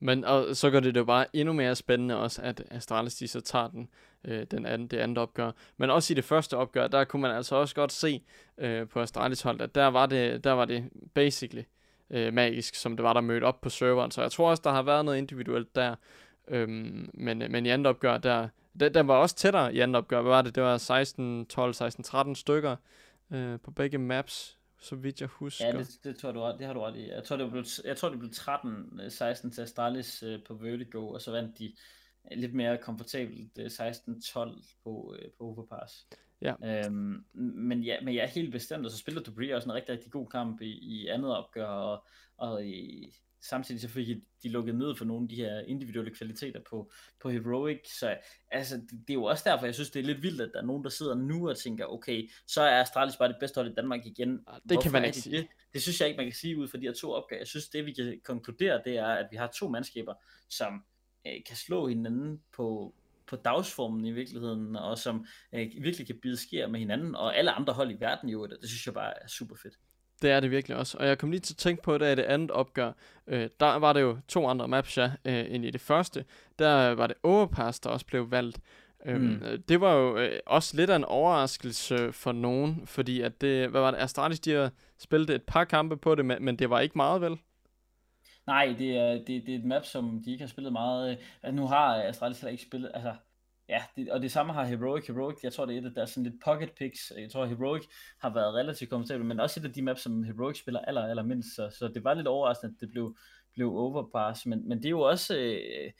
Men 0.00 0.24
og 0.24 0.56
så 0.56 0.70
gør 0.70 0.80
det 0.80 0.94
det 0.94 1.06
bare 1.06 1.36
endnu 1.36 1.52
mere 1.52 1.76
spændende 1.76 2.16
også, 2.16 2.42
at 2.42 2.62
Astralis 2.70 3.14
de 3.14 3.28
så 3.28 3.40
tager 3.40 3.68
den, 3.68 3.88
øh, 4.24 4.46
den 4.50 4.66
anden, 4.66 4.88
det 4.88 4.96
andet 4.96 5.18
opgør. 5.18 5.52
Men 5.76 5.90
også 5.90 6.12
i 6.12 6.16
det 6.16 6.24
første 6.24 6.56
opgør, 6.56 6.86
der 6.86 7.04
kunne 7.04 7.22
man 7.22 7.30
altså 7.30 7.56
også 7.56 7.74
godt 7.74 7.92
se 7.92 8.24
øh, 8.58 8.88
på 8.88 9.00
Astralis 9.00 9.42
hold, 9.42 9.60
at 9.60 9.74
der 9.74 9.86
var 9.86 10.06
det, 10.06 10.44
der 10.44 10.52
var 10.52 10.64
det 10.64 10.90
basically 11.14 11.62
øh, 12.10 12.34
magisk, 12.34 12.74
som 12.74 12.96
det 12.96 13.04
var, 13.04 13.12
der 13.12 13.20
mødte 13.20 13.44
op 13.44 13.60
på 13.60 13.68
serveren. 13.68 14.10
Så 14.10 14.22
jeg 14.22 14.32
tror 14.32 14.50
også, 14.50 14.62
der 14.64 14.70
har 14.70 14.82
været 14.82 15.04
noget 15.04 15.18
individuelt 15.18 15.74
der. 15.74 15.94
Øhm, 16.48 17.10
men, 17.14 17.42
øh, 17.42 17.50
men 17.50 17.66
i 17.66 17.68
andet 17.68 17.86
opgør, 17.86 18.18
der, 18.18 18.48
den, 18.80 18.94
den 18.94 19.08
var 19.08 19.14
også 19.14 19.36
tættere 19.36 19.74
i 19.74 19.80
andet 19.80 19.96
opgør. 19.96 20.22
Hvad 20.22 20.30
var 20.30 20.42
det? 20.42 20.54
Det 20.54 20.62
var 20.62 20.78
16, 20.78 21.46
12, 21.46 21.74
16, 21.74 22.04
13 22.04 22.34
stykker 22.34 22.76
øh, 23.30 23.60
på 23.60 23.70
begge 23.70 23.98
maps, 23.98 24.58
så 24.80 24.96
vidt 24.96 25.20
jeg 25.20 25.28
husker. 25.28 25.66
Ja, 25.66 25.78
det, 25.78 25.88
det 26.04 26.16
tror 26.16 26.32
du 26.32 26.40
ret, 26.40 26.58
det 26.58 26.66
har 26.66 26.74
du 26.74 26.80
ret 26.80 26.96
i. 26.96 27.08
Jeg 27.08 27.24
tror, 27.24 27.36
det 27.36 27.50
blev, 27.50 27.64
jeg 27.84 27.96
tror, 27.96 28.08
det 28.08 28.18
blev 28.18 28.30
13-16 28.30 29.46
øh, 29.46 29.52
til 29.52 29.60
Astralis 29.60 30.22
øh, 30.22 30.44
på 30.44 30.54
Vertigo, 30.54 31.08
og 31.08 31.20
så 31.20 31.30
vandt 31.30 31.58
de 31.58 31.72
lidt 32.36 32.54
mere 32.54 32.78
komfortabelt 32.78 33.58
øh, 33.58 33.66
16-12 33.66 34.74
på, 34.84 35.16
øh, 35.18 35.30
på 35.38 35.44
Overpass. 35.44 36.06
Ja. 36.42 36.54
Øhm, 36.64 37.24
men, 37.34 37.82
ja, 37.82 37.96
men 38.02 38.14
jeg 38.14 38.22
er 38.22 38.28
helt 38.28 38.52
bestemt, 38.52 38.84
og 38.84 38.90
så 38.90 38.98
spiller 38.98 39.22
Debris 39.22 39.52
også 39.52 39.68
en 39.68 39.74
rigtig, 39.74 39.92
rigtig 39.92 40.12
god 40.12 40.26
kamp 40.26 40.60
i, 40.60 40.70
i 40.70 41.06
andet 41.06 41.36
opgør, 41.36 41.66
og, 41.66 42.06
og 42.36 42.66
i, 42.66 43.12
samtidig 43.40 43.80
så 43.80 43.88
fik 43.88 44.06
de 44.42 44.48
lukket 44.48 44.74
ned 44.74 44.96
for 44.96 45.04
nogle 45.04 45.24
af 45.24 45.28
de 45.28 45.36
her 45.36 45.60
individuelle 45.60 46.14
kvaliteter 46.14 46.60
på, 46.70 46.92
på 47.20 47.30
Heroic, 47.30 47.98
så 47.98 48.16
altså, 48.50 48.76
det, 48.76 48.90
det 48.90 49.10
er 49.10 49.14
jo 49.14 49.24
også 49.24 49.44
derfor, 49.46 49.66
jeg 49.66 49.74
synes, 49.74 49.90
det 49.90 50.00
er 50.00 50.04
lidt 50.04 50.22
vildt, 50.22 50.40
at 50.40 50.50
der 50.54 50.60
er 50.60 50.66
nogen, 50.66 50.84
der 50.84 50.90
sidder 50.90 51.14
nu 51.14 51.48
og 51.48 51.58
tænker, 51.58 51.86
okay, 51.86 52.30
så 52.46 52.62
er 52.62 52.80
Astralis 52.80 53.16
bare 53.16 53.28
det 53.28 53.36
bedste 53.40 53.58
hold 53.58 53.70
i 53.70 53.74
Danmark 53.74 54.06
igen. 54.06 54.30
Det 54.30 54.44
Hvorfor 54.64 54.82
kan 54.82 54.92
man 54.92 55.04
ikke 55.04 55.20
sige. 55.20 55.36
Det? 55.36 55.46
det 55.72 55.82
synes 55.82 56.00
jeg 56.00 56.08
ikke, 56.08 56.16
man 56.16 56.26
kan 56.26 56.34
sige 56.34 56.58
ud 56.58 56.68
fra 56.68 56.78
de 56.78 56.86
her 56.86 56.92
to 56.92 57.12
opgaver. 57.12 57.40
Jeg 57.40 57.46
synes, 57.46 57.68
det 57.68 57.86
vi 57.86 57.92
kan 57.92 58.20
konkludere, 58.24 58.82
det 58.84 58.96
er, 58.96 59.06
at 59.06 59.28
vi 59.30 59.36
har 59.36 59.46
to 59.46 59.68
mandskaber, 59.68 60.14
som 60.48 60.84
øh, 61.26 61.44
kan 61.46 61.56
slå 61.56 61.88
hinanden 61.88 62.42
på, 62.52 62.94
på 63.28 63.36
dagsformen 63.36 64.04
i 64.04 64.10
virkeligheden, 64.10 64.76
og 64.76 64.98
som 64.98 65.26
øh, 65.54 65.66
virkelig 65.80 66.06
kan 66.06 66.16
bide 66.22 66.36
skær 66.36 66.68
med 66.68 66.80
hinanden, 66.80 67.14
og 67.14 67.36
alle 67.36 67.50
andre 67.50 67.72
hold 67.72 67.90
i 67.90 67.96
verden 68.00 68.28
jo, 68.28 68.46
det, 68.46 68.56
det 68.60 68.68
synes 68.68 68.86
jeg 68.86 68.94
bare 68.94 69.12
er 69.22 69.28
super 69.28 69.56
fedt. 69.62 69.74
Det 70.22 70.30
er 70.30 70.40
det 70.40 70.50
virkelig 70.50 70.76
også. 70.76 70.98
Og 70.98 71.06
jeg 71.06 71.18
kom 71.18 71.30
lige 71.30 71.40
til 71.40 71.54
at 71.54 71.58
tænke 71.58 71.82
på, 71.82 71.94
at 71.94 72.02
i 72.02 72.04
det 72.04 72.18
andet 72.22 72.50
opgør, 72.50 72.92
øh, 73.26 73.48
der 73.60 73.76
var 73.76 73.92
det 73.92 74.00
jo 74.00 74.18
to 74.28 74.46
andre 74.46 74.68
maps, 74.68 74.98
ja, 74.98 75.12
øh, 75.24 75.46
end 75.48 75.64
i 75.64 75.70
det 75.70 75.80
første. 75.80 76.24
Der 76.58 76.94
var 76.94 77.06
det 77.06 77.16
Overpass, 77.22 77.80
der 77.80 77.90
også 77.90 78.06
blev 78.06 78.30
valgt. 78.30 78.58
Øhm, 79.06 79.22
mm. 79.22 79.62
Det 79.68 79.80
var 79.80 79.94
jo 79.94 80.18
øh, 80.18 80.38
også 80.46 80.76
lidt 80.76 80.90
af 80.90 80.96
en 80.96 81.04
overraskelse 81.04 82.12
for 82.12 82.32
nogen, 82.32 82.86
fordi 82.86 83.20
at 83.20 83.40
det, 83.40 83.68
hvad 83.68 83.80
var 83.80 83.90
det, 83.90 83.98
Astralis, 83.98 84.40
de 84.40 84.52
har 84.52 84.70
spillet 84.98 85.30
et 85.30 85.42
par 85.42 85.64
kampe 85.64 85.96
på 85.96 86.14
det, 86.14 86.24
men, 86.24 86.44
men 86.44 86.56
det 86.56 86.70
var 86.70 86.80
ikke 86.80 86.98
meget 86.98 87.20
vel? 87.20 87.38
Nej, 88.48 88.74
det 88.78 88.96
er, 88.96 89.12
det, 89.12 89.26
det 89.26 89.48
er 89.48 89.58
et 89.58 89.64
map, 89.64 89.84
som 89.84 90.22
de 90.24 90.32
ikke 90.32 90.42
har 90.42 90.48
spillet 90.48 90.72
meget. 90.72 91.18
Altså, 91.42 91.56
nu 91.56 91.66
har 91.66 92.02
Astralis 92.02 92.40
heller 92.40 92.50
ikke 92.50 92.62
spillet, 92.62 92.90
altså 92.94 93.14
ja, 93.68 93.82
det, 93.96 94.10
og 94.10 94.22
det 94.22 94.32
samme 94.32 94.52
har 94.52 94.64
Heroic. 94.64 95.06
Heroic, 95.06 95.36
jeg 95.42 95.52
tror, 95.52 95.66
det 95.66 95.76
er 95.76 95.80
et 95.80 95.86
af 95.86 95.94
deres 95.94 96.10
sådan 96.10 96.30
lidt 96.30 96.42
pocket 96.44 96.70
picks. 96.72 97.12
Jeg 97.18 97.30
tror, 97.30 97.46
Heroic 97.46 97.84
har 98.18 98.30
været 98.34 98.54
relativt 98.54 98.90
komfortabel, 98.90 99.26
men 99.26 99.40
også 99.40 99.60
et 99.60 99.64
af 99.64 99.72
de 99.72 99.82
maps, 99.82 100.00
som 100.00 100.22
Heroic 100.22 100.58
spiller 100.58 100.80
aller, 100.80 101.06
aller 101.06 101.22
mindst. 101.22 101.54
Så, 101.56 101.70
så 101.78 101.88
det 101.88 102.04
var 102.04 102.14
lidt 102.14 102.26
overraskende, 102.26 102.74
at 102.74 102.80
det 102.80 102.90
blev, 102.90 103.16
blev 103.54 103.76
overpass. 103.76 104.46
Men, 104.46 104.68
men 104.68 104.78
det 104.78 104.86
er 104.86 104.90
jo 104.90 105.00
også... 105.00 105.36
Øh, 105.36 105.92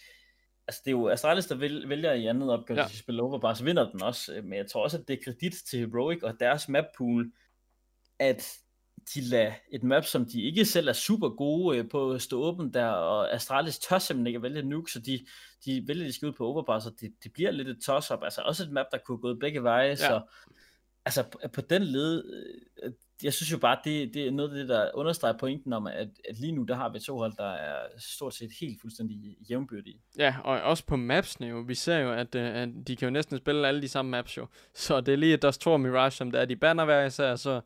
altså 0.68 0.82
det 0.84 0.90
er 0.90 0.96
jo 0.96 1.08
Astralis, 1.08 1.46
der 1.46 1.86
vælger 1.88 2.12
i 2.12 2.26
andet 2.26 2.50
opgør, 2.50 2.74
ja. 2.74 2.84
at 2.84 2.90
spille 2.90 3.22
overpass, 3.22 3.64
vinder 3.64 3.90
den 3.90 4.02
også. 4.02 4.40
Men 4.42 4.52
jeg 4.52 4.66
tror 4.70 4.82
også, 4.82 4.98
at 4.98 5.08
det 5.08 5.18
er 5.18 5.24
kredit 5.24 5.54
til 5.70 5.78
Heroic 5.78 6.22
og 6.22 6.40
deres 6.40 6.68
map 6.68 6.84
pool, 6.98 7.32
at 8.18 8.58
de 9.14 9.20
lader 9.20 9.52
et 9.72 9.82
map, 9.82 10.04
som 10.04 10.26
de 10.26 10.42
ikke 10.42 10.64
selv 10.64 10.88
er 10.88 10.92
super 10.92 11.28
gode 11.28 11.78
øh, 11.78 11.88
på 11.88 12.10
at 12.10 12.22
stå 12.22 12.42
åben 12.42 12.74
der, 12.74 12.86
og 12.86 13.34
Astralis 13.34 13.78
tør 13.78 13.98
simpelthen 13.98 14.26
ikke 14.26 14.36
at 14.36 14.42
vælge 14.42 14.62
nuke, 14.62 14.92
så 14.92 15.00
de, 15.00 15.26
de 15.64 15.84
vælger, 15.86 16.04
de 16.04 16.12
skal 16.12 16.28
ud 16.28 16.32
på 16.32 16.46
overpass, 16.46 16.86
og 16.86 16.92
det, 17.00 17.12
det 17.24 17.32
bliver 17.32 17.50
lidt 17.50 17.68
et 17.68 17.78
toss-up. 17.86 18.22
Altså 18.22 18.42
også 18.42 18.64
et 18.64 18.72
map, 18.72 18.86
der 18.92 18.98
kunne 18.98 19.18
gå 19.18 19.34
begge 19.34 19.62
veje, 19.62 19.88
ja. 19.88 19.96
så 19.96 20.22
altså 21.04 21.24
på, 21.52 21.60
den 21.60 21.82
led, 21.82 22.24
øh, 22.82 22.92
jeg 23.22 23.32
synes 23.32 23.52
jo 23.52 23.58
bare, 23.58 23.78
det, 23.84 24.14
det 24.14 24.26
er 24.26 24.30
noget 24.30 24.50
af 24.50 24.56
det, 24.56 24.68
der 24.68 24.90
understreger 24.94 25.38
pointen 25.38 25.72
om, 25.72 25.86
at, 25.86 26.08
at 26.28 26.38
lige 26.40 26.52
nu, 26.52 26.62
der 26.62 26.74
har 26.74 26.88
vi 26.88 26.98
to 26.98 27.18
hold, 27.18 27.32
der 27.36 27.52
er 27.52 27.76
stort 27.98 28.34
set 28.34 28.50
helt 28.60 28.80
fuldstændig 28.80 29.36
jævnbyrdige. 29.50 30.00
Ja, 30.18 30.34
og 30.44 30.60
også 30.60 30.86
på 30.86 30.96
mapsene 30.96 31.46
jo. 31.46 31.58
Vi 31.58 31.74
ser 31.74 31.98
jo, 31.98 32.12
at, 32.12 32.34
øh, 32.34 32.56
at 32.56 32.68
de 32.86 32.96
kan 32.96 33.06
jo 33.06 33.10
næsten 33.10 33.38
spille 33.38 33.68
alle 33.68 33.82
de 33.82 33.88
samme 33.88 34.10
maps 34.10 34.36
jo. 34.36 34.46
Så 34.74 35.00
det 35.00 35.12
er 35.12 35.16
lige 35.16 35.36
Dust 35.36 35.60
2 35.60 35.72
og 35.72 35.80
Mirage, 35.80 36.10
som 36.10 36.30
der 36.30 36.40
er 36.40 36.44
de 36.44 36.56
banner 36.56 36.84
hver 36.84 37.04
især, 37.04 37.36
så 37.36 37.60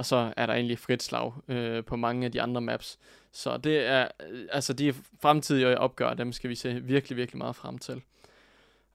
og 0.00 0.06
så 0.06 0.32
er 0.36 0.46
der 0.46 0.54
egentlig 0.54 0.78
frit 0.78 1.02
slag 1.02 1.32
øh, 1.48 1.84
på 1.84 1.96
mange 1.96 2.24
af 2.24 2.32
de 2.32 2.42
andre 2.42 2.60
maps. 2.60 2.98
Så 3.32 3.56
det 3.56 3.86
er, 3.86 4.08
øh, 4.30 4.46
altså 4.52 4.72
de 4.72 4.94
fremtidige 5.22 5.78
opgør, 5.78 6.14
dem 6.14 6.32
skal 6.32 6.50
vi 6.50 6.54
se 6.54 6.80
virkelig, 6.82 7.16
virkelig 7.16 7.38
meget 7.38 7.56
frem 7.56 7.78
til. 7.78 8.02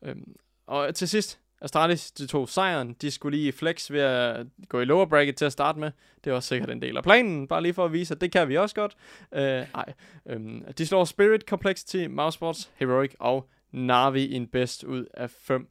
Øhm, 0.02 0.36
og 0.68 0.96
til 0.96 1.10
sidst, 1.10 1.40
Astralis, 1.62 2.12
de 2.12 2.28
tog 2.28 2.50
sejren. 2.50 2.94
De 2.94 3.12
skulle 3.12 3.38
lige 3.38 3.52
flex 3.52 3.92
ved 3.92 4.00
at 4.00 4.48
gå 4.70 4.80
i 4.80 4.86
lower 4.86 5.06
bracket 5.06 5.36
til 5.36 5.46
at 5.46 5.52
starte 5.52 5.80
med. 5.80 5.92
Det 6.24 6.34
var 6.34 6.40
sikkert 6.40 6.70
en 6.70 6.82
del 6.82 6.98
af 6.98 7.04
planen, 7.04 7.48
bare 7.48 7.62
lige 7.62 7.74
for 7.74 7.86
at 7.86 7.94
vise, 7.94 8.14
at 8.14 8.22
det 8.22 8.32
kan 8.32 8.50
vi 8.50 8.58
også 8.58 8.76
godt. 8.76 8.96
Øh, 9.34 9.66
nej. 9.74 9.94
Øhm, 10.26 10.74
de 10.78 10.86
slår 10.86 11.06
Spirit, 11.06 11.42
Complexity, 11.42 12.06
Mousesports, 12.10 12.72
Heroic 12.76 13.14
og 13.20 13.50
Navi 13.72 14.26
i 14.26 14.34
en 14.34 14.48
bedst 14.48 14.84
ud 14.84 15.06
af 15.14 15.30
5. 15.30 15.68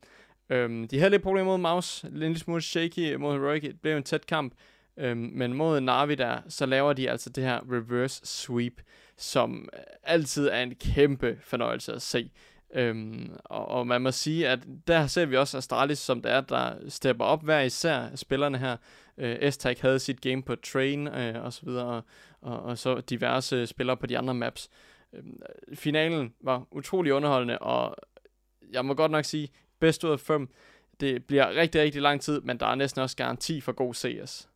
Øhm, 0.51 0.89
de 0.89 0.99
havde 0.99 1.11
lidt 1.11 1.23
problemer 1.23 1.51
mod 1.51 1.59
Mouse, 1.59 2.07
en 2.07 2.17
lille 2.17 2.39
smule 2.39 2.63
shaky 2.63 3.15
mod 3.15 3.33
Heroic. 3.33 3.63
Det 3.63 3.81
blev 3.81 3.97
en 3.97 4.03
tæt 4.03 4.27
kamp. 4.27 4.55
Øhm, 4.97 5.31
men 5.33 5.55
mod 5.55 5.81
Navi 5.81 6.15
der, 6.15 6.41
så 6.49 6.67
laver 6.67 6.93
de 6.93 7.11
altså 7.11 7.31
det 7.31 7.45
her 7.45 7.61
reverse 7.73 8.21
sweep, 8.25 8.81
som 9.17 9.69
altid 10.03 10.49
er 10.49 10.61
en 10.61 10.75
kæmpe 10.75 11.39
fornøjelse 11.41 11.93
at 11.93 12.03
se. 12.03 12.31
Øhm, 12.75 13.37
og, 13.45 13.69
og 13.69 13.87
man 13.87 14.03
må 14.03 14.11
sige, 14.11 14.49
at 14.49 14.59
der 14.87 15.07
ser 15.07 15.27
vi 15.27 15.37
også 15.37 15.57
Astralis, 15.57 15.99
som 15.99 16.23
det 16.23 16.33
er, 16.33 16.41
der 16.41 16.75
stepper 16.89 17.25
op 17.25 17.45
hver 17.45 17.61
især 17.61 18.17
spillerne 18.17 18.59
her. 18.59 18.77
Øh, 19.19 19.53
s 19.53 19.59
havde 19.81 19.99
sit 19.99 20.21
game 20.21 20.43
på 20.43 20.57
Train 20.57 21.09
øh, 21.09 21.45
og 21.45 21.53
så 21.53 21.61
videre, 21.65 21.87
og, 21.87 22.03
og, 22.41 22.63
og 22.63 22.79
så 22.79 23.01
diverse 23.01 23.67
spillere 23.67 23.97
på 23.97 24.07
de 24.07 24.19
andre 24.19 24.35
maps. 24.35 24.69
Øhm, 25.13 25.43
finalen 25.75 26.35
var 26.41 26.67
utrolig 26.71 27.13
underholdende, 27.13 27.59
og 27.59 27.97
jeg 28.73 28.85
må 28.85 28.95
godt 28.95 29.11
nok 29.11 29.25
sige, 29.25 29.49
bedst 29.81 30.05
ud 30.05 30.11
af 30.11 30.21
fem. 30.21 30.49
Det 31.01 31.25
bliver 31.25 31.57
rigtig, 31.57 31.81
rigtig 31.81 32.03
lang 32.03 32.21
tid, 32.21 32.41
men 32.41 32.61
der 32.61 32.67
er 32.67 32.75
næsten 32.75 33.03
også 33.03 33.17
garanti 33.17 33.61
for 33.61 33.73
god 33.73 33.95
CS. 33.95 34.49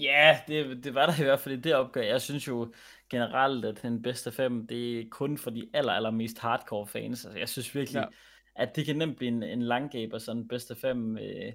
Ja, 0.00 0.38
det, 0.48 0.84
det 0.84 0.94
var 0.94 1.06
der 1.06 1.20
i 1.20 1.24
hvert 1.24 1.40
fald 1.40 1.58
i 1.58 1.60
det 1.60 1.74
opgør. 1.74 2.02
Jeg 2.02 2.20
synes 2.20 2.48
jo 2.48 2.72
generelt, 3.10 3.64
at 3.64 3.82
den 3.82 4.02
bedste 4.02 4.32
fem, 4.32 4.66
det 4.66 5.00
er 5.00 5.04
kun 5.10 5.38
for 5.38 5.50
de 5.50 5.68
aller, 5.72 5.92
aller 5.92 6.10
mest 6.10 6.38
hardcore 6.38 6.86
fans. 6.86 7.24
Altså, 7.24 7.38
jeg 7.38 7.48
synes 7.48 7.74
virkelig, 7.74 8.00
ja. 8.00 8.06
at 8.62 8.76
det 8.76 8.86
kan 8.86 8.96
nemt 8.96 9.16
blive 9.16 9.28
en, 9.28 9.42
en 9.42 9.62
langgaber, 9.62 10.18
sådan 10.18 10.48
bedste 10.48 10.74
fem. 10.74 11.18
Øh, 11.18 11.52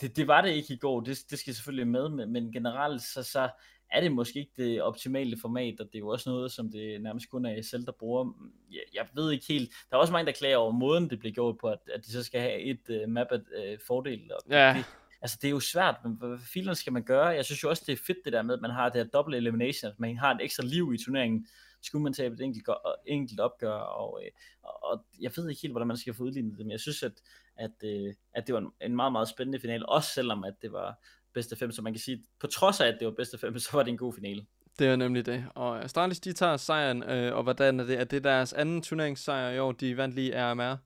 det, 0.00 0.16
det 0.16 0.28
var 0.28 0.40
det 0.40 0.50
ikke 0.50 0.74
i 0.74 0.76
går, 0.76 1.00
det, 1.00 1.18
det 1.30 1.38
skal 1.38 1.54
selvfølgelig 1.54 1.88
med, 1.88 2.08
men, 2.08 2.32
men 2.32 2.52
generelt 2.52 3.02
så, 3.02 3.22
så 3.22 3.48
er 3.90 4.00
det 4.00 4.12
måske 4.12 4.38
ikke 4.38 4.52
det 4.56 4.82
optimale 4.82 5.38
format, 5.40 5.80
og 5.80 5.86
det 5.86 5.94
er 5.94 5.98
jo 5.98 6.08
også 6.08 6.30
noget, 6.30 6.52
som 6.52 6.70
det 6.70 7.02
nærmest 7.02 7.30
kun 7.30 7.46
er 7.46 7.62
selv, 7.62 7.86
der 7.86 7.92
bruger. 7.92 8.32
Jeg, 8.70 8.80
jeg 8.94 9.06
ved 9.14 9.32
ikke 9.32 9.44
helt, 9.48 9.72
der 9.90 9.96
er 9.96 10.00
også 10.00 10.12
mange, 10.12 10.26
der 10.26 10.32
klager 10.32 10.56
over 10.56 10.72
måden, 10.72 11.10
det 11.10 11.18
bliver 11.18 11.32
gjort 11.32 11.58
på, 11.58 11.68
at, 11.68 11.78
at 11.94 12.06
de 12.06 12.12
så 12.12 12.22
skal 12.22 12.40
have 12.40 12.60
et 12.60 12.80
uh, 12.88 13.10
map 13.10 13.26
af 13.30 13.38
uh, 13.38 13.78
fordel. 13.86 14.32
Og 14.32 14.40
ja. 14.50 14.74
det, 14.76 14.84
altså 15.24 15.38
det 15.42 15.48
er 15.48 15.50
jo 15.50 15.60
svært, 15.60 15.96
men 16.04 16.12
hvad 16.12 16.38
filen 16.38 16.74
skal 16.74 16.92
man 16.92 17.02
gøre? 17.02 17.26
Jeg 17.26 17.44
synes 17.44 17.62
jo 17.62 17.68
også, 17.68 17.82
det 17.86 17.92
er 17.92 18.02
fedt 18.06 18.18
det 18.24 18.32
der 18.32 18.42
med, 18.42 18.54
at 18.54 18.60
man 18.60 18.70
har 18.70 18.88
det 18.88 19.04
her 19.04 19.10
double 19.10 19.36
elimination, 19.36 19.90
at 19.90 20.00
man 20.00 20.16
har 20.16 20.34
et 20.34 20.40
ekstra 20.42 20.64
liv 20.64 20.94
i 20.94 21.04
turneringen, 21.04 21.46
skulle 21.82 22.02
man 22.02 22.12
tabe 22.12 22.34
et 22.34 22.40
enkelt, 22.40 22.68
enkelt 23.06 23.40
opgør, 23.40 23.72
og, 23.72 24.20
øh, 24.24 24.30
og, 24.62 24.84
og 24.84 25.04
jeg 25.20 25.30
ved 25.36 25.48
ikke 25.48 25.62
helt, 25.62 25.72
hvordan 25.72 25.88
man 25.88 25.96
skal 25.96 26.14
få 26.14 26.22
udlignet 26.22 26.58
det, 26.58 26.66
men 26.66 26.70
jeg 26.70 26.80
synes, 26.80 27.02
at, 27.02 27.12
at, 27.56 27.70
øh, 27.84 28.14
at 28.34 28.46
det 28.46 28.54
var 28.54 28.60
en, 28.60 28.70
en 28.80 28.96
meget, 28.96 29.12
meget 29.12 29.28
spændende 29.28 29.60
finale, 29.60 29.88
også 29.88 30.10
selvom 30.10 30.44
at 30.44 30.54
det 30.62 30.72
var 30.72 30.98
bedste 31.34 31.56
fem, 31.56 31.70
så 31.70 31.82
man 31.82 31.92
kan 31.92 32.00
sige, 32.00 32.24
på 32.40 32.46
trods 32.46 32.80
af, 32.80 32.86
at 32.86 32.96
det 33.00 33.06
var 33.06 33.14
bedste 33.14 33.38
fem, 33.38 33.58
så 33.58 33.70
var 33.72 33.82
det 33.82 33.90
en 33.90 33.98
god 33.98 34.12
finale. 34.12 34.46
Det 34.78 34.86
er 34.86 34.96
nemlig 34.96 35.26
det. 35.26 35.44
Og 35.54 35.84
Astralis, 35.84 36.20
de 36.20 36.32
tager 36.32 36.56
sejren, 36.56 37.02
øh, 37.02 37.36
og 37.36 37.42
hvordan 37.42 37.80
er 37.80 37.84
det? 37.84 38.00
Er 38.00 38.04
det 38.04 38.24
deres 38.24 38.52
anden 38.52 38.82
turneringssejr 38.82 39.50
i 39.50 39.58
år? 39.58 39.72
De 39.72 39.96
vandt 39.96 40.14
lige 40.14 40.52
RMR 40.52 40.76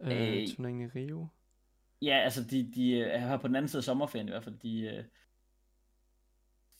øh, 0.00 0.42
øh, 0.42 0.48
turneringen 0.48 0.86
i 0.86 0.98
Rio. 0.98 1.28
Ja, 2.02 2.20
altså 2.24 2.44
de, 2.50 2.72
de 2.74 3.02
er 3.02 3.18
her 3.18 3.36
på 3.36 3.48
den 3.48 3.56
anden 3.56 3.68
side 3.68 3.80
af 3.80 3.84
sommerferien 3.84 4.28
i 4.28 4.30
hvert 4.30 4.44
fald. 4.44 4.58
De, 4.58 4.80
øh, 4.80 5.04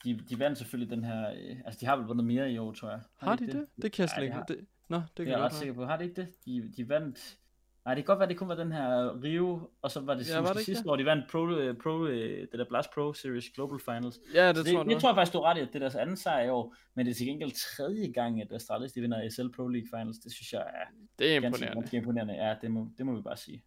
de, 0.04 0.20
de 0.30 0.38
vandt 0.38 0.58
selvfølgelig 0.58 0.96
den 0.96 1.04
her... 1.04 1.30
Øh, 1.30 1.56
altså 1.64 1.80
de 1.80 1.86
har 1.86 1.96
vel 1.96 2.06
vundet 2.06 2.26
mere 2.26 2.52
i 2.52 2.58
år, 2.58 2.72
tror 2.72 2.90
jeg. 2.90 3.00
Har, 3.18 3.28
har 3.28 3.36
de 3.36 3.46
det? 3.46 3.52
det? 3.52 3.66
Det 3.82 3.92
kan 3.92 4.02
jeg 4.02 4.10
slet 4.10 4.24
ikke. 4.24 4.36
Det, 4.48 4.66
nå, 4.88 4.96
det 4.96 5.26
kan 5.26 5.28
jeg 5.28 5.40
er 5.40 5.44
ret 5.44 5.54
sikker 5.54 5.74
på. 5.74 5.84
Har 5.84 5.96
de 5.96 6.04
ikke 6.04 6.20
det? 6.20 6.28
De, 6.44 6.72
de 6.76 6.88
vandt... 6.88 7.38
Nej, 7.84 7.94
det 7.94 8.04
kan 8.04 8.06
godt 8.06 8.18
være, 8.18 8.28
det 8.28 8.36
kun 8.36 8.48
var 8.48 8.54
den 8.54 8.72
her 8.72 9.22
Rio, 9.22 9.70
og 9.82 9.90
så 9.90 10.00
var 10.00 10.14
det, 10.14 10.30
ja, 10.30 10.40
var 10.40 10.52
det 10.52 10.64
sidste 10.64 10.82
det? 10.82 10.90
år, 10.90 10.96
de 10.96 11.04
vandt 11.04 11.30
Pro, 11.30 11.48
øh, 11.48 11.76
Pro, 11.76 12.06
det 12.06 12.48
der 12.52 12.64
Blast 12.68 12.90
Pro 12.94 13.12
Series 13.12 13.44
Global 13.54 13.80
Finals. 13.80 14.18
Ja, 14.34 14.48
det, 14.48 14.56
det 14.56 14.66
tror 14.66 14.82
jeg. 14.82 14.90
Jeg 14.90 15.00
tror 15.00 15.14
faktisk, 15.14 15.32
du 15.32 15.40
ret 15.40 15.56
i, 15.58 15.60
at 15.60 15.68
det 15.68 15.74
er 15.74 15.78
deres 15.78 15.94
anden 15.94 16.16
sejr 16.16 16.44
i 16.44 16.48
år, 16.48 16.74
men 16.94 17.06
det 17.06 17.12
er 17.12 17.14
til 17.14 17.26
gengæld 17.26 17.52
tredje 17.76 18.12
gang, 18.12 18.42
at 18.42 18.52
Astralis 18.52 18.92
de 18.92 19.00
vinder 19.00 19.28
SL 19.28 19.48
Pro 19.56 19.68
League 19.68 19.88
Finals. 19.90 20.18
Det 20.18 20.32
synes 20.32 20.52
jeg 20.52 20.60
er, 20.60 20.86
det 21.18 21.32
er 21.32 21.36
imponerende. 21.36 21.80
Ganske 21.80 21.96
imponerende. 21.96 22.34
Ja, 22.34 22.54
det 22.62 22.70
må, 22.70 22.88
det 22.98 23.06
må 23.06 23.16
vi 23.16 23.22
bare 23.22 23.36
sige. 23.36 23.64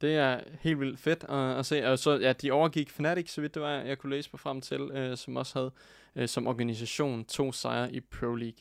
Det 0.00 0.16
er 0.16 0.40
helt 0.60 0.80
vildt 0.80 1.00
fedt 1.00 1.24
at, 1.28 1.58
at 1.58 1.66
se. 1.66 1.86
Og 1.86 1.98
så, 1.98 2.18
ja, 2.18 2.32
de 2.32 2.52
overgik 2.52 2.90
Fnatic, 2.90 3.30
så 3.30 3.40
vidt 3.40 3.54
det 3.54 3.62
var, 3.62 3.70
jeg 3.70 3.98
kunne 3.98 4.10
læse 4.10 4.30
på 4.30 4.36
frem 4.36 4.60
til, 4.60 4.80
øh, 4.80 5.16
som 5.16 5.36
også 5.36 5.58
havde 5.58 5.72
øh, 6.16 6.28
som 6.28 6.46
organisation 6.46 7.24
to 7.24 7.52
sejre 7.52 7.92
i 7.92 8.00
Pro 8.00 8.34
League. 8.34 8.58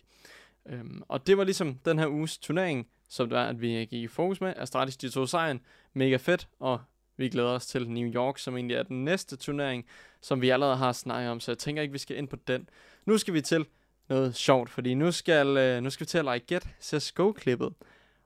Øhm, 0.65 1.03
og 1.07 1.27
det 1.27 1.37
var 1.37 1.43
ligesom 1.43 1.79
den 1.85 1.99
her 1.99 2.07
uges 2.07 2.37
turnering, 2.37 2.87
som 3.09 3.29
det 3.29 3.35
var, 3.35 3.45
at 3.45 3.61
vi 3.61 3.67
gik 3.67 3.93
i 3.93 4.07
fokus 4.07 4.41
med. 4.41 4.53
Astralis, 4.57 4.97
de 4.97 5.09
to 5.09 5.25
sejren. 5.25 5.61
Mega 5.93 6.15
fedt, 6.15 6.47
og 6.59 6.81
vi 7.17 7.29
glæder 7.29 7.49
os 7.49 7.65
til 7.65 7.89
New 7.89 8.13
York, 8.13 8.37
som 8.37 8.55
egentlig 8.57 8.77
er 8.77 8.83
den 8.83 9.05
næste 9.05 9.35
turnering, 9.35 9.85
som 10.21 10.41
vi 10.41 10.49
allerede 10.49 10.75
har 10.75 10.91
snakket 10.91 11.31
om, 11.31 11.39
så 11.39 11.51
jeg 11.51 11.57
tænker 11.57 11.81
ikke, 11.81 11.91
vi 11.91 11.97
skal 11.97 12.17
ind 12.17 12.27
på 12.27 12.35
den. 12.47 12.69
Nu 13.05 13.17
skal 13.17 13.33
vi 13.33 13.41
til 13.41 13.65
noget 14.09 14.35
sjovt, 14.35 14.69
fordi 14.69 14.93
nu 14.93 15.11
skal, 15.11 15.57
øh, 15.57 15.83
nu 15.83 15.89
skal 15.89 16.05
vi 16.05 16.09
til 16.09 16.17
at 16.17 16.25
lege 16.25 16.39
Get 16.39 16.67
CSGO-klippet 16.81 17.73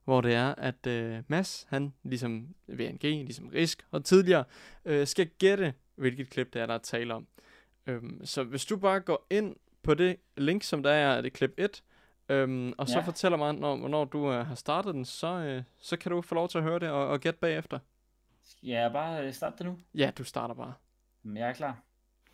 hvor 0.07 0.21
det 0.21 0.33
er, 0.33 0.55
at 0.57 0.87
øh, 0.87 1.23
Mads, 1.27 1.67
han 1.69 1.93
ligesom 2.03 2.47
VNG, 2.67 3.03
ligesom 3.03 3.47
Risk 3.47 3.85
og 3.91 4.05
tidligere, 4.05 4.43
øh, 4.85 5.07
skal 5.07 5.29
gætte, 5.39 5.73
hvilket 5.95 6.29
klip 6.29 6.53
det 6.53 6.61
er, 6.61 6.65
der 6.65 6.73
er 6.73 6.77
tale 6.77 7.13
om. 7.13 7.27
Øhm, 7.87 8.25
så 8.25 8.43
hvis 8.43 8.65
du 8.65 8.77
bare 8.77 8.99
går 8.99 9.27
ind 9.29 9.55
på 9.83 9.93
det 9.93 10.17
link, 10.37 10.63
som 10.63 10.83
der 10.83 10.91
er, 10.91 11.17
er 11.17 11.21
det 11.21 11.33
klip 11.33 11.53
1, 11.57 11.83
øhm, 12.29 12.73
og 12.77 12.87
så 12.87 12.97
ja. 12.97 13.05
fortæller 13.05 13.37
mig, 13.37 13.53
når, 13.53 13.77
hvornår 13.77 14.05
du 14.05 14.31
øh, 14.31 14.47
har 14.47 14.55
startet 14.55 14.95
den, 14.95 15.05
så, 15.05 15.27
øh, 15.27 15.63
så 15.77 15.97
kan 15.97 16.11
du 16.11 16.21
få 16.21 16.35
lov 16.35 16.49
til 16.49 16.57
at 16.57 16.63
høre 16.63 16.79
det 16.79 16.89
og, 16.89 17.07
og 17.07 17.19
gætte 17.19 17.39
bagefter. 17.39 17.79
Ja, 18.63 18.81
jeg 18.81 18.91
bare 18.91 19.27
øh, 19.27 19.33
starte 19.33 19.57
det 19.57 19.65
nu? 19.65 19.77
Ja, 19.95 20.11
du 20.17 20.23
starter 20.23 20.55
bare. 20.55 20.73
Men 21.23 21.37
jeg 21.37 21.49
er 21.49 21.53
klar. 21.53 21.77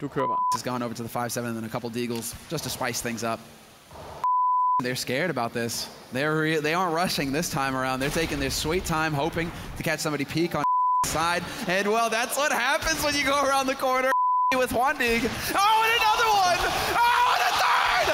Du 0.01 0.07
kører 0.07 0.27
bare. 0.27 0.37
Just 0.55 0.65
gone 0.65 0.85
over 0.85 0.93
to 0.93 1.03
the 1.03 1.19
5-7 1.19 1.39
and 1.39 1.55
then 1.55 1.65
a 1.65 1.79
couple 1.79 1.89
deagles, 1.89 2.51
just 2.51 2.63
to 2.63 2.69
spice 2.69 3.07
things 3.07 3.23
up. 3.23 3.62
They're 4.83 4.95
scared 5.07 5.29
about 5.29 5.53
this. 5.53 5.87
They're 6.11 6.61
they 6.61 6.73
aren't 6.73 6.93
rushing 6.93 7.31
this 7.31 7.49
time 7.49 7.73
around. 7.75 7.99
They're 8.01 8.17
taking 8.21 8.39
their 8.39 8.51
sweet 8.51 8.85
time, 8.85 9.13
hoping 9.13 9.51
to 9.77 9.83
catch 9.83 9.99
somebody 9.99 10.25
peek 10.25 10.55
on 10.55 10.63
the 11.03 11.09
side. 11.17 11.43
And 11.67 11.87
well, 11.87 12.09
that's 12.09 12.35
what 12.37 12.51
happens 12.51 13.03
when 13.03 13.15
you 13.15 13.23
go 13.23 13.37
around 13.47 13.67
the 13.67 13.75
corner 13.75 14.11
with 14.61 14.71
Wandig. 14.71 15.21
Oh, 15.55 15.77
and 15.85 15.93
another 16.01 16.29
one! 16.47 16.59
Oh, 17.05 17.35
and 17.35 17.43
a 17.49 17.51
third! 17.63 18.07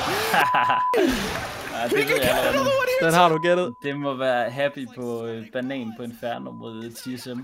ja, 1.74 1.88
det 1.88 2.08
ved 2.08 2.22
jeg 2.22 2.54
Den 3.02 3.14
har 3.14 3.30
du 3.30 3.38
gættet. 3.38 3.76
Det 3.84 3.96
må 4.00 4.14
være 4.14 4.50
happy 4.50 4.88
på 4.96 5.26
øh, 5.26 5.52
banan 5.52 5.94
på 5.98 6.04
Inferno 6.04 6.52
mod 6.52 6.92
TSM. 6.92 7.40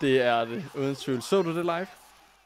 Det 0.00 0.22
er 0.22 0.44
det, 0.44 0.64
uden 0.74 0.94
tvivl. 0.96 1.22
Så 1.22 1.42
du 1.42 1.56
det 1.56 1.64
live? 1.64 1.86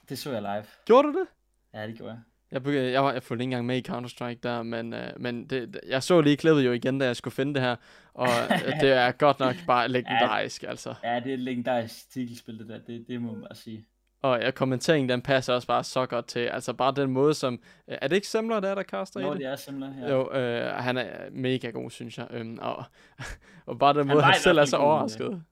Det 0.09 0.19
så 0.19 0.31
jeg 0.31 0.43
live. 0.43 0.65
Gjorde 0.85 1.09
du 1.09 1.19
det? 1.19 1.27
Ja, 1.75 1.87
det 1.87 1.95
gjorde 1.95 2.13
jeg. 2.13 2.21
Jeg, 2.57 2.63
begyndte, 2.63 2.93
jeg, 2.93 3.05
var, 3.05 3.13
jeg 3.13 3.23
fulgte 3.23 3.43
ikke 3.43 3.53
engang 3.53 3.67
med 3.67 3.77
i 3.77 3.91
Counter-Strike 3.91 4.39
der, 4.43 4.63
men, 4.63 4.93
uh, 4.93 5.01
men 5.17 5.47
det, 5.47 5.81
jeg 5.89 6.03
så 6.03 6.21
lige 6.21 6.37
klippet 6.37 6.67
jo 6.67 6.73
igen, 6.73 6.99
da 6.99 7.07
jeg 7.07 7.17
skulle 7.17 7.35
finde 7.35 7.55
det 7.55 7.63
her, 7.63 7.77
og 8.15 8.29
det 8.81 8.93
er 8.93 9.13
godt 9.13 9.39
nok 9.39 9.55
bare 9.67 9.89
legendarisk, 9.89 10.63
ja, 10.63 10.69
altså. 10.69 10.95
Ja, 11.05 11.21
det 11.21 11.31
er 11.31 11.35
et 11.35 11.41
legendarisk 11.41 12.11
titelspil, 12.11 12.59
det 12.59 12.69
der, 12.69 12.79
det, 12.79 13.05
det 13.09 13.23
må 13.23 13.33
man 13.33 13.41
bare 13.41 13.55
sige. 13.55 13.87
Og 14.23 14.41
ja, 14.41 14.51
kommenteringen, 14.51 15.09
den 15.09 15.23
passer 15.23 15.55
også 15.55 15.69
bare 15.69 15.85
så 15.85 16.07
godt 16.07 16.27
til, 16.27 16.41
altså 16.41 16.73
bare 16.73 16.93
den 16.97 17.11
måde, 17.11 17.35
som, 17.35 17.63
er 17.87 18.09
det 18.09 18.17
ikke 18.17 18.29
Semler, 18.29 18.61
der 18.61 18.69
er, 18.69 18.75
der 18.75 18.83
kaster 18.83 19.21
Nå, 19.21 19.31
i 19.31 19.31
det? 19.31 19.41
det 19.41 19.47
er 19.47 19.57
Semler, 19.57 19.93
ja. 20.01 20.13
Jo, 20.13 20.33
øh, 20.33 20.75
han 20.75 20.97
er 20.97 21.31
mega 21.31 21.71
god, 21.71 21.91
synes 21.91 22.19
jeg, 22.19 22.27
øhm, 22.31 22.59
og, 22.61 22.85
og 23.67 23.79
bare 23.79 23.95
den 23.95 24.07
måde, 24.07 24.23
han, 24.23 24.33
han 24.33 24.41
selv 24.41 24.59
er 24.59 24.65
så 24.65 24.77
overrasket. 24.77 25.43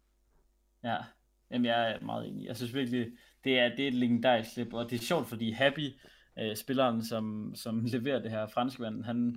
Ja. 0.84 0.96
Jamen, 1.50 1.64
jeg 1.64 1.90
er 1.90 2.05
meget 2.05 2.28
enig. 2.28 2.46
Jeg 2.46 2.57
synes 2.57 2.74
virkelig, 2.74 3.07
det 3.44 3.59
er, 3.59 3.68
det 3.68 3.84
er 3.84 3.88
et 3.88 3.94
legendarisk 3.94 4.55
klip, 4.55 4.74
og 4.74 4.90
det 4.90 5.00
er 5.00 5.05
sjovt, 5.05 5.28
fordi 5.28 5.50
Happy, 5.50 5.92
øh, 6.39 6.57
spilleren, 6.57 7.05
som, 7.05 7.53
som 7.55 7.85
leverer 7.95 8.22
det 8.22 8.30
her 8.30 8.47
franskmand, 8.47 9.05
han 9.05 9.37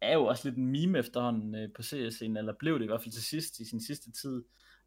er 0.00 0.14
jo 0.14 0.24
også 0.24 0.48
lidt 0.48 0.58
en 0.58 0.66
meme 0.66 0.98
efterhånden 0.98 1.54
øh, 1.54 1.68
på 1.76 1.82
scenen 1.82 2.36
eller 2.36 2.52
blev 2.58 2.78
det 2.78 2.84
i 2.84 2.88
hvert 2.88 3.02
fald 3.02 3.12
til 3.12 3.22
sidst, 3.22 3.60
i 3.60 3.64
sin 3.68 3.80
sidste 3.80 4.12
tid. 4.12 4.42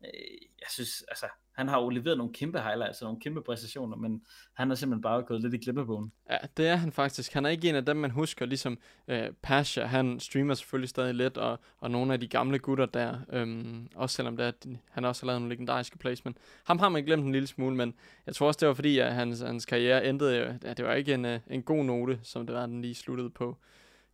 Øh, 0.06 0.38
jeg 0.60 0.68
synes, 0.70 1.04
altså, 1.08 1.26
han 1.52 1.68
har 1.68 1.82
jo 1.82 1.90
leveret 1.90 2.18
nogle 2.18 2.34
kæmpe 2.34 2.60
highlights 2.60 3.02
og 3.02 3.06
nogle 3.06 3.20
kæmpe 3.22 3.42
præstationer, 3.42 3.98
men 3.98 4.22
han 4.54 4.70
har 4.70 4.76
simpelthen 4.76 5.02
bare 5.02 5.24
gået 5.24 5.42
lidt 5.42 5.54
i 5.54 5.58
glemmebogen. 5.58 6.12
Ja, 6.30 6.38
det 6.58 6.68
er 6.68 6.76
han 6.76 6.92
faktisk. 6.92 7.34
Han 7.34 7.46
er 7.46 7.50
ikke 7.50 7.70
en 7.70 7.76
af 7.76 7.86
dem, 7.86 7.98
man 7.98 8.12
husker, 8.12 8.46
ligesom 8.46 8.78
øh, 9.08 9.30
Pasha, 9.42 9.86
han 9.86 10.20
streamer 10.20 10.54
selvfølgelig 10.54 10.90
stadig 10.90 11.16
lidt, 11.16 11.38
og, 11.38 11.60
og 11.78 11.92
nogle 11.92 12.14
af 12.14 12.20
de 12.20 12.28
gamle 12.28 12.60
gutter 12.60 12.86
der, 12.86 13.20
øhm, 13.30 13.88
også 13.96 14.16
selvom 14.16 14.38
det 14.38 14.46
er, 14.46 14.52
de, 14.52 14.78
han 14.90 15.06
også 15.06 15.22
har 15.22 15.28
lavet 15.28 15.42
nogle 15.42 15.54
legendariske 15.56 15.98
plays, 15.98 16.26
men 16.26 16.38
ham 16.64 16.80
har 16.80 16.90
man 16.90 17.04
glemt 17.04 17.26
en 17.26 17.32
lille 17.32 17.48
smule, 17.48 17.76
men 17.76 17.94
jeg 18.26 18.36
tror 18.36 18.48
også, 18.48 18.58
det 18.58 18.68
var 18.68 18.74
fordi, 18.74 19.00
at 19.00 19.14
hans, 19.14 19.40
hans 19.40 19.66
karriere 19.66 20.06
endte, 20.06 20.26
øh, 20.26 20.56
ja, 20.64 20.74
det 20.74 20.86
var 20.86 20.94
ikke 20.94 21.14
en, 21.14 21.26
øh, 21.26 21.40
en 21.48 21.64
god 21.64 21.84
note, 21.84 22.20
som 22.24 22.48
det 22.48 22.56
var, 22.56 22.66
den 22.66 22.82
lige 22.82 22.96
sluttede 22.96 23.30
på, 23.30 23.58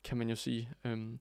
kan 0.03 0.17
man 0.17 0.29
jo 0.29 0.35
sige. 0.35 0.69
Øhm, 0.85 1.19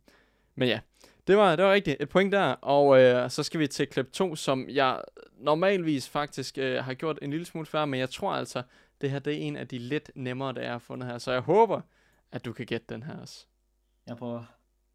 men 0.55 0.69
ja, 0.69 0.81
det 1.27 1.37
var, 1.37 1.57
det 1.57 1.65
var 1.65 1.73
rigtigt. 1.73 2.03
Et 2.03 2.09
point 2.09 2.33
der. 2.33 2.53
Og 2.53 3.01
øh, 3.01 3.31
så 3.31 3.43
skal 3.43 3.61
vi 3.61 3.67
til 3.67 3.87
klip 3.87 4.13
2, 4.13 4.37
som 4.37 4.69
jeg 4.69 5.03
normalvis 5.39 6.09
faktisk 6.09 6.59
øh, 6.59 6.85
har 6.85 6.95
gjort 6.95 7.19
en 7.23 7.31
lille 7.31 7.47
smule 7.47 7.67
før, 7.67 7.85
men 7.85 8.01
jeg 8.01 8.11
tror 8.11 8.33
altså, 8.33 8.63
det 9.01 9.11
her 9.11 9.19
det 9.19 9.33
er 9.33 9.39
en 9.39 9.57
af 9.57 9.69
de 9.69 9.79
lidt 9.79 10.11
nemmere, 10.15 10.53
der 10.53 10.61
er 10.61 10.79
fundet 10.79 11.09
her. 11.09 11.19
Så 11.19 11.33
jeg 11.33 11.41
håber, 11.41 11.81
at 12.33 12.45
du 12.45 12.53
kan 12.53 12.67
gætte 12.67 12.87
den 12.95 13.03
her 13.03 13.17
også. 13.23 13.47
Jeg 14.07 14.17
prøver. 14.17 14.45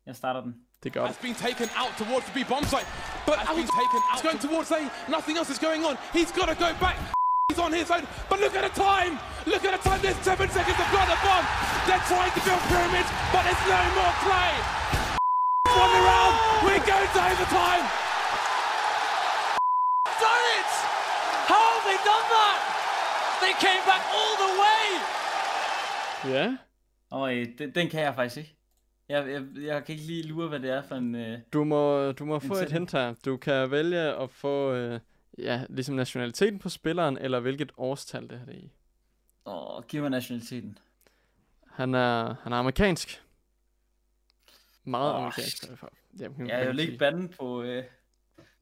Jeg 0.05 0.15
starter 0.15 0.41
den. 0.41 0.55
Det 0.83 0.93
gør 0.93 1.05
Has 1.05 1.17
been 1.27 1.35
taken 1.35 1.69
out 1.81 1.93
towards 2.01 2.25
the 2.27 2.33
B 2.37 2.47
bomb 2.51 2.65
site, 2.73 2.87
but 3.27 3.37
has 3.47 3.55
been 3.59 3.71
taken 3.81 3.99
out. 4.09 4.13
He's 4.13 4.23
going 4.27 4.41
towards 4.47 4.69
A. 4.79 4.81
Nothing 5.15 5.35
else 5.39 5.49
is 5.55 5.59
going 5.67 5.81
on. 5.89 5.95
He's 6.17 6.31
got 6.39 6.47
to 6.53 6.57
go 6.65 6.69
back. 6.85 6.95
He's 7.49 7.61
on 7.65 7.71
his 7.81 7.89
own, 7.95 8.03
but 8.29 8.37
look 8.43 8.55
at 8.59 8.63
the 8.69 8.73
time. 8.89 9.13
Look 9.51 9.63
at 9.67 9.73
the 9.77 9.81
time. 9.89 9.99
There's 10.05 10.19
seven 10.29 10.47
seconds 10.57 10.77
to 10.81 10.85
blow 10.93 11.05
the 11.13 11.19
bomb. 11.25 11.45
They're 11.87 12.05
trying 12.11 12.33
to 12.37 12.41
build 12.47 12.61
pyramids, 12.71 13.09
but 13.33 13.41
there's 13.45 13.63
no 13.75 13.81
more 13.99 14.13
play. 14.25 15.00
One 15.81 15.93
around. 16.01 16.33
We're 16.65 16.85
going 16.93 17.09
to 17.15 17.21
overtime. 17.29 17.85
done 20.25 20.45
it! 20.57 20.71
How 21.51 21.63
have 21.73 21.83
they 21.89 21.99
done 22.11 22.27
that? 22.37 22.57
They 23.43 23.53
came 23.65 23.81
back 23.91 24.03
all 24.17 24.33
the 24.43 24.51
way! 24.63 24.85
Ja. 26.33 26.57
Og 27.09 27.35
øh, 27.35 27.47
den, 27.57 27.71
den 27.71 27.89
kan 27.89 28.01
jeg 28.01 28.15
faktisk 28.15 28.37
ikke. 28.37 28.55
Jeg, 29.09 29.29
jeg, 29.29 29.43
jeg 29.65 29.85
kan 29.85 29.93
ikke 29.93 30.05
lige 30.05 30.27
lure, 30.27 30.47
hvad 30.47 30.59
det 30.59 30.69
er 30.69 30.81
for 30.81 30.95
en... 30.95 31.15
Øh... 31.15 31.39
Du 31.53 31.63
må, 31.63 32.11
du 32.11 32.25
må 32.25 32.39
få 32.39 32.53
et 32.53 32.71
hint 32.71 32.91
her. 32.91 33.13
Du 33.25 33.37
kan 33.37 33.71
vælge 33.71 33.99
at 33.99 34.29
få 34.29 34.73
øh, 34.73 34.99
ja, 35.37 35.61
ligesom 35.69 35.95
nationaliteten 35.95 36.59
på 36.59 36.69
spilleren, 36.69 37.17
eller 37.17 37.39
hvilket 37.39 37.71
årstal 37.77 38.29
det 38.29 38.39
her 38.39 38.45
det 38.45 38.55
er 38.55 38.59
i. 38.59 38.71
Åh, 39.45 39.83
giv 39.87 40.01
mig 40.01 40.09
nationaliteten. 40.09 40.77
Han 41.71 41.93
er, 41.95 42.35
han 42.43 42.53
er 42.53 42.57
amerikansk. 42.57 43.23
Meget 44.83 45.13
Åh, 45.13 45.17
amerikansk. 45.19 45.63
i 45.63 45.67
hvert 45.67 45.79
fald. 45.79 45.91
Ja, 46.19 46.27
Jeg 46.47 46.63
er 46.67 46.71
lidt 46.71 46.87
sige. 46.89 46.97
banden 46.97 47.29
på 47.29 47.61
øh, 47.61 47.83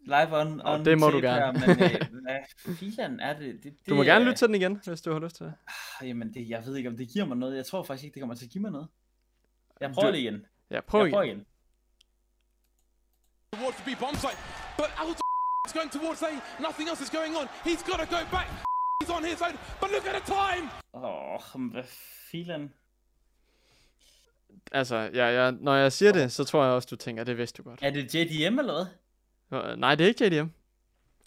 live 0.05 0.41
on, 0.41 0.61
on 0.65 0.85
det 0.85 0.99
må 0.99 1.09
du 1.09 1.17
gerne. 1.19 1.59
Her, 1.59 1.67
men 1.67 1.83
øh, 1.83 1.99
hvad 2.65 2.75
filan 2.75 3.19
er 3.19 3.33
det? 3.39 3.63
det, 3.63 3.63
det 3.63 3.89
Du 3.89 3.95
må 3.95 4.03
gerne 4.03 4.23
er- 4.25 4.27
lytte 4.29 4.37
til 4.39 4.47
den 4.47 4.55
igen, 4.55 4.81
hvis 4.85 5.01
du 5.01 5.11
har 5.11 5.19
lyst 5.19 5.35
til 5.35 5.45
det. 5.45 5.53
Ah, 6.01 6.07
Jamen, 6.07 6.33
det, 6.33 6.49
jeg 6.49 6.65
ved 6.65 6.75
ikke, 6.75 6.89
om 6.89 6.97
det 6.97 7.09
giver 7.09 7.25
mig 7.25 7.37
noget. 7.37 7.55
Jeg 7.55 7.65
tror 7.65 7.83
faktisk 7.83 8.03
ikke, 8.05 8.13
det 8.13 8.21
kommer 8.21 8.35
til 8.35 8.45
at 8.45 8.51
give 8.51 8.61
mig 8.61 8.71
noget. 8.71 8.87
Jeg 9.81 9.91
prøver 9.91 10.07
Du- 10.07 10.13
det 10.13 10.19
igen. 10.19 10.45
Ja, 10.71 10.81
prøv 10.81 10.99
jeg 11.01 11.07
igen. 11.07 11.13
prøver 11.13 11.23
igen. 11.23 11.45
Towards 13.53 13.75
the 13.77 13.85
B 13.95 13.99
bomb 13.99 14.17
site, 14.25 14.37
but 14.77 14.89
out 15.01 15.15
is 15.67 15.73
going 15.77 15.91
towards 15.97 16.21
A. 16.23 16.31
Nothing 16.67 16.85
else 16.89 17.01
is 17.05 17.11
going 17.19 17.33
on. 17.39 17.45
He's 17.67 17.81
got 17.89 17.97
to 18.03 18.07
go 18.15 18.19
back. 18.35 18.47
He's 19.01 19.11
on 19.17 19.23
his 19.31 19.41
own, 19.47 19.55
but 19.81 19.87
look 19.95 20.05
at 20.11 20.13
the 20.19 20.25
time. 20.39 20.65
Åh, 20.93 21.03
oh, 21.55 21.71
hvad 21.71 21.83
filan? 22.31 22.63
Altså, 24.71 24.95
ja, 24.95 25.45
ja, 25.45 25.51
når 25.51 25.75
jeg 25.75 25.91
siger 25.91 26.11
det, 26.11 26.31
så 26.31 26.43
tror 26.43 26.63
jeg 26.63 26.73
også, 26.73 26.87
du 26.91 26.95
tænker, 26.95 27.23
det 27.23 27.37
vidste 27.37 27.63
du 27.63 27.69
godt. 27.69 27.79
Er 27.83 27.89
det 27.89 28.15
JDM 28.15 28.59
eller 28.59 28.73
hvad? 29.49 29.77
Nej, 29.77 29.95
det 29.95 30.03
er 30.03 30.07
ikke 30.07 30.25
JDM. 30.25 30.47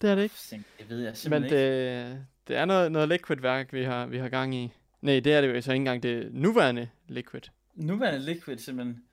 Det 0.01 0.09
er 0.09 0.15
det 0.15 0.23
ikke. 0.23 0.35
Det 0.79 0.89
ved 0.89 0.99
jeg 0.99 1.09
Men 1.09 1.15
simpelthen 1.15 1.43
ikke. 1.43 2.09
det, 2.09 2.25
det 2.47 2.55
er 2.55 2.65
noget, 2.65 2.91
noget 2.91 3.09
liquid-værk, 3.09 3.73
vi 3.73 3.83
har, 3.83 4.05
vi 4.05 4.17
har 4.17 4.29
gang 4.29 4.55
i. 4.55 4.71
Nej, 5.01 5.19
det 5.19 5.33
er 5.33 5.41
det 5.41 5.55
jo 5.55 5.61
så 5.61 5.71
ikke 5.71 5.81
engang 5.81 6.03
det 6.03 6.33
nuværende 6.33 6.89
liquid. 7.07 7.41
Nuværende 7.75 8.25
Liquid 8.25 8.57
simpelthen. 8.57 9.03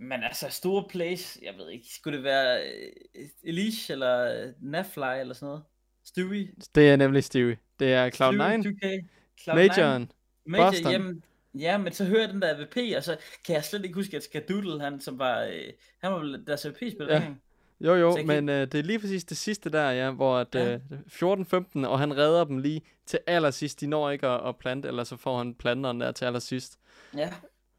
Men 0.00 0.22
altså, 0.22 0.46
store 0.50 0.84
plays, 0.90 1.38
jeg 1.42 1.54
ved 1.56 1.70
ikke, 1.70 1.86
skulle 1.94 2.16
det 2.16 2.24
være 2.24 2.62
øh, 2.62 3.28
Elish 3.42 3.90
eller 3.90 4.44
øh, 4.46 4.52
Nafly 4.60 5.20
eller 5.20 5.34
sådan 5.34 5.46
noget? 5.46 5.62
Stewie? 6.04 6.48
Det 6.74 6.90
er 6.90 6.96
nemlig 6.96 7.24
Stewie. 7.24 7.56
Det 7.78 7.92
er 7.92 8.10
Cloud9, 8.10 8.60
Stewie 8.60 9.00
2K? 9.00 9.04
Cloud9? 9.40 9.54
Majoren. 9.54 10.12
Major, 10.46 10.70
Boston. 10.70 10.92
jamen, 10.92 11.24
ja, 11.54 11.78
men 11.78 11.92
så 11.92 12.04
hører 12.04 12.20
jeg 12.20 12.28
den 12.28 12.42
der 12.42 12.64
VP, 12.64 12.96
og 12.96 13.04
så 13.04 13.16
kan 13.44 13.54
jeg 13.54 13.64
slet 13.64 13.84
ikke 13.84 13.94
huske, 13.94 14.16
at 14.16 14.22
Skadoodle, 14.22 14.80
han 14.80 15.00
som 15.00 15.18
var, 15.18 15.42
øh, 15.42 15.72
han 15.98 16.12
var 16.12 16.40
deres 16.46 16.66
VP-spiller, 16.68 17.14
Ja. 17.14 17.34
Jo, 17.80 17.94
jo, 17.94 18.16
jeg 18.16 18.26
men 18.26 18.48
øh, 18.48 18.60
det 18.72 18.74
er 18.74 18.82
lige 18.82 18.98
præcis 18.98 19.24
det 19.24 19.36
sidste 19.36 19.70
der, 19.70 19.90
ja, 19.90 20.10
hvor 20.10 20.36
at, 20.38 20.54
Ja. 20.54 20.74
øh, 20.74 20.80
14-15, 21.06 21.86
og 21.86 21.98
han 21.98 22.16
redder 22.16 22.44
dem 22.44 22.58
lige 22.58 22.82
til 23.06 23.18
allersidst. 23.26 23.80
De 23.80 23.86
når 23.86 24.10
ikke 24.10 24.26
at, 24.26 24.48
at 24.48 24.56
plante, 24.56 24.88
eller 24.88 25.04
så 25.04 25.16
får 25.16 25.38
han 25.38 25.54
planteren 25.54 26.00
der 26.00 26.12
til 26.12 26.24
allersidst. 26.24 26.78
Ja, 27.16 27.32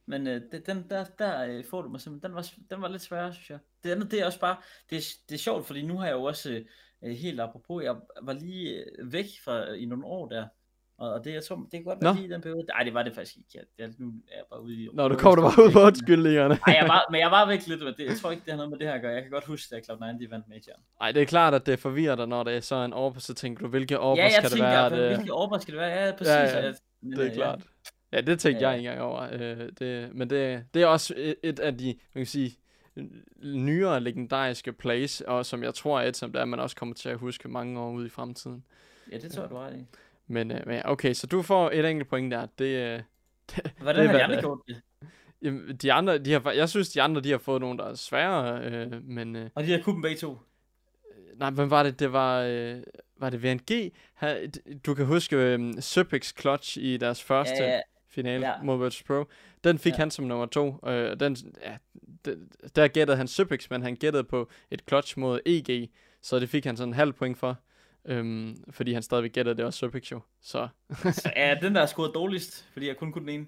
men 0.05 0.27
øh, 0.27 0.41
det, 0.51 0.65
den 0.67 0.85
der, 0.89 1.05
der 1.19 1.45
øh, 1.45 1.63
får 1.65 1.81
du 1.81 1.89
mig 1.89 2.01
simpelthen, 2.01 2.29
den 2.29 2.35
var, 2.35 2.51
den 2.69 2.81
var 2.81 2.87
lidt 2.87 3.01
sværere, 3.01 3.33
synes 3.33 3.49
jeg. 3.49 3.59
Det 3.83 3.91
andet, 3.91 4.11
det 4.11 4.19
er 4.21 4.25
også 4.25 4.39
bare, 4.39 4.57
det 4.89 4.97
er, 4.97 5.01
det 5.29 5.35
er 5.35 5.39
sjovt, 5.39 5.67
fordi 5.67 5.81
nu 5.81 5.97
har 5.97 6.05
jeg 6.05 6.13
jo 6.13 6.23
også, 6.23 6.63
øh, 7.03 7.11
helt 7.15 7.39
apropos, 7.41 7.83
jeg 7.83 7.95
var 8.21 8.33
lige 8.33 8.73
øh, 8.99 9.13
væk 9.13 9.25
fra 9.45 9.71
i 9.73 9.85
nogle 9.85 10.05
år 10.05 10.27
der, 10.29 10.47
og, 11.01 11.13
og 11.13 11.23
det, 11.25 11.33
jeg 11.33 11.43
tror, 11.43 11.55
det 11.55 11.71
kan 11.71 11.83
godt 11.83 12.01
være 12.01 12.13
Nå. 12.13 12.19
lige 12.19 12.27
i 12.27 12.31
den 12.31 12.41
periode. 12.41 12.65
Nej, 12.67 12.83
det 12.83 12.93
var 12.93 13.03
det 13.03 13.13
faktisk 13.15 13.37
ikke. 13.37 13.49
Jeg, 13.53 13.63
jeg, 13.79 13.89
nu 13.97 14.07
er 14.07 14.35
jeg 14.35 14.43
bare 14.51 14.61
ude 14.63 14.75
i... 14.83 14.89
Når 14.93 15.07
du 15.07 15.15
kommer 15.15 15.35
du 15.35 15.41
bare 15.41 15.65
ud 15.67 15.71
på 15.71 15.79
undskyldningerne. 15.81 16.59
Nej, 16.67 16.75
jeg 16.81 16.87
var, 16.87 17.07
men 17.11 17.19
jeg 17.21 17.31
var 17.31 17.47
væk 17.47 17.67
lidt, 17.67 17.83
men 17.83 17.93
det, 17.97 18.05
jeg 18.05 18.17
tror 18.21 18.31
ikke, 18.31 18.43
det 18.45 18.51
har 18.51 18.57
noget 18.57 18.69
med 18.71 18.79
det 18.79 18.87
her 18.87 18.93
at 18.93 19.01
gøre. 19.01 19.13
Jeg 19.13 19.21
kan 19.21 19.31
godt 19.31 19.45
huske, 19.45 19.75
at 19.75 19.89
Cloud9 19.89 20.19
de 20.19 20.31
vandt 20.31 20.47
majoren. 20.49 20.81
Nej, 20.99 21.11
det 21.11 21.21
er 21.21 21.25
klart, 21.25 21.53
at 21.53 21.65
det 21.65 21.79
forvirrer 21.79 22.15
dig, 22.15 22.27
når 22.27 22.43
det 22.43 22.55
er 22.55 22.59
så 22.59 22.75
en 22.75 22.93
over, 22.93 23.13
så 23.19 23.33
tænker 23.33 23.61
du, 23.63 23.69
hvilke 23.69 23.99
over 23.99 24.15
Ja, 24.17 24.23
jeg 24.23 24.31
skal 24.31 24.43
det 24.43 24.51
tænker, 24.51 24.67
være? 24.69 24.89
hvad- 24.89 24.99
Det, 25.09 25.15
hvilke 25.15 25.33
over 25.33 25.57
skal 25.57 25.73
det 25.73 25.81
være? 25.81 26.05
Ja, 26.05 26.11
præcis. 26.11 26.27
Ja, 26.33 26.41
ja, 26.59 26.65
Jeg- 26.65 26.75
men, 27.01 27.11
det 27.11 27.19
er 27.25 27.25
øh, 27.29 27.35
klart. 27.35 27.59
Ja, 28.11 28.21
det 28.21 28.39
tænkte 28.39 28.61
Ja. 28.63 28.69
jeg 28.69 28.77
ikke 28.79 28.89
engang 28.89 29.07
over. 29.11 29.27
Øh, 29.31 29.69
det, 29.79 30.15
men 30.15 30.29
det, 30.29 30.63
det 30.73 30.81
er 30.81 30.85
også 30.87 31.13
et, 31.17 31.35
et 31.43 31.59
af 31.59 31.77
de, 31.77 31.85
man 32.13 32.19
kan 32.19 32.25
sige, 32.25 32.57
nyere 33.43 33.99
legendariske 33.99 34.73
plays, 34.73 35.21
og 35.21 35.45
som 35.45 35.63
jeg 35.63 35.73
tror 35.73 35.99
er 35.99 36.07
et, 36.07 36.17
som 36.17 36.31
der 36.33 36.45
man 36.45 36.59
også 36.59 36.75
kommer 36.75 36.95
til 36.95 37.09
at 37.09 37.17
huske 37.17 37.47
mange 37.49 37.79
år 37.79 37.91
ude 37.91 38.05
i 38.05 38.09
fremtiden. 38.09 38.63
Ja, 39.11 39.17
det 39.17 39.31
tror 39.31 39.41
jeg, 39.43 39.49
du 39.49 39.55
har 39.55 39.69
i. 39.69 39.85
Men, 40.31 40.51
øh, 40.51 40.59
men 40.67 40.81
okay, 40.85 41.13
så 41.13 41.27
du 41.27 41.41
får 41.41 41.69
et 41.73 41.85
enkelt 41.85 42.09
point 42.09 42.31
der. 42.31 42.47
Det, 42.59 42.65
øh, 42.65 42.99
Hvordan 43.81 44.01
Det 44.01 44.09
har 44.09 44.17
er 44.17 44.17
de 44.17 44.23
andre 44.23 44.39
gjort 44.41 44.59
det? 44.67 44.81
jamen, 45.41 45.75
de 45.75 45.93
andre, 45.93 46.17
de 46.17 46.31
har, 46.33 46.51
jeg 46.51 46.69
synes, 46.69 46.89
de 46.89 47.01
andre, 47.01 47.21
de 47.21 47.31
har 47.31 47.37
fået 47.37 47.61
nogle, 47.61 47.77
der 47.77 47.85
er 47.85 47.95
sværere, 47.95 48.63
øh, 48.65 49.03
men... 49.03 49.35
Øh, 49.35 49.49
Og 49.55 49.63
de 49.63 49.71
har 49.71 49.79
kuppen 49.79 50.01
begge 50.01 50.17
to. 50.17 50.37
nej, 51.35 51.49
hvem 51.49 51.69
var 51.69 51.83
det? 51.83 51.99
Det 51.99 52.13
var, 52.13 52.41
øh, 52.41 52.77
var 53.17 53.29
det 53.29 53.43
VNG? 53.43 53.91
Du 54.85 54.93
kan 54.93 55.05
huske 55.05 55.35
øh, 55.35 55.73
Supix 55.79 56.33
Clutch 56.41 56.77
i 56.77 56.97
deres 56.97 57.23
første 57.23 57.63
Ja, 57.63 57.69
ja, 57.69 57.79
finale 58.09 58.47
Ja. 58.47 58.53
mod 58.63 58.77
Virtus 58.77 59.03
Pro. 59.03 59.25
Den 59.63 59.77
fik 59.79 59.91
Ja. 59.93 59.97
han 59.97 60.11
som 60.11 60.25
nummer 60.25 60.45
to. 60.45 60.75
Øh, 60.87 61.19
den, 61.19 61.37
ja, 61.65 61.77
den, 62.25 62.49
der 62.75 62.87
gættede 62.87 63.17
han 63.17 63.27
Supix, 63.27 63.69
men 63.69 63.81
han 63.81 63.95
gættede 63.95 64.23
på 64.23 64.49
et 64.71 64.81
clutch 64.87 65.19
mod 65.19 65.39
EG, 65.45 65.89
så 66.21 66.39
det 66.39 66.49
fik 66.49 66.65
han 66.65 66.77
sådan 66.77 66.89
en 66.89 66.93
halv 66.93 67.13
point 67.13 67.37
for. 67.37 67.57
Øhm, 68.05 68.63
fordi 68.71 68.93
han 68.93 69.01
stadigvæk 69.03 69.31
gættede, 69.33 69.57
det 69.57 69.65
var 69.65 69.71
Supix 69.71 70.11
jo. 70.11 70.19
Så 70.41 70.67
Så 71.11 71.31
er 71.35 71.59
den 71.59 71.75
der 71.75 71.81
er 71.81 71.85
scoret 71.85 72.11
dårligst, 72.15 72.65
fordi 72.73 72.87
jeg 72.87 72.97
kun 72.97 73.11
kunne 73.11 73.21
den 73.27 73.29
ene. 73.39 73.45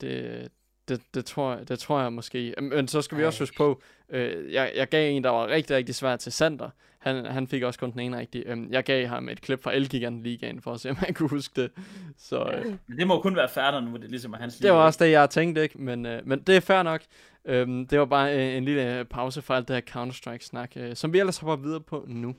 det, 0.00 0.48
det, 0.88 1.00
det, 1.14 1.24
tror, 1.24 1.54
jeg- 1.56 1.68
det 1.68 1.78
tror 1.78 2.00
jeg 2.00 2.12
måske. 2.12 2.54
Men 2.60 2.88
så 2.88 3.02
skal 3.02 3.18
vi 3.18 3.22
Ej. 3.22 3.26
også 3.26 3.40
huske 3.42 3.56
på, 3.56 3.82
øh, 4.08 4.52
jeg, 4.52 4.72
jeg 4.76 4.88
gav 4.88 5.12
en, 5.16 5.24
der 5.24 5.30
var 5.30 5.46
rigtig, 5.46 5.76
rigtig 5.76 5.94
svær 5.94 6.16
til 6.16 6.32
Sander. 6.32 6.70
Han, 6.98 7.24
han 7.24 7.46
fik 7.46 7.62
også 7.62 7.80
kun 7.80 7.90
den 7.92 8.00
ene 8.00 8.18
rigtig. 8.18 8.42
Øhm, 8.46 8.72
jeg 8.72 8.84
gav 8.84 9.06
ham 9.06 9.28
et 9.28 9.40
klip 9.40 9.62
fra 9.62 9.74
Elgiganten 9.74 10.22
Ligaen, 10.22 10.60
for 10.60 10.72
at 10.72 10.80
se, 10.80 10.90
om 10.90 10.96
han 10.96 11.14
kunne 11.14 11.28
huske 11.28 11.62
det. 11.62 11.70
Så 12.18 12.44
øh, 12.44 12.64
Men 12.86 12.98
det 12.98 13.06
må 13.06 13.20
kun 13.20 13.36
være 13.36 13.48
færdig 13.48 13.82
nu, 13.82 13.88
hvor 13.88 13.98
det 13.98 14.10
ligesom 14.10 14.32
er 14.32 14.38
hans 14.38 14.56
det 14.56 14.72
var 14.72 14.78
også 14.86 15.04
det, 15.04 15.10
jeg 15.10 15.30
tænkte, 15.30 15.62
ikke? 15.62 15.80
Men, 15.82 16.06
øh, 16.06 16.26
men 16.26 16.40
det 16.40 16.56
er 16.56 16.60
fair 16.60 16.82
nok. 16.82 17.00
Øhm, 17.44 17.86
det 17.86 17.98
var 17.98 18.04
bare 18.04 18.36
øh, 18.48 18.56
en 18.56 18.64
lille 18.64 19.04
pause 19.10 19.42
fra 19.42 19.56
alt 19.56 19.68
det 19.68 19.76
her 19.76 19.80
Counter-Strike-snak, 19.80 20.76
øh, 20.76 20.96
som 20.96 21.12
vi 21.12 21.18
ellers 21.18 21.38
hopper 21.38 21.64
videre 21.66 21.80
på 21.80 22.04
nu. 22.08 22.34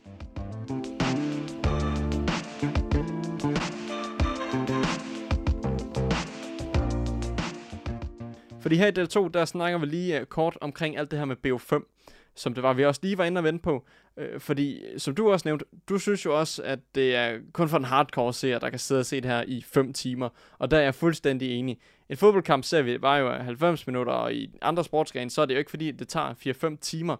Fordi 8.71 8.79
her 8.79 8.87
i 8.87 8.91
del 8.91 9.07
2, 9.07 9.27
der 9.27 9.45
snakker 9.45 9.79
vi 9.79 9.85
lige 9.85 10.19
øh, 10.19 10.25
kort 10.25 10.57
omkring 10.61 10.97
alt 10.97 11.11
det 11.11 11.19
her 11.19 11.25
med 11.25 11.35
BO5, 11.47 12.03
som 12.35 12.53
det 12.53 12.63
var, 12.63 12.73
vi 12.73 12.85
også 12.85 12.99
lige 13.03 13.17
var 13.17 13.25
inde 13.25 13.39
og 13.39 13.43
vente 13.43 13.63
på. 13.63 13.85
Øh, 14.17 14.39
fordi, 14.39 14.83
som 14.97 15.15
du 15.15 15.31
også 15.31 15.47
nævnte, 15.47 15.65
du 15.89 15.97
synes 15.97 16.25
jo 16.25 16.39
også, 16.39 16.63
at 16.63 16.79
det 16.95 17.15
er 17.15 17.39
kun 17.53 17.69
for 17.69 17.77
en 17.77 17.83
hardcore 17.83 18.33
seer, 18.33 18.59
der 18.59 18.69
kan 18.69 18.79
sidde 18.79 18.99
og 18.99 19.05
se 19.05 19.21
det 19.21 19.31
her 19.31 19.43
i 19.47 19.61
5 19.61 19.93
timer. 19.93 20.29
Og 20.59 20.71
der 20.71 20.77
er 20.77 20.81
jeg 20.81 20.95
fuldstændig 20.95 21.51
enig. 21.51 21.79
En 22.09 22.17
fodboldkamp 22.17 22.63
ser 22.63 22.81
vi 22.81 23.01
var 23.01 23.17
jo 23.17 23.31
90 23.31 23.87
minutter, 23.87 24.13
og 24.13 24.33
i 24.33 24.49
andre 24.61 24.83
sportsgrene, 24.83 25.29
så 25.29 25.41
er 25.41 25.45
det 25.45 25.53
jo 25.53 25.59
ikke 25.59 25.71
fordi, 25.71 25.91
det 25.91 26.07
tager 26.07 26.73
4-5 26.73 26.77
timer. 26.81 27.15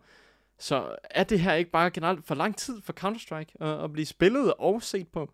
Så 0.59 0.95
er 1.09 1.23
det 1.23 1.39
her 1.39 1.53
ikke 1.53 1.71
bare 1.71 1.89
generelt 1.89 2.25
for 2.25 2.35
lang 2.35 2.57
tid 2.57 2.81
for 2.81 2.93
Counter-Strike 2.93 3.65
at, 3.65 3.84
at 3.84 3.93
blive 3.93 4.05
spillet 4.05 4.53
og 4.53 4.84
set 4.84 5.07
på? 5.07 5.31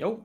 Jo, 0.00 0.22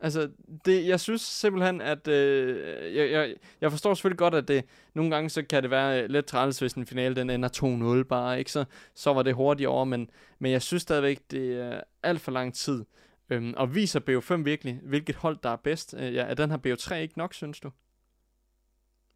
Altså, 0.00 0.30
det, 0.64 0.86
jeg 0.86 1.00
synes 1.00 1.20
simpelthen, 1.20 1.80
at 1.80 2.08
øh, 2.08 2.94
jeg, 2.96 3.10
jeg, 3.10 3.34
jeg 3.60 3.70
forstår 3.70 3.94
selvfølgelig 3.94 4.18
godt, 4.18 4.34
at 4.34 4.48
det 4.48 4.64
nogle 4.94 5.10
gange 5.10 5.30
så 5.30 5.42
kan 5.42 5.62
det 5.62 5.70
være 5.70 6.02
øh, 6.02 6.10
lidt 6.10 6.26
træls, 6.26 6.58
hvis 6.58 6.72
en 6.72 6.86
finale 6.86 7.14
den 7.14 7.30
ender 7.30 8.02
2-0 8.02 8.08
bare, 8.08 8.38
ikke? 8.38 8.52
Så, 8.52 8.64
så 8.94 9.12
var 9.12 9.22
det 9.22 9.34
hurtigt 9.34 9.68
over, 9.68 9.84
men, 9.84 10.10
men 10.38 10.52
jeg 10.52 10.62
synes 10.62 10.82
stadigvæk, 10.82 11.20
det 11.30 11.60
er 11.60 11.80
alt 12.02 12.20
for 12.20 12.32
lang 12.32 12.54
tid. 12.54 12.84
Øhm, 13.30 13.54
og 13.56 13.74
viser 13.74 14.00
BO5 14.00 14.42
virkelig, 14.42 14.80
hvilket 14.82 15.16
hold 15.16 15.38
der 15.42 15.50
er 15.50 15.56
bedst? 15.56 15.94
Øh, 15.98 16.14
ja, 16.14 16.22
er 16.22 16.34
den 16.34 16.50
her 16.50 16.58
BO3 16.66 16.94
ikke 16.94 17.18
nok, 17.18 17.34
synes 17.34 17.60
du? 17.60 17.70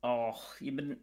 Åh, 0.04 0.34
jamen, 0.60 0.94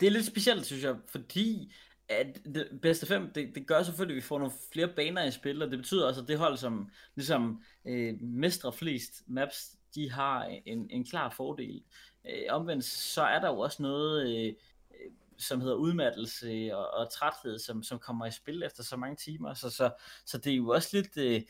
det 0.00 0.06
er 0.06 0.10
lidt 0.10 0.26
specielt, 0.26 0.66
synes 0.66 0.84
jeg, 0.84 0.96
fordi 1.06 1.74
at 2.08 2.40
det 2.44 2.78
bedste 2.82 3.06
fem, 3.06 3.32
det, 3.32 3.54
det 3.54 3.66
gør 3.66 3.82
selvfølgelig, 3.82 4.14
at 4.14 4.22
vi 4.22 4.26
får 4.26 4.38
nogle 4.38 4.54
flere 4.72 4.88
baner 4.88 5.24
i 5.24 5.30
spil, 5.30 5.62
og 5.62 5.70
det 5.70 5.78
betyder 5.78 6.06
også, 6.06 6.20
at 6.20 6.28
det 6.28 6.38
hold, 6.38 6.56
som 6.56 6.90
ligesom 7.14 7.62
øh, 7.84 8.20
mestrer 8.20 8.70
flest 8.70 9.22
maps, 9.26 9.76
de 9.94 10.10
har 10.10 10.44
en, 10.66 10.90
en 10.90 11.04
klar 11.04 11.30
fordel. 11.30 11.82
Øh, 12.24 12.42
omvendt, 12.48 12.84
så 12.84 13.22
er 13.22 13.40
der 13.40 13.48
jo 13.48 13.58
også 13.58 13.82
noget, 13.82 14.28
øh, 14.28 14.54
som 15.38 15.60
hedder 15.60 15.76
udmattelse 15.76 16.76
og, 16.76 16.90
og 16.90 17.12
træthed, 17.12 17.58
som, 17.58 17.82
som 17.82 17.98
kommer 17.98 18.26
i 18.26 18.30
spil 18.30 18.62
efter 18.62 18.82
så 18.82 18.96
mange 18.96 19.16
timer, 19.16 19.54
så, 19.54 19.70
så, 19.70 19.90
så 20.26 20.38
det 20.38 20.52
er 20.52 20.56
jo 20.56 20.68
også 20.68 20.88
lidt... 20.92 21.16
Øh, 21.16 21.42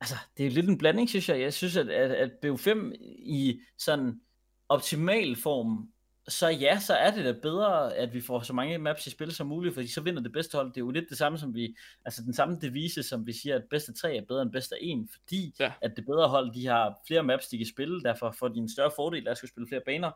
altså, 0.00 0.16
det 0.36 0.46
er 0.46 0.50
lidt 0.50 0.68
en 0.68 0.78
blanding, 0.78 1.08
synes 1.08 1.28
jeg. 1.28 1.40
Jeg 1.40 1.52
synes, 1.52 1.76
at, 1.76 1.88
at, 1.88 2.10
at 2.10 2.30
BO5 2.44 2.92
i 3.18 3.60
sådan 3.76 4.20
optimal 4.68 5.36
form 5.36 5.92
så 6.28 6.48
ja, 6.48 6.78
så 6.80 6.94
er 6.94 7.10
det 7.10 7.24
da 7.24 7.32
bedre, 7.42 7.94
at 7.94 8.14
vi 8.14 8.20
får 8.20 8.40
så 8.40 8.52
mange 8.52 8.78
maps 8.78 9.06
i 9.06 9.10
spil 9.10 9.32
som 9.32 9.46
muligt, 9.46 9.74
fordi 9.74 9.88
så 9.88 10.00
vinder 10.00 10.22
det 10.22 10.32
bedste 10.32 10.56
hold. 10.56 10.68
Det 10.68 10.76
er 10.76 10.80
jo 10.80 10.90
lidt 10.90 11.08
det 11.08 11.18
samme 11.18 11.38
som 11.38 11.54
vi, 11.54 11.76
altså 12.04 12.22
den 12.22 12.34
samme 12.34 12.58
devise, 12.60 13.02
som 13.02 13.26
vi 13.26 13.32
siger, 13.32 13.56
at 13.56 13.64
bedste 13.70 13.92
tre 13.92 14.16
er 14.16 14.24
bedre 14.28 14.42
end 14.42 14.52
bedste 14.52 14.82
en, 14.82 15.08
fordi 15.12 15.54
ja. 15.58 15.72
at 15.80 15.92
det 15.96 16.06
bedre 16.06 16.28
hold, 16.28 16.54
de 16.54 16.66
har 16.66 17.00
flere 17.06 17.22
maps, 17.22 17.48
de 17.48 17.58
kan 17.58 17.66
spille, 17.66 18.02
derfor 18.02 18.30
får 18.30 18.48
de 18.48 18.58
en 18.58 18.68
større 18.68 18.90
fordel 18.96 19.26
af 19.26 19.30
at 19.30 19.36
skulle 19.38 19.50
spille 19.50 19.68
flere 19.68 19.82
baner. 19.86 20.10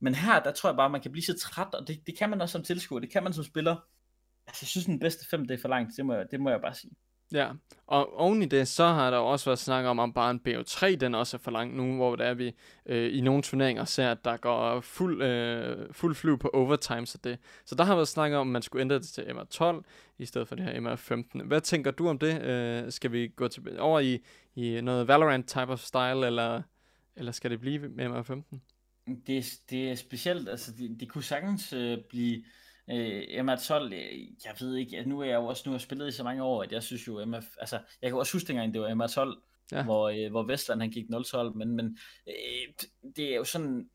Men 0.00 0.14
her, 0.14 0.42
der 0.42 0.52
tror 0.52 0.70
jeg 0.70 0.76
bare, 0.76 0.90
man 0.90 1.00
kan 1.00 1.12
blive 1.12 1.24
så 1.24 1.38
træt, 1.38 1.74
og 1.74 1.88
det, 1.88 2.06
det 2.06 2.18
kan 2.18 2.30
man 2.30 2.40
også 2.40 2.52
som 2.52 2.62
tilskuer, 2.62 3.00
det 3.00 3.10
kan 3.10 3.22
man 3.22 3.32
som 3.32 3.44
spiller. 3.44 3.76
Altså, 4.46 4.58
jeg 4.62 4.68
synes, 4.68 4.84
den 4.84 4.98
bedste 4.98 5.28
fem, 5.28 5.46
det 5.46 5.54
er 5.54 5.60
for 5.60 5.68
langt, 5.68 5.96
det 5.96 6.06
må 6.06 6.14
jeg, 6.14 6.26
det 6.30 6.40
må 6.40 6.50
jeg 6.50 6.60
bare 6.60 6.74
sige. 6.74 6.92
Ja, 7.32 7.50
og 7.86 8.18
oven 8.18 8.42
i 8.42 8.46
det, 8.46 8.68
så 8.68 8.84
har 8.84 9.10
der 9.10 9.18
også 9.18 9.44
været 9.44 9.58
snak 9.58 9.84
om, 9.84 9.98
om 9.98 10.12
bare 10.12 10.30
en 10.30 10.40
BO3, 10.48 10.94
den 10.94 11.14
også 11.14 11.36
er 11.36 11.38
for 11.38 11.50
lang 11.50 11.76
nu, 11.76 11.96
hvor 11.96 12.16
det 12.16 12.26
er, 12.26 12.34
vi 12.34 12.52
øh, 12.86 13.16
i 13.16 13.20
nogle 13.20 13.42
turneringer 13.42 13.84
ser, 13.84 14.10
at 14.10 14.24
der 14.24 14.36
går 14.36 14.80
fuld, 14.80 15.22
øh, 15.22 15.92
fuld 15.92 16.14
flyv 16.14 16.38
på 16.38 16.50
overtime, 16.54 17.06
så, 17.06 17.18
det. 17.24 17.38
så 17.64 17.74
der 17.74 17.84
har 17.84 17.94
været 17.94 18.08
snak 18.08 18.32
om, 18.32 18.48
at 18.48 18.52
man 18.52 18.62
skulle 18.62 18.80
ændre 18.80 18.98
det 18.98 19.08
til 19.08 19.22
MR12, 19.22 19.82
i 20.18 20.26
stedet 20.26 20.48
for 20.48 20.54
det 20.54 20.64
her 20.64 20.72
MR15. 20.72 21.42
Hvad 21.44 21.60
tænker 21.60 21.90
du 21.90 22.08
om 22.08 22.18
det? 22.18 22.42
Øh, 22.42 22.92
skal 22.92 23.12
vi 23.12 23.28
gå 23.28 23.48
til, 23.48 23.80
over 23.80 24.00
i, 24.00 24.18
i 24.54 24.80
noget 24.80 25.08
Valorant 25.08 25.48
type 25.48 25.68
of 25.72 25.80
style, 25.80 26.26
eller, 26.26 26.62
eller 27.16 27.32
skal 27.32 27.50
det 27.50 27.60
blive 27.60 27.88
med 27.88 28.06
MR15? 28.06 28.58
Det, 29.26 29.60
det 29.70 29.90
er 29.90 29.94
specielt, 29.94 30.48
altså 30.48 30.72
det, 30.72 31.00
det 31.00 31.08
kunne 31.08 31.24
sagtens 31.24 31.72
øh, 31.72 31.98
blive 32.08 32.44
Øh, 32.90 33.22
MR12, 33.22 33.74
øh, 33.74 34.28
jeg 34.44 34.54
ved 34.60 34.76
ikke, 34.76 34.98
at 34.98 35.06
nu 35.06 35.20
er 35.20 35.24
jeg 35.24 35.36
jo 35.36 35.46
også 35.46 35.62
nu 35.66 35.72
har 35.72 35.78
spillet 35.78 36.08
i 36.08 36.12
så 36.12 36.24
mange 36.24 36.42
år, 36.42 36.62
at 36.62 36.72
jeg 36.72 36.82
synes 36.82 37.08
jo, 37.08 37.24
MF, 37.24 37.44
altså, 37.58 37.78
jeg 38.02 38.10
kan 38.10 38.18
også 38.18 38.32
huske 38.32 38.48
dengang, 38.48 38.74
det 38.74 38.82
var 38.82 38.88
MR12, 38.88 39.50
ja. 39.72 39.82
hvor, 39.82 40.08
øh, 40.08 40.30
hvor 40.30 40.42
Vestland 40.42 40.80
han 40.80 40.90
gik 40.90 41.04
0-12, 41.04 41.58
men, 41.58 41.76
men 41.76 41.98
øh, 42.28 42.86
det 43.16 43.32
er 43.32 43.36
jo 43.36 43.44
sådan, 43.44 43.90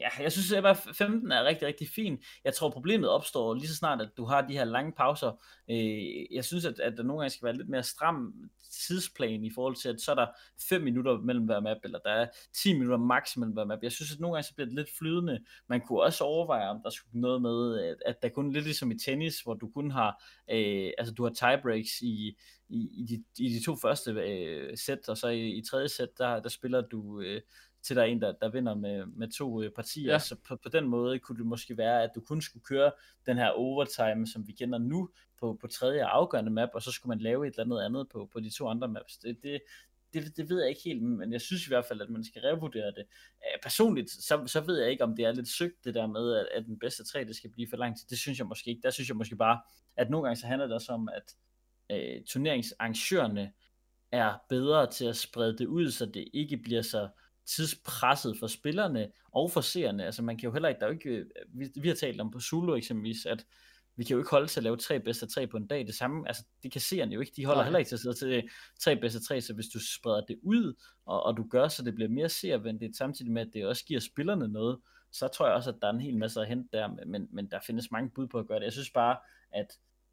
ja, 0.00 0.08
jeg 0.22 0.32
synes, 0.32 0.52
at 0.52 0.76
15 0.76 1.32
er 1.32 1.44
rigtig, 1.44 1.68
rigtig 1.68 1.88
fint. 1.88 2.20
Jeg 2.44 2.54
tror, 2.54 2.70
problemet 2.70 3.10
opstår 3.10 3.54
lige 3.54 3.68
så 3.68 3.76
snart, 3.76 4.00
at 4.00 4.10
du 4.16 4.24
har 4.24 4.46
de 4.46 4.52
her 4.52 4.64
lange 4.64 4.92
pauser. 4.92 5.44
Øh, 5.70 6.34
jeg 6.34 6.44
synes, 6.44 6.64
at, 6.64 6.80
at 6.80 6.94
der 6.96 7.02
nogle 7.02 7.20
gange 7.20 7.30
skal 7.30 7.46
være 7.46 7.56
lidt 7.56 7.68
mere 7.68 7.82
stram 7.82 8.34
tidsplan 8.70 9.44
i 9.44 9.50
forhold 9.54 9.76
til, 9.76 9.88
at 9.88 10.00
så 10.00 10.10
er 10.10 10.14
der 10.14 10.26
5 10.68 10.82
minutter 10.82 11.18
mellem 11.18 11.44
hver 11.44 11.60
map, 11.60 11.76
eller 11.84 11.98
der 11.98 12.10
er 12.10 12.26
10 12.62 12.72
minutter 12.72 12.96
max 12.96 13.36
mellem 13.36 13.52
hver 13.52 13.64
map. 13.64 13.78
Jeg 13.82 13.92
synes, 13.92 14.12
at 14.12 14.20
nogle 14.20 14.34
gange 14.34 14.46
så 14.46 14.54
bliver 14.54 14.66
det 14.66 14.74
lidt 14.74 14.88
flydende. 14.98 15.44
Man 15.68 15.80
kunne 15.80 16.02
også 16.02 16.24
overveje, 16.24 16.68
om 16.68 16.80
der 16.84 16.90
skulle 16.90 17.20
noget 17.20 17.42
med, 17.42 17.84
at, 17.84 17.96
at 18.06 18.22
der 18.22 18.28
kun 18.28 18.52
lidt 18.52 18.64
ligesom 18.64 18.90
i 18.90 18.98
tennis, 18.98 19.40
hvor 19.40 19.54
du 19.54 19.70
kun 19.74 19.90
har, 19.90 20.24
øh, 20.50 20.90
altså 20.98 21.14
du 21.14 21.22
har 21.24 21.32
tiebreaks 21.32 22.00
i, 22.02 22.36
i, 22.68 22.88
i, 22.92 23.06
de, 23.08 23.24
i 23.38 23.48
de 23.48 23.64
to 23.64 23.76
første 23.76 24.10
øh, 24.10 24.78
sæt, 24.78 25.08
og 25.08 25.16
så 25.16 25.28
i, 25.28 25.50
i 25.50 25.62
tredje 25.62 25.88
sæt, 25.88 26.08
der, 26.18 26.40
der 26.40 26.48
spiller 26.48 26.80
du 26.80 27.20
øh, 27.20 27.40
til 27.84 27.96
der 27.96 28.02
er 28.02 28.06
en, 28.06 28.20
der, 28.20 28.32
der 28.32 28.48
vinder 28.48 28.74
med, 28.74 29.06
med 29.06 29.28
to 29.28 29.62
øh, 29.62 29.70
partier. 29.70 30.12
Ja. 30.12 30.18
Så 30.18 30.36
på, 30.48 30.56
på 30.56 30.68
den 30.68 30.86
måde 30.86 31.18
kunne 31.18 31.38
det 31.38 31.46
måske 31.46 31.76
være, 31.76 32.02
at 32.02 32.10
du 32.14 32.20
kun 32.20 32.42
skulle 32.42 32.64
køre 32.64 32.92
den 33.26 33.36
her 33.36 33.48
overtime, 33.48 34.26
som 34.26 34.46
vi 34.46 34.52
kender 34.52 34.78
nu, 34.78 35.10
på, 35.40 35.58
på 35.60 35.66
tredje 35.66 36.04
afgørende 36.04 36.50
map, 36.50 36.68
og 36.74 36.82
så 36.82 36.92
skulle 36.92 37.10
man 37.10 37.18
lave 37.18 37.46
et 37.46 37.50
eller 37.50 37.64
andet 37.64 37.84
andet 37.84 38.08
på, 38.08 38.28
på 38.32 38.40
de 38.40 38.50
to 38.50 38.68
andre 38.68 38.88
maps. 38.88 39.18
Det, 39.18 39.42
det, 39.42 39.60
det, 40.14 40.36
det 40.36 40.48
ved 40.48 40.60
jeg 40.60 40.68
ikke 40.68 40.82
helt, 40.84 41.02
men 41.02 41.32
jeg 41.32 41.40
synes 41.40 41.66
i 41.66 41.70
hvert 41.70 41.84
fald, 41.84 42.00
at 42.00 42.10
man 42.10 42.24
skal 42.24 42.42
revurdere 42.42 42.86
det. 42.86 43.04
Personligt, 43.62 44.10
så, 44.10 44.46
så 44.46 44.60
ved 44.60 44.80
jeg 44.80 44.90
ikke, 44.90 45.04
om 45.04 45.16
det 45.16 45.24
er 45.24 45.32
lidt 45.32 45.48
søgt, 45.48 45.84
det 45.84 45.94
der 45.94 46.06
med, 46.06 46.36
at, 46.36 46.46
at 46.54 46.66
den 46.66 46.78
bedste 46.78 47.04
tre, 47.04 47.24
det 47.24 47.36
skal 47.36 47.50
blive 47.50 47.68
for 47.70 47.76
lang 47.76 47.98
tid. 47.98 48.06
Det 48.08 48.18
synes 48.18 48.38
jeg 48.38 48.46
måske 48.46 48.70
ikke. 48.70 48.82
Der 48.82 48.90
synes 48.90 49.08
jeg 49.08 49.16
måske 49.16 49.36
bare, 49.36 49.60
at 49.96 50.10
nogle 50.10 50.26
gange 50.26 50.40
så 50.40 50.46
handler 50.46 50.66
det 50.66 50.74
også 50.74 50.92
om, 50.92 51.08
at 51.08 51.34
øh, 51.90 52.24
turneringsarrangørerne 52.24 53.52
er 54.12 54.34
bedre 54.48 54.90
til 54.90 55.04
at 55.04 55.16
sprede 55.16 55.58
det 55.58 55.66
ud, 55.66 55.90
så 55.90 56.06
det 56.06 56.28
ikke 56.32 56.56
bliver 56.56 56.82
så 56.82 57.08
tidspresset 57.46 58.36
for 58.38 58.46
spillerne 58.46 59.10
og 59.32 59.50
for 59.50 59.60
seerne. 59.60 60.04
Altså 60.04 60.22
man 60.22 60.36
kan 60.36 60.46
jo 60.46 60.52
heller 60.52 60.68
ikke, 60.68 60.78
der 60.78 60.86
er 60.86 60.90
jo 60.90 60.94
ikke, 60.94 61.10
øh, 61.10 61.26
vi, 61.48 61.70
vi 61.80 61.88
har 61.88 61.94
talt 61.94 62.20
om 62.20 62.30
på 62.30 62.40
Zulu 62.40 62.74
eksempelvis, 62.74 63.26
at 63.26 63.46
vi 63.96 64.04
kan 64.04 64.14
jo 64.14 64.20
ikke 64.20 64.30
holde 64.30 64.46
til 64.46 64.60
at 64.60 64.64
lave 64.64 64.76
tre 64.76 65.00
bedste 65.00 65.26
tre 65.26 65.46
på 65.46 65.56
en 65.56 65.66
dag. 65.66 65.86
Det 65.86 65.94
samme, 65.94 66.28
altså 66.28 66.44
det 66.62 66.72
kan 66.72 66.80
seerne 66.80 67.14
jo 67.14 67.20
ikke. 67.20 67.32
De 67.36 67.44
holder 67.44 67.60
Nej. 67.60 67.64
heller 67.64 67.78
ikke 67.78 67.88
til 67.88 67.96
at 67.96 68.00
sidde 68.00 68.14
til 68.14 68.50
tre 68.80 68.96
bedste 68.96 69.24
tre, 69.24 69.40
så 69.40 69.54
hvis 69.54 69.66
du 69.66 69.78
spreder 69.80 70.20
det 70.20 70.38
ud, 70.42 70.74
og, 71.06 71.22
og 71.22 71.36
du 71.36 71.46
gør, 71.50 71.68
så 71.68 71.82
det 71.82 71.94
bliver 71.94 72.08
mere 72.08 72.28
seervenligt, 72.28 72.96
samtidig 72.96 73.32
med, 73.32 73.42
at 73.42 73.50
det 73.52 73.66
også 73.66 73.84
giver 73.84 74.00
spillerne 74.00 74.48
noget, 74.48 74.80
så 75.12 75.28
tror 75.28 75.46
jeg 75.46 75.54
også, 75.54 75.70
at 75.70 75.76
der 75.82 75.88
er 75.88 75.92
en 75.92 76.00
hel 76.00 76.18
masse 76.18 76.40
at 76.40 76.48
hente 76.48 76.68
der, 76.72 77.04
men, 77.06 77.28
men 77.30 77.50
der 77.50 77.58
findes 77.66 77.90
mange 77.90 78.10
bud 78.10 78.26
på 78.26 78.38
at 78.38 78.46
gøre 78.46 78.58
det. 78.58 78.64
Jeg 78.64 78.72
synes 78.72 78.90
bare, 78.90 79.16
at 79.52 79.66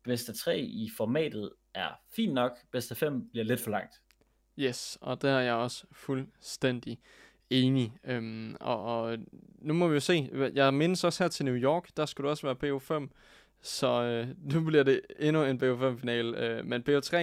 bedste 0.04 0.34
tre 0.34 0.60
i 0.60 0.90
formatet 0.98 1.52
er 1.74 1.90
fint 2.16 2.34
nok, 2.34 2.58
bedste 2.72 2.96
fem 2.96 3.30
bliver 3.30 3.44
lidt 3.44 3.60
for 3.60 3.72
langt. 3.72 3.96
Yes, 4.60 4.98
og 5.02 5.22
der 5.22 5.32
er 5.32 5.42
jeg 5.42 5.54
også 5.54 5.84
fuldstændig 5.92 7.00
enig. 7.50 7.94
Øhm, 8.04 8.56
og, 8.60 8.84
og 8.84 9.18
nu 9.62 9.74
må 9.74 9.88
vi 9.88 9.94
jo 9.94 10.00
se. 10.00 10.30
Jeg 10.54 10.74
mindes 10.74 11.04
også 11.04 11.24
her 11.24 11.30
til 11.30 11.46
New 11.46 11.56
York, 11.56 11.88
der 11.98 12.06
skulle 12.06 12.26
det 12.26 12.32
også 12.32 12.48
være 12.48 12.80
BO5. 12.80 13.08
Så 13.62 14.04
øh, 14.04 14.28
nu 14.54 14.64
bliver 14.64 14.84
det 14.84 15.02
endnu 15.20 15.44
en 15.44 15.64
BO5-finale. 15.64 16.38
Øh, 16.38 16.66
men 16.66 16.84
BO3, 16.90 17.16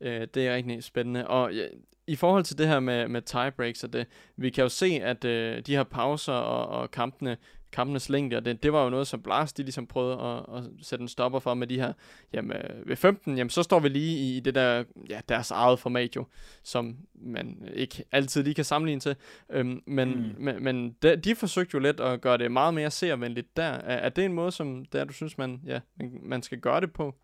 øh, 0.00 0.26
det 0.34 0.36
er 0.36 0.54
rigtig 0.54 0.84
spændende. 0.84 1.28
Og 1.28 1.54
ja, 1.54 1.66
i 2.06 2.16
forhold 2.16 2.44
til 2.44 2.58
det 2.58 2.68
her 2.68 2.80
med, 2.80 3.08
med 3.08 3.22
tiebreaks 3.22 3.84
og 3.84 3.92
det, 3.92 4.06
vi 4.36 4.50
kan 4.50 4.62
jo 4.62 4.68
se, 4.68 4.86
at 4.86 5.24
øh, 5.24 5.62
de 5.66 5.76
her 5.76 5.84
pauser 5.84 6.32
og, 6.32 6.80
og 6.80 6.90
kampene 6.90 7.36
kampenes 7.72 8.08
længde, 8.08 8.36
og 8.36 8.44
det, 8.44 8.62
det 8.62 8.72
var 8.72 8.84
jo 8.84 8.90
noget, 8.90 9.06
som 9.06 9.22
Blast 9.22 9.56
de 9.56 9.62
ligesom 9.62 9.86
prøvede 9.86 10.20
at, 10.20 10.56
at 10.56 10.64
sætte 10.82 11.02
en 11.02 11.08
stopper 11.08 11.38
for 11.38 11.54
med 11.54 11.66
de 11.66 11.80
her, 11.80 11.92
jamen 12.32 12.56
ved 12.86 12.96
15, 12.96 13.36
jamen 13.36 13.50
så 13.50 13.62
står 13.62 13.80
vi 13.80 13.88
lige 13.88 14.36
i 14.36 14.40
det 14.40 14.54
der, 14.54 14.84
ja, 15.10 15.20
deres 15.28 15.50
eget 15.50 15.78
format 15.78 16.16
jo, 16.16 16.26
som 16.62 16.96
man 17.14 17.68
ikke 17.74 18.04
altid 18.12 18.42
lige 18.42 18.54
kan 18.54 18.64
sammenligne 18.64 19.00
til, 19.00 19.16
øhm, 19.50 19.82
men, 19.86 20.08
mm. 20.08 20.44
men, 20.44 20.64
men 20.64 20.96
de, 21.02 21.16
de 21.16 21.34
forsøgte 21.34 21.74
jo 21.74 21.80
lidt 21.80 22.00
at 22.00 22.20
gøre 22.20 22.38
det 22.38 22.52
meget 22.52 22.74
mere 22.74 22.90
seervenligt 22.90 23.56
der. 23.56 23.62
Er, 23.62 23.96
er 23.96 24.08
det 24.08 24.24
en 24.24 24.32
måde, 24.32 24.52
som 24.52 24.84
der 24.84 25.04
du 25.04 25.12
synes, 25.12 25.38
man, 25.38 25.60
ja, 25.66 25.80
man, 25.96 26.20
man 26.22 26.42
skal 26.42 26.58
gøre 26.58 26.80
det 26.80 26.92
på? 26.92 27.14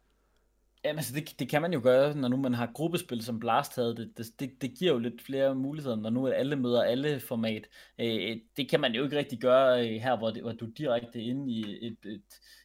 Jamen 0.84 0.98
altså, 0.98 1.14
det, 1.14 1.34
det 1.38 1.48
kan 1.48 1.62
man 1.62 1.72
jo 1.72 1.80
gøre, 1.82 2.14
når 2.14 2.28
nu 2.28 2.36
man 2.36 2.55
har 2.55 2.70
gruppespil, 2.74 3.22
som 3.24 3.38
Blast 3.40 3.76
havde. 3.76 3.96
Det, 3.96 4.12
det, 4.18 4.26
det, 4.40 4.62
det 4.62 4.78
giver 4.78 4.92
jo 4.92 4.98
lidt 4.98 5.22
flere 5.22 5.55
muligheder, 5.55 5.96
når 5.96 6.10
nu 6.10 6.28
alle 6.28 6.56
møder 6.56 6.82
alle 6.82 7.20
format. 7.20 7.68
Øh, 8.00 8.36
det 8.56 8.70
kan 8.70 8.80
man 8.80 8.94
jo 8.94 9.05
ikke 9.05 9.18
rigtig 9.18 9.40
gøre 9.40 9.80
øh, 9.80 10.00
her, 10.00 10.16
hvor, 10.18 10.30
det, 10.30 10.42
hvor 10.42 10.52
du 10.52 10.66
er 10.66 10.70
direkte 10.70 11.22
inde 11.22 11.52
i 11.52 11.86
et, 11.86 11.96
et, 12.05 12.22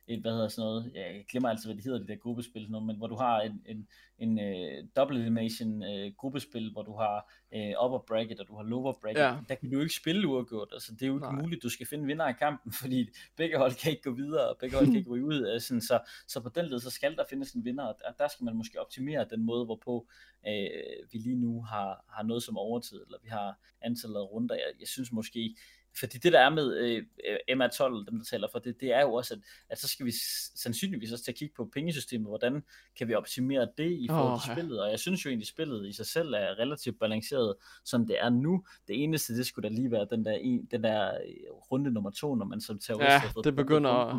et, 0.08 0.22
hvad 0.22 0.32
hedder 0.32 0.48
sådan 0.48 0.68
noget, 0.68 0.92
jeg 0.96 1.26
glemmer 1.30 1.50
altså, 1.50 1.68
hvad 1.68 1.76
det 1.76 1.84
hedder, 1.84 2.00
det 2.00 2.08
der 2.08 2.16
gruppespil, 2.16 2.62
sådan 2.62 2.72
noget, 2.72 2.88
men 2.88 2.98
hvor 2.98 3.08
du 3.08 3.16
har 3.16 3.42
en, 3.42 3.62
en, 3.66 3.88
en 4.18 4.40
uh, 4.40 4.88
double 4.96 5.20
elimination 5.20 5.84
uh, 5.84 6.14
gruppespil, 6.18 6.72
hvor 6.72 6.84
du 6.84 6.96
har 6.96 7.32
uh, 7.56 7.86
upper 7.86 8.00
bracket, 8.08 8.40
og 8.40 8.48
du 8.48 8.56
har 8.56 8.64
lower 8.64 8.94
bracket, 9.02 9.22
ja. 9.22 9.36
der 9.50 9.56
kan 9.56 9.70
du 9.70 9.76
jo 9.76 9.82
ikke 9.82 9.96
spille 9.96 10.28
uafgjort, 10.28 10.70
altså 10.72 10.92
det 10.92 11.02
er 11.04 11.08
jo 11.08 11.16
ikke 11.16 11.28
Nej. 11.28 11.42
muligt, 11.42 11.64
du 11.64 11.70
skal 11.70 11.88
finde 11.88 12.06
vinder 12.06 12.26
af 12.26 12.38
kampen, 12.38 12.72
fordi 12.82 13.10
begge 13.38 13.58
hold 13.58 13.82
kan 13.82 13.92
ikke 13.92 14.04
gå 14.04 14.12
videre, 14.12 14.50
og 14.50 14.58
begge 14.60 14.76
hold 14.76 14.86
kan 14.86 14.96
ikke 15.02 15.10
ryge 15.10 15.26
ud, 15.26 15.54
uh, 15.56 15.62
sådan, 15.62 15.82
så, 15.82 16.00
så 16.28 16.40
på 16.40 16.50
den 16.50 16.66
led, 16.66 16.80
så 16.80 16.90
skal 16.90 17.16
der 17.16 17.24
findes 17.30 17.52
en 17.52 17.66
vinder, 17.66 17.84
og 17.84 17.96
der, 18.00 18.12
der 18.24 18.28
skal 18.28 18.44
man 18.44 18.56
måske 18.56 18.82
optimere 18.82 19.28
den 19.30 19.46
måde, 19.46 19.66
hvorpå 19.66 20.08
uh, 20.48 21.12
vi 21.12 21.18
lige 21.18 21.36
nu 21.36 21.62
har, 21.62 22.06
har 22.10 22.24
noget 22.24 22.44
som 22.44 22.58
overtid, 22.58 23.02
eller 23.06 23.18
vi 23.24 23.30
har 23.30 23.60
antallet 23.82 24.16
af 24.16 24.32
runder, 24.32 24.56
jeg, 24.56 24.72
jeg 24.80 24.88
synes 24.88 25.12
måske, 25.12 25.56
fordi 26.00 26.18
det 26.18 26.34
der 26.34 26.40
er 26.40 26.50
med 26.50 26.78
øh, 26.78 27.04
MR12, 27.50 28.06
dem 28.12 28.18
der 28.18 28.26
taler 28.30 28.48
for 28.52 28.60
det, 28.60 28.80
det 28.80 28.94
er 28.94 29.02
jo 29.02 29.14
også, 29.14 29.34
at, 29.34 29.40
at 29.70 29.80
så 29.80 29.88
skal 29.88 30.06
vi 30.06 30.12
sandsynligvis 30.56 31.12
også 31.12 31.24
til 31.24 31.32
at 31.32 31.38
kigge 31.38 31.54
på 31.56 31.70
pengesystemet, 31.74 32.28
hvordan 32.28 32.64
kan 32.98 33.08
vi 33.08 33.14
optimere 33.14 33.68
det 33.78 33.92
i 33.92 34.08
forhold 34.10 34.42
til 34.42 34.52
oh, 34.52 34.58
spillet, 34.58 34.82
og 34.82 34.92
jeg 34.92 35.00
synes 35.00 35.26
jo 35.26 35.30
egentlig, 35.30 35.48
spillet 35.48 35.88
i 35.88 35.94
sig 35.94 36.06
selv 36.06 36.34
er 36.34 36.60
relativt 36.60 37.00
balanceret, 37.00 37.56
som 37.84 38.08
det 38.08 38.20
er 38.20 38.30
nu. 38.30 38.66
Det 38.88 39.04
eneste, 39.04 39.38
det 39.38 39.46
skulle 39.46 39.70
da 39.70 39.76
lige 39.76 39.92
være 39.92 40.08
den 40.12 40.26
der, 40.26 40.62
den 40.72 40.84
der 40.84 41.14
øh, 41.14 41.52
runde 41.72 41.92
nummer 41.92 42.12
to, 42.12 42.36
når 42.36 42.46
man 42.46 42.62
som 42.62 42.80
terrorist 42.80 43.36
ja, 43.36 43.42
det 43.44 43.56
begynder 43.56 43.92
at 43.92 44.16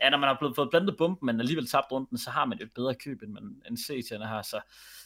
ja, 0.00 0.10
når 0.10 0.18
man 0.18 0.28
har 0.28 0.36
blevet, 0.38 0.56
fået 0.56 0.70
blandet 0.70 0.96
bomben, 0.96 1.26
men 1.26 1.40
alligevel 1.40 1.66
tabt 1.66 1.92
runden, 1.92 2.18
så 2.18 2.30
har 2.30 2.44
man 2.44 2.62
et 2.62 2.70
bedre 2.74 2.94
køb, 2.94 3.22
end, 3.22 3.32
man, 3.32 3.62
end 3.68 3.78
CT'erne 3.78 4.24
har. 4.24 4.42
Så 4.42 4.56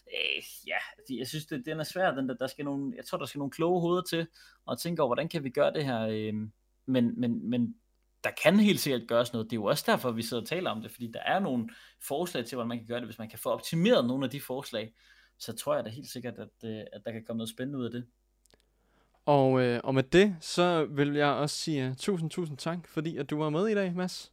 øh, 0.06 0.42
ja, 0.66 0.76
de, 1.08 1.18
jeg 1.18 1.26
synes, 1.26 1.46
det, 1.46 1.66
den 1.66 1.80
er 1.80 1.84
svær. 1.84 2.14
Den 2.14 2.28
der, 2.28 2.34
der 2.34 2.46
skal 2.46 2.64
nogle, 2.64 2.92
jeg 2.96 3.04
tror, 3.04 3.18
der 3.18 3.26
skal 3.26 3.38
nogle 3.38 3.50
kloge 3.50 3.80
hoveder 3.80 4.02
til 4.02 4.26
at 4.70 4.78
tænke 4.78 5.02
over, 5.02 5.08
hvordan 5.08 5.28
kan 5.28 5.44
vi 5.44 5.50
gøre 5.50 5.72
det 5.72 5.84
her. 5.84 6.00
Øh, 6.00 6.34
men, 6.86 7.20
men, 7.20 7.50
men 7.50 7.74
der 8.24 8.30
kan 8.42 8.60
helt 8.60 8.80
sikkert 8.80 9.08
gøres 9.08 9.32
noget. 9.32 9.50
Det 9.50 9.56
er 9.56 9.60
jo 9.60 9.64
også 9.64 9.84
derfor, 9.86 10.10
vi 10.10 10.22
sidder 10.22 10.42
og 10.42 10.48
taler 10.48 10.70
om 10.70 10.82
det, 10.82 10.90
fordi 10.90 11.10
der 11.14 11.20
er 11.20 11.38
nogle 11.38 11.68
forslag 12.02 12.44
til, 12.44 12.56
hvordan 12.56 12.68
man 12.68 12.78
kan 12.78 12.86
gøre 12.86 13.00
det. 13.00 13.06
Hvis 13.06 13.18
man 13.18 13.28
kan 13.28 13.38
få 13.38 13.50
optimeret 13.50 14.04
nogle 14.04 14.24
af 14.24 14.30
de 14.30 14.40
forslag, 14.40 14.94
så 15.38 15.52
tror 15.52 15.74
jeg 15.74 15.84
da 15.84 15.90
helt 15.90 16.10
sikkert, 16.10 16.38
at, 16.38 16.48
øh, 16.64 16.80
at 16.92 17.02
der 17.04 17.12
kan 17.12 17.24
komme 17.24 17.38
noget 17.38 17.50
spændende 17.50 17.78
ud 17.78 17.84
af 17.84 17.90
det. 17.90 18.06
Og, 19.26 19.60
øh, 19.60 19.80
og 19.84 19.94
med 19.94 20.02
det, 20.02 20.36
så 20.40 20.84
vil 20.84 21.14
jeg 21.14 21.28
også 21.28 21.56
sige 21.56 21.88
uh, 21.88 21.96
tusind, 21.96 22.30
tusind 22.30 22.58
tak, 22.58 22.88
fordi 22.88 23.16
at 23.16 23.30
du 23.30 23.38
var 23.38 23.50
med 23.50 23.68
i 23.68 23.74
dag, 23.74 23.94
Mads. 23.94 24.32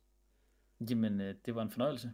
Jamen, 0.89 1.21
øh, 1.21 1.35
det 1.45 1.55
var 1.55 1.61
en 1.61 1.71
fornøjelse. 1.71 2.11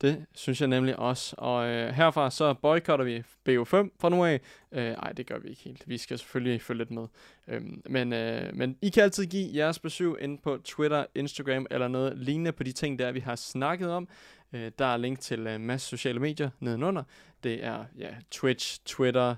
Det 0.00 0.26
synes 0.34 0.60
jeg 0.60 0.68
nemlig 0.68 0.98
også. 0.98 1.34
Og 1.38 1.68
øh, 1.68 1.94
herfra 1.94 2.30
så 2.30 2.54
boykotter 2.54 3.04
vi 3.04 3.18
BO5 3.18 3.88
fra 4.00 4.08
nu 4.08 4.24
af. 4.24 4.40
Øh, 4.72 4.92
ej, 4.92 5.12
det 5.12 5.26
gør 5.26 5.38
vi 5.38 5.48
ikke 5.48 5.62
helt. 5.62 5.82
Vi 5.86 5.98
skal 5.98 6.18
selvfølgelig 6.18 6.62
følge 6.62 6.78
lidt 6.78 6.90
med. 6.90 7.06
Øhm, 7.48 7.82
men, 7.86 8.12
øh, 8.12 8.54
men 8.54 8.78
I 8.82 8.88
kan 8.88 9.02
altid 9.02 9.26
give 9.26 9.50
jeres 9.54 9.78
besøg 9.78 10.14
ind 10.20 10.38
på 10.38 10.58
Twitter, 10.64 11.06
Instagram 11.14 11.66
eller 11.70 11.88
noget 11.88 12.18
lignende 12.18 12.52
på 12.52 12.62
de 12.62 12.72
ting, 12.72 12.98
der 12.98 13.12
vi 13.12 13.20
har 13.20 13.36
snakket 13.36 13.90
om. 13.90 14.08
Øh, 14.52 14.72
der 14.78 14.86
er 14.86 14.96
link 14.96 15.20
til 15.20 15.46
øh, 15.46 15.60
masse 15.60 15.88
sociale 15.88 16.20
medier 16.20 16.50
nedenunder. 16.60 17.02
Det 17.42 17.64
er 17.64 17.84
ja, 17.98 18.14
Twitch, 18.30 18.80
Twitter, 18.84 19.36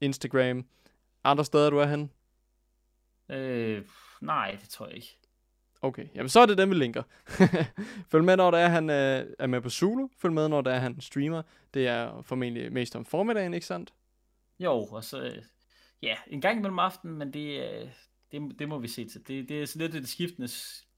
Instagram. 0.00 0.64
Andre 1.24 1.44
steder, 1.44 1.70
du 1.70 1.78
er 1.78 1.86
hen? 1.86 2.10
Øh, 3.28 3.84
nej, 4.20 4.56
det 4.60 4.68
tror 4.68 4.86
jeg 4.86 4.96
ikke. 4.96 5.17
Okay, 5.82 6.06
jamen 6.14 6.28
så 6.28 6.40
er 6.40 6.46
det 6.46 6.58
dem, 6.58 6.70
vi 6.70 6.74
linker. 6.74 7.02
Følg 8.10 8.24
med, 8.24 8.36
når 8.36 8.50
der 8.50 8.58
er, 8.58 8.68
han 8.68 8.90
øh, 8.90 9.26
er 9.38 9.46
med 9.46 9.60
på 9.60 9.70
Zulu. 9.70 10.08
Følg 10.18 10.34
med, 10.34 10.48
når 10.48 10.60
der 10.60 10.70
er, 10.70 10.78
han 10.78 11.00
streamer. 11.00 11.42
Det 11.74 11.86
er 11.86 12.22
formentlig 12.22 12.72
mest 12.72 12.96
om 12.96 13.04
formiddagen, 13.04 13.54
ikke 13.54 13.66
sandt? 13.66 13.94
Jo, 14.58 14.84
og 14.84 15.04
så, 15.04 15.22
øh, 15.22 15.42
ja, 16.02 16.16
en 16.26 16.40
gang 16.40 16.58
imellem 16.58 16.78
aftenen, 16.78 17.18
men 17.18 17.32
det, 17.32 17.60
øh, 17.60 17.88
det, 18.32 18.58
det 18.58 18.68
må 18.68 18.78
vi 18.78 18.88
se 18.88 19.08
til. 19.08 19.28
Det, 19.28 19.48
det 19.48 19.62
er 19.62 19.66
sådan 19.66 19.90
lidt 19.90 20.02
et 20.02 20.08
skiftende 20.08 20.48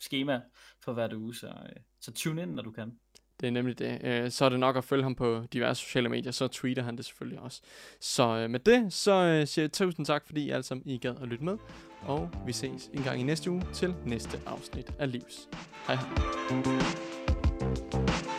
schema 0.01 0.41
for 0.85 0.93
hver 0.93 1.17
uge, 1.17 1.35
så, 1.35 1.47
øh, 1.47 1.83
så 2.01 2.13
tune 2.13 2.43
ind, 2.43 2.51
når 2.51 2.63
du 2.63 2.71
kan. 2.71 2.99
Det 3.41 3.47
er 3.47 3.51
nemlig 3.51 3.79
det. 3.79 3.99
Øh, 4.05 4.31
så 4.31 4.45
er 4.45 4.49
det 4.49 4.61
nok 4.61 4.77
at 4.77 4.85
følge 4.85 5.03
ham 5.03 5.15
på 5.15 5.43
diverse 5.53 5.83
sociale 5.83 6.09
medier, 6.09 6.33
så 6.33 6.49
tweeter 6.49 6.83
han 6.83 6.97
det 6.97 7.05
selvfølgelig 7.05 7.41
også. 7.41 7.61
Så 8.01 8.37
øh, 8.37 8.51
med 8.51 8.61
det, 8.61 8.93
så 8.93 9.13
øh, 9.13 9.47
siger 9.47 9.63
jeg 9.63 9.73
tusind 9.73 10.07
tak, 10.07 10.27
fordi 10.27 10.45
I 10.45 10.51
alle 10.51 10.63
sammen 10.63 10.89
I 10.89 10.99
gad 10.99 11.15
at 11.23 11.29
lytte 11.29 11.45
med. 11.45 11.57
Og 12.03 12.31
vi 12.47 12.53
ses 12.53 12.91
en 12.95 13.03
gang 13.03 13.21
i 13.21 13.23
næste 13.23 13.51
uge 13.51 13.63
til 13.73 13.95
næste 14.07 14.39
afsnit 14.47 14.91
af 14.99 15.13
Livs. 15.13 15.49
Hej 15.87 15.97
hej. 15.97 18.30